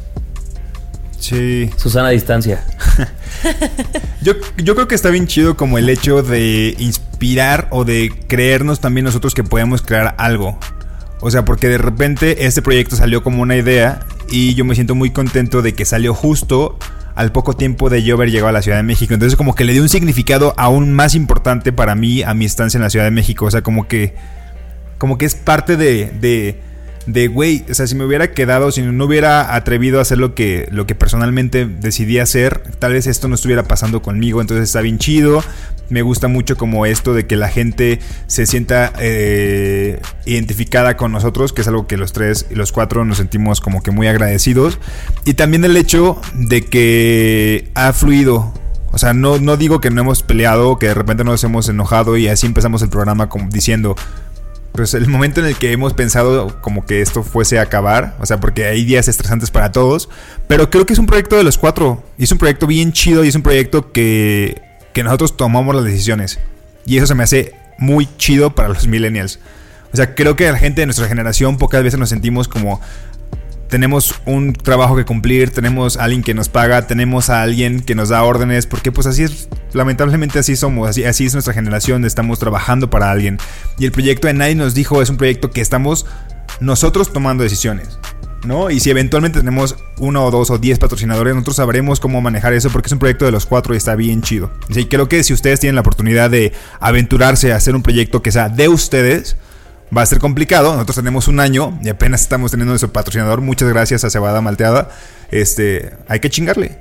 Sí. 1.19 1.69
Susana 1.75 2.09
a 2.09 2.11
distancia. 2.11 2.63
yo, 4.21 4.33
yo 4.57 4.75
creo 4.75 4.87
que 4.87 4.95
está 4.95 5.09
bien 5.09 5.27
chido 5.27 5.57
como 5.57 5.77
el 5.77 5.89
hecho 5.89 6.23
de 6.23 6.75
inspirar 6.79 7.67
o 7.71 7.85
de 7.85 8.13
creernos 8.27 8.79
también 8.79 9.05
nosotros 9.05 9.33
que 9.33 9.43
podemos 9.43 9.81
crear 9.81 10.15
algo. 10.19 10.57
O 11.19 11.31
sea, 11.31 11.43
porque 11.43 11.67
de 11.67 11.79
repente 11.79 12.45
este 12.45 12.61
proyecto 12.61 12.95
salió 12.95 13.23
como 13.23 13.41
una 13.41 13.55
idea 13.55 14.05
y 14.29 14.53
yo 14.53 14.65
me 14.65 14.75
siento 14.75 14.93
muy 14.93 15.09
contento 15.09 15.61
de 15.61 15.73
que 15.73 15.83
salió 15.83 16.13
justo 16.13 16.77
al 17.15 17.31
poco 17.31 17.53
tiempo 17.53 17.89
de 17.89 18.03
yo 18.03 18.15
haber 18.15 18.29
llegado 18.29 18.49
a 18.49 18.51
la 18.51 18.61
Ciudad 18.61 18.77
de 18.77 18.83
México. 18.83 19.13
Entonces 19.13 19.35
como 19.35 19.55
que 19.55 19.65
le 19.65 19.73
dio 19.73 19.81
un 19.81 19.89
significado 19.89 20.53
aún 20.57 20.93
más 20.93 21.15
importante 21.15 21.73
para 21.73 21.95
mí 21.95 22.21
a 22.21 22.35
mi 22.35 22.45
estancia 22.45 22.77
en 22.77 22.83
la 22.83 22.91
Ciudad 22.91 23.05
de 23.05 23.11
México. 23.11 23.45
O 23.45 23.51
sea, 23.51 23.63
como 23.63 23.87
que 23.87 24.13
como 24.97 25.17
que 25.17 25.25
es 25.25 25.35
parte 25.35 25.77
de, 25.77 26.11
de 26.19 26.59
de, 27.07 27.29
güey, 27.29 27.63
o 27.69 27.73
sea, 27.73 27.87
si 27.87 27.95
me 27.95 28.03
hubiera 28.03 28.31
quedado, 28.33 28.69
si 28.69 28.81
no 28.81 29.05
hubiera 29.05 29.55
atrevido 29.55 29.99
a 29.99 30.01
hacer 30.01 30.17
lo 30.17 30.35
que, 30.35 30.67
lo 30.71 30.85
que 30.85 30.93
personalmente 30.93 31.65
decidí 31.65 32.19
hacer, 32.19 32.61
tal 32.79 32.93
vez 32.93 33.07
esto 33.07 33.29
no 33.29 33.35
estuviera 33.35 33.63
pasando 33.63 34.01
conmigo, 34.01 34.41
entonces 34.41 34.65
está 34.65 34.81
bien 34.81 34.99
chido. 34.99 35.41
Me 35.89 36.01
gusta 36.01 36.27
mucho 36.27 36.57
como 36.57 36.85
esto 36.85 37.13
de 37.13 37.25
que 37.25 37.37
la 37.37 37.47
gente 37.47 37.99
se 38.27 38.45
sienta 38.45 38.91
eh, 38.99 40.01
identificada 40.25 40.97
con 40.97 41.13
nosotros, 41.13 41.53
que 41.53 41.61
es 41.61 41.67
algo 41.69 41.87
que 41.87 41.95
los 41.95 42.11
tres 42.11 42.45
y 42.49 42.55
los 42.55 42.73
cuatro 42.73 43.05
nos 43.05 43.19
sentimos 43.19 43.61
como 43.61 43.81
que 43.81 43.91
muy 43.91 44.07
agradecidos. 44.07 44.77
Y 45.23 45.35
también 45.35 45.63
el 45.63 45.77
hecho 45.77 46.19
de 46.33 46.65
que 46.65 47.71
ha 47.73 47.93
fluido 47.93 48.53
o 48.91 48.97
sea, 48.99 49.13
no, 49.13 49.37
no 49.37 49.57
digo 49.57 49.79
que 49.79 49.91
no 49.91 50.01
hemos 50.01 50.23
peleado, 50.23 50.79
que 50.79 50.87
de 50.87 50.93
repente 50.93 51.23
nos 51.23 51.43
hemos 51.43 51.69
enojado 51.69 52.17
y 52.17 52.29
así 52.29 52.47
empezamos 52.47 52.81
el 52.81 52.89
programa 52.89 53.29
como 53.29 53.49
diciendo, 53.49 53.95
pues 54.77 54.93
el 54.93 55.07
momento 55.07 55.41
en 55.41 55.47
el 55.47 55.55
que 55.57 55.71
hemos 55.71 55.93
pensado 55.93 56.61
como 56.61 56.85
que 56.85 57.01
esto 57.01 57.23
fuese 57.23 57.59
a 57.59 57.63
acabar, 57.63 58.15
o 58.19 58.25
sea, 58.25 58.39
porque 58.39 58.65
hay 58.65 58.85
días 58.85 59.07
estresantes 59.07 59.51
para 59.51 59.71
todos, 59.71 60.07
pero 60.47 60.69
creo 60.69 60.85
que 60.85 60.93
es 60.93 60.99
un 60.99 61.07
proyecto 61.07 61.35
de 61.35 61.43
los 61.43 61.57
cuatro, 61.57 62.03
y 62.17 62.23
es 62.23 62.31
un 62.31 62.37
proyecto 62.37 62.67
bien 62.67 62.93
chido 62.93 63.25
y 63.25 63.27
es 63.27 63.35
un 63.35 63.41
proyecto 63.41 63.91
que, 63.91 64.61
que 64.93 65.03
nosotros 65.03 65.35
tomamos 65.35 65.75
las 65.75 65.83
decisiones, 65.83 66.39
y 66.85 66.97
eso 66.97 67.07
se 67.07 67.15
me 67.15 67.23
hace 67.23 67.55
muy 67.79 68.07
chido 68.17 68.55
para 68.55 68.69
los 68.69 68.87
millennials. 68.87 69.39
O 69.91 69.97
sea, 69.97 70.15
creo 70.15 70.35
que 70.35 70.51
la 70.51 70.57
gente 70.57 70.81
de 70.81 70.85
nuestra 70.85 71.07
generación 71.07 71.57
pocas 71.57 71.81
veces 71.81 71.99
nos 71.99 72.09
sentimos 72.09 72.47
como, 72.47 72.79
tenemos 73.69 74.15
un 74.25 74.53
trabajo 74.53 74.95
que 74.95 75.05
cumplir, 75.05 75.51
tenemos 75.51 75.97
a 75.97 76.03
alguien 76.05 76.23
que 76.23 76.33
nos 76.33 76.49
paga, 76.49 76.87
tenemos 76.87 77.29
a 77.29 77.41
alguien 77.41 77.81
que 77.81 77.95
nos 77.95 78.09
da 78.09 78.23
órdenes, 78.23 78.65
porque 78.65 78.91
pues 78.91 79.07
así 79.07 79.23
es, 79.23 79.49
lamentablemente 79.73 80.39
así 80.39 80.55
somos, 80.55 80.89
así, 80.89 81.03
así 81.03 81.25
es 81.25 81.33
nuestra 81.33 81.53
generación, 81.53 82.05
estamos 82.05 82.39
trabajando 82.39 82.89
para 82.89 83.11
alguien. 83.11 83.37
Y 83.77 83.85
el 83.85 83.91
proyecto 83.91 84.27
de 84.27 84.33
Nadie 84.33 84.55
nos 84.55 84.73
dijo 84.73 85.01
es 85.01 85.09
un 85.09 85.17
proyecto 85.17 85.51
que 85.51 85.61
estamos 85.61 86.05
nosotros 86.59 87.11
tomando 87.11 87.43
decisiones. 87.43 87.99
¿No? 88.45 88.69
Y 88.69 88.79
si 88.79 88.91
eventualmente 88.91 89.39
tenemos 89.39 89.75
uno 89.97 90.23
o 90.23 90.31
dos 90.31 90.51
o 90.51 90.57
diez 90.57 90.77
patrocinadores, 90.77 91.33
nosotros 91.33 91.57
sabremos 91.57 91.99
cómo 91.99 92.21
manejar 92.21 92.53
eso 92.53 92.69
porque 92.69 92.85
es 92.85 92.93
un 92.93 92.99
proyecto 92.99 93.25
de 93.25 93.31
los 93.31 93.45
cuatro 93.45 93.73
y 93.73 93.77
está 93.77 93.95
bien 93.95 94.21
chido. 94.21 94.51
Y 94.69 94.85
creo 94.85 95.09
que 95.09 95.23
si 95.23 95.33
ustedes 95.33 95.59
tienen 95.59 95.75
la 95.75 95.81
oportunidad 95.81 96.29
de 96.29 96.53
aventurarse 96.79 97.51
a 97.51 97.55
hacer 97.57 97.75
un 97.75 97.81
proyecto 97.81 98.21
que 98.21 98.31
sea 98.31 98.47
de 98.47 98.69
ustedes, 98.69 99.37
va 99.95 100.01
a 100.01 100.05
ser 100.05 100.19
complicado. 100.19 100.73
Nosotros 100.73 100.97
tenemos 100.97 101.27
un 101.27 101.39
año 101.39 101.77
y 101.83 101.89
apenas 101.89 102.21
estamos 102.21 102.51
teniendo 102.51 102.71
nuestro 102.71 102.91
patrocinador. 102.91 103.41
Muchas 103.41 103.69
gracias 103.69 104.03
a 104.03 104.09
Cebada 104.09 104.41
Malteada. 104.41 104.89
Este, 105.31 105.93
hay 106.07 106.19
que 106.19 106.29
chingarle 106.29 106.79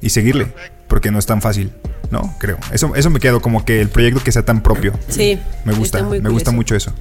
y 0.00 0.10
seguirle, 0.10 0.48
porque 0.88 1.10
no 1.10 1.18
es 1.18 1.26
tan 1.26 1.40
fácil, 1.40 1.72
¿no? 2.10 2.34
Creo. 2.38 2.58
Eso, 2.72 2.94
eso 2.94 3.10
me 3.10 3.20
quedo 3.20 3.40
como 3.40 3.64
que 3.64 3.80
el 3.80 3.88
proyecto 3.88 4.22
que 4.22 4.32
sea 4.32 4.44
tan 4.44 4.62
propio. 4.62 4.92
Sí. 5.08 5.38
Me 5.64 5.72
gusta, 5.72 6.02
me 6.02 6.28
gusta 6.28 6.50
mucho 6.50 6.74
eso. 6.74 6.92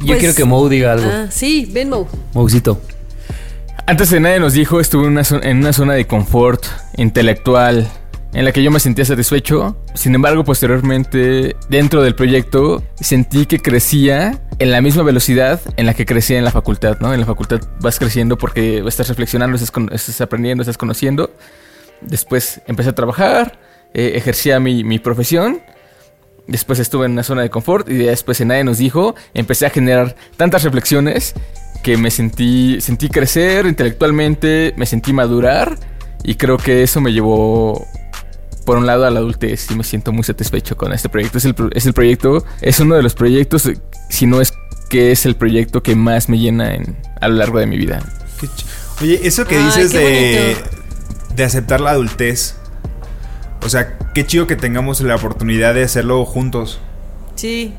Yo 0.00 0.08
pues, 0.08 0.18
quiero 0.18 0.34
que 0.34 0.44
Mo 0.44 0.68
diga 0.68 0.92
algo. 0.92 1.08
Ah, 1.08 1.26
sí, 1.30 1.70
ven 1.72 1.88
Mo. 1.90 2.08
Moucito. 2.32 2.80
Antes 3.86 4.10
de 4.10 4.20
nadie 4.20 4.40
nos 4.40 4.52
dijo, 4.52 4.80
estuve 4.80 5.06
en 5.06 5.12
una, 5.12 5.22
en 5.42 5.58
una 5.58 5.72
zona 5.72 5.94
de 5.94 6.06
confort 6.06 6.64
intelectual 6.96 7.90
en 8.34 8.44
la 8.44 8.52
que 8.52 8.62
yo 8.62 8.70
me 8.70 8.80
sentía 8.80 9.04
satisfecho. 9.04 9.76
Sin 9.94 10.14
embargo, 10.14 10.44
posteriormente, 10.44 11.56
dentro 11.68 12.02
del 12.02 12.14
proyecto, 12.14 12.82
sentí 12.98 13.46
que 13.46 13.58
crecía 13.60 14.42
en 14.58 14.70
la 14.70 14.80
misma 14.80 15.02
velocidad 15.02 15.60
en 15.76 15.86
la 15.86 15.94
que 15.94 16.06
crecía 16.06 16.38
en 16.38 16.44
la 16.44 16.50
facultad, 16.50 16.98
¿no? 17.00 17.12
En 17.12 17.20
la 17.20 17.26
facultad 17.26 17.60
vas 17.80 17.98
creciendo 17.98 18.38
porque 18.38 18.82
estás 18.86 19.08
reflexionando, 19.08 19.56
estás, 19.56 20.20
aprendiendo, 20.20 20.62
estás 20.62 20.78
conociendo. 20.78 21.30
Después 22.00 22.62
empecé 22.66 22.90
a 22.90 22.94
trabajar, 22.94 23.58
eh, 23.92 24.12
ejercía 24.14 24.60
mi, 24.60 24.82
mi, 24.82 24.98
profesión. 24.98 25.60
Después 26.46 26.78
estuve 26.78 27.06
en 27.06 27.12
una 27.12 27.22
zona 27.22 27.42
de 27.42 27.50
confort 27.50 27.88
y 27.88 27.94
después 27.94 28.40
en 28.40 28.48
nadie 28.48 28.64
nos 28.64 28.78
dijo, 28.78 29.14
empecé 29.34 29.66
a 29.66 29.70
generar 29.70 30.16
tantas 30.36 30.64
reflexiones 30.64 31.34
que 31.82 31.96
me 31.96 32.10
sentí, 32.10 32.80
sentí 32.80 33.08
crecer 33.08 33.66
intelectualmente, 33.66 34.74
me 34.76 34.86
sentí 34.86 35.12
madurar 35.12 35.76
y 36.24 36.36
creo 36.36 36.56
que 36.56 36.82
eso 36.82 37.00
me 37.00 37.12
llevó 37.12 37.86
por 38.64 38.78
un 38.78 38.86
lado 38.86 39.04
a 39.04 39.10
la 39.10 39.20
adultez 39.20 39.70
y 39.70 39.74
me 39.74 39.84
siento 39.84 40.12
muy 40.12 40.24
satisfecho 40.24 40.76
con 40.76 40.92
este 40.92 41.08
proyecto. 41.08 41.38
Es 41.38 41.44
el, 41.44 41.54
es 41.74 41.86
el 41.86 41.92
proyecto, 41.92 42.44
es 42.60 42.80
uno 42.80 42.94
de 42.94 43.02
los 43.02 43.14
proyectos, 43.14 43.70
si 44.08 44.26
no 44.26 44.40
es 44.40 44.54
que 44.88 45.12
es 45.12 45.26
el 45.26 45.36
proyecto 45.36 45.82
que 45.82 45.96
más 45.96 46.28
me 46.28 46.38
llena 46.38 46.74
en, 46.74 46.96
a 47.20 47.28
lo 47.28 47.36
largo 47.36 47.58
de 47.58 47.66
mi 47.66 47.78
vida. 47.78 48.02
Oye, 49.00 49.20
eso 49.24 49.46
que 49.46 49.58
dices 49.58 49.92
de, 49.92 50.56
de 51.34 51.44
aceptar 51.44 51.80
la 51.80 51.90
adultez, 51.90 52.56
o 53.62 53.68
sea, 53.68 53.96
qué 54.14 54.26
chido 54.26 54.46
que 54.46 54.56
tengamos 54.56 55.00
la 55.00 55.16
oportunidad 55.16 55.74
de 55.74 55.84
hacerlo 55.84 56.24
juntos. 56.24 56.80
Sí, 57.34 57.74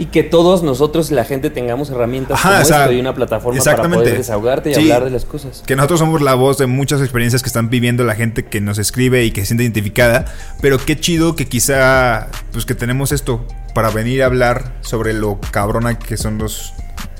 y 0.00 0.06
que 0.06 0.22
todos 0.22 0.62
nosotros, 0.62 1.10
la 1.10 1.24
gente, 1.24 1.50
tengamos 1.50 1.90
herramientas 1.90 2.40
como 2.40 2.54
esto 2.54 2.90
y 2.90 3.00
una 3.00 3.14
plataforma 3.14 3.62
para 3.62 3.82
poder 3.86 4.16
desahogarte 4.16 4.70
y 4.70 4.74
hablar 4.74 5.04
de 5.04 5.10
las 5.10 5.26
cosas. 5.26 5.62
Que 5.66 5.76
nosotros 5.76 6.00
somos 6.00 6.22
la 6.22 6.32
voz 6.32 6.56
de 6.56 6.66
muchas 6.66 7.02
experiencias 7.02 7.42
que 7.42 7.48
están 7.48 7.68
viviendo 7.68 8.02
la 8.02 8.14
gente 8.14 8.46
que 8.46 8.62
nos 8.62 8.78
escribe 8.78 9.26
y 9.26 9.30
que 9.30 9.42
se 9.42 9.48
siente 9.48 9.64
identificada, 9.64 10.24
pero 10.62 10.78
qué 10.78 10.98
chido 10.98 11.36
que 11.36 11.48
quizá, 11.48 12.28
pues 12.50 12.64
que 12.64 12.74
tenemos 12.74 13.12
esto 13.12 13.46
para 13.74 13.90
venir 13.90 14.22
a 14.22 14.26
hablar 14.26 14.72
sobre 14.80 15.12
lo 15.12 15.38
cabrona 15.50 15.98
que 15.98 16.16
son 16.16 16.38
los, 16.38 16.72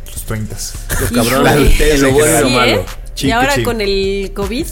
los 0.07 0.25
30. 0.25 0.57
Los 1.01 1.11
cabrones, 1.11 2.01
lo 2.01 2.13
bueno 2.13 2.39
y 2.39 2.43
lo 2.43 2.49
malo. 2.49 2.85
y 3.15 3.31
ahora 3.31 3.63
con 3.63 3.83
el 3.83 4.33
COVID, 4.35 4.67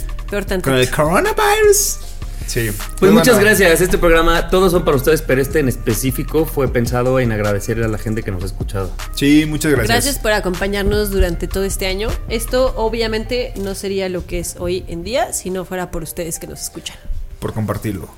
Con 0.62 0.76
el 0.76 0.90
coronavirus. 0.90 2.07
Sí. 2.48 2.70
Pues 2.98 3.12
muchas 3.12 3.38
gracias. 3.38 3.80
Este 3.82 3.98
programa, 3.98 4.48
todos 4.48 4.72
son 4.72 4.84
para 4.84 4.96
ustedes, 4.96 5.20
pero 5.22 5.40
este 5.42 5.60
en 5.60 5.68
específico 5.68 6.46
fue 6.46 6.72
pensado 6.72 7.20
en 7.20 7.30
agradecerle 7.30 7.84
a 7.84 7.88
la 7.88 7.98
gente 7.98 8.22
que 8.22 8.30
nos 8.30 8.42
ha 8.42 8.46
escuchado. 8.46 8.90
Sí, 9.14 9.44
muchas 9.46 9.72
gracias. 9.72 9.88
Gracias 9.88 10.18
por 10.18 10.32
acompañarnos 10.32 11.10
durante 11.10 11.46
todo 11.46 11.64
este 11.64 11.86
año. 11.86 12.08
Esto 12.30 12.72
obviamente 12.76 13.52
no 13.56 13.74
sería 13.74 14.08
lo 14.08 14.26
que 14.26 14.38
es 14.38 14.56
hoy 14.58 14.84
en 14.88 15.04
día 15.04 15.34
si 15.34 15.50
no 15.50 15.66
fuera 15.66 15.90
por 15.90 16.02
ustedes 16.02 16.38
que 16.38 16.46
nos 16.46 16.62
escuchan. 16.62 16.96
Por 17.38 17.52
compartirlo. 17.52 18.08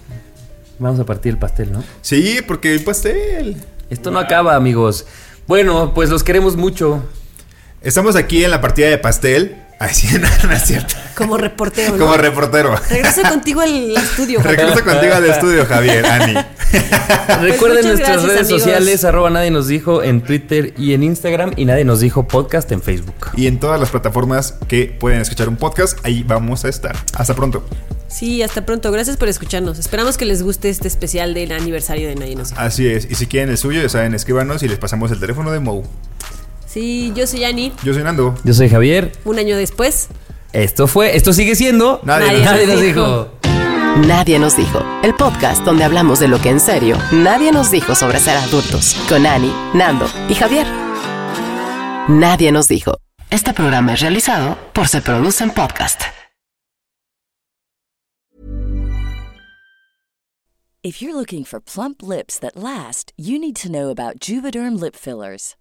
Vamos 0.79 1.01
a 1.01 1.05
partir 1.05 1.33
el 1.33 1.39
pastel, 1.39 1.73
¿no? 1.73 1.83
Sí, 2.01 2.39
porque 2.47 2.73
el 2.73 2.85
pastel. 2.85 3.57
Esto 3.91 4.13
no 4.13 4.21
acaba, 4.21 4.55
amigos. 4.55 5.07
Bueno, 5.49 5.93
pues 5.93 6.09
los 6.09 6.23
queremos 6.23 6.57
mucho. 6.57 7.05
Estamos 7.83 8.15
aquí 8.15 8.45
en 8.45 8.53
la 8.53 8.61
partida 8.61 8.89
de 8.89 8.99
pastel. 8.99 9.57
Ay, 9.81 9.93
sí, 9.93 10.07
no, 10.45 10.53
es 10.53 10.63
cierto. 10.63 10.95
Como 11.21 11.37
reportero. 11.37 11.93
¿no? 11.97 11.99
Como 11.99 12.17
reportero. 12.17 12.75
Regreso 12.89 13.23
contigo 13.23 13.61
al 13.61 13.97
estudio. 13.97 14.41
Regreso 14.43 14.83
contigo 14.83 15.15
al 15.15 15.27
estudio, 15.27 15.67
Javier, 15.67 16.07
Ani. 16.07 16.35
Recuerden 17.43 17.83
pues 17.83 17.87
nuestras 17.87 18.23
redes 18.23 18.49
sociales, 18.49 19.05
arroba 19.05 19.29
nadie 19.31 19.51
nos 19.51 19.69
dijo 19.69 20.03
en 20.03 20.23
Twitter 20.23 20.73
y 20.79 20.95
en 20.95 21.03
Instagram 21.03 21.53
y 21.57 21.65
nadie 21.67 21.85
nos 21.85 22.01
dijo 22.01 22.27
podcast 22.27 22.73
en 22.73 22.81
Facebook. 22.81 23.15
Y 23.37 23.47
en 23.47 23.61
todas 23.61 23.79
las 23.79 23.91
plataformas 23.91 24.55
que 24.67 24.97
pueden 24.99 25.21
escuchar 25.21 25.49
un 25.49 25.57
podcast, 25.57 25.99
ahí 26.05 26.23
vamos 26.23 26.65
a 26.65 26.69
estar. 26.69 26.97
Hasta 27.15 27.35
pronto. 27.35 27.65
Sí, 28.09 28.43
hasta 28.43 28.65
pronto. 28.65 28.91
Gracias 28.91 29.17
por 29.17 29.29
escucharnos. 29.29 29.79
Esperamos 29.79 30.17
que 30.17 30.25
les 30.25 30.43
guste 30.43 30.69
este 30.71 30.89
especial 30.89 31.35
del 31.35 31.53
aniversario 31.53 32.09
de 32.09 32.17
Nadie 32.17 32.35
nos 32.35 32.51
dijo. 32.51 32.61
Así 32.61 32.87
es. 32.89 33.07
Y 33.11 33.15
si 33.15 33.27
quieren 33.27 33.51
el 33.51 33.59
suyo, 33.59 33.83
ya 33.83 33.89
saben, 33.89 34.15
escríbanos 34.15 34.63
y 34.63 34.69
les 34.69 34.79
pasamos 34.79 35.11
el 35.13 35.21
teléfono 35.21 35.53
de 35.53 35.61
Mou. 35.61 35.85
Sí, 36.67 37.13
yo 37.17 37.27
soy 37.27 37.45
Ani. 37.45 37.73
Yo 37.83 37.95
soy 37.95 38.05
Nando. 38.05 38.37
Yo 38.45 38.55
soy 38.55 38.69
Javier. 38.69 39.13
Un 39.25 39.39
año 39.39 39.57
después. 39.57 40.09
Esto 40.53 40.89
fue, 40.89 41.17
esto 41.17 41.33
sigue 41.33 41.55
siendo. 41.55 42.01
Nadie, 42.03 42.45
nadie 42.45 42.67
nos, 42.67 42.81
dijo. 42.81 43.29
Nadie 44.07 44.39
nos 44.41 44.57
dijo. 44.57 44.85
El 45.05 45.15
podcast 45.15 45.65
donde 45.65 45.85
hablamos 45.85 46.19
de 46.19 46.27
lo 46.27 46.41
que 46.41 46.51
en 46.51 46.59
serio 46.59 46.97
nadie 47.13 47.53
nos 47.53 47.71
dijo 47.71 47.95
sobre 47.95 48.19
ser 48.19 48.37
adultos. 48.37 48.97
Con 49.09 49.27
Ani, 49.27 49.53
Nando 49.75 50.07
y 50.29 50.35
Javier. 50.35 50.67
Nadie 52.09 52.51
nos 52.51 52.67
dijo. 52.67 52.99
Este 53.31 53.53
programa 53.53 53.95
es 53.95 54.01
realizado 54.01 54.59
por 54.73 54.89
Se 54.89 55.01
Producen 55.01 55.53
Podcast. 55.53 56.03
If 60.83 61.01
you're 61.01 61.15
looking 61.15 61.45
for 61.45 61.61
plump 61.61 62.03
lips 62.03 62.41
that 62.41 62.57
last, 62.57 63.13
you 63.17 63.39
need 63.39 63.55
to 63.57 63.69
know 63.71 63.91
about 63.91 64.19
Juvederm 64.19 64.81
lip 64.81 64.97
fillers. 64.97 65.55